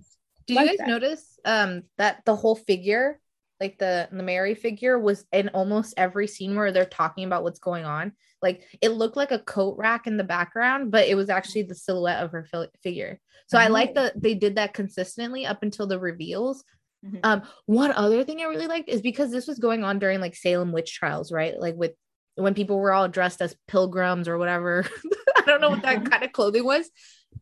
Did 0.47 0.55
like 0.55 0.63
you 0.63 0.69
guys 0.71 0.77
that. 0.79 0.87
notice 0.87 1.39
um 1.45 1.83
that 1.99 2.25
the 2.25 2.35
whole 2.35 2.55
figure 2.55 3.19
like 3.61 3.77
the 3.77 4.09
the 4.11 4.23
Mary 4.23 4.55
figure 4.55 4.97
was 4.97 5.23
in 5.31 5.49
almost 5.49 5.93
every 5.95 6.27
scene 6.27 6.55
where 6.55 6.71
they're 6.71 6.83
talking 6.83 7.25
about 7.25 7.43
what's 7.43 7.59
going 7.59 7.85
on. 7.85 8.11
Like 8.41 8.63
it 8.81 8.89
looked 8.89 9.15
like 9.15 9.31
a 9.31 9.39
coat 9.39 9.77
rack 9.77 10.07
in 10.07 10.17
the 10.17 10.23
background, 10.23 10.89
but 10.89 11.07
it 11.07 11.13
was 11.13 11.29
actually 11.29 11.63
the 11.63 11.75
silhouette 11.75 12.23
of 12.23 12.31
her 12.31 12.43
fi- 12.51 12.69
figure. 12.81 13.19
So 13.47 13.57
mm-hmm. 13.57 13.67
I 13.67 13.69
like 13.69 13.93
that 13.93 14.19
they 14.19 14.33
did 14.33 14.55
that 14.55 14.73
consistently 14.73 15.45
up 15.45 15.61
until 15.61 15.85
the 15.85 15.99
reveals. 15.99 16.63
Mm-hmm. 17.05 17.17
Um, 17.23 17.43
one 17.67 17.91
other 17.91 18.23
thing 18.23 18.41
I 18.41 18.45
really 18.45 18.67
liked 18.67 18.89
is 18.89 19.01
because 19.01 19.31
this 19.31 19.47
was 19.47 19.59
going 19.59 19.83
on 19.83 19.99
during 19.99 20.19
like 20.19 20.35
Salem 20.35 20.71
witch 20.71 20.95
trials, 20.95 21.31
right? 21.31 21.57
Like 21.59 21.75
with 21.75 21.93
when 22.33 22.55
people 22.55 22.79
were 22.79 22.93
all 22.93 23.07
dressed 23.07 23.43
as 23.43 23.55
pilgrims 23.67 24.27
or 24.27 24.39
whatever. 24.39 24.85
I 25.37 25.41
don't 25.45 25.61
know 25.61 25.69
what 25.69 25.83
that 25.83 26.09
kind 26.09 26.23
of 26.23 26.31
clothing 26.31 26.65
was. 26.65 26.89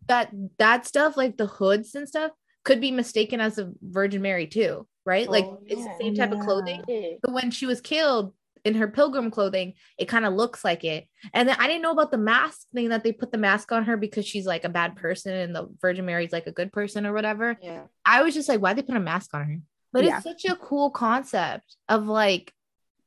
That 0.07 0.32
that 0.57 0.86
stuff, 0.86 1.15
like 1.15 1.38
the 1.38 1.47
hoods 1.47 1.95
and 1.95 2.09
stuff, 2.09 2.32
could 2.65 2.82
be 2.82 2.91
mistaken 2.91 3.39
as 3.39 3.57
a 3.57 3.72
Virgin 3.82 4.22
Mary 4.22 4.47
too 4.47 4.86
right? 5.06 5.28
Oh, 5.28 5.32
like 5.32 5.45
it's 5.66 5.84
the 5.84 5.93
same 6.00 6.16
type 6.16 6.32
yeah. 6.32 6.39
of 6.39 6.45
clothing. 6.45 7.18
But 7.22 7.34
when 7.34 7.52
she 7.52 7.66
was 7.66 7.82
killed, 7.82 8.34
in 8.66 8.76
her 8.76 8.89
pilgrim 8.89 9.32
clothing, 9.32 9.74
it 9.97 10.10
kind 10.10 10.26
of 10.26 10.34
looks 10.34 10.66
like 10.66 10.84
it. 10.84 11.08
And 11.34 11.47
then 11.47 11.56
I 11.60 11.68
didn't 11.68 11.82
know 11.82 11.91
about 11.93 12.12
the 12.12 12.18
mask 12.18 12.68
thing 12.74 12.89
that 12.89 13.06
they 13.06 13.14
put 13.14 13.32
the 13.32 13.38
mask 13.38 13.72
on 13.72 13.86
her 13.86 13.95
because 13.95 14.26
she's 14.26 14.45
like 14.45 14.66
a 14.66 14.70
bad 14.70 14.97
person 14.97 15.34
and 15.34 15.56
the 15.56 15.70
Virgin 15.82 16.06
Mary's 16.06 16.34
like 16.34 16.45
a 16.45 16.52
good 16.52 16.74
person 16.74 17.06
or 17.06 17.14
whatever. 17.14 17.58
Yeah. 17.62 17.84
I 18.06 18.22
was 18.22 18.34
just 18.34 18.50
like, 18.50 18.60
why 18.62 18.74
they 18.74 18.82
put 18.82 18.97
a 18.97 19.00
mask 19.00 19.34
on 19.34 19.45
her? 19.45 19.58
But 19.93 20.04
Yeah. 20.04 20.18
it's 20.18 20.26
such 20.26 20.43
a 20.43 20.58
cool 20.58 20.89
concept 20.91 21.78
of 21.88 22.08
like 22.08 22.54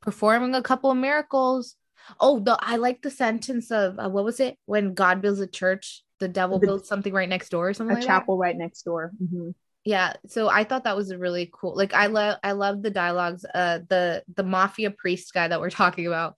performing 0.00 0.54
a 0.54 0.62
couple 0.62 0.90
of 0.90 0.96
miracles. 0.96 1.76
Oh, 2.18 2.40
the 2.40 2.56
I 2.58 2.76
like 2.76 3.02
the 3.02 3.10
sentence 3.10 3.70
of 3.70 3.98
uh, 3.98 4.08
what 4.08 4.24
was 4.24 4.40
it 4.40 4.56
when 4.64 4.94
God 4.94 5.20
builds 5.20 5.40
a 5.40 5.46
church, 5.46 6.02
the 6.18 6.28
devil 6.28 6.58
The- 6.58 6.66
builds 6.66 6.88
something 6.88 7.12
right 7.12 7.28
next 7.28 7.50
door 7.50 7.68
or 7.68 7.74
something 7.74 7.92
A 7.94 8.00
like 8.00 8.06
that? 8.06 8.20
chapel 8.20 8.38
right 8.38 8.56
next 8.56 8.84
door. 8.84 9.12
Mhm. 9.22 9.54
Yeah 9.84 10.12
so 10.26 10.48
i 10.48 10.62
thought 10.64 10.84
that 10.84 10.96
was 10.96 11.10
a 11.10 11.18
really 11.18 11.50
cool 11.52 11.76
like 11.76 11.92
i 11.94 12.06
love 12.06 12.38
i 12.44 12.52
love 12.52 12.82
the 12.82 12.90
dialogues 12.90 13.44
uh 13.54 13.78
the 13.88 14.22
the 14.36 14.44
mafia 14.44 14.90
priest 14.90 15.32
guy 15.34 15.48
that 15.48 15.60
we're 15.60 15.70
talking 15.70 16.06
about 16.06 16.36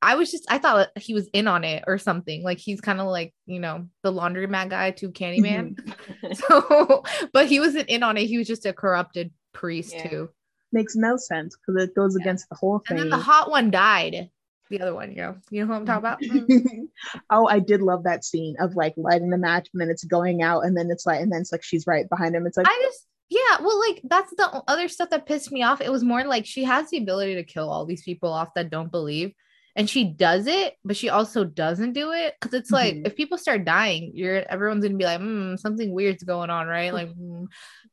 i 0.00 0.14
was 0.14 0.30
just 0.30 0.46
i 0.50 0.56
thought 0.58 0.88
he 0.96 1.12
was 1.12 1.28
in 1.34 1.46
on 1.46 1.62
it 1.64 1.84
or 1.86 1.98
something 1.98 2.42
like 2.42 2.58
he's 2.58 2.80
kind 2.80 3.00
of 3.00 3.06
like 3.06 3.34
you 3.46 3.60
know 3.60 3.86
the 4.02 4.12
laundromat 4.12 4.70
guy 4.70 4.90
to 4.92 5.10
candyman 5.10 5.76
so 6.34 7.02
but 7.32 7.46
he 7.46 7.60
wasn't 7.60 7.88
in 7.88 8.02
on 8.02 8.16
it 8.16 8.26
he 8.26 8.38
was 8.38 8.46
just 8.46 8.64
a 8.66 8.72
corrupted 8.72 9.30
priest 9.52 9.94
Yeah. 9.96 10.08
too 10.08 10.28
Makes 10.72 10.94
no 10.94 11.16
sense 11.16 11.56
because 11.56 11.82
it 11.82 11.94
goes 11.96 12.14
Yeah. 12.16 12.22
against 12.22 12.48
the 12.48 12.54
whole 12.54 12.78
thing. 12.78 12.96
and 12.96 12.98
then 13.00 13.10
the 13.10 13.22
hot 13.24 13.50
one 13.50 13.70
died 13.72 14.30
the 14.70 14.80
other 14.80 14.94
one 14.94 15.10
you 15.10 15.18
know 15.18 15.36
you 15.50 15.60
know 15.60 15.66
who 15.66 15.74
i'm 15.74 15.86
talking 15.86 15.98
about 15.98 16.20
Mm. 16.22 16.88
oh, 17.30 17.46
I 17.46 17.58
did 17.60 17.82
love 17.82 18.04
that 18.04 18.24
scene 18.24 18.56
of 18.60 18.76
like 18.76 18.94
lighting 18.96 19.30
the 19.30 19.38
match 19.38 19.68
and 19.72 19.80
then 19.80 19.90
it's 19.90 20.04
going 20.04 20.42
out 20.42 20.64
and 20.64 20.76
then 20.76 20.90
it's 20.90 21.06
like 21.06 21.20
and 21.20 21.32
then 21.32 21.40
it's 21.40 21.52
like 21.52 21.62
she's 21.62 21.86
right 21.86 22.08
behind 22.08 22.34
him. 22.34 22.46
It's 22.46 22.56
like 22.56 22.68
I 22.68 22.80
just 22.82 23.06
yeah, 23.28 23.60
well, 23.60 23.78
like 23.78 24.00
that's 24.04 24.34
the 24.36 24.62
other 24.66 24.88
stuff 24.88 25.10
that 25.10 25.26
pissed 25.26 25.52
me 25.52 25.62
off. 25.62 25.80
It 25.80 25.92
was 25.92 26.02
more 26.02 26.24
like 26.24 26.46
she 26.46 26.64
has 26.64 26.90
the 26.90 26.98
ability 26.98 27.36
to 27.36 27.44
kill 27.44 27.70
all 27.70 27.86
these 27.86 28.02
people 28.02 28.32
off 28.32 28.54
that 28.56 28.70
don't 28.70 28.90
believe, 28.90 29.32
and 29.76 29.88
she 29.88 30.04
does 30.04 30.46
it, 30.48 30.74
but 30.84 30.96
she 30.96 31.08
also 31.10 31.44
doesn't 31.44 31.92
do 31.92 32.10
it 32.12 32.34
because 32.40 32.54
it's 32.54 32.70
like 32.72 32.96
Mhm. 32.96 33.06
if 33.06 33.16
people 33.16 33.38
start 33.38 33.64
dying, 33.64 34.12
you're 34.14 34.42
everyone's 34.48 34.84
gonna 34.84 34.96
be 34.96 35.04
like, 35.04 35.20
hmm, 35.20 35.56
something 35.56 35.92
weird's 35.92 36.24
going 36.24 36.50
on, 36.50 36.66
right? 36.66 36.92
Like, 36.92 37.12
hmm. 37.14 37.44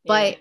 but 0.05 0.37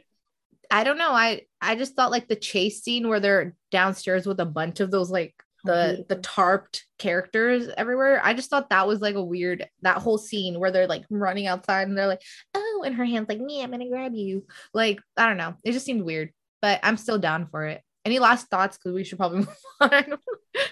I 0.70 0.84
don't 0.84 0.98
know. 0.98 1.12
I 1.12 1.42
I 1.60 1.76
just 1.76 1.94
thought 1.94 2.10
like 2.10 2.28
the 2.28 2.36
chase 2.36 2.82
scene 2.82 3.08
where 3.08 3.20
they're 3.20 3.54
downstairs 3.70 4.26
with 4.26 4.40
a 4.40 4.46
bunch 4.46 4.80
of 4.80 4.90
those 4.90 5.10
like 5.10 5.34
the 5.66 5.72
mm-hmm. 5.72 6.02
the 6.08 6.16
tarped 6.16 6.82
characters 6.98 7.68
everywhere. 7.76 8.20
I 8.24 8.34
just 8.34 8.50
thought 8.50 8.70
that 8.70 8.86
was 8.86 9.00
like 9.00 9.14
a 9.14 9.22
weird 9.22 9.68
that 9.82 9.98
whole 9.98 10.18
scene 10.18 10.58
where 10.58 10.70
they're 10.70 10.86
like 10.86 11.04
running 11.10 11.46
outside 11.46 11.88
and 11.88 11.96
they're 11.96 12.06
like, 12.06 12.22
oh, 12.54 12.82
and 12.86 12.94
her 12.94 13.04
hands 13.04 13.28
like 13.28 13.40
me, 13.40 13.62
I'm 13.62 13.70
gonna 13.70 13.88
grab 13.88 14.14
you. 14.14 14.46
Like 14.72 15.00
I 15.16 15.26
don't 15.26 15.36
know. 15.36 15.54
It 15.64 15.72
just 15.72 15.86
seemed 15.86 16.02
weird, 16.02 16.32
but 16.62 16.80
I'm 16.82 16.96
still 16.96 17.18
down 17.18 17.46
for 17.48 17.66
it. 17.66 17.82
Any 18.04 18.18
last 18.18 18.48
thoughts? 18.48 18.78
Because 18.78 18.94
we 18.94 19.04
should 19.04 19.18
probably 19.18 19.38
move 19.40 19.48
on. 19.80 20.18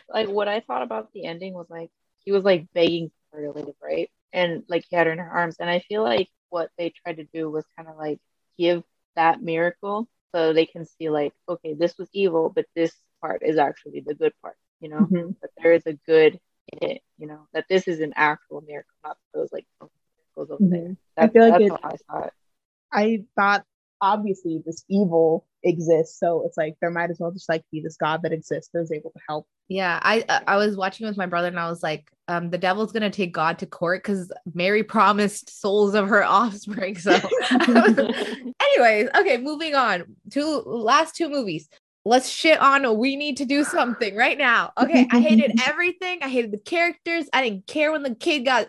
like 0.08 0.28
what 0.28 0.48
I 0.48 0.60
thought 0.60 0.82
about 0.82 1.12
the 1.12 1.24
ending 1.24 1.54
was 1.54 1.66
like 1.68 1.90
he 2.24 2.32
was 2.32 2.44
like 2.44 2.66
begging 2.72 3.10
for 3.30 3.40
her 3.40 3.46
to 3.46 3.52
live, 3.52 3.74
right? 3.82 4.10
And 4.32 4.64
like 4.68 4.84
he 4.88 4.96
had 4.96 5.06
her 5.06 5.12
in 5.12 5.18
her 5.18 5.30
arms. 5.30 5.56
And 5.60 5.68
I 5.68 5.80
feel 5.80 6.02
like 6.02 6.28
what 6.48 6.70
they 6.78 6.90
tried 6.90 7.16
to 7.16 7.24
do 7.32 7.50
was 7.50 7.64
kind 7.76 7.88
of 7.88 7.96
like 7.96 8.20
give 8.58 8.82
that 9.16 9.42
miracle 9.42 10.08
so 10.34 10.52
they 10.52 10.66
can 10.66 10.84
see 10.84 11.10
like, 11.10 11.32
okay, 11.48 11.74
this 11.74 11.96
was 11.96 12.08
evil, 12.12 12.50
but 12.54 12.66
this 12.74 12.92
part 13.20 13.42
is 13.44 13.56
actually 13.56 14.02
the 14.04 14.14
good 14.14 14.32
part, 14.42 14.56
you 14.84 14.90
know, 14.90 15.06
mhm. 15.10 15.34
that 15.40 15.50
there 15.62 15.72
is 15.72 15.86
a 15.86 15.94
good 16.06 16.38
in 16.72 16.90
it, 16.90 17.02
you 17.18 17.26
know, 17.26 17.46
that 17.54 17.64
this 17.70 17.88
is 17.88 18.00
an 18.00 18.12
actual 18.16 18.60
miracle, 18.66 18.92
not 19.02 19.16
those 19.32 19.48
like 19.50 19.66
miracles 19.80 20.50
over 20.50 20.70
there. 20.70 20.80
Mhm. 20.90 20.96
I 21.16 21.20
That's, 21.22 21.32
feel 21.32 21.48
like 21.48 21.52
that's 21.60 21.64
it- 21.64 21.80
how 21.82 21.90
I 21.90 21.96
saw 22.20 22.26
it. 22.26 22.32
I 22.92 23.24
thought 23.34 23.64
obviously 24.00 24.62
this 24.66 24.84
evil 24.88 25.46
exists, 25.62 26.18
so 26.20 26.44
it's 26.44 26.56
like 26.58 26.76
there 26.80 26.90
might 26.90 27.10
as 27.10 27.18
well 27.18 27.30
just 27.32 27.48
like 27.48 27.64
be 27.72 27.80
this 27.80 27.96
God 27.96 28.20
that 28.22 28.32
exists 28.32 28.70
that 28.74 28.80
is 28.80 28.92
able 28.92 29.10
to 29.10 29.18
help. 29.28 29.46
Yeah, 29.68 29.98
I 30.02 30.24
I- 30.28 30.42
I 30.48 30.56
was 30.56 30.76
watching 30.76 31.06
with 31.06 31.16
my 31.16 31.26
brother 31.26 31.48
and 31.48 31.58
I 31.58 31.70
was 31.70 31.82
like, 31.82 32.10
um, 32.28 32.50
the 32.50 32.58
devil's 32.58 32.92
gonna 32.92 33.08
take 33.10 33.32
God 33.32 33.58
to 33.60 33.66
court 33.66 34.02
because 34.02 34.30
Mary 34.52 34.82
promised 34.82 35.60
souls 35.60 35.94
of 35.94 36.08
her 36.08 36.22
offspring. 36.38 36.98
So, 36.98 37.12
anyways, 38.60 39.08
okay, 39.16 39.38
moving 39.38 39.74
on. 39.74 40.04
Two 40.30 40.62
last 40.66 41.14
two 41.16 41.28
movies. 41.28 41.68
Let's 42.06 42.28
shit 42.28 42.60
on. 42.60 42.98
We 42.98 43.16
need 43.16 43.38
to 43.38 43.46
do 43.46 43.64
something 43.64 44.14
right 44.14 44.36
now. 44.36 44.72
Okay, 44.78 45.08
I 45.10 45.20
hated 45.20 45.58
everything. 45.66 46.18
I 46.20 46.28
hated 46.28 46.50
the 46.50 46.58
characters. 46.58 47.26
I 47.32 47.42
didn't 47.42 47.66
care 47.66 47.92
when 47.92 48.02
the 48.02 48.14
kid 48.14 48.44
got 48.44 48.68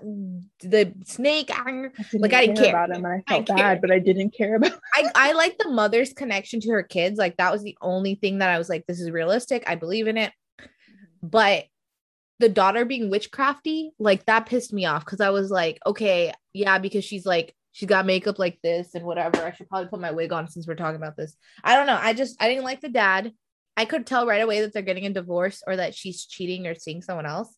the 0.62 0.94
snake. 1.04 1.50
I 1.52 1.70
I 1.70 1.90
Like, 2.14 2.34
I 2.34 2.46
didn't 2.46 2.58
care. 2.60 2.70
about 2.70 2.92
him, 2.92 3.04
and 3.04 3.08
I 3.08 3.24
I 3.28 3.36
felt 3.36 3.46
didn't 3.48 3.58
bad, 3.58 3.74
care. 3.74 3.82
but 3.82 3.92
I 3.92 4.00
didn't 4.00 4.30
care 4.34 4.56
about. 4.56 4.72
I, 4.94 5.12
I 5.16 5.32
like 5.34 5.58
the 5.58 5.70
mother's 5.70 6.14
connection 6.14 6.62
to 6.62 6.72
her 6.72 6.84
kids. 6.84 7.18
Like 7.18 7.36
that 7.38 7.52
was 7.52 7.62
the 7.62 7.78
only 7.82 8.16
thing 8.16 8.38
that 8.38 8.50
I 8.50 8.58
was 8.58 8.70
like, 8.70 8.86
this 8.88 9.02
is 9.02 9.12
realistic. 9.12 9.66
I 9.68 9.76
believe 9.76 10.08
in 10.08 10.16
it. 10.18 10.32
But 11.22 11.66
the 12.40 12.50
daughter 12.50 12.86
being 12.86 13.10
witchcrafty, 13.12 13.90
like 14.00 14.26
that 14.28 14.46
pissed 14.46 14.72
me 14.72 14.86
off 14.86 15.04
because 15.04 15.20
I 15.22 15.30
was 15.32 15.52
like, 15.52 15.80
okay, 15.86 16.32
yeah, 16.54 16.78
because 16.78 17.04
she's 17.04 17.26
like, 17.26 17.54
she's 17.76 17.90
got 17.90 18.06
makeup 18.06 18.40
like 18.40 18.58
this 18.64 18.96
and 18.96 19.04
whatever. 19.04 19.44
I 19.44 19.52
should 19.52 19.68
probably 19.68 19.90
put 19.90 20.00
my 20.00 20.12
wig 20.12 20.32
on 20.32 20.48
since 20.48 20.66
we're 20.66 20.76
talking 20.76 20.96
about 20.96 21.18
this. 21.18 21.36
I 21.62 21.76
don't 21.76 21.88
know. 21.88 22.00
I 22.02 22.14
just 22.14 22.42
I 22.42 22.48
didn't 22.48 22.64
like 22.64 22.80
the 22.80 22.90
dad. 22.90 23.34
I 23.76 23.84
could 23.84 24.08
tell 24.08 24.26
right 24.26 24.42
away 24.42 24.62
that 24.62 24.72
they're 24.72 24.82
getting 24.82 25.06
a 25.06 25.10
divorce 25.10 25.62
or 25.68 25.76
that 25.76 25.94
she's 25.94 26.26
cheating 26.26 26.68
or 26.68 26.76
seeing 26.76 27.02
someone 27.02 27.26
else 27.26 27.54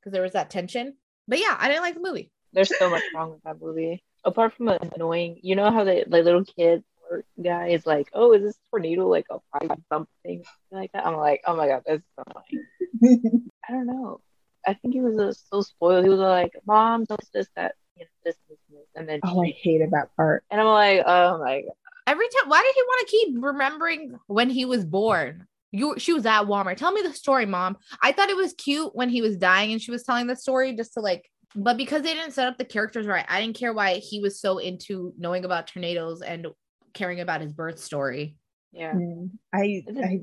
because 0.00 0.12
there 0.12 0.22
was 0.22 0.32
that 0.32 0.50
tension. 0.50 0.96
But 1.28 1.38
yeah, 1.38 1.56
I 1.56 1.68
didn't 1.68 1.82
like 1.82 1.94
the 1.94 2.00
movie. 2.00 2.32
There's 2.52 2.76
so 2.76 2.90
much 2.90 3.04
wrong 3.14 3.30
with 3.30 3.42
that 3.44 3.60
movie. 3.60 4.02
Apart 4.24 4.54
from 4.54 4.68
annoying, 4.68 5.38
you 5.42 5.54
know 5.54 5.70
how 5.70 5.84
the 5.84 6.04
like 6.08 6.24
little 6.24 6.44
kid 6.44 6.82
or 7.08 7.24
guy 7.40 7.68
is 7.68 7.86
like, 7.86 8.08
"Oh, 8.12 8.32
is 8.32 8.42
this 8.42 8.58
tornado 8.70 9.06
like 9.06 9.26
a 9.30 9.38
five 9.52 9.78
something 9.88 10.42
like 10.72 10.90
that?" 10.92 11.06
I'm 11.06 11.16
like, 11.16 11.42
"Oh 11.46 11.54
my 11.54 11.68
god, 11.68 11.82
that's 11.86 12.02
so 12.16 12.24
annoying." 12.26 13.50
I 13.68 13.72
don't 13.72 13.86
know. 13.86 14.20
I 14.66 14.74
think 14.74 14.94
he 14.94 15.00
was 15.00 15.16
uh, 15.16 15.32
so 15.32 15.62
spoiled. 15.62 16.04
He 16.04 16.10
was 16.10 16.18
like, 16.18 16.52
"Mom, 16.66 17.04
don't 17.04 17.20
this 17.32 17.46
that 17.54 17.76
you 17.96 18.04
know 18.04 18.10
this 18.24 18.34
this 18.48 18.58
this," 18.58 18.58
and 18.94 19.08
then 19.08 19.20
oh, 19.22 19.42
I 19.42 19.54
hated 19.62 19.90
that 19.92 20.14
part. 20.16 20.44
and 20.50 20.60
I'm 20.60 20.66
like, 20.66 21.02
"Oh 21.06 21.38
my 21.38 21.62
god." 21.62 21.72
Every 22.06 22.26
time, 22.28 22.48
why 22.48 22.62
did 22.62 22.74
he 22.74 22.82
want 22.82 23.06
to 23.06 23.10
keep 23.10 23.44
remembering 23.44 24.18
when 24.26 24.50
he 24.50 24.64
was 24.64 24.84
born? 24.84 25.46
You, 25.70 25.94
she 25.98 26.12
was 26.12 26.26
at 26.26 26.42
Walmart. 26.42 26.76
Tell 26.76 26.90
me 26.90 27.02
the 27.02 27.12
story, 27.12 27.46
mom. 27.46 27.76
I 28.02 28.10
thought 28.10 28.30
it 28.30 28.36
was 28.36 28.52
cute 28.54 28.96
when 28.96 29.08
he 29.08 29.22
was 29.22 29.36
dying 29.36 29.70
and 29.70 29.80
she 29.80 29.92
was 29.92 30.02
telling 30.02 30.26
the 30.26 30.34
story 30.34 30.74
just 30.74 30.94
to 30.94 31.00
like, 31.00 31.30
but 31.54 31.76
because 31.76 32.02
they 32.02 32.14
didn't 32.14 32.32
set 32.32 32.48
up 32.48 32.58
the 32.58 32.64
characters 32.64 33.06
right, 33.06 33.24
I 33.28 33.40
didn't 33.40 33.56
care 33.56 33.72
why 33.72 33.94
he 33.98 34.18
was 34.18 34.40
so 34.40 34.58
into 34.58 35.14
knowing 35.16 35.44
about 35.44 35.68
tornadoes 35.68 36.20
and 36.22 36.48
caring 36.94 37.20
about 37.20 37.40
his 37.40 37.52
birth 37.52 37.78
story. 37.78 38.34
Yeah. 38.72 38.94
Mm, 38.94 39.30
I, 39.52 39.84
I 40.02 40.20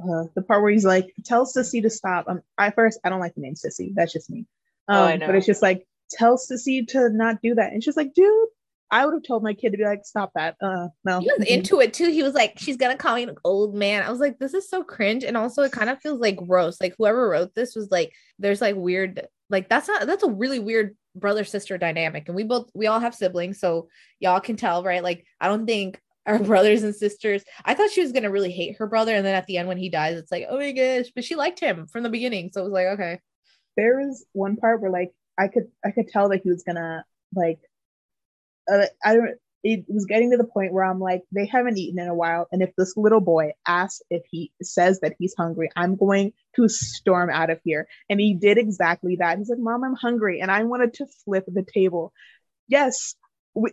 uh, 0.00 0.24
the 0.34 0.42
part 0.42 0.62
where 0.62 0.70
he's 0.70 0.84
like, 0.84 1.14
tell 1.24 1.46
Sissy 1.46 1.82
to 1.82 1.90
stop. 1.90 2.26
Um, 2.28 2.42
I 2.58 2.70
first, 2.70 3.00
I 3.04 3.08
don't 3.08 3.20
like 3.20 3.34
the 3.34 3.40
name 3.40 3.54
Sissy. 3.54 3.94
That's 3.94 4.12
just 4.12 4.28
me. 4.28 4.46
Um, 4.88 4.96
Oh, 4.96 5.04
I 5.04 5.16
know. 5.16 5.26
But 5.26 5.36
it's 5.36 5.46
just 5.46 5.62
like, 5.62 5.87
tell 6.10 6.36
Sissy 6.36 6.86
to 6.88 7.10
not 7.10 7.42
do 7.42 7.54
that. 7.54 7.72
And 7.72 7.82
she's 7.82 7.96
like, 7.96 8.14
dude, 8.14 8.48
I 8.90 9.04
would 9.04 9.12
have 9.12 9.22
told 9.22 9.42
my 9.42 9.52
kid 9.52 9.72
to 9.72 9.78
be 9.78 9.84
like, 9.84 10.04
stop 10.04 10.32
that. 10.34 10.56
Uh, 10.62 10.88
no. 11.04 11.20
He 11.20 11.30
was 11.36 11.46
into 11.46 11.80
it 11.80 11.92
too. 11.92 12.10
He 12.10 12.22
was 12.22 12.34
like, 12.34 12.58
she's 12.58 12.76
gonna 12.76 12.96
call 12.96 13.16
me 13.16 13.24
an 13.24 13.36
old 13.44 13.74
man. 13.74 14.02
I 14.02 14.10
was 14.10 14.20
like, 14.20 14.38
this 14.38 14.54
is 14.54 14.68
so 14.68 14.82
cringe. 14.82 15.24
And 15.24 15.36
also 15.36 15.62
it 15.62 15.72
kind 15.72 15.90
of 15.90 16.00
feels 16.00 16.20
like 16.20 16.36
gross. 16.36 16.80
Like 16.80 16.94
whoever 16.96 17.28
wrote 17.28 17.54
this 17.54 17.74
was 17.76 17.90
like, 17.90 18.12
there's 18.38 18.60
like 18.60 18.76
weird, 18.76 19.26
like 19.50 19.68
that's 19.68 19.88
not 19.88 20.06
that's 20.06 20.22
a 20.22 20.30
really 20.30 20.58
weird 20.58 20.96
brother 21.14 21.44
sister 21.44 21.76
dynamic. 21.76 22.28
And 22.28 22.36
we 22.36 22.44
both 22.44 22.70
we 22.74 22.86
all 22.86 23.00
have 23.00 23.14
siblings, 23.14 23.60
so 23.60 23.88
y'all 24.20 24.40
can 24.40 24.56
tell, 24.56 24.82
right? 24.82 25.02
Like, 25.02 25.24
I 25.40 25.48
don't 25.48 25.66
think 25.66 26.00
our 26.26 26.38
brothers 26.42 26.82
and 26.82 26.94
sisters. 26.94 27.42
I 27.64 27.74
thought 27.74 27.90
she 27.90 28.02
was 28.02 28.12
gonna 28.12 28.30
really 28.30 28.52
hate 28.52 28.76
her 28.78 28.86
brother, 28.86 29.14
and 29.14 29.24
then 29.24 29.34
at 29.34 29.46
the 29.46 29.58
end 29.58 29.68
when 29.68 29.78
he 29.78 29.90
dies, 29.90 30.16
it's 30.16 30.32
like, 30.32 30.46
oh 30.48 30.58
my 30.58 30.72
gosh, 30.72 31.10
but 31.14 31.24
she 31.24 31.34
liked 31.34 31.60
him 31.60 31.86
from 31.88 32.04
the 32.04 32.10
beginning. 32.10 32.50
So 32.52 32.60
it 32.60 32.64
was 32.64 32.72
like, 32.72 32.86
okay. 32.86 33.20
there 33.76 33.98
was 33.98 34.24
one 34.32 34.56
part 34.56 34.80
where 34.80 34.90
like 34.90 35.10
I 35.38 35.48
could 35.48 35.68
I 35.84 35.90
could 35.92 36.08
tell 36.08 36.28
that 36.30 36.42
he 36.42 36.50
was 36.50 36.62
gonna 36.64 37.04
like 37.34 37.60
uh, 38.70 38.86
I 39.04 39.14
don't 39.14 39.38
it 39.64 39.84
was 39.88 40.06
getting 40.06 40.30
to 40.30 40.36
the 40.36 40.44
point 40.44 40.72
where 40.72 40.84
I'm 40.84 41.00
like 41.00 41.22
they 41.32 41.46
haven't 41.46 41.78
eaten 41.78 41.98
in 41.98 42.08
a 42.08 42.14
while. 42.14 42.46
And 42.52 42.62
if 42.62 42.70
this 42.76 42.96
little 42.96 43.20
boy 43.20 43.52
asks 43.66 44.02
if 44.08 44.22
he 44.30 44.52
says 44.62 45.00
that 45.00 45.16
he's 45.18 45.34
hungry 45.36 45.70
I'm 45.76 45.96
going 45.96 46.32
to 46.56 46.68
storm 46.68 47.30
out 47.30 47.50
of 47.50 47.60
here. 47.64 47.88
And 48.08 48.20
he 48.20 48.34
did 48.34 48.58
exactly 48.58 49.16
that. 49.16 49.38
He's 49.38 49.50
like 49.50 49.58
mom 49.58 49.84
I'm 49.84 49.94
hungry. 49.94 50.40
And 50.40 50.50
I 50.50 50.64
wanted 50.64 50.94
to 50.94 51.06
flip 51.24 51.44
the 51.46 51.64
table. 51.64 52.12
Yes 52.68 53.14
we, 53.54 53.70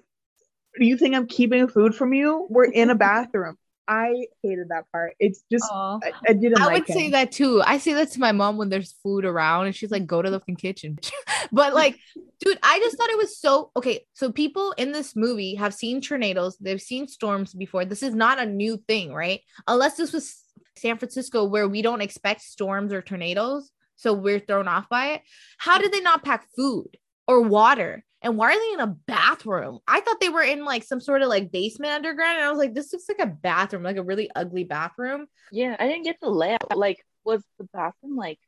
do 0.80 0.86
you 0.86 0.97
think 0.97 1.16
I'm 1.16 1.28
keeping 1.28 1.68
food 1.68 1.95
from 1.95 2.13
you? 2.13 2.47
We're 2.49 2.66
in 2.66 2.89
a 2.89 2.95
bathroom 2.95 3.57
I 3.88 4.25
hated 4.41 4.69
that 4.69 4.91
part 4.91 5.13
it's 5.19 5.43
just 5.51 5.65
I, 5.71 6.11
I 6.27 6.33
didn't 6.33 6.61
I 6.61 6.65
like 6.65 6.88
would 6.88 6.97
say 6.97 7.09
that 7.11 7.31
too. 7.31 7.61
I 7.65 7.77
say 7.77 7.93
that 7.93 8.11
to 8.11 8.19
my 8.19 8.31
mom 8.31 8.57
when 8.57 8.69
there's 8.69 8.93
food 9.03 9.25
around 9.25 9.67
and 9.67 9.75
she's 9.75 9.91
like, 9.91 10.05
go 10.05 10.21
to 10.21 10.29
the 10.29 10.39
fucking 10.39 10.55
kitchen. 10.55 10.97
but 11.51 11.73
like, 11.73 11.97
dude, 12.39 12.59
I 12.63 12.79
just 12.79 12.97
thought 12.97 13.09
it 13.09 13.17
was 13.17 13.38
so 13.38 13.71
okay. 13.75 14.05
So 14.13 14.31
people 14.31 14.73
in 14.77 14.91
this 14.91 15.15
movie 15.15 15.55
have 15.55 15.73
seen 15.73 16.01
tornadoes, 16.01 16.57
they've 16.57 16.81
seen 16.81 17.07
storms 17.07 17.53
before. 17.53 17.86
This 17.86 18.03
is 18.03 18.13
not 18.13 18.39
a 18.39 18.45
new 18.45 18.77
thing, 18.88 19.13
right? 19.13 19.41
Unless 19.67 19.97
this 19.97 20.13
was 20.13 20.41
San 20.75 20.97
Francisco 20.97 21.45
where 21.45 21.67
we 21.67 21.81
don't 21.81 22.01
expect 22.01 22.41
storms 22.41 22.91
or 22.91 23.01
tornadoes. 23.01 23.71
So 23.97 24.13
we're 24.13 24.39
thrown 24.39 24.67
off 24.67 24.89
by 24.89 25.13
it. 25.13 25.21
How 25.57 25.77
did 25.77 25.91
they 25.91 26.01
not 26.01 26.23
pack 26.23 26.47
food 26.55 26.97
or 27.28 27.41
water? 27.41 28.03
And 28.21 28.38
why 28.38 28.55
are 28.55 28.59
they 28.59 28.73
in 28.73 28.80
a 28.80 28.95
bathroom? 29.07 29.80
I 29.88 29.99
thought 29.99 30.19
they 30.19 30.30
were 30.30 30.41
in 30.41 30.65
like 30.65 30.84
some 30.84 30.99
sort 30.99 31.21
of 31.21 31.28
like 31.28 31.51
basement 31.51 31.93
underground. 31.93 32.38
And 32.38 32.45
I 32.45 32.49
was 32.49 32.57
like, 32.57 32.73
this 32.73 32.91
looks 32.91 33.07
like 33.07 33.19
a 33.19 33.32
bathroom, 33.32 33.84
like 33.84 33.97
a 33.97 34.03
really 34.03 34.32
ugly 34.36 34.63
bathroom. 34.63 35.28
Yeah, 35.51 35.76
I 35.78 35.88
didn't 35.88 36.05
get 36.05 36.17
the 36.21 36.30
layout. 36.30 36.76
Like 36.76 37.05
was 37.23 37.43
the 37.59 37.67
bathroom 37.71 38.15
like 38.15 38.39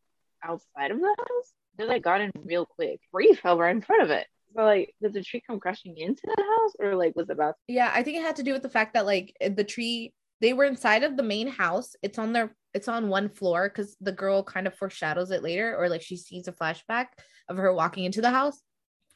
outside 0.44 0.92
of 0.92 1.00
the 1.00 1.16
house? 1.18 1.54
They 1.78 1.86
like 1.86 2.02
got 2.02 2.22
in 2.22 2.32
real 2.44 2.66
quick. 2.66 3.00
Tree 3.14 3.34
fell 3.34 3.60
right 3.60 3.76
in 3.76 3.82
front 3.82 4.02
of 4.02 4.10
it. 4.10 4.26
So 4.56 4.64
like, 4.64 4.96
did 5.02 5.14
the 5.14 5.22
tree 5.22 5.44
come 5.46 5.60
crashing 5.60 5.98
into 5.98 6.22
the 6.24 6.42
house, 6.42 6.72
or 6.80 6.96
like 6.96 7.16
was 7.16 7.30
about? 7.30 7.56
Yeah, 7.68 7.92
I 7.94 8.02
think 8.02 8.18
it 8.18 8.24
had 8.24 8.38
to 8.38 8.44
do 8.44 8.54
with 8.54 8.64
the 8.64 8.70
fact 8.70 8.96
that 8.96 9.06
like 9.06 9.36
the 9.40 9.64
tree 9.64 10.14
they 10.42 10.54
were 10.54 10.66
inside 10.66 11.04
of 11.04 11.18
the 11.18 11.24
main 11.24 11.48
house. 11.48 11.96
It's 12.02 12.20
on 12.20 12.34
their 12.34 12.56
it's 12.74 12.88
on 12.88 13.10
one 13.10 13.30
floor 13.30 13.70
because 13.70 13.96
the 14.02 14.12
girl 14.12 14.44
kind 14.44 14.68
of 14.68 14.76
foreshadows 14.76 15.32
it 15.32 15.44
later, 15.44 15.76
or 15.76 15.90
like 15.90 16.02
she 16.02 16.18
sees 16.18 16.48
a 16.48 16.52
flashback 16.52 17.08
of 17.50 17.58
her 17.58 17.74
walking 17.74 18.06
into 18.06 18.22
the 18.22 18.30
house. 18.30 18.62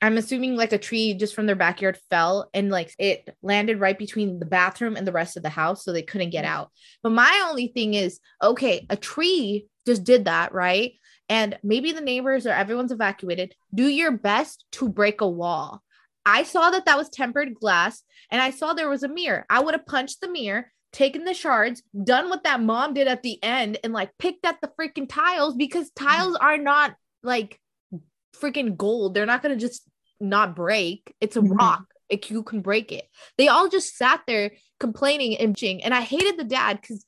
I'm 0.04 0.18
assuming 0.18 0.56
like 0.56 0.74
a 0.74 0.80
tree 0.80 1.14
just 1.14 1.36
from 1.36 1.46
their 1.46 1.56
backyard 1.56 2.00
fell 2.10 2.50
and 2.56 2.72
like 2.72 2.92
it 2.98 3.30
landed 3.44 3.80
right 3.80 3.98
between 3.98 4.40
the 4.40 4.48
bathroom 4.48 4.96
and 4.96 5.08
the 5.08 5.12
rest 5.12 5.38
of 5.38 5.44
the 5.44 5.50
house, 5.50 5.86
so 5.86 5.94
they 5.94 6.02
couldn't 6.02 6.32
get 6.32 6.44
mm-hmm. 6.44 6.54
out. 6.54 6.72
But 7.04 7.12
my 7.12 7.46
only 7.48 7.68
thing 7.68 7.94
is, 7.94 8.20
okay, 8.42 8.88
a 8.90 8.98
tree 8.98 9.68
just 9.86 10.04
did 10.04 10.26
that, 10.26 10.54
right? 10.54 10.94
And 11.30 11.58
maybe 11.64 11.92
the 11.92 12.02
neighbors 12.02 12.48
or 12.48 12.52
everyone's 12.52 12.92
evacuated. 12.92 13.54
Do 13.74 13.88
your 13.88 14.12
best 14.12 14.66
to 14.74 14.90
break 14.90 15.22
a 15.22 15.30
wall. 15.30 15.82
I 16.26 16.44
saw 16.44 16.72
that 16.72 16.86
that 16.86 16.98
was 16.98 17.10
tempered 17.10 17.56
glass 17.56 18.04
and 18.30 18.42
I 18.42 18.52
saw 18.52 18.74
there 18.74 18.90
was 18.90 19.04
a 19.04 19.08
mirror. 19.08 19.46
I 19.50 19.62
would 19.62 19.74
have 19.74 19.86
punched 19.86 20.22
the 20.22 20.30
mirror, 20.30 20.72
taken 20.92 21.24
the 21.24 21.34
shards, 21.34 21.82
done 22.04 22.30
what 22.30 22.44
that 22.44 22.62
mom 22.62 22.94
did 22.94 23.08
at 23.08 23.24
the 23.24 23.42
end, 23.44 23.78
and 23.84 23.94
like 23.94 24.18
picked 24.18 24.46
at 24.46 24.60
the 24.62 24.72
freaking 24.80 25.08
tiles 25.10 25.56
because 25.56 25.90
tiles 25.92 26.36
are 26.36 26.58
not 26.58 26.96
like 27.24 27.60
freaking 28.36 28.76
gold. 28.76 29.14
They're 29.14 29.26
not 29.26 29.42
going 29.42 29.58
to 29.58 29.60
just 29.60 29.84
not 30.20 30.56
break. 30.56 31.14
It's 31.22 31.38
a 31.38 31.42
Mhm. 31.42 31.58
rock. 31.58 31.86
It, 32.10 32.30
you 32.30 32.44
can 32.44 32.62
break 32.62 32.92
it. 32.92 33.08
They 33.38 33.48
all 33.48 33.70
just 33.70 33.96
sat 33.96 34.22
there 34.28 34.52
complaining 34.80 35.38
and 35.38 35.56
bitching. 35.56 35.80
And 35.84 35.94
I 35.94 36.02
hated 36.02 36.38
the 36.38 36.44
dad 36.44 36.82
because 36.82 37.06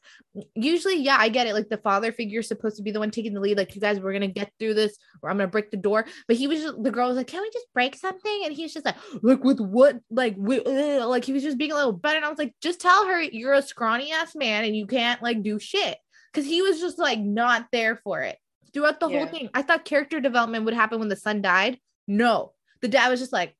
usually, 0.55 0.97
yeah, 1.01 1.17
I 1.19 1.29
get 1.29 1.47
it. 1.47 1.53
Like 1.53 1.69
the 1.69 1.77
father 1.77 2.11
figure 2.11 2.39
is 2.39 2.47
supposed 2.47 2.77
to 2.77 2.84
be 2.84 2.91
the 2.91 2.99
one 2.99 3.11
taking 3.11 3.34
the 3.34 3.39
lead. 3.39 3.57
Like, 3.57 3.75
you 3.75 3.81
guys, 3.81 3.99
we're 3.99 4.13
gonna 4.13 4.27
get 4.27 4.51
through 4.59 4.73
this, 4.73 4.97
or 5.21 5.29
I'm 5.29 5.38
gonna 5.38 5.47
break 5.47 5.71
the 5.71 5.77
door. 5.77 6.05
But 6.27 6.38
he 6.38 6.47
was 6.47 6.61
just 6.61 6.81
the 6.81 6.91
girl 6.91 7.07
was 7.07 7.17
like, 7.17 7.27
Can 7.27 7.41
we 7.41 7.49
just 7.51 7.67
break 7.73 7.95
something? 7.95 8.41
And 8.45 8.53
he's 8.53 8.73
just 8.73 8.86
like, 8.86 8.95
look 9.21 9.43
with 9.43 9.59
what? 9.59 9.99
Like 10.09 10.36
with 10.38 10.67
uh," 10.67 11.07
like 11.07 11.25
he 11.25 11.34
was 11.34 11.43
just 11.43 11.57
being 11.57 11.71
a 11.71 11.75
little 11.75 11.93
better. 11.93 12.17
And 12.17 12.25
I 12.25 12.29
was 12.29 12.39
like, 12.39 12.55
just 12.61 12.81
tell 12.81 13.05
her 13.07 13.21
you're 13.21 13.53
a 13.53 13.61
scrawny 13.61 14.11
ass 14.11 14.36
man 14.36 14.65
and 14.65 14.75
you 14.75 14.88
can't 14.88 15.21
like 15.21 15.43
do 15.43 15.59
shit. 15.59 15.97
Cause 16.34 16.45
he 16.45 16.61
was 16.63 16.79
just 16.79 16.97
like 16.97 17.19
not 17.19 17.67
there 17.71 17.99
for 18.03 18.21
it 18.21 18.38
throughout 18.73 18.99
the 18.99 19.07
Yeah. 19.07 19.19
whole 19.19 19.27
thing. 19.27 19.49
I 19.53 19.61
thought 19.61 19.86
character 19.86 20.19
development 20.19 20.65
would 20.65 20.73
happen 20.73 20.99
when 20.99 21.09
the 21.09 21.15
son 21.15 21.43
died. 21.43 21.77
No, 22.07 22.53
the 22.81 22.88
dad 22.88 23.09
was 23.09 23.19
just 23.19 23.31
like. 23.34 23.55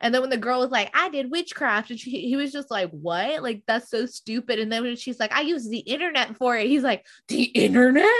And 0.00 0.14
then 0.14 0.20
when 0.20 0.30
the 0.30 0.36
girl 0.36 0.60
was 0.60 0.70
like, 0.70 0.90
I 0.94 1.08
did 1.10 1.30
witchcraft, 1.30 1.90
and 1.90 1.98
she, 1.98 2.26
he 2.26 2.36
was 2.36 2.52
just 2.52 2.70
like, 2.70 2.90
what? 2.90 3.42
Like, 3.42 3.62
that's 3.66 3.90
so 3.90 4.06
stupid. 4.06 4.58
And 4.58 4.70
then 4.70 4.82
when 4.82 4.96
she's 4.96 5.20
like, 5.20 5.32
I 5.32 5.42
use 5.42 5.68
the 5.68 5.78
internet 5.78 6.36
for 6.36 6.56
it, 6.56 6.66
he's 6.66 6.82
like, 6.82 7.06
the 7.28 7.42
internet? 7.42 8.06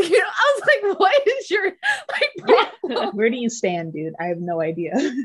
You 0.00 0.10
know, 0.10 0.26
I 0.26 0.54
was 0.54 0.68
like, 0.68 0.98
what 1.00 1.26
is 1.26 1.50
your 1.50 1.64
like 1.64 2.70
problem? 2.80 3.08
Where 3.16 3.30
do 3.30 3.36
you 3.36 3.50
stand, 3.50 3.94
dude? 3.94 4.14
I 4.20 4.26
have 4.26 4.38
no 4.38 4.60
idea. 4.60 4.92
Such 4.94 5.16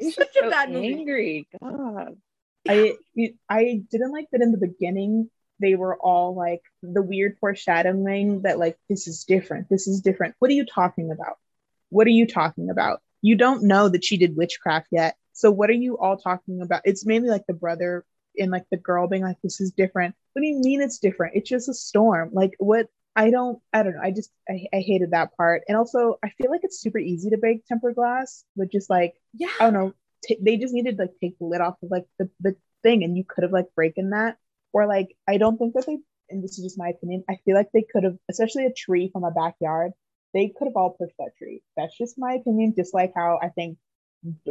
just 0.00 0.18
a 0.18 0.28
so 0.32 0.48
bad 0.48 0.72
movie. 0.72 0.94
angry. 0.94 1.48
God. 1.62 2.16
I 2.66 2.94
I 3.50 3.82
didn't 3.90 4.12
like 4.12 4.28
that 4.32 4.40
in 4.40 4.52
the 4.52 4.56
beginning 4.56 5.28
they 5.60 5.74
were 5.74 5.96
all 5.96 6.34
like 6.34 6.62
the 6.82 7.02
weird 7.02 7.36
foreshadowing 7.40 8.42
that 8.42 8.58
like 8.58 8.76
this 8.88 9.06
is 9.08 9.24
different. 9.24 9.68
This 9.68 9.86
is 9.86 10.00
different. 10.00 10.34
What 10.38 10.50
are 10.50 10.54
you 10.54 10.66
talking 10.66 11.10
about? 11.10 11.36
What 11.88 12.06
are 12.06 12.10
you 12.10 12.26
talking 12.26 12.70
about? 12.70 13.00
You 13.22 13.36
don't 13.36 13.64
know 13.64 13.88
that 13.88 14.04
she 14.04 14.16
did 14.16 14.36
witchcraft 14.36 14.88
yet. 14.92 15.16
So 15.32 15.50
what 15.50 15.70
are 15.70 15.74
you 15.74 15.98
all 15.98 16.16
talking 16.16 16.60
about? 16.62 16.82
It's 16.84 17.06
mainly 17.06 17.28
like 17.28 17.46
the 17.46 17.54
brother 17.54 18.04
and 18.38 18.50
like 18.50 18.64
the 18.70 18.76
girl 18.76 19.08
being 19.08 19.22
like 19.22 19.36
this 19.42 19.60
is 19.60 19.72
different. 19.72 20.14
What 20.32 20.42
do 20.42 20.48
you 20.48 20.60
mean 20.60 20.82
it's 20.82 20.98
different? 20.98 21.36
It's 21.36 21.48
just 21.48 21.68
a 21.68 21.74
storm. 21.74 22.30
Like 22.32 22.52
what 22.58 22.88
I 23.14 23.30
don't 23.30 23.60
I 23.72 23.82
don't 23.82 23.94
know. 23.94 24.02
I 24.02 24.10
just 24.10 24.30
I, 24.48 24.66
I 24.72 24.80
hated 24.80 25.12
that 25.12 25.36
part. 25.36 25.62
And 25.68 25.76
also 25.76 26.18
I 26.24 26.30
feel 26.30 26.50
like 26.50 26.60
it's 26.62 26.80
super 26.80 26.98
easy 26.98 27.30
to 27.30 27.38
break 27.38 27.66
tempered 27.66 27.94
glass, 27.96 28.44
but 28.56 28.70
just 28.70 28.90
like 28.90 29.14
Yeah. 29.34 29.48
I 29.60 29.64
don't 29.64 29.74
know. 29.74 29.94
T- 30.24 30.38
they 30.40 30.56
just 30.56 30.74
needed 30.74 30.98
like 30.98 31.12
take 31.20 31.38
the 31.38 31.46
lid 31.46 31.60
off 31.60 31.76
of 31.82 31.90
like 31.90 32.06
the, 32.18 32.30
the 32.40 32.56
thing, 32.82 33.04
and 33.04 33.16
you 33.16 33.24
could 33.26 33.42
have 33.42 33.52
like 33.52 33.74
breaking 33.74 34.10
that. 34.10 34.36
Or 34.72 34.86
like 34.86 35.16
I 35.28 35.38
don't 35.38 35.58
think 35.58 35.74
that 35.74 35.86
they. 35.86 35.98
And 36.28 36.42
this 36.42 36.58
is 36.58 36.64
just 36.64 36.78
my 36.78 36.88
opinion. 36.88 37.22
I 37.30 37.36
feel 37.44 37.54
like 37.54 37.70
they 37.72 37.86
could 37.90 38.02
have, 38.02 38.16
especially 38.28 38.66
a 38.66 38.72
tree 38.72 39.10
from 39.12 39.24
a 39.24 39.30
backyard. 39.30 39.92
They 40.36 40.48
could 40.48 40.66
have 40.66 40.76
all 40.76 40.90
pushed 40.90 41.16
that 41.18 41.34
tree. 41.38 41.62
That's 41.78 41.96
just 41.96 42.18
my 42.18 42.34
opinion. 42.34 42.74
Just 42.76 42.92
like 42.92 43.14
how 43.16 43.38
I 43.40 43.48
think 43.48 43.78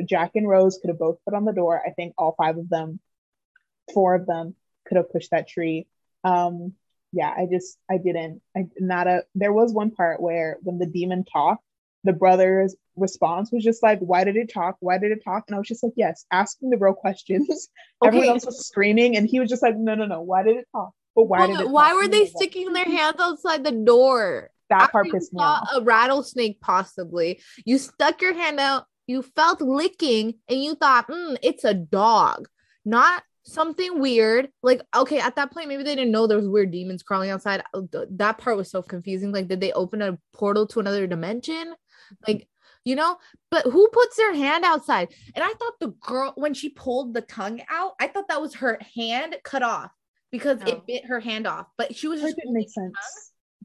Jack 0.03 0.31
and 0.33 0.49
Rose 0.49 0.79
could 0.81 0.87
have 0.87 0.97
both 0.97 1.19
put 1.23 1.35
on 1.35 1.45
the 1.45 1.53
door. 1.53 1.79
I 1.85 1.91
think 1.91 2.15
all 2.17 2.33
five 2.35 2.57
of 2.57 2.69
them, 2.69 2.99
four 3.93 4.15
of 4.15 4.25
them, 4.25 4.55
could 4.87 4.97
have 4.97 5.11
pushed 5.11 5.29
that 5.29 5.47
tree. 5.47 5.85
Um, 6.23 6.73
yeah, 7.13 7.29
I 7.29 7.45
just 7.45 7.77
I 7.87 7.97
didn't. 7.97 8.41
I 8.57 8.65
not 8.79 9.05
a. 9.05 9.25
There 9.35 9.53
was 9.53 9.73
one 9.73 9.91
part 9.91 10.19
where 10.19 10.57
when 10.63 10.79
the 10.79 10.87
demon 10.87 11.23
talked, 11.23 11.63
the 12.03 12.13
brother's 12.13 12.75
response 12.95 13.51
was 13.51 13.63
just 13.63 13.83
like, 13.83 13.99
"Why 13.99 14.23
did 14.23 14.37
it 14.37 14.51
talk? 14.51 14.77
Why 14.79 14.97
did 14.97 15.11
it 15.11 15.23
talk?" 15.23 15.43
And 15.47 15.55
I 15.55 15.59
was 15.59 15.67
just 15.67 15.83
like, 15.83 15.93
"Yes, 15.95 16.25
asking 16.31 16.71
the 16.71 16.77
real 16.77 16.95
questions." 16.95 17.69
Everyone 18.03 18.29
else 18.29 18.45
was 18.47 18.65
screaming, 18.65 19.17
and 19.17 19.29
he 19.29 19.39
was 19.39 19.49
just 19.51 19.61
like, 19.61 19.77
"No, 19.77 19.93
no, 19.93 20.07
no. 20.07 20.23
Why 20.23 20.41
did 20.41 20.57
it 20.57 20.67
talk? 20.71 20.93
But 21.15 21.25
why 21.25 21.45
did 21.45 21.59
it? 21.59 21.69
why 21.69 21.89
talk?" 21.89 21.95
were 21.95 22.07
they 22.07 22.17
I 22.17 22.21
was 22.21 22.33
like, 22.33 22.41
sticking 22.41 22.73
their 22.73 22.85
hands 22.85 23.17
outside 23.19 23.63
the 23.63 23.71
door? 23.71 24.49
That 24.69 24.91
part 24.91 25.07
pissed 25.11 25.33
me 25.33 25.41
off. 25.43 25.67
a 25.75 25.81
rattlesnake, 25.81 26.59
possibly. 26.61 27.41
You 27.65 27.77
stuck 27.77 28.21
your 28.21 28.33
hand 28.33 28.59
out, 28.59 28.85
you 29.07 29.21
felt 29.21 29.61
licking, 29.61 30.35
and 30.49 30.63
you 30.63 30.75
thought, 30.75 31.07
mm, 31.07 31.37
it's 31.43 31.63
a 31.63 31.73
dog, 31.73 32.47
not 32.83 33.23
something 33.43 33.99
weird. 33.99 34.49
Like, 34.63 34.81
okay, 34.95 35.19
at 35.19 35.35
that 35.35 35.51
point, 35.51 35.67
maybe 35.67 35.83
they 35.83 35.95
didn't 35.95 36.11
know 36.11 36.25
there 36.25 36.37
was 36.39 36.47
weird 36.49 36.71
demons 36.71 37.03
crawling 37.03 37.29
outside. 37.29 37.61
Oh, 37.73 37.87
That 38.11 38.39
part 38.39 38.57
was 38.57 38.71
so 38.71 38.81
confusing. 38.81 39.31
Like, 39.31 39.47
did 39.47 39.61
they 39.61 39.71
open 39.73 40.01
a 40.01 40.17
portal 40.33 40.65
to 40.67 40.79
another 40.79 41.05
dimension? 41.05 41.75
Like, 42.27 42.47
you 42.83 42.95
know, 42.95 43.17
but 43.51 43.65
who 43.65 43.87
puts 43.89 44.15
their 44.17 44.33
hand 44.33 44.63
outside? 44.63 45.09
And 45.35 45.43
I 45.43 45.53
thought 45.53 45.73
the 45.79 45.89
girl, 46.01 46.33
when 46.35 46.53
she 46.55 46.69
pulled 46.69 47.13
the 47.13 47.21
tongue 47.21 47.61
out, 47.69 47.93
I 47.99 48.07
thought 48.07 48.27
that 48.29 48.41
was 48.41 48.55
her 48.55 48.79
hand 48.95 49.35
cut 49.43 49.61
off 49.63 49.91
because 50.31 50.59
Oh. 50.65 50.69
it 50.69 50.85
bit 50.87 51.05
her 51.05 51.19
hand 51.19 51.45
off. 51.47 51.67
But 51.77 51.95
she 51.95 52.07
was 52.07 52.21
That 52.21 52.27
just 52.27 52.37
didn't 52.37 52.53
make 52.53 52.69
sense. 52.69 52.93
tongue. 52.95 53.11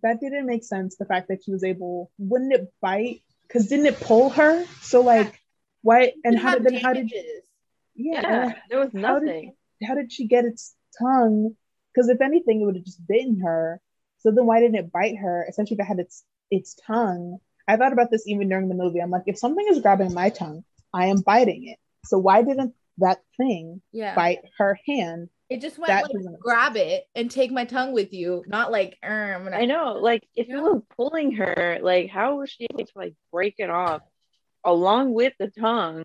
That 0.03 0.21
didn't 0.21 0.47
make 0.47 0.65
sense. 0.65 0.97
The 0.97 1.05
fact 1.05 1.29
that 1.29 1.45
she 1.45 1.51
was 1.53 1.65
able, 1.65 2.11
wouldn't 2.19 2.53
it 2.53 2.73
bite? 2.81 3.23
Because 3.47 3.67
didn't 3.69 3.87
it 3.87 4.01
pull 4.01 4.31
her? 4.31 4.65
So 4.81 5.03
like, 5.03 5.41
why? 5.83 6.13
And 6.25 6.39
how 6.39 6.55
did 6.55 6.65
then 6.65 6.75
how 6.81 6.93
did 6.93 7.11
yeah? 7.13 8.21
Yeah, 8.23 8.53
there 8.69 8.79
was 8.81 8.91
how 8.95 9.19
did- 9.19 9.27
nothing. 9.27 9.55
how 9.87 9.95
did 9.95 10.13
she 10.13 10.27
get 10.27 10.45
its 10.45 10.75
tongue? 10.99 11.57
Because 11.93 12.09
if 12.09 12.21
anything, 12.21 12.61
it 12.61 12.65
would 12.65 12.77
have 12.77 12.85
just 12.85 13.05
bitten 13.07 13.41
her. 13.41 13.81
So 14.19 14.31
then 14.31 14.47
why 14.47 14.61
didn't 14.61 14.77
it 14.77 14.93
bite 14.93 15.17
her? 15.17 15.45
Essentially, 15.49 15.77
if 15.77 15.85
it 15.85 15.89
had 15.89 15.99
its 15.99 16.25
its 16.51 16.75
tongue. 16.87 17.39
I 17.69 17.77
thought 17.77 17.93
about 17.93 18.11
this 18.11 18.27
even 18.27 18.49
during 18.49 18.69
the 18.69 18.75
movie. 18.75 19.01
I'm 19.01 19.11
like, 19.11 19.23
if 19.27 19.39
something 19.39 19.65
is 19.69 19.81
grabbing 19.81 20.13
my 20.15 20.31
tongue, 20.31 20.65
I 20.93 21.07
am 21.07 21.19
biting 21.21 21.69
it. 21.69 21.79
So 22.07 22.19
why 22.19 22.43
didn't 22.43 22.75
that 22.99 23.21
thing 23.37 23.81
Yeah. 23.93 24.15
bite 24.15 24.41
her 24.59 24.79
hand? 24.87 25.29
It 25.51 25.61
just 25.61 25.79
went 25.79 25.89
That 25.89 26.05
like 26.05 26.13
doesn't 26.13 26.39
grab 26.39 26.77
it 26.77 27.05
and 27.17 27.29
take 27.29 27.51
my 27.51 27.65
tongue 27.65 27.93
with 27.93 28.13
you, 28.13 28.45
not 28.47 28.71
like 28.71 28.97
"Er, 29.05 29.35
I'm 29.35 29.43
gonna 29.43 29.57
I 29.57 29.65
know, 29.65 29.95
like 30.01 30.27
if 30.37 30.47
Yeah. 30.49 30.61
were 30.61 30.81
pulling 30.97 31.33
her, 31.33 31.81
like 31.83 32.09
how 32.09 32.37
was 32.39 32.51
she 32.51 32.69
able 32.73 32.87
to 32.87 32.93
like 32.95 33.15
break 33.33 33.57
it 33.59 33.69
off 33.69 34.03
along 34.65 35.13
with 35.13 35.33
the 35.41 35.49
tongue? 35.51 36.05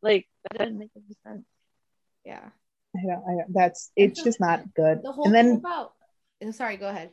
Like 0.00 0.26
that 0.50 0.58
doesn't 0.58 0.78
make 0.78 0.90
any 0.96 1.14
sense. 1.22 1.44
Yeah. 2.24 2.48
I 2.96 3.00
don't, 3.06 3.24
I 3.28 3.32
don't, 3.42 3.52
that's 3.52 3.90
it's 3.94 4.20
so 4.20 4.24
just 4.24 4.40
not 4.40 4.72
good. 4.74 5.02
The 5.02 5.12
whole 5.12 5.26
And 5.26 5.34
thing 5.34 5.48
then 5.48 5.56
about 5.56 5.92
oh, 6.42 6.50
sorry, 6.50 6.78
go 6.78 6.88
ahead. 6.88 7.10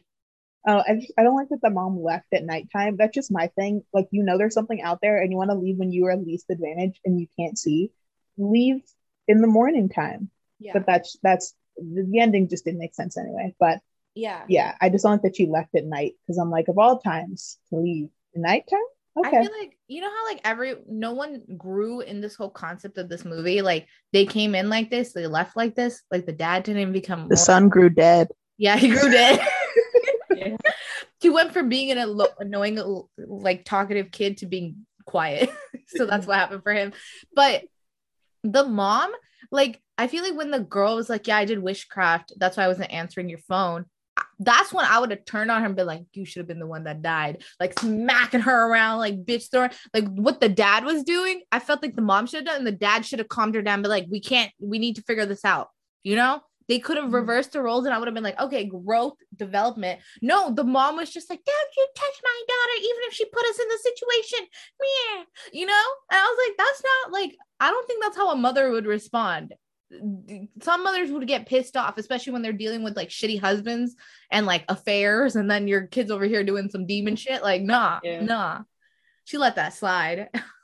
Oh, 0.67 0.83
I, 0.87 0.95
just, 0.95 1.13
I 1.17 1.23
don't 1.23 1.35
like 1.35 1.49
that 1.49 1.61
the 1.61 1.69
mom 1.69 2.01
left 2.01 2.27
at 2.33 2.43
nighttime. 2.43 2.97
That's 2.97 3.15
just 3.15 3.31
my 3.31 3.47
thing. 3.47 3.83
Like, 3.93 4.07
you 4.11 4.23
know, 4.23 4.37
there's 4.37 4.53
something 4.53 4.81
out 4.81 4.99
there 5.01 5.21
and 5.21 5.31
you 5.31 5.37
want 5.37 5.51
to 5.51 5.57
leave 5.57 5.77
when 5.77 5.91
you 5.91 6.05
are 6.05 6.17
least 6.17 6.47
advantage 6.49 6.99
and 7.05 7.19
you 7.19 7.27
can't 7.39 7.57
see. 7.57 7.91
Leave 8.37 8.81
in 9.27 9.41
the 9.41 9.47
morning 9.47 9.87
time. 9.87 10.29
Yeah. 10.59 10.73
But 10.73 10.85
that's, 10.85 11.17
that's, 11.23 11.55
the, 11.81 12.07
the 12.09 12.19
ending 12.19 12.47
just 12.49 12.65
didn't 12.65 12.79
make 12.79 12.95
sense 12.95 13.17
anyway. 13.17 13.53
But 13.59 13.79
yeah. 14.15 14.43
yeah, 14.47 14.75
I 14.81 14.89
just 14.89 15.03
don't 15.03 15.13
like 15.13 15.21
that 15.23 15.35
she 15.35 15.47
left 15.47 15.75
at 15.75 15.85
night 15.85 16.13
because 16.25 16.37
I'm 16.37 16.51
like, 16.51 16.67
of 16.67 16.77
all 16.77 16.99
times 16.99 17.57
to 17.69 17.77
leave 17.77 18.09
at 18.35 18.41
nighttime? 18.41 18.79
I 19.17 19.27
Okay. 19.27 19.41
feel 19.41 19.51
like 19.59 19.77
you 19.87 20.01
know 20.01 20.09
how 20.09 20.25
like 20.27 20.39
every 20.45 20.75
no 20.87 21.11
one 21.13 21.41
grew 21.57 21.99
in 22.01 22.21
this 22.21 22.35
whole 22.35 22.49
concept 22.49 22.97
of 22.97 23.09
this 23.09 23.25
movie. 23.25 23.61
Like 23.61 23.87
they 24.13 24.25
came 24.25 24.55
in 24.55 24.69
like 24.69 24.89
this, 24.89 25.11
they 25.13 25.27
left 25.27 25.57
like 25.57 25.75
this. 25.75 26.01
Like 26.11 26.25
the 26.25 26.31
dad 26.31 26.63
didn't 26.63 26.81
even 26.81 26.93
become 26.93 27.21
the 27.23 27.35
more- 27.35 27.35
sun 27.37 27.67
grew 27.69 27.89
dead. 27.89 28.29
Yeah, 28.57 28.77
he 28.77 28.89
grew 28.89 29.09
dead. 29.11 29.39
Yeah. 30.35 30.55
he 31.19 31.29
went 31.29 31.51
from 31.51 31.67
being 31.67 31.91
an 31.91 31.97
alo- 31.97 32.33
annoying, 32.39 32.79
like 33.17 33.65
talkative 33.65 34.09
kid 34.09 34.37
to 34.37 34.45
being 34.45 34.85
quiet. 35.05 35.49
so 35.87 36.05
that's 36.05 36.25
what 36.25 36.37
happened 36.37 36.63
for 36.63 36.71
him. 36.71 36.93
But 37.35 37.63
the 38.43 38.63
mom, 38.63 39.11
like, 39.51 39.81
I 39.97 40.07
feel 40.07 40.23
like 40.23 40.35
when 40.35 40.51
the 40.51 40.59
girl 40.59 40.95
was 40.95 41.09
like, 41.09 41.27
Yeah, 41.27 41.37
I 41.37 41.45
did 41.45 41.59
witchcraft. 41.59 42.33
That's 42.37 42.57
why 42.57 42.63
I 42.63 42.67
wasn't 42.67 42.91
answering 42.91 43.29
your 43.29 43.39
phone. 43.39 43.85
That's 44.39 44.73
when 44.73 44.85
I 44.85 44.99
would 44.99 45.11
have 45.11 45.25
turned 45.25 45.51
on 45.51 45.61
her 45.61 45.67
and 45.67 45.75
been 45.75 45.87
like, 45.87 46.03
You 46.13 46.25
should 46.25 46.39
have 46.39 46.47
been 46.47 46.59
the 46.59 46.67
one 46.67 46.85
that 46.85 47.01
died, 47.01 47.43
like 47.59 47.77
smacking 47.79 48.41
her 48.41 48.69
around, 48.69 48.99
like 48.99 49.25
bitch 49.25 49.51
throwing, 49.51 49.71
like 49.93 50.07
what 50.07 50.39
the 50.41 50.49
dad 50.49 50.83
was 50.83 51.03
doing. 51.03 51.41
I 51.51 51.59
felt 51.59 51.81
like 51.81 51.95
the 51.95 52.01
mom 52.01 52.27
should 52.27 52.39
have 52.39 52.45
done, 52.45 52.57
and 52.57 52.67
the 52.67 52.71
dad 52.71 53.05
should 53.05 53.19
have 53.19 53.29
calmed 53.29 53.55
her 53.55 53.61
down, 53.61 53.81
but 53.81 53.89
like, 53.89 54.07
we 54.09 54.19
can't, 54.19 54.51
we 54.59 54.79
need 54.79 54.95
to 54.95 55.03
figure 55.03 55.25
this 55.25 55.45
out, 55.45 55.69
you 56.03 56.15
know? 56.15 56.41
They 56.69 56.79
could 56.79 56.95
have 56.97 57.09
Mhm. 57.09 57.13
reversed 57.15 57.51
the 57.51 57.61
roles 57.61 57.85
and 57.85 57.93
I 57.93 57.97
would 57.97 58.07
have 58.07 58.13
been 58.15 58.23
like, 58.23 58.39
okay, 58.39 58.63
growth, 58.63 59.17
development. 59.35 59.99
No, 60.21 60.53
the 60.53 60.63
mom 60.63 60.95
was 60.95 61.09
just 61.11 61.29
like, 61.29 61.43
don't 61.43 61.75
you 61.75 61.87
touch 61.95 62.21
my 62.23 62.41
daughter, 62.47 62.77
even 62.77 63.01
if 63.07 63.13
she 63.13 63.25
put 63.25 63.43
us 63.45 63.59
in 63.59 63.67
the 63.67 63.77
situation. 63.79 64.47
Meh. 64.79 65.23
You 65.51 65.65
know? 65.65 65.83
And 66.11 66.19
I 66.19 66.23
was 66.23 66.47
like, 66.47 66.57
that's 66.57 66.83
not 66.83 67.11
like, 67.11 67.35
I 67.59 67.71
don't 67.71 67.87
think 67.87 68.01
that's 68.03 68.15
how 68.15 68.29
a 68.31 68.35
mother 68.37 68.69
would 68.71 68.85
respond. 68.85 69.55
Some 70.61 70.83
mothers 70.83 71.09
would 71.11 71.27
get 71.27 71.47
pissed 71.47 71.75
off, 71.75 71.97
especially 71.97 72.33
when 72.33 72.43
they're 72.43 72.53
dealing 72.53 72.83
with 72.83 72.95
like 72.95 73.09
shitty 73.09 73.41
husbands 73.41 73.95
and 74.31 74.45
like 74.45 74.63
affairs, 74.69 75.35
and 75.35 75.49
then 75.49 75.67
your 75.67 75.87
kids 75.87 76.11
over 76.11 76.25
here 76.25 76.43
doing 76.43 76.69
some 76.69 76.85
demon 76.85 77.15
shit. 77.15 77.41
Like, 77.41 77.63
nah, 77.63 77.99
Yeah. 78.03 78.21
nah. 78.21 78.61
She 79.23 79.39
let 79.39 79.55
that 79.55 79.73
slide. 79.73 80.29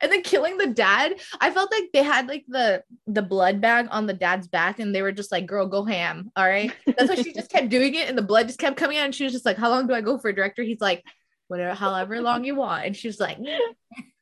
and 0.00 0.10
then 0.10 0.22
killing 0.22 0.56
the 0.58 0.66
dad 0.66 1.14
i 1.40 1.50
felt 1.50 1.70
like 1.70 1.84
they 1.92 2.02
had 2.02 2.28
like 2.28 2.44
the 2.48 2.82
the 3.06 3.22
blood 3.22 3.60
bag 3.60 3.86
on 3.90 4.06
the 4.06 4.12
dad's 4.12 4.48
back 4.48 4.78
and 4.78 4.94
they 4.94 5.02
were 5.02 5.12
just 5.12 5.32
like 5.32 5.46
girl 5.46 5.66
go 5.66 5.84
ham 5.84 6.30
all 6.36 6.46
right? 6.46 6.72
That's 6.86 7.08
why 7.08 7.16
she 7.16 7.32
just 7.32 7.50
kept 7.50 7.68
doing 7.68 7.94
it 7.94 8.08
and 8.08 8.16
the 8.16 8.22
blood 8.22 8.46
just 8.46 8.58
kept 8.58 8.76
coming 8.76 8.98
out 8.98 9.04
and 9.04 9.14
she 9.14 9.24
was 9.24 9.32
just 9.32 9.46
like 9.46 9.56
how 9.56 9.70
long 9.70 9.86
do 9.86 9.94
i 9.94 10.00
go 10.00 10.18
for 10.18 10.28
a 10.28 10.34
director? 10.34 10.62
He's 10.62 10.80
like 10.80 11.04
whatever 11.48 11.74
however 11.74 12.20
long 12.20 12.44
you 12.44 12.54
want. 12.54 12.86
And 12.86 12.96
she 12.96 13.08
was 13.08 13.20
like 13.20 13.38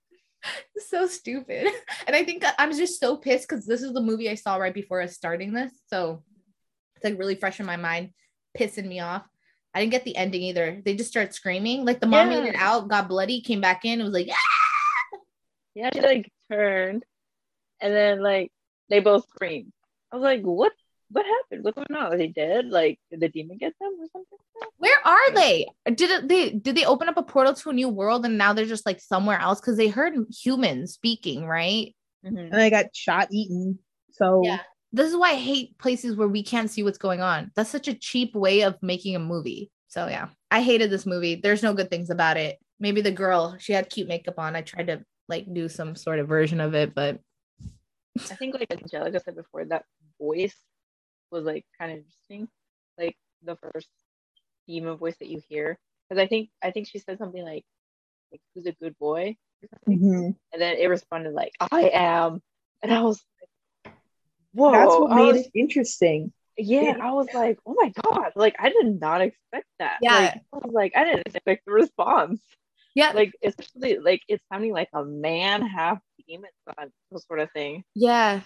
so 0.79 1.07
stupid. 1.07 1.69
And 2.07 2.15
i 2.15 2.25
think 2.25 2.45
i'm 2.59 2.73
just 2.73 3.01
so 3.01 3.17
pissed 3.17 3.49
because 3.49 3.67
this 3.67 3.83
is 3.83 3.93
the 3.93 4.01
movie 4.01 4.31
i 4.31 4.35
saw 4.35 4.57
right 4.57 4.75
before 4.75 5.01
us 5.01 5.15
starting 5.15 5.53
this. 5.53 5.73
So 5.89 6.23
it's 6.97 7.05
like 7.05 7.19
really 7.19 7.35
fresh 7.35 7.61
in 7.61 7.67
my 7.67 7.77
mind 7.77 8.11
pissing 8.59 8.87
me 8.87 9.01
off. 9.01 9.25
I 9.75 9.81
didn't 9.81 9.93
get 9.93 10.05
the 10.05 10.17
ending 10.17 10.43
either. 10.43 10.81
They 10.85 10.95
just 10.95 11.11
started 11.11 11.35
screaming. 11.35 11.85
Like 11.85 11.99
the 11.99 12.07
mom 12.07 12.29
made 12.29 12.45
it 12.45 12.55
out 12.55 12.89
got 12.89 13.09
bloody 13.09 13.41
came 13.41 13.61
back 13.61 13.85
in 13.85 13.95
and 13.95 14.05
was 14.05 14.13
like 14.13 14.29
Yeah, 14.29 14.35
she 15.75 16.01
like 16.01 16.31
turned, 16.51 17.05
and 17.81 17.95
then 17.95 18.23
like 18.23 18.53
they 18.89 19.01
both 19.01 19.27
screamed. 19.29 19.73
I 20.13 20.17
was 20.17 20.23
like, 20.23 20.43
"What? 20.43 20.73
What 21.11 21.27
happened? 21.27 21.65
What's 21.65 21.77
going 21.77 22.01
on? 22.01 22.13
Are 22.13 22.17
they 22.17 22.29
dead? 22.29 22.67
Like, 22.67 22.99
did 23.11 23.21
the 23.21 23.29
demon 23.29 23.59
get 23.59 23.75
them 23.81 23.93
or 24.01 24.07
something?" 24.13 24.39
Where 24.79 24.99
are 25.05 25.35
they? 25.35 25.67
Did 25.87 26.11
it, 26.11 26.29
they 26.29 26.51
did 26.51 26.77
they 26.77 26.85
open 26.85 27.09
up 27.09 27.17
a 27.17 27.23
portal 27.23 27.55
to 27.55 27.71
a 27.71 27.73
new 27.73 27.89
world 27.89 28.25
and 28.25 28.39
now 28.39 28.53
they're 28.53 28.65
just 28.67 28.87
like 28.87 29.01
somewhere 29.01 29.39
else 29.39 29.61
because 29.61 29.77
they 29.77 29.89
heard 29.89 30.15
humans 30.31 30.95
speaking, 30.95 31.47
right? 31.47 31.95
Mhm. 32.25 32.39
and 32.39 32.53
they 32.53 32.71
got 32.71 32.95
shot, 32.95 33.29
eaten. 33.31 33.79
So 34.13 34.43
Yeah. 34.45 34.61
This 34.93 35.11
is 35.11 35.17
why 35.17 35.31
I 35.31 35.35
hate 35.35 35.77
places 35.77 36.15
where 36.15 36.29
we 36.29 36.45
can't 36.45 36.71
see 36.71 36.85
what's 36.85 36.99
going 36.99 37.21
on. 37.21 37.51
That's 37.57 37.69
such 37.69 37.89
a 37.89 37.95
cheap 37.95 38.35
way 38.37 38.63
of 38.63 38.81
making 38.81 39.17
a 39.17 39.19
movie. 39.19 39.73
So 39.89 40.07
yeah, 40.07 40.29
I 40.53 40.63
hated 40.63 40.91
this 40.91 41.05
movie. 41.05 41.35
There's 41.35 41.65
no 41.65 41.75
good 41.75 41.91
things 41.91 42.11
about 42.11 42.37
it. 42.37 42.59
Maybe 42.79 43.01
the 43.01 43.11
girl, 43.11 43.57
she 43.59 43.73
had 43.73 43.91
cute 43.91 44.07
makeup 44.09 44.39
on. 44.39 44.55
I 44.55 44.63
tried 44.63 44.87
to 44.87 45.05
like 45.29 45.53
do 45.53 45.69
some 45.69 45.97
sort 45.97 46.19
of 46.19 46.29
version 46.29 46.61
of 46.61 46.75
it, 46.75 46.95
but 46.95 47.21
I 48.31 48.35
think 48.37 48.55
like 48.55 48.71
Angelica 48.71 49.21
said 49.21 49.37
before, 49.37 49.65
that 49.67 49.85
voice 50.21 50.57
was 51.31 51.45
like 51.45 51.65
kind 51.79 51.93
of 51.93 51.99
interesting, 51.99 52.49
like 52.99 53.17
the 53.43 53.57
first 53.57 53.89
demon 54.69 54.97
voice 54.97 55.17
that 55.19 55.29
you 55.29 55.43
hear. 55.49 55.79
Because 56.09 56.23
I 56.23 56.27
think 56.27 56.51
I 56.63 56.71
think 56.71 56.89
she 56.89 56.99
said 56.99 57.19
something 57.19 57.43
like, 57.43 57.65
"Like 58.31 58.41
who's 58.55 58.67
a 58.67 58.73
good 58.73 58.97
boy?" 58.99 59.37
or 59.63 59.69
something. 59.73 59.99
mhm. 60.01 60.37
and 60.53 60.63
then 60.63 60.77
it 60.77 60.87
responded 60.87 61.33
like, 61.33 61.53
"I 61.61 61.91
am," 61.93 62.43
and 62.83 62.93
I 62.93 63.03
was 63.03 63.25
like, 63.85 63.95
"Whoa!" 64.53 64.73
that's 64.73 64.95
what 64.95 65.13
I 65.13 65.17
made 65.17 65.33
was- 65.33 65.47
it 65.47 65.51
interesting. 65.55 66.33
Yeah, 66.57 66.99
I 67.03 67.11
was 67.11 67.27
like, 67.35 67.59
oh 67.67 67.75
my 67.75 67.93
god, 68.01 68.31
like 68.37 68.55
I 68.61 68.69
did 68.69 69.01
not 69.01 69.21
expect 69.23 69.67
that. 69.81 69.99
Yeah. 70.01 70.19
Like, 70.19 70.35
I 70.53 70.57
was 70.59 70.73
like, 70.73 70.93
I 70.95 71.03
didn't 71.03 71.27
expect 71.27 71.65
the 71.67 71.73
response. 71.73 72.41
Yeah, 72.95 73.13
Like, 73.15 73.33
especially 73.43 73.99
like 73.99 74.23
it's 74.29 74.45
sounding 74.53 74.73
like 74.73 74.89
a 74.93 75.05
man 75.05 75.63
half 75.63 75.99
demon 76.29 76.51
son 76.79 76.91
sort 77.27 77.41
of 77.41 77.51
thing. 77.53 77.85
Yeah. 77.95 78.41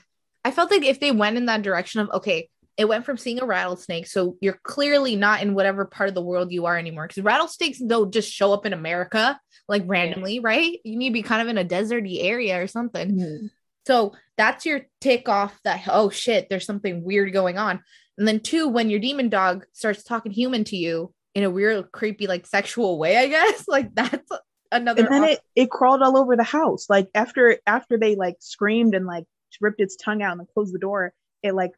I 0.44 0.50
felt 0.50 0.70
like 0.70 0.84
if 0.84 1.00
they 1.00 1.12
went 1.12 1.36
in 1.36 1.46
that 1.46 1.62
direction 1.62 2.00
of, 2.00 2.10
okay, 2.10 2.48
it 2.76 2.88
went 2.88 3.04
from 3.04 3.18
seeing 3.18 3.40
a 3.40 3.46
rattlesnake. 3.46 4.06
So 4.06 4.36
you're 4.40 4.58
clearly 4.62 5.16
not 5.16 5.42
in 5.42 5.54
whatever 5.54 5.84
part 5.84 6.08
of 6.08 6.14
the 6.14 6.22
world 6.22 6.52
you 6.52 6.66
are 6.66 6.78
anymore. 6.78 7.08
Because 7.08 7.22
rattlesnakes 7.24 7.78
don't 7.78 8.12
just 8.12 8.32
show 8.32 8.52
up 8.52 8.66
in 8.66 8.72
America 8.72 9.38
like 9.68 9.82
randomly, 9.86 10.40
right? 10.40 10.78
You 10.84 10.96
need 10.96 11.10
to 11.10 11.14
be 11.14 11.22
kind 11.22 11.42
of 11.42 11.48
in 11.48 11.58
a 11.58 11.64
deserty 11.64 12.22
area 12.22 12.62
or 12.62 12.66
something. 12.66 13.18
Mhm. 13.18 13.50
So 13.86 14.14
that's 14.36 14.64
your 14.64 14.82
tick 15.00 15.28
off 15.28 15.58
that, 15.64 15.82
oh 15.88 16.10
shit, 16.10 16.48
there's 16.48 16.66
something 16.66 17.02
weird 17.02 17.32
going 17.32 17.58
on. 17.58 17.82
And 18.16 18.26
then 18.28 18.40
two, 18.40 18.68
when 18.68 18.90
your 18.90 19.00
demon 19.00 19.28
dog 19.28 19.66
starts 19.72 20.02
talking 20.02 20.32
human 20.32 20.64
to 20.64 20.76
you 20.76 21.12
in 21.38 21.44
a 21.44 21.50
weird, 21.50 21.92
creepy, 21.92 22.26
like 22.26 22.46
sexual 22.46 22.98
way, 22.98 23.16
I 23.16 23.28
guess, 23.28 23.68
like 23.76 23.94
that's 23.94 24.28
another. 24.72 25.04
And 25.04 25.12
then 25.14 25.22
off- 25.22 25.30
it, 25.30 25.40
it 25.54 25.70
crawled 25.70 26.02
all 26.02 26.16
over 26.18 26.34
the 26.36 26.42
house. 26.42 26.90
Like 26.90 27.08
after 27.14 27.58
after 27.64 27.96
they 27.96 28.16
like 28.16 28.36
screamed 28.40 28.94
and 28.96 29.06
like 29.06 29.24
ripped 29.60 29.80
its 29.80 29.94
tongue 29.96 30.20
out 30.20 30.32
and 30.32 30.40
then 30.40 30.48
closed 30.52 30.74
the 30.74 30.80
door, 30.80 31.12
it 31.44 31.54
like 31.54 31.70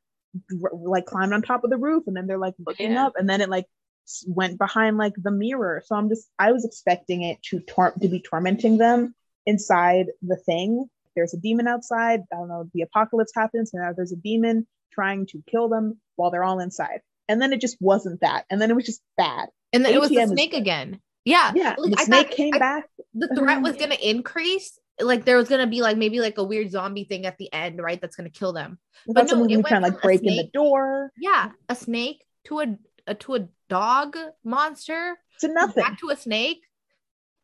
r- 0.64 0.70
like 0.74 1.04
climbed 1.04 1.34
on 1.34 1.42
top 1.42 1.62
of 1.62 1.68
the 1.70 1.76
roof 1.76 2.04
and 2.06 2.16
then 2.16 2.26
they're 2.26 2.38
like 2.38 2.54
looking 2.66 2.92
Yeah. 2.92 3.06
up 3.06 3.12
and 3.16 3.28
then 3.28 3.42
it 3.42 3.50
like 3.50 3.66
went 4.26 4.56
behind 4.58 4.96
like 4.96 5.12
the 5.16 5.30
mirror. 5.30 5.82
So 5.84 5.94
I'm 5.94 6.08
just 6.08 6.26
I 6.38 6.52
was 6.52 6.64
expecting 6.64 7.22
it 7.22 7.42
to 7.50 7.60
tor- 7.60 7.92
to 8.00 8.08
be 8.08 8.20
tormenting 8.20 8.78
them 8.78 9.14
inside 9.44 10.06
the 10.22 10.36
thing. 10.36 10.88
There's 11.14 11.34
a 11.34 11.38
demon 11.38 11.68
outside. 11.68 12.20
I 12.32 12.36
don't 12.36 12.48
know. 12.48 12.70
The 12.72 12.82
apocalypse 12.82 13.32
happens 13.34 13.74
and 13.74 13.82
now 13.82 13.92
there's 13.92 14.12
a 14.12 14.16
demon 14.16 14.66
trying 14.90 15.26
to 15.26 15.42
kill 15.50 15.68
them 15.68 15.98
while 16.16 16.30
they're 16.30 16.44
all 16.44 16.60
inside. 16.60 17.00
And 17.31 17.40
then 17.40 17.52
it 17.52 17.61
just 17.61 17.77
wasn't 17.81 18.20
that. 18.20 18.44
And 18.51 18.61
then 18.61 18.70
it 18.70 18.74
was 18.74 18.85
just 18.86 19.02
bad. 19.16 19.48
and 19.73 19.85
then 19.85 19.94
it 19.94 20.01
was 20.01 20.11
the 20.11 20.16
ATM 20.16 20.24
is 20.24 20.31
snake 20.31 20.51
good. 20.51 20.61
again. 20.61 21.01
Yeah. 21.24 21.52
Yeah, 21.55 21.74
Like, 21.78 21.93
the 21.93 22.01
I 22.01 22.05
snake 22.05 22.31
came 22.32 22.55
I- 22.55 22.59
back. 22.59 22.85
the 23.15 23.28
threat 23.28 23.59
Mhm. 23.59 23.62
was 23.62 23.77
going 23.77 23.90
to 23.90 24.09
increase 24.11 24.78
like 25.01 25.24
there 25.24 25.36
was 25.36 25.48
going 25.48 25.61
to 25.62 25.66
be 25.66 25.81
like 25.81 25.97
maybe 25.97 26.20
like 26.20 26.36
a 26.39 26.44
weird 26.44 26.70
zombie 26.70 27.05
thing 27.05 27.24
at 27.27 27.39
the 27.39 27.51
end 27.52 27.81
right 27.81 28.01
that's 28.01 28.16
going 28.16 28.31
to 28.31 28.39
kill 28.39 28.52
them 28.52 28.78
I 29.09 29.12
But 29.12 29.15
thought 29.15 29.28
someone 29.31 29.48
no, 29.48 29.55
it 29.55 29.57
was 29.59 29.66
trying 29.66 29.82
went 29.82 29.94
like 29.94 30.01
from 30.02 30.11
a 30.11 30.19
break 30.19 30.23
in 30.31 30.36
the 30.36 30.51
door 30.52 31.11
yeah 31.19 31.51
a 31.70 31.74
snake 31.74 32.23
to 32.48 32.61
a, 32.61 32.77
a 33.07 33.15
to 33.15 33.35
a 33.36 33.48
dog 33.70 34.16
monster 34.44 35.16
to 35.40 35.48
nothing. 35.48 35.82
back 35.82 35.98
to 36.01 36.11
a 36.11 36.16
snake 36.16 36.61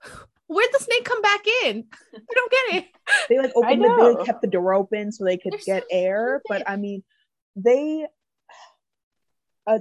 where'd 0.48 0.68
the 0.72 0.78
snake 0.78 1.04
come 1.04 1.22
back 1.22 1.40
in 1.64 1.84
i 2.14 2.34
don't 2.34 2.52
get 2.52 2.82
it 2.82 2.84
They 3.28 3.38
like 3.38 3.52
opened 3.56 3.82
the 3.82 3.88
know. 3.88 4.18
they 4.18 4.24
kept 4.24 4.42
the 4.42 4.48
door 4.48 4.74
open 4.74 5.10
so 5.12 5.24
they 5.24 5.38
could 5.38 5.52
They're 5.52 5.80
get 5.80 5.82
so 5.84 5.88
air. 5.90 6.42
stupid. 6.44 6.64
But 6.64 6.70
I 6.70 6.76
mean, 6.76 7.02
they 7.56 8.06
uh, 9.66 9.78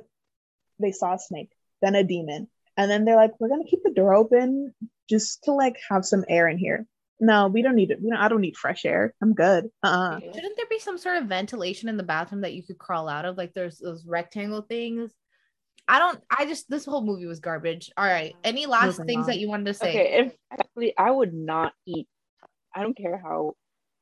they 0.80 0.92
saw 0.92 1.14
a 1.16 1.20
snake, 1.20 1.52
then 1.82 1.96
a 1.96 2.04
demon, 2.04 2.48
and 2.78 2.90
then 2.90 3.06
they're 3.06 3.16
like, 3.16 3.40
"We're 3.40 3.50
gonna 3.50 3.66
keep 3.66 3.84
the 3.84 3.92
door 3.92 4.14
open 4.14 4.74
just 5.10 5.44
to 5.44 5.52
like 5.52 5.78
have 5.90 6.06
some 6.06 6.26
air 6.28 6.48
in 6.48 6.58
here." 6.58 6.86
No, 7.20 7.48
we 7.48 7.62
don't 7.62 7.76
need 7.76 7.92
it. 7.92 8.02
We 8.02 8.10
don't. 8.10 8.20
I 8.20 8.28
don't 8.28 8.42
need 8.42 8.58
fresh 8.58 8.86
air. 8.86 9.14
I'm 9.22 9.34
good. 9.34 9.70
Uh. 9.84 9.88
uh 9.88 10.20
shouldn't 10.20 10.58
there 10.58 10.66
be 10.70 10.80
some 10.80 10.98
sort 10.98 11.18
of 11.18 11.26
ventilation 11.28 11.88
in 11.90 11.98
the 11.98 12.04
bathroom 12.04 12.42
that 12.42 12.54
you 12.54 12.64
could 12.64 12.78
crawl 12.78 13.08
out 13.08 13.26
of 13.26 13.38
like 13.38 13.54
there's 13.54 13.78
those 13.78 14.06
rectangle 14.06 14.62
things 14.62 15.12
i 15.88 16.00
don't 16.00 16.20
i 16.36 16.46
just 16.46 16.70
this 16.70 16.84
whole 16.84 17.06
movie 17.06 17.26
was 17.28 17.40
garbage 17.40 17.92
all 17.96 18.06
right 18.06 18.36
any 18.44 18.66
last 18.66 18.98
Moving 19.00 19.06
things 19.06 19.22
on. 19.22 19.28
that 19.28 19.40
you 19.40 19.48
wanted 19.48 19.66
to 19.68 19.74
say 19.76 19.90
Okay, 19.90 20.26
if 20.26 20.34
actually 20.52 20.98
I 20.98 21.12
would 21.12 21.34
not 21.34 21.74
eat. 21.86 22.08
I 22.74 22.82
don't 22.82 22.98
care 22.98 23.18
how 23.18 23.54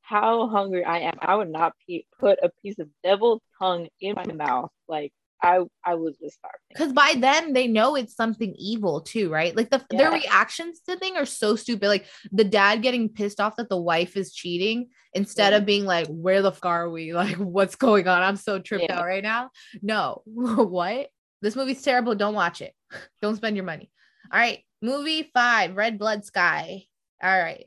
how 0.01 0.47
hungry 0.47 0.83
I 0.83 0.99
am. 0.99 1.13
I 1.21 1.35
would 1.35 1.49
not 1.49 1.73
pe- 1.87 2.03
put 2.19 2.39
a 2.41 2.49
piece 2.61 2.79
of 2.79 2.89
devil's 3.03 3.41
tongue 3.59 3.87
in 4.01 4.15
my 4.15 4.25
mouth. 4.25 4.71
Like 4.87 5.13
I 5.43 5.59
I 5.85 5.95
was 5.95 6.17
just 6.17 6.37
starving. 6.37 6.59
because 6.69 6.93
by 6.93 7.15
then 7.17 7.51
they 7.53 7.67
know 7.67 7.95
it's 7.95 8.15
something 8.15 8.55
evil 8.57 9.01
too, 9.01 9.29
right? 9.29 9.55
Like 9.55 9.69
the 9.69 9.83
their 9.89 10.09
reactions 10.11 10.79
to 10.81 10.93
the 10.93 10.97
thing 10.97 11.17
are 11.17 11.25
so 11.25 11.55
stupid. 11.57 11.87
Like 11.89 12.05
the 12.31 12.45
dad 12.45 12.81
getting 12.81 13.09
pissed 13.09 13.41
off 13.41 13.57
that 13.57 13.67
the 13.69 13.79
wife 13.81 14.15
is 14.15 14.33
cheating 14.33 14.87
instead 15.13 15.51
Yeah. 15.51 15.57
of 15.57 15.65
being 15.65 15.83
like, 15.85 16.07
"Where 16.07 16.41
the 16.41 16.51
fuck 16.53 16.65
are 16.65 16.89
we? 16.89 17.13
Like, 17.23 17.35
what's 17.37 17.75
going 17.75 18.07
on? 18.07 18.23
I'm 18.23 18.37
so 18.37 18.57
tripped 18.59 18.85
Yeah. 18.87 18.99
out 18.99 19.05
right 19.05 19.21
now." 19.23 19.49
No, 19.81 20.21
what? 20.25 21.09
This 21.41 21.57
movie's 21.57 21.81
terrible. 21.81 22.15
Don't 22.15 22.35
watch 22.35 22.61
it. 22.61 22.73
Don't 23.21 23.35
spend 23.35 23.57
your 23.57 23.65
money. 23.65 23.91
All 24.31 24.39
right, 24.39 24.59
movie 24.81 25.29
five, 25.33 25.75
Red 25.75 25.99
Blood 25.99 26.23
Sky. 26.23 26.85
All 27.21 27.37
right. 27.37 27.65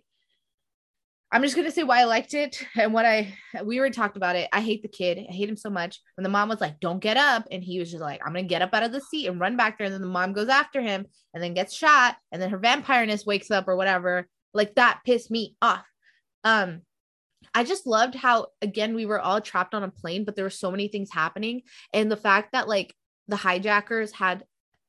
I'm 1.32 1.42
just 1.42 1.56
gonna 1.56 1.72
say 1.72 1.82
why 1.82 2.00
I 2.00 2.04
liked 2.04 2.34
it 2.34 2.64
and 2.76 2.92
what 2.92 3.04
I 3.04 3.34
we 3.64 3.78
already 3.78 3.94
talked 3.94 4.16
about 4.16 4.36
it. 4.36 4.48
I 4.52 4.60
hate 4.60 4.82
the 4.82 4.88
kid. 4.88 5.18
I 5.18 5.32
hate 5.32 5.48
him 5.48 5.56
so 5.56 5.70
much. 5.70 6.00
When 6.16 6.22
the 6.22 6.30
mom 6.30 6.48
was 6.48 6.60
like, 6.60 6.80
"Don't 6.80 7.00
get 7.00 7.16
up," 7.16 7.46
and 7.50 7.62
he 7.62 7.78
was 7.78 7.90
just 7.90 8.02
like, 8.02 8.20
"I'm 8.24 8.32
gonna 8.32 8.44
get 8.44 8.62
up 8.62 8.72
out 8.72 8.84
of 8.84 8.92
the 8.92 9.00
seat 9.00 9.26
and 9.26 9.40
run 9.40 9.56
back 9.56 9.78
there," 9.78 9.86
and 9.86 9.94
then 9.94 10.02
the 10.02 10.06
mom 10.08 10.32
goes 10.32 10.48
after 10.48 10.80
him 10.80 11.06
and 11.34 11.42
then 11.42 11.54
gets 11.54 11.74
shot, 11.74 12.16
and 12.30 12.40
then 12.40 12.50
her 12.50 12.58
vampireness 12.58 13.26
wakes 13.26 13.50
up 13.50 13.66
or 13.68 13.76
whatever. 13.76 14.28
Like 14.54 14.74
that 14.76 15.00
pissed 15.04 15.30
me 15.30 15.56
off. 15.60 15.84
Um, 16.44 16.82
I 17.54 17.64
just 17.64 17.86
loved 17.86 18.14
how 18.14 18.48
again 18.62 18.94
we 18.94 19.06
were 19.06 19.20
all 19.20 19.40
trapped 19.40 19.74
on 19.74 19.82
a 19.82 19.90
plane, 19.90 20.24
but 20.24 20.36
there 20.36 20.44
were 20.44 20.50
so 20.50 20.70
many 20.70 20.88
things 20.88 21.10
happening, 21.12 21.62
and 21.92 22.10
the 22.10 22.16
fact 22.16 22.52
that 22.52 22.68
like 22.68 22.94
the 23.28 23.36
hijackers 23.36 24.12
had 24.12 24.44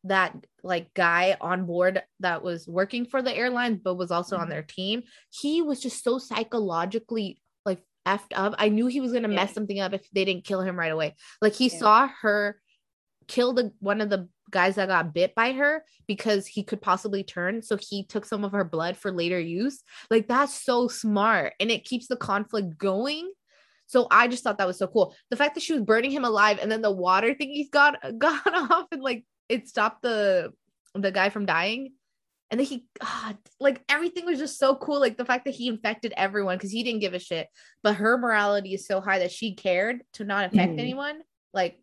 that 0.08 0.36
like 0.64 0.94
guy 0.94 1.38
on 1.40 1.66
board 1.66 2.02
that 2.20 2.44
was 2.44 2.68
working 2.68 3.06
for 3.06 3.22
the 3.22 3.36
airline 3.36 3.80
but 3.84 3.96
was 3.96 4.12
also 4.12 4.36
on 4.36 4.44
mm-hmm. 4.44 4.52
their 4.52 4.64
team 4.64 5.04
he 5.30 5.62
was 5.62 5.80
just 5.80 6.04
so 6.04 6.18
psychologically 6.18 7.40
like 7.66 7.82
effed 8.08 8.34
up. 8.34 8.56
I 8.58 8.70
knew 8.70 8.88
he 8.88 9.02
was 9.02 9.12
going 9.12 9.24
to 9.24 9.30
mess 9.30 9.54
something 9.54 9.80
up 9.80 9.94
if 9.94 10.10
they 10.12 10.26
didn't 10.26 10.46
kill 10.46 10.62
him 10.62 10.80
right 10.80 10.92
away. 10.92 11.16
Like 11.42 11.54
he 11.54 11.70
Yeah. 11.70 11.80
saw 11.80 12.10
her 12.22 12.60
kill 13.28 13.54
the 13.54 13.74
one 13.80 14.00
of 14.00 14.10
the 14.10 14.30
guys 14.50 14.76
that 14.76 14.88
got 14.88 15.14
bit 15.14 15.36
by 15.36 15.52
her 15.52 15.84
because 16.08 16.48
he 16.48 16.64
could 16.64 16.82
possibly 16.82 17.22
turn 17.22 17.62
so 17.62 17.76
he 17.76 18.06
took 18.06 18.24
some 18.24 18.46
of 18.46 18.54
her 18.54 18.64
blood 18.64 18.96
for 18.96 19.12
later 19.12 19.40
use. 19.40 19.84
Like 20.10 20.28
that's 20.28 20.64
so 20.64 20.88
smart 20.88 21.54
and 21.60 21.70
it 21.70 21.84
keeps 21.84 22.08
the 22.08 22.16
conflict 22.16 22.78
going. 22.78 23.30
So 23.88 24.08
I 24.10 24.28
just 24.28 24.44
thought 24.44 24.58
that 24.58 24.68
was 24.68 24.78
so 24.78 24.88
cool. 24.88 25.16
The 25.30 25.36
fact 25.36 25.56
that 25.56 25.64
she 25.64 25.74
was 25.74 25.82
burning 25.82 26.12
him 26.12 26.24
alive 26.24 26.60
and 26.62 26.72
then 26.72 26.82
the 26.82 26.92
water 26.92 27.34
thing 27.34 27.50
he's 27.50 27.70
got 27.70 27.98
got 28.18 28.48
off 28.48 28.88
and 28.92 29.02
like 29.02 29.26
it 29.50 29.68
stopped 29.68 30.02
the 30.02 30.54
the 30.94 31.12
guy 31.12 31.30
from 31.30 31.46
dying. 31.46 31.94
And 32.50 32.60
then 32.60 32.68
he 32.68 32.86
God, 33.02 33.38
like 33.60 33.82
everything 33.90 34.26
was 34.26 34.40
just 34.40 34.58
so 34.58 34.76
cool. 34.76 35.00
Like 35.02 35.18
the 35.18 35.26
fact 35.26 35.46
that 35.46 35.54
he 35.54 35.68
infected 35.68 36.14
everyone 36.16 36.58
because 36.58 36.72
he 36.72 36.82
didn't 36.84 37.02
give 37.02 37.14
a 37.14 37.20
shit. 37.20 37.48
But 37.84 37.96
her 37.96 38.18
morality 38.18 38.74
is 38.74 38.88
so 38.88 39.02
high 39.02 39.20
that 39.20 39.32
she 39.32 39.54
cared 39.54 40.04
to 40.14 40.24
not 40.24 40.46
infect 40.46 40.74
Mhm. 40.76 40.80
anyone. 40.80 41.22
Like 41.54 41.78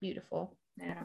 beautiful. 0.00 0.56
Yeah. 0.76 1.04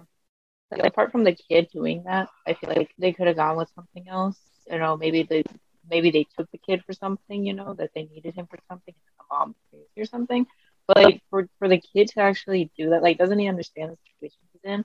Like, 0.71 0.83
apart 0.83 1.11
from 1.11 1.23
the 1.23 1.33
kid 1.35 1.69
doing 1.71 2.03
that, 2.03 2.27
I 2.45 2.53
feel 2.55 2.69
like 2.69 2.91
they 2.97 3.13
could 3.13 3.27
have 3.27 3.35
gone 3.37 3.55
with 3.55 3.69
something 3.75 4.07
else. 4.09 4.39
You 4.69 4.79
know, 4.79 4.97
maybe 4.97 5.23
they 5.23 5.43
maybe 5.89 6.09
they 6.11 6.25
took 6.37 6.49
the 6.51 6.57
kid 6.57 6.83
for 6.83 6.93
something, 6.93 7.45
you 7.45 7.53
know, 7.53 7.73
that 7.75 7.91
they 7.93 8.05
needed 8.05 8.33
him 8.33 8.47
for 8.47 8.57
something, 8.67 8.93
and 8.93 9.15
the 9.19 9.23
mom 9.31 9.55
or 9.95 10.05
something. 10.05 10.45
But 10.87 10.97
like 10.97 11.21
for 11.29 11.47
for 11.59 11.69
the 11.69 11.79
kid 11.79 12.09
to 12.09 12.21
actually 12.21 12.71
do 12.77 12.89
that, 12.89 13.03
like 13.03 13.17
doesn't 13.17 13.39
he 13.39 13.47
understand 13.47 13.91
the 13.91 13.97
situation 14.11 14.39
he's 14.51 14.61
in? 14.63 14.83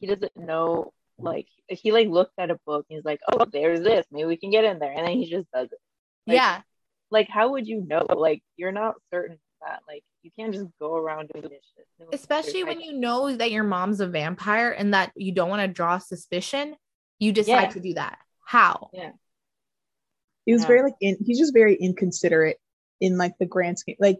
He 0.00 0.06
doesn't 0.06 0.36
know 0.36 0.92
like 1.18 1.46
he 1.68 1.92
like 1.92 2.08
looked 2.08 2.32
at 2.38 2.50
a 2.50 2.58
book 2.66 2.86
and 2.88 2.96
he's 2.96 3.04
like, 3.04 3.20
Oh, 3.30 3.44
there's 3.44 3.80
this, 3.82 4.06
maybe 4.10 4.26
we 4.26 4.36
can 4.36 4.50
get 4.50 4.64
in 4.64 4.78
there 4.78 4.92
and 4.92 5.06
then 5.06 5.16
he 5.18 5.28
just 5.30 5.50
does 5.52 5.66
it. 5.70 5.78
Like, 6.26 6.34
yeah. 6.36 6.60
Like 7.10 7.28
how 7.28 7.50
would 7.52 7.66
you 7.66 7.84
know? 7.86 8.06
Like 8.08 8.42
you're 8.56 8.72
not 8.72 8.94
certain 9.12 9.38
that. 9.60 9.80
Like 9.86 10.02
you 10.22 10.30
can't 10.38 10.54
just 10.54 10.66
go 10.80 10.96
around 10.96 11.28
doing 11.32 11.48
this 11.48 11.64
shit. 11.76 12.08
Especially 12.12 12.64
when 12.64 12.80
you 12.80 12.92
know 12.94 13.34
that 13.36 13.50
your 13.50 13.64
mom's 13.64 14.00
a 14.00 14.06
vampire 14.06 14.70
and 14.70 14.94
that 14.94 15.12
you 15.16 15.32
don't 15.32 15.50
want 15.50 15.60
to 15.62 15.68
draw 15.68 15.98
suspicion, 15.98 16.76
you 17.18 17.32
decide 17.32 17.62
Yeah. 17.62 17.68
to 17.70 17.80
do 17.80 17.94
that. 17.94 18.18
How? 18.44 18.90
Yeah. 18.92 19.12
He 20.46 20.52
was 20.52 20.62
Yeah. 20.62 20.68
very 20.68 20.82
like 20.82 20.94
in, 21.00 21.16
he's 21.24 21.38
just 21.38 21.52
very 21.54 21.74
inconsiderate 21.76 22.58
in 23.00 23.18
like 23.18 23.34
the 23.38 23.46
grand 23.46 23.78
scheme. 23.78 23.96
Like 24.00 24.18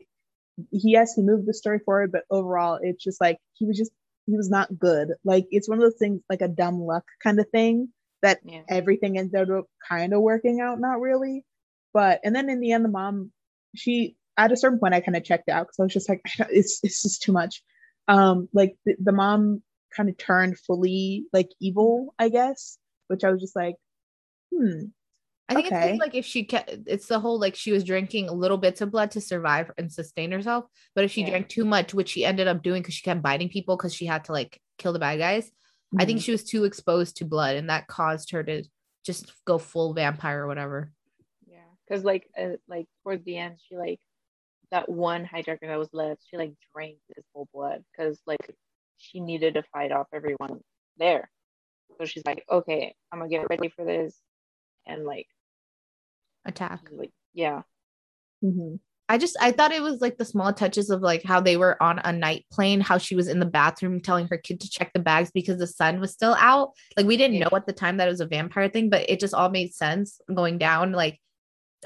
he 0.70 0.92
has 0.92 1.14
to 1.14 1.22
move 1.22 1.46
the 1.46 1.54
story 1.54 1.78
forward, 1.78 2.12
but 2.12 2.24
overall 2.30 2.78
it's 2.82 3.02
just 3.02 3.20
like 3.20 3.38
he 3.54 3.64
was 3.66 3.78
just 3.78 3.92
he 4.30 4.36
was 4.36 4.50
not 4.50 4.78
good. 4.78 5.08
Like 5.24 5.46
it's 5.50 5.68
one 5.68 5.78
of 5.78 5.82
those 5.82 5.98
things 5.98 6.20
like 6.30 6.40
a 6.40 6.48
dumb 6.48 6.80
luck 6.80 7.04
kind 7.22 7.38
of 7.40 7.48
thing 7.50 7.88
that 8.22 8.40
Yeah. 8.44 8.62
everything 8.68 9.18
ended 9.18 9.50
up 9.50 9.66
kind 9.88 10.12
of 10.12 10.20
working 10.22 10.60
out, 10.60 10.80
not 10.80 11.00
really. 11.00 11.44
But 11.92 12.20
and 12.24 12.34
then 12.34 12.48
in 12.48 12.60
the 12.60 12.72
end, 12.72 12.84
the 12.84 12.88
mom, 12.88 13.32
she 13.74 14.16
at 14.36 14.52
a 14.52 14.56
certain 14.56 14.78
point 14.78 14.94
I 14.94 15.00
kind 15.00 15.16
of 15.16 15.24
checked 15.24 15.48
out 15.48 15.66
because 15.66 15.78
I 15.80 15.82
was 15.84 15.92
just 15.92 16.08
like, 16.08 16.22
it's 16.50 16.80
it's 16.82 17.02
just 17.02 17.22
too 17.22 17.32
much. 17.32 17.62
Um, 18.08 18.48
like 18.52 18.76
the, 18.86 18.96
the 19.02 19.12
mom 19.12 19.62
kind 19.96 20.08
of 20.08 20.16
turned 20.18 20.58
fully 20.58 21.24
like 21.32 21.48
evil, 21.60 22.14
I 22.18 22.28
guess, 22.28 22.78
which 23.08 23.24
I 23.24 23.30
was 23.30 23.40
just 23.40 23.56
like, 23.56 23.76
hmm, 24.54 24.84
I 25.50 25.54
think 25.54 25.66
it's 25.66 25.76
Okay. 25.76 25.98
like 25.98 26.14
if 26.14 26.24
she 26.24 26.44
kept, 26.44 26.70
it's 26.86 27.06
the 27.08 27.18
whole 27.18 27.40
like 27.40 27.56
she 27.56 27.72
was 27.72 27.84
drinking 27.84 28.30
little 28.30 28.56
bits 28.58 28.80
of 28.80 28.90
blood 28.92 29.10
to 29.12 29.20
survive 29.20 29.70
and 29.78 29.92
sustain 29.92 30.30
herself. 30.32 30.66
But 30.94 31.04
if 31.04 31.10
she 31.10 31.22
Yeah. 31.22 31.30
drank 31.30 31.48
too 31.48 31.64
much, 31.64 31.92
which 31.92 32.08
she 32.10 32.24
ended 32.24 32.46
up 32.48 32.62
doing 32.62 32.82
because 32.82 32.94
she 32.94 33.02
kept 33.02 33.22
biting 33.22 33.48
people 33.48 33.76
because 33.76 33.94
she 33.94 34.06
had 34.06 34.24
to 34.24 34.32
like 34.32 34.60
kill 34.78 34.92
the 34.92 35.00
bad 35.00 35.18
guys, 35.18 35.50
I 35.98 36.04
think 36.04 36.20
mhm. 36.20 36.24
she 36.24 36.32
was 36.32 36.44
too 36.44 36.64
exposed 36.64 37.16
to 37.16 37.24
blood 37.24 37.56
and 37.56 37.68
that 37.68 37.88
caused 37.88 38.30
her 38.30 38.44
to 38.44 38.64
just 39.04 39.32
go 39.44 39.58
full 39.58 39.92
vampire 39.94 40.44
or 40.44 40.46
whatever. 40.46 40.92
Yeah, 41.46 41.64
because 41.88 42.04
like 42.04 42.28
uh, 42.38 42.56
like 42.68 42.86
towards 43.02 43.24
the 43.24 43.36
end, 43.38 43.58
she 43.68 43.76
like 43.76 44.00
that 44.70 44.88
one 44.88 45.26
hijacker 45.26 45.66
that 45.66 45.78
was 45.78 45.92
left. 45.92 46.22
She 46.30 46.36
like 46.36 46.54
drank 46.74 46.98
his 47.14 47.24
whole 47.34 47.48
blood 47.52 47.84
because 47.92 48.20
like 48.26 48.54
she 48.98 49.20
needed 49.20 49.54
to 49.54 49.62
fight 49.72 49.92
off 49.92 50.06
everyone 50.12 50.60
there. 50.98 51.30
So 51.98 52.06
she's 52.06 52.24
like, 52.26 52.44
okay, 52.50 52.94
I'm 53.12 53.18
gonna 53.20 53.30
get 53.30 53.46
ready 53.50 53.68
for 53.68 53.84
this, 53.84 54.16
and 54.86 55.04
like 55.04 55.26
Attack. 56.44 56.88
like 56.92 57.10
yeah, 57.34 57.62
Mhm. 58.42 58.80
I 59.08 59.18
just 59.18 59.36
I 59.40 59.50
thought 59.52 59.72
it 59.72 59.82
was 59.82 60.00
like 60.00 60.18
the 60.18 60.24
small 60.24 60.52
touches 60.52 60.88
of 60.88 61.00
like 61.02 61.22
how 61.24 61.40
they 61.40 61.56
were 61.56 61.80
on 61.82 61.98
a 62.04 62.12
night 62.12 62.46
plane, 62.52 62.80
how 62.80 62.96
she 62.98 63.14
was 63.16 63.26
in 63.28 63.40
the 63.40 63.46
bathroom 63.46 64.00
telling 64.00 64.28
her 64.28 64.38
kid 64.38 64.60
to 64.60 64.70
check 64.70 64.92
the 64.92 65.00
bags 65.00 65.30
because 65.32 65.58
the 65.58 65.66
sun 65.66 65.98
was 66.00 66.12
still 66.12 66.34
out. 66.38 66.70
Like 66.96 67.06
we 67.06 67.16
didn't 67.16 67.34
Yeah. 67.36 67.48
know 67.50 67.56
at 67.56 67.66
the 67.66 67.72
time 67.72 67.96
that 67.96 68.06
it 68.06 68.12
was 68.12 68.20
a 68.20 68.26
vampire 68.26 68.68
thing, 68.68 68.88
but 68.88 69.08
it 69.10 69.18
just 69.20 69.34
all 69.34 69.50
made 69.50 69.74
sense 69.74 70.20
going 70.32 70.58
down. 70.58 70.92
Like, 70.92 71.20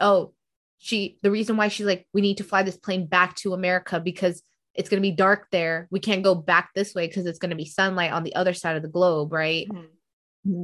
oh, 0.00 0.34
she 0.78 1.18
the 1.22 1.30
reason 1.30 1.56
why 1.56 1.68
she's 1.68 1.86
like, 1.86 2.06
we 2.12 2.20
need 2.20 2.36
to 2.38 2.44
fly 2.44 2.62
this 2.62 2.76
plane 2.76 3.06
back 3.06 3.34
to 3.36 3.54
America 3.54 3.98
because 4.00 4.42
it's 4.74 4.88
gonna 4.90 5.00
be 5.00 5.10
dark 5.12 5.46
there. 5.50 5.88
We 5.90 6.00
can't 6.00 6.22
go 6.22 6.34
back 6.34 6.70
this 6.74 6.94
way 6.94 7.06
because 7.06 7.24
it's 7.26 7.38
gonna 7.38 7.56
be 7.56 7.64
sunlight 7.64 8.12
on 8.12 8.22
the 8.22 8.34
other 8.34 8.52
side 8.52 8.76
of 8.76 8.82
the 8.82 8.88
globe, 8.88 9.32
right? 9.32 9.66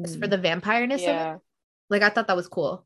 It's 0.05 0.15
for 0.17 0.27
the 0.27 0.37
vampireness 0.37 0.97
of 0.97 1.01
it. 1.01 1.05
yeah, 1.07 1.37
Like 1.89 2.03
I 2.03 2.11
thought 2.11 2.27
that 2.27 2.37
was 2.37 2.49
cool. 2.49 2.85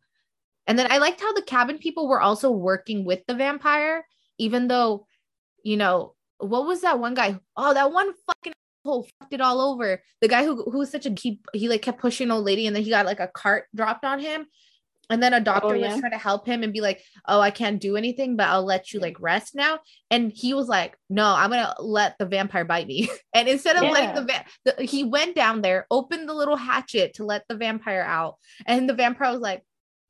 And 0.67 0.79
then 0.79 0.91
I 0.91 0.99
liked 0.99 1.21
how 1.21 1.33
the 1.33 1.43
cabin 1.43 1.79
people 1.79 2.09
were 2.09 2.21
also 2.21 2.51
working 2.51 3.05
with 3.05 3.21
the 3.27 3.35
vampire, 3.35 4.07
even 4.39 4.69
though, 4.69 5.07
you 5.63 5.77
know, 5.77 6.15
what 6.39 6.67
was 6.67 6.83
that 6.83 6.99
one 6.99 7.15
guy? 7.15 7.39
Oh, 7.57 7.75
that 7.75 7.93
one 7.93 8.13
fucking 8.27 8.55
hole 8.85 9.07
fucked 9.19 9.33
it 9.33 9.41
all 9.41 9.61
over. 9.61 10.03
The 10.21 10.29
guy 10.29 10.45
who 10.45 10.63
who 10.71 10.79
was 10.79 10.91
such 10.91 11.07
a 11.07 11.15
he 11.21 11.41
he 11.53 11.69
like 11.69 11.83
kept 11.83 12.01
pushing 12.01 12.31
old 12.31 12.45
lady 12.45 12.67
and 12.67 12.75
then 12.75 12.83
he 12.83 12.91
got 12.91 13.07
like 13.07 13.21
a 13.21 13.29
cart 13.29 13.67
dropped 13.75 14.05
on 14.05 14.21
him. 14.21 14.47
And 15.11 15.23
then 15.23 15.35
a 15.35 15.37
oh, 15.37 15.41
doctor 15.41 15.77
yeah. 15.77 15.91
was 15.91 16.01
trying 16.01 16.13
to 16.13 16.19
help 16.19 16.47
him 16.47 16.63
and 16.63 16.73
be 16.73 16.81
like, 16.81 17.03
Oh, 17.29 17.41
I 17.41 17.51
can't 17.51 17.81
do 17.81 17.97
anything, 17.97 18.37
but 18.37 18.49
I'll 18.49 18.65
let 18.65 18.93
you 18.93 19.01
like 19.01 19.21
rest 19.21 19.55
now. 19.55 19.81
And 20.11 20.33
he 20.35 20.55
was 20.55 20.67
like, 20.67 20.97
No, 21.11 21.27
I'm 21.27 21.51
gonna 21.51 21.75
let 21.79 22.17
the 22.19 22.27
vampire 22.27 22.65
bite 22.65 22.87
me. 22.87 23.11
and 23.35 23.49
instead 23.49 23.77
of 23.77 23.83
letting 23.83 24.15
the, 24.15 24.25
va- 24.25 24.45
the 24.65 24.83
he 24.85 25.05
went 25.05 25.35
down 25.35 25.61
there, 25.61 25.87
opened 25.91 26.29
the 26.29 26.35
little 26.35 26.57
hatchet 26.57 27.15
to 27.15 27.25
let 27.25 27.45
the 27.49 27.57
vampire 27.57 28.03
out. 28.03 28.37
And 28.67 28.89
the 28.89 28.95
vampire 28.95 29.31
was 29.31 29.41
like, 29.41 29.63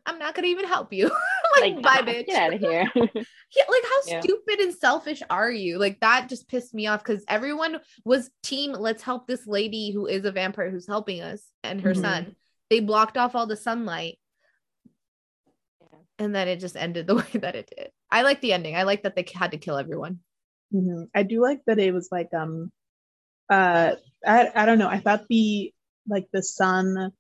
I'm 0.07 0.19
not 0.19 0.35
gonna 0.35 0.49
even 0.49 0.67
help 0.67 0.93
you. 0.93 1.11
like, 1.61 1.83
bye, 1.83 2.01
nah, 2.01 2.13
bitch. 2.13 2.27
get 2.27 2.37
out 2.43 2.55
of 2.55 2.61
here. 2.61 2.91
Yeah, 3.57 3.63
like 3.69 3.83
how 3.85 3.99
Yeah. 4.09 4.21
stupid 4.21 4.59
and 4.59 4.75
selfish 4.75 5.23
are 5.31 5.51
you? 5.51 5.79
Like 5.79 6.01
that 6.01 6.29
just 6.29 6.49
pissed 6.49 6.75
me 6.75 6.89
off 6.89 7.05
because 7.05 7.25
everyone 7.29 7.79
was 8.05 8.29
team. 8.43 8.73
Let's 8.73 9.01
help 9.03 9.29
this 9.29 9.47
lady 9.47 9.93
who 9.93 10.07
is 10.07 10.25
a 10.25 10.33
vampire 10.33 10.71
who's 10.71 10.89
helping 10.89 11.21
us 11.21 11.41
and 11.63 11.81
her 11.83 11.93
Mhm. 11.95 12.01
son. 12.01 12.37
They 12.69 12.81
blocked 12.81 13.17
off 13.17 13.37
all 13.37 13.47
the 13.47 13.57
sunlight, 13.57 14.19
Yeah. 15.81 15.99
and 16.19 16.35
then 16.35 16.49
it 16.49 16.59
just 16.59 16.77
ended 16.77 17.07
the 17.07 17.15
way 17.15 17.31
that 17.35 17.55
it 17.55 17.71
did. 17.77 17.91
I 18.11 18.23
like 18.23 18.41
the 18.41 18.53
ending. 18.55 18.75
I 18.75 18.83
like 18.83 19.05
that 19.05 19.15
they 19.15 19.25
had 19.33 19.53
to 19.53 19.59
kill 19.59 19.77
everyone. 19.79 20.19
Mhm. 20.75 21.09
I 21.15 21.23
do 21.23 21.41
like 21.41 21.61
that 21.67 21.79
it 21.79 21.95
was 21.95 22.09
like 22.11 22.35
um 22.35 22.73
uh 23.49 23.95
I 24.27 24.51
I 24.53 24.67
don't 24.67 24.81
know. 24.81 24.89
I 24.89 24.99
thought 24.99 25.27
the 25.29 25.73
like 26.09 26.27
the 26.33 26.43
son 26.43 27.13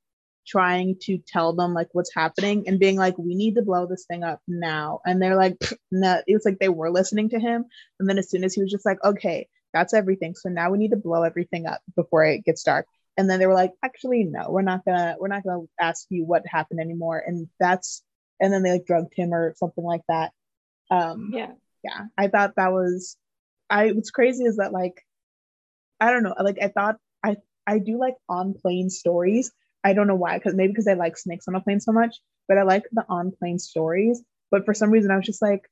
trying 0.46 0.96
to 1.02 1.18
tell 1.18 1.54
them 1.54 1.74
like 1.74 1.88
what's 1.92 2.14
happening 2.14 2.64
and 2.66 2.78
being 2.78 2.96
like 2.96 3.16
we 3.18 3.34
need 3.34 3.54
to 3.56 3.62
blow 3.62 3.86
this 3.86 4.06
thing 4.06 4.22
up 4.22 4.40
now. 4.48 5.00
And 5.06 5.20
they're 5.20 5.36
like 5.36 5.58
"Pfft, 5.58 5.78
no. 5.90 6.20
It 6.26 6.34
was 6.34 6.44
like 6.44 6.58
they 6.58 6.68
were 6.68 6.90
listening 6.90 7.30
to 7.30 7.40
him. 7.40 7.64
And 7.98 8.08
then 8.08 8.18
as 8.18 8.30
soon 8.30 8.44
as 8.44 8.54
he 8.54 8.62
was 8.62 8.70
just 8.70 8.86
like 8.86 9.02
okay 9.04 9.48
that's 9.72 9.92
everything. 9.92 10.36
So 10.36 10.48
now 10.48 10.70
we 10.70 10.78
need 10.78 10.92
to 10.92 10.96
blow 10.96 11.24
everything 11.24 11.66
up 11.66 11.80
before 11.96 12.24
it 12.24 12.44
gets 12.44 12.62
dark. 12.62 12.86
And 13.16 13.28
then 13.28 13.40
they 13.40 13.46
were 13.46 13.54
like 13.54 13.72
actually 13.82 14.24
no 14.24 14.50
we're 14.50 14.62
not 14.62 14.84
gonna 14.84 15.16
we're 15.18 15.28
not 15.28 15.44
gonna 15.44 15.64
ask 15.80 16.06
you 16.10 16.24
what 16.24 16.46
happened 16.46 16.80
anymore. 16.80 17.22
And 17.24 17.48
that's 17.58 18.02
and 18.40 18.52
then 18.52 18.62
they 18.62 18.72
like 18.72 18.86
drugged 18.86 19.14
him 19.14 19.32
or 19.32 19.54
something 19.56 19.84
like 19.84 20.02
that. 20.08 20.32
Um 20.90 21.30
yeah, 21.32 21.52
yeah 21.84 22.06
i 22.18 22.26
thought 22.26 22.56
that 22.56 22.72
was 22.72 23.16
i 23.70 23.92
what's 23.92 24.10
crazy 24.10 24.44
is 24.44 24.56
that 24.56 24.72
like 24.72 25.04
i 26.00 26.10
don't 26.10 26.22
know 26.24 26.34
like 26.40 26.58
i 26.60 26.68
thought 26.68 26.96
i 27.22 27.36
i 27.66 27.78
do 27.78 27.98
like 27.98 28.16
on 28.28 28.54
plane 28.54 28.90
stories 28.90 29.52
i 29.84 29.92
don't 29.92 30.06
know 30.06 30.14
why 30.14 30.38
because 30.38 30.54
maybe 30.54 30.72
because 30.72 30.88
i 30.88 30.94
like 30.94 31.16
snakes 31.16 31.48
on 31.48 31.54
a 31.54 31.60
plane 31.60 31.80
so 31.80 31.92
much 31.92 32.16
but 32.48 32.58
i 32.58 32.62
like 32.62 32.84
the 32.92 33.04
on 33.08 33.32
plane 33.32 33.58
stories. 33.58 34.22
But 34.50 34.64
for 34.64 34.74
some 34.74 34.90
reason 34.90 35.10
i 35.10 35.16
was 35.16 35.26
just 35.26 35.42
like 35.42 35.62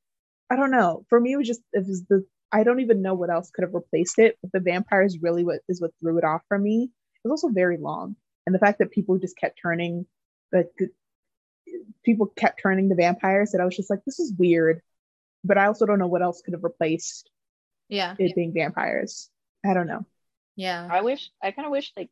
i 0.50 0.56
don't 0.56 0.70
know. 0.70 1.04
For 1.08 1.20
me 1.20 1.32
it 1.32 1.36
was 1.36 1.46
just 1.48 1.62
it 1.72 1.86
was 1.86 2.04
the 2.06 2.24
i 2.52 2.64
don't 2.64 2.80
even 2.80 3.02
know 3.02 3.14
what 3.14 3.30
else 3.30 3.50
could 3.50 3.62
have 3.62 3.74
replaced 3.74 4.18
it 4.18 4.38
but 4.42 4.52
the 4.52 4.60
vampire 4.60 5.02
is 5.02 5.18
really 5.22 5.44
what 5.44 5.60
is 5.68 5.80
what 5.80 5.92
threw 6.00 6.18
it 6.18 6.24
off 6.24 6.42
for 6.48 6.58
me. 6.58 6.90
It 7.24 7.28
was 7.28 7.42
also 7.42 7.54
very 7.54 7.78
long 7.78 8.16
and 8.46 8.54
the 8.54 8.58
fact 8.58 8.78
that 8.80 8.90
people 8.90 9.18
just 9.18 9.36
kept 9.38 9.58
turning 9.62 10.06
like 10.52 10.70
people 12.04 12.26
kept 12.36 12.60
turning 12.62 12.88
the 12.88 12.94
vampires 12.94 13.52
that 13.52 13.60
i 13.60 13.64
was 13.64 13.76
just 13.76 13.90
like 13.90 14.00
this 14.04 14.18
is 14.18 14.32
weird 14.38 14.80
but 15.44 15.58
I 15.58 15.66
also 15.66 15.86
don't 15.86 15.98
know 16.00 16.08
what 16.08 16.22
else 16.22 16.42
could 16.42 16.54
have 16.54 16.64
replaced 16.64 17.30
Yeah, 17.88 18.16
it 18.18 18.34
being 18.34 18.52
vampires. 18.54 19.30
I 19.64 19.74
don't 19.74 19.86
know. 19.86 20.06
yeah, 20.56 20.86
I 20.90 21.00
wish 21.02 21.30
I 21.42 21.50
kind 21.50 21.66
of 21.66 21.72
wish 21.72 21.92
like 21.96 22.10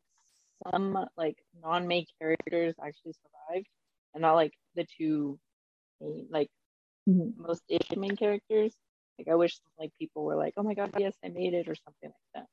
some 0.69 1.05
like 1.17 1.37
non-main 1.61 2.05
characters 2.19 2.75
actually 2.83 3.13
survived, 3.13 3.67
and 4.13 4.21
not 4.21 4.33
like 4.35 4.53
the 4.75 4.85
two 4.97 5.39
main, 5.99 6.27
like 6.29 6.49
Mhm. 7.09 7.35
most 7.37 7.63
ish 7.67 7.89
main 7.95 8.15
characters. 8.15 8.75
Like 9.17 9.27
I 9.27 9.35
wish 9.35 9.59
like 9.79 9.91
people 9.99 10.23
were 10.23 10.35
like, 10.35 10.53
oh 10.57 10.63
my 10.63 10.73
god, 10.73 10.91
yes, 10.97 11.15
I 11.23 11.29
made 11.29 11.53
it 11.53 11.67
or 11.67 11.75
something 11.75 12.09
like 12.09 12.13
that. 12.35 12.45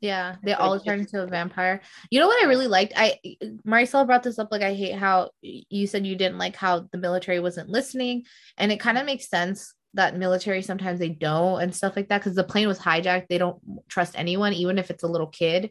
yeah. 0.00 0.36
They 0.42 0.52
all 0.52 0.80
turned 0.80 1.02
into 1.02 1.22
a 1.22 1.26
vampire. 1.26 1.80
You 2.10 2.18
know 2.20 2.26
what 2.26 2.42
I 2.42 2.48
really 2.48 2.66
liked? 2.66 2.92
I 2.96 3.18
Maricela 3.66 4.04
brought 4.06 4.22
this 4.24 4.38
up. 4.38 4.48
Like 4.50 4.62
I 4.62 4.74
hate 4.74 4.96
how 4.96 5.30
you 5.42 5.86
said 5.86 6.06
you 6.06 6.16
didn't 6.16 6.38
like 6.38 6.56
how 6.56 6.88
the 6.90 6.98
military 6.98 7.38
wasn't 7.40 7.68
listening, 7.68 8.24
and 8.56 8.72
it 8.72 8.80
kind 8.80 8.98
of 8.98 9.06
makes 9.06 9.28
sense 9.28 9.74
that 9.94 10.16
military 10.16 10.62
sometimes 10.62 10.98
they 10.98 11.10
don't 11.10 11.60
and 11.60 11.74
stuff 11.74 11.94
like 11.96 12.08
that 12.08 12.18
because 12.18 12.34
the 12.34 12.42
plane 12.44 12.66
was 12.66 12.78
hijacked. 12.78 13.28
They 13.28 13.38
don't 13.38 13.60
trust 13.88 14.18
anyone, 14.18 14.54
even 14.54 14.78
if 14.78 14.90
it's 14.90 15.04
a 15.04 15.08
little 15.08 15.28
kid. 15.28 15.70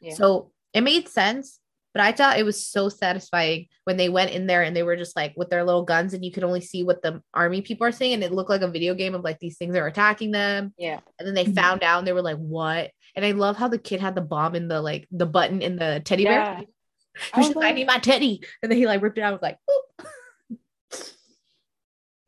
Yeah. 0.00 0.14
So 0.14 0.52
it 0.74 0.82
made 0.82 1.08
sense. 1.08 1.58
But 1.94 2.02
I 2.02 2.12
thought 2.12 2.38
it 2.38 2.44
was 2.44 2.64
so 2.64 2.88
satisfying 2.90 3.66
when 3.84 3.96
they 3.96 4.08
went 4.08 4.30
in 4.30 4.46
there 4.46 4.62
and 4.62 4.76
they 4.76 4.82
were 4.82 4.94
just 4.96 5.16
like 5.16 5.32
with 5.36 5.48
their 5.48 5.64
little 5.64 5.84
guns 5.84 6.12
and 6.14 6.24
you 6.24 6.30
could 6.30 6.44
only 6.44 6.60
see 6.60 6.84
what 6.84 7.02
the 7.02 7.22
army 7.34 7.62
people 7.62 7.86
are 7.86 7.92
saying 7.92 8.12
and 8.14 8.22
it 8.22 8.30
looked 8.30 8.50
like 8.50 8.60
a 8.60 8.68
video 8.68 8.94
game 8.94 9.14
of 9.14 9.24
like 9.24 9.38
these 9.40 9.56
things 9.56 9.74
are 9.74 9.86
attacking 9.86 10.30
them. 10.30 10.72
Yeah. 10.78 11.00
And 11.18 11.26
then 11.26 11.34
they 11.34 11.46
Mhm. 11.46 11.54
found 11.56 11.82
out 11.82 11.98
and 11.98 12.06
they 12.06 12.12
were 12.12 12.22
like, 12.22 12.36
"What?" 12.36 12.90
And 13.16 13.24
I 13.24 13.32
love 13.32 13.56
how 13.56 13.68
the 13.68 13.78
kid 13.78 14.00
had 14.00 14.14
the 14.14 14.20
bomb 14.20 14.54
in 14.54 14.68
the 14.68 14.80
like 14.82 15.08
the 15.10 15.26
button 15.26 15.62
in 15.62 15.76
the 15.76 16.00
teddy 16.04 16.24
bear. 16.24 16.40
Yeah. 16.40 16.60
He 17.34 17.40
was 17.40 17.56
like, 17.56 17.66
I 17.66 17.72
need 17.72 17.86
my 17.88 17.98
teddy. 17.98 18.44
And 18.62 18.70
then 18.70 18.78
he 18.78 18.86
like 18.86 19.02
ripped 19.02 19.18
it 19.18 19.22
out. 19.22 19.32
and 19.32 19.40
was 19.40 19.42
like, 19.42 19.58
Boop. 19.68 20.56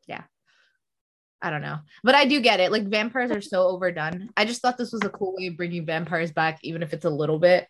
yeah. 0.07 0.23
I 1.41 1.49
don't 1.49 1.61
know. 1.61 1.79
But 2.03 2.15
I 2.15 2.25
do 2.25 2.41
get 2.41 2.59
it. 2.59 2.71
Like 2.73 2.87
vampires 2.87 3.31
are 3.31 3.41
so 3.41 3.67
overdone. 3.69 4.31
I 4.35 4.43
just 4.45 4.61
thought 4.61 4.77
this 4.77 4.91
was 4.91 5.03
a 5.03 5.09
cool 5.09 5.33
way 5.37 5.47
of 5.47 5.55
bringing 5.55 5.85
vampires 5.85 6.31
back, 6.33 6.59
even 6.63 6.83
if 6.83 6.93
it's 6.93 7.05
a 7.05 7.09
little 7.09 7.39
bit. 7.39 7.67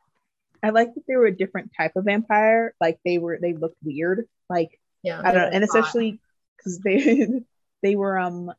I 0.63 0.69
like 0.69 0.93
that 0.93 1.03
they 1.07 1.15
were 1.15 1.25
a 1.25 1.35
different 1.35 1.71
type 1.75 1.93
of 1.95 2.05
vampire. 2.05 2.73
Like 2.79 2.99
they 3.05 3.17
were, 3.17 3.39
they 3.41 3.53
looked 3.53 3.77
weird. 3.83 4.27
Like 4.49 4.79
Yeah. 5.03 5.21
I 5.23 5.31
don't 5.31 5.41
know, 5.43 5.49
and 5.55 5.63
especially 5.63 6.19
because 6.57 6.79
they 6.79 7.27
they 7.83 7.95
were 7.95 8.17
um, 8.19 8.51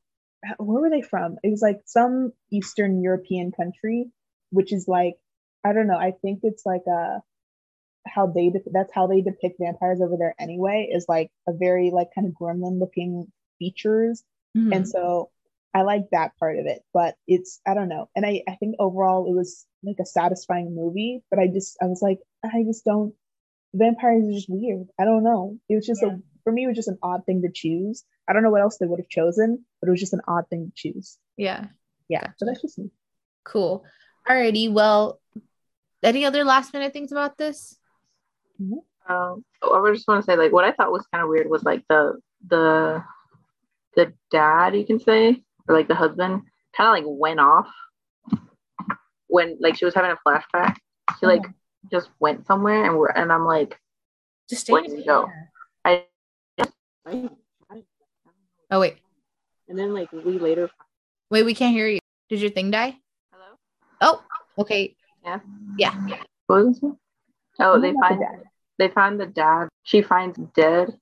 where 0.58 0.80
were 0.82 0.90
they 0.90 1.02
from? 1.02 1.38
It 1.42 1.50
was 1.50 1.62
like 1.62 1.80
some 1.86 2.32
Eastern 2.50 3.02
European 3.02 3.52
country, 3.52 4.10
which 4.50 4.72
is 4.72 4.88
like 4.88 5.14
I 5.64 5.72
don't 5.72 5.86
know. 5.86 5.98
I 5.98 6.12
think 6.22 6.40
it's 6.42 6.66
like 6.66 6.82
a 6.88 7.22
how 8.06 8.26
they 8.26 8.52
that's 8.72 8.92
how 8.92 9.06
they 9.06 9.20
depict 9.20 9.58
vampires 9.60 10.00
over 10.00 10.16
there 10.18 10.34
anyway. 10.38 10.90
Is 10.92 11.06
like 11.08 11.30
a 11.48 11.52
very 11.52 11.90
like 11.90 12.08
kind 12.14 12.26
of 12.26 12.34
gremlin 12.34 12.80
looking 12.80 13.30
features 13.58 14.24
Mhm. 14.56 14.72
and 14.74 14.88
so 14.88 15.30
I 15.74 15.82
like 15.82 16.10
that 16.12 16.36
part 16.38 16.58
of 16.58 16.66
it, 16.66 16.82
but 16.92 17.16
it's 17.26 17.60
I 17.66 17.74
don't 17.74 17.88
know. 17.88 18.08
And 18.14 18.24
I 18.26 18.42
I 18.48 18.56
think 18.56 18.76
overall 18.78 19.26
it 19.26 19.34
was 19.34 19.66
like 19.82 19.96
a 20.00 20.06
satisfying 20.06 20.74
movie, 20.74 21.22
but 21.30 21.38
I 21.38 21.46
just 21.48 21.76
I 21.82 21.86
was 21.86 22.02
like 22.02 22.18
I 22.44 22.62
just 22.64 22.84
don't 22.84 23.14
vampires 23.74 24.26
are 24.28 24.32
just 24.32 24.50
weird. 24.50 24.86
I 25.00 25.04
don't 25.04 25.24
know. 25.24 25.58
It 25.68 25.76
was 25.76 25.86
just 25.86 26.02
Yeah. 26.02 26.08
a 26.14 26.18
for 26.44 26.52
me 26.52 26.64
it 26.64 26.68
was 26.68 26.76
just 26.76 26.88
an 26.88 26.98
odd 27.02 27.24
thing 27.24 27.42
to 27.42 27.50
choose. 27.52 28.04
I 28.28 28.32
don't 28.32 28.42
know 28.42 28.50
what 28.50 28.60
else 28.60 28.78
they 28.78 28.86
would 28.86 29.00
have 29.00 29.08
chosen, 29.08 29.64
but 29.80 29.88
it 29.88 29.90
was 29.90 30.00
just 30.00 30.12
an 30.12 30.20
odd 30.28 30.48
thing 30.48 30.66
to 30.66 30.72
choose. 30.74 31.18
yeah. 31.36 31.66
Yeah, 32.08 32.26
so 32.36 32.44
that's 32.44 32.60
just 32.60 32.78
me. 32.78 32.90
Cool. 33.44 33.84
Alrighty. 34.28 34.70
Well, 34.70 35.18
any 36.02 36.26
other 36.26 36.44
last 36.44 36.74
minute 36.74 36.92
things 36.92 37.10
about 37.10 37.38
this? 37.38 37.78
Um, 39.08 39.44
I 39.62 39.92
just 39.94 40.06
want 40.06 40.22
to 40.22 40.30
say, 40.30 40.36
like, 40.36 40.52
what 40.52 40.64
I 40.64 40.72
thought 40.72 40.92
was 40.92 41.06
kind 41.10 41.22
of 41.24 41.30
weird 41.30 41.48
was 41.48 41.62
like 41.62 41.84
the 41.88 42.20
the 42.46 43.02
the 43.96 44.12
dad, 44.30 44.76
you 44.76 44.84
can 44.84 45.00
say, 45.00 45.42
or 45.68 45.74
like 45.74 45.88
the 45.88 45.94
husband, 45.94 46.42
kind 46.76 46.88
of 46.88 47.04
like 47.04 47.18
went 47.18 47.40
off 47.40 47.68
when 49.28 49.56
like 49.60 49.76
she 49.76 49.84
was 49.84 49.94
having 49.94 50.10
a 50.10 50.18
flashback. 50.28 50.76
she 51.18 51.26
like 51.26 51.42
mm-hmm. 51.42 51.88
just 51.90 52.10
went 52.20 52.46
somewhere, 52.46 52.84
and 52.84 52.98
we're 52.98 53.08
and 53.10 53.32
I'm 53.32 53.44
like, 53.46 53.78
Just 54.48 54.68
Where 54.68 54.82
stay 54.82 54.90
did 54.90 54.98
he 55.00 55.06
go? 55.06 55.28
I, 55.84 56.04
Oh 58.70 58.80
wait. 58.80 58.96
and 59.68 59.78
then 59.78 59.92
like 59.92 60.10
we 60.12 60.38
later. 60.38 60.70
Wait, 61.30 61.42
we 61.44 61.54
can't 61.54 61.74
hear 61.74 61.86
you. 61.86 61.98
Did 62.30 62.40
your 62.40 62.50
thing 62.50 62.70
die? 62.70 62.96
Hello. 63.30 63.58
Oh, 64.00 64.22
okay. 64.58 64.94
yeah 65.24 65.40
Yeah. 65.78 65.94
was 66.48 66.80
this? 66.80 66.90
Oh, 67.58 67.78
they 67.78 67.92
Not 67.92 68.08
the 68.08 68.16
find 68.16 68.20
dad. 68.20 68.44
they 68.78 68.88
find 68.88 69.20
the 69.20 69.26
dad. 69.26 69.68
She 69.82 70.00
finds 70.00 70.38
dead. 70.54 70.96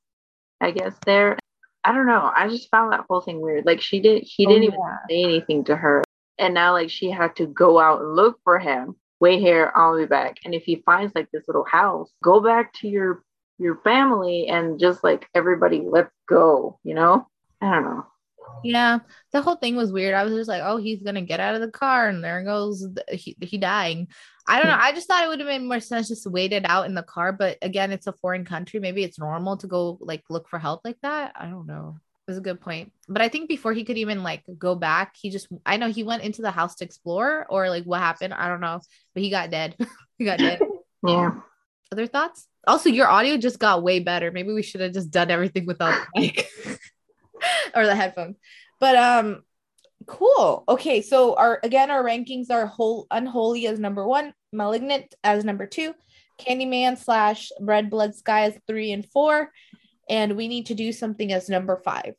I 0.60 0.72
guess 0.72 0.94
there. 1.06 1.38
I 1.84 1.92
don't 1.92 2.06
know. 2.06 2.30
I 2.34 2.48
just 2.48 2.70
found 2.70 2.92
that 2.92 3.04
whole 3.08 3.20
thing 3.20 3.40
weird. 3.40 3.64
Like 3.66 3.80
she 3.80 4.00
did. 4.00 4.22
He 4.24 4.46
Oh, 4.46 4.50
didn't 4.50 4.64
even 4.64 4.80
say 5.08 5.22
anything 5.22 5.64
to 5.64 5.76
her, 5.76 6.04
and 6.38 6.54
now 6.54 6.72
like 6.72 6.90
she 6.90 7.10
had 7.10 7.36
to 7.36 7.46
go 7.46 7.78
out 7.78 8.00
and 8.02 8.14
look 8.14 8.38
for 8.44 8.58
him. 8.58 8.96
Wait 9.20 9.40
here, 9.40 9.72
I'll 9.74 9.96
be 9.98 10.06
back. 10.06 10.38
And 10.44 10.54
if 10.54 10.64
he 10.64 10.76
finds 10.86 11.14
like 11.14 11.30
this 11.30 11.44
little 11.46 11.64
house, 11.64 12.10
go 12.22 12.40
back 12.40 12.72
to 12.80 12.88
your 12.88 13.22
your 13.58 13.76
family 13.84 14.48
and 14.48 14.78
just 14.80 15.04
like 15.04 15.28
everybody, 15.34 15.82
let's 15.86 16.12
go. 16.28 16.78
You 16.84 16.94
know? 16.94 17.26
I 17.60 17.70
don't 17.70 17.84
know. 17.84 18.06
Yeah, 18.62 18.98
the 19.32 19.42
whole 19.42 19.56
thing 19.56 19.76
was 19.76 19.92
weird. 19.92 20.14
I 20.14 20.24
was 20.24 20.34
just 20.34 20.48
like, 20.48 20.62
oh, 20.64 20.76
he's 20.76 21.02
gonna 21.02 21.22
get 21.22 21.40
out 21.40 21.54
of 21.54 21.60
the 21.60 21.70
car, 21.70 22.08
and 22.08 22.22
there 22.22 22.42
goes 22.44 22.80
the, 22.80 23.04
he, 23.10 23.36
he 23.40 23.58
dying. 23.58 24.08
I 24.46 24.58
don't 24.58 24.68
know. 24.68 24.74
Hmm. 24.74 24.82
I 24.82 24.92
just 24.92 25.06
thought 25.06 25.24
it 25.24 25.28
would 25.28 25.40
have 25.40 25.48
made 25.48 25.62
more 25.62 25.80
sense 25.80 26.08
just 26.08 26.24
to 26.24 26.30
wait 26.30 26.52
it 26.52 26.68
out 26.68 26.86
in 26.86 26.94
the 26.94 27.02
car. 27.02 27.32
But 27.32 27.58
again, 27.62 27.92
it's 27.92 28.06
a 28.06 28.12
foreign 28.12 28.44
country. 28.44 28.80
Maybe 28.80 29.04
it's 29.04 29.18
normal 29.18 29.56
to 29.58 29.66
go 29.66 29.98
like 30.00 30.24
look 30.28 30.48
for 30.48 30.58
help 30.58 30.80
like 30.84 30.98
that. 31.02 31.32
I 31.36 31.46
don't 31.46 31.66
know. 31.66 31.96
It 32.26 32.30
was 32.30 32.38
a 32.38 32.42
good 32.42 32.60
point. 32.60 32.92
But 33.08 33.22
I 33.22 33.28
think 33.28 33.48
before 33.48 33.72
he 33.72 33.84
could 33.84 33.98
even 33.98 34.22
like 34.22 34.42
go 34.58 34.74
back, 34.74 35.14
he 35.20 35.30
just 35.30 35.48
I 35.64 35.76
know 35.76 35.88
he 35.88 36.02
went 36.02 36.22
into 36.24 36.42
the 36.42 36.50
house 36.50 36.74
to 36.76 36.84
explore 36.84 37.46
or 37.48 37.68
like 37.70 37.84
what 37.84 38.00
happened. 38.00 38.34
I 38.34 38.48
don't 38.48 38.60
know. 38.60 38.80
But 39.14 39.22
he 39.22 39.30
got 39.30 39.50
dead. 39.50 39.76
he 40.18 40.24
got 40.24 40.38
dead. 40.38 40.60
Yeah. 41.02 41.30
Other 41.90 42.06
thoughts? 42.06 42.46
Also, 42.66 42.90
your 42.90 43.08
audio 43.08 43.38
just 43.38 43.58
got 43.58 43.82
way 43.82 44.00
better. 44.00 44.30
Maybe 44.30 44.52
we 44.52 44.62
should 44.62 44.82
have 44.82 44.92
just 44.92 45.10
done 45.10 45.30
everything 45.30 45.64
without 45.64 45.98
the 46.14 46.20
mic 46.20 46.46
or 47.74 47.86
the 47.86 47.94
headphones. 47.94 48.36
But 48.78 48.96
um, 48.96 49.42
cool. 50.06 50.64
Okay, 50.68 51.02
so 51.02 51.34
our 51.34 51.60
again 51.62 51.90
our 51.90 52.02
rankings 52.04 52.50
are 52.50 52.66
whole 52.66 53.06
unholy 53.10 53.66
as 53.66 53.78
number 53.78 54.06
one, 54.06 54.32
malignant 54.52 55.14
as 55.22 55.44
number 55.44 55.66
two, 55.66 55.94
Candyman 56.38 56.98
slash 56.98 57.50
Red 57.60 57.90
Blood 57.90 58.14
Sky 58.14 58.44
as 58.44 58.58
three 58.66 58.92
and 58.92 59.06
four, 59.06 59.50
and 60.08 60.36
we 60.36 60.48
need 60.48 60.66
to 60.66 60.74
do 60.74 60.92
something 60.92 61.32
as 61.32 61.48
number 61.48 61.76
five. 61.76 62.14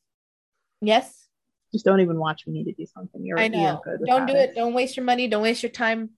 Yes, 0.81 1.27
Just 1.71 1.85
don't 1.85 2.01
even 2.01 2.17
watch. 2.17 2.43
We 2.47 2.53
need 2.53 2.65
to 2.65 2.73
do 2.73 2.85
something. 2.85 3.23
You're, 3.23 3.39
I 3.39 3.43
you're 3.43 3.51
know. 3.51 3.81
good 3.83 3.99
Don't 4.05 4.25
do 4.25 4.33
that. 4.33 4.49
it. 4.49 4.55
Don't 4.55 4.73
waste 4.73 4.97
your 4.97 5.05
money. 5.05 5.27
Don't 5.27 5.43
waste 5.43 5.63
your 5.63 5.71
time. 5.71 6.11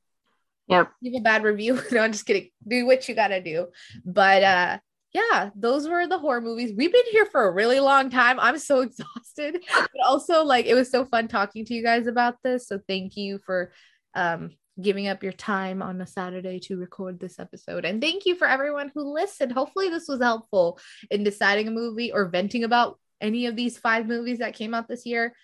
Yep. 0.68 0.92
Leave 1.02 1.20
a 1.20 1.22
bad 1.22 1.44
review. 1.44 1.82
no, 1.92 2.02
I'm 2.02 2.12
just 2.12 2.26
kidding. 2.26 2.50
Do 2.66 2.86
what 2.86 3.08
you 3.10 3.16
gotta 3.16 3.42
do. 3.42 3.68
But 4.06 4.44
uh 4.44 4.78
yeah, 5.14 5.52
those 5.56 5.88
were 5.88 6.08
the 6.08 6.18
horror 6.18 6.42
movies. 6.42 6.74
We've 6.76 6.92
been 6.92 7.06
here 7.12 7.28
for 7.28 7.48
a 7.48 7.52
really 7.52 7.80
long 7.80 8.10
time. 8.10 8.40
I'm 8.40 8.58
so 8.58 8.82
exhausted. 8.88 9.64
But 9.74 10.06
also 10.06 10.44
like 10.44 10.66
it 10.66 10.74
was 10.74 10.90
so 10.90 11.06
fun 11.06 11.28
talking 11.28 11.66
to 11.66 11.74
you 11.74 11.84
guys 11.84 12.08
about 12.08 12.38
this. 12.44 12.68
So 12.68 12.80
thank 12.88 13.16
you 13.16 13.40
for 13.46 13.72
um 14.16 14.52
giving 14.82 15.08
up 15.08 15.22
your 15.22 15.34
time 15.34 15.84
on 15.84 16.02
a 16.02 16.08
Saturday 16.08 16.60
to 16.60 16.78
record 16.78 17.20
this 17.20 17.40
episode. 17.40 17.86
And 17.86 18.02
thank 18.02 18.26
you 18.26 18.36
for 18.36 18.48
everyone 18.48 18.92
who 18.94 19.14
listened. 19.14 19.52
Hopefully 19.52 19.90
this 19.90 20.08
was 20.08 20.20
helpful 20.20 20.80
in 21.12 21.24
deciding 21.24 21.68
a 21.68 21.72
movie 21.72 22.12
or 22.12 22.26
venting 22.26 22.64
about 22.64 23.00
any 23.22 23.46
of 23.46 23.56
these 23.56 23.78
five 23.78 24.08
movies 24.08 24.40
that 24.40 24.56
came 24.56 24.74
out 24.74 24.88
this 24.88 25.06
year. 25.06 25.36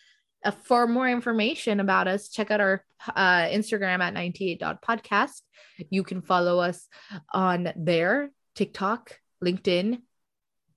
Uh, 0.44 0.52
for 0.52 0.88
more 0.88 1.08
information 1.08 1.80
about 1.80 2.08
us, 2.08 2.30
check 2.30 2.50
out 2.50 2.62
our 2.62 2.84
uh, 3.16 3.44
Instagram 3.44 4.00
at 4.00 4.16
98.podcast. 4.16 5.41
You 5.90 6.04
can 6.04 6.22
follow 6.22 6.60
us 6.60 6.88
on 7.32 7.72
there, 7.76 8.32
TikTok, 8.56 9.20
LinkedIn. 9.44 10.02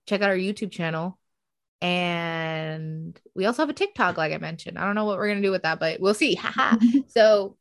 Check 0.07 0.23
out 0.23 0.31
our 0.31 0.37
YouTube 0.37 0.71
channel. 0.71 1.19
And 1.81 3.21
we 3.35 3.47
also 3.47 3.63
have 3.63 3.71
a 3.71 3.75
TikTok, 3.75 4.17
like 4.17 4.33
I 4.33 4.39
mentioned. 4.39 4.79
I 4.79 4.85
don't 4.85 4.95
know 4.95 5.05
what 5.05 5.19
we're 5.19 5.27
going 5.27 5.43
to 5.43 5.47
do 5.47 5.51
with 5.51 5.63
that, 5.63 5.81
but 5.81 6.01
we'll 6.01 6.15
see. 6.15 6.39
So, 7.09 7.57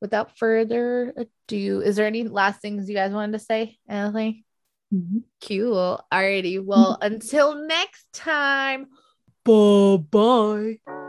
without 0.00 0.36
further 0.36 1.14
ado, 1.16 1.80
is 1.80 1.96
there 1.96 2.06
any 2.06 2.24
last 2.24 2.60
things 2.60 2.88
you 2.88 2.94
guys 2.96 3.12
wanted 3.12 3.32
to 3.32 3.38
say? 3.38 3.78
Anything? 3.88 4.44
Mhm. 4.92 5.22
Cool. 5.46 6.04
Alrighty. 6.12 6.62
Well, 6.62 6.98
until 7.00 7.66
next 7.66 8.12
time. 8.12 8.88
Bye 9.44 9.96
bye. 9.96 11.01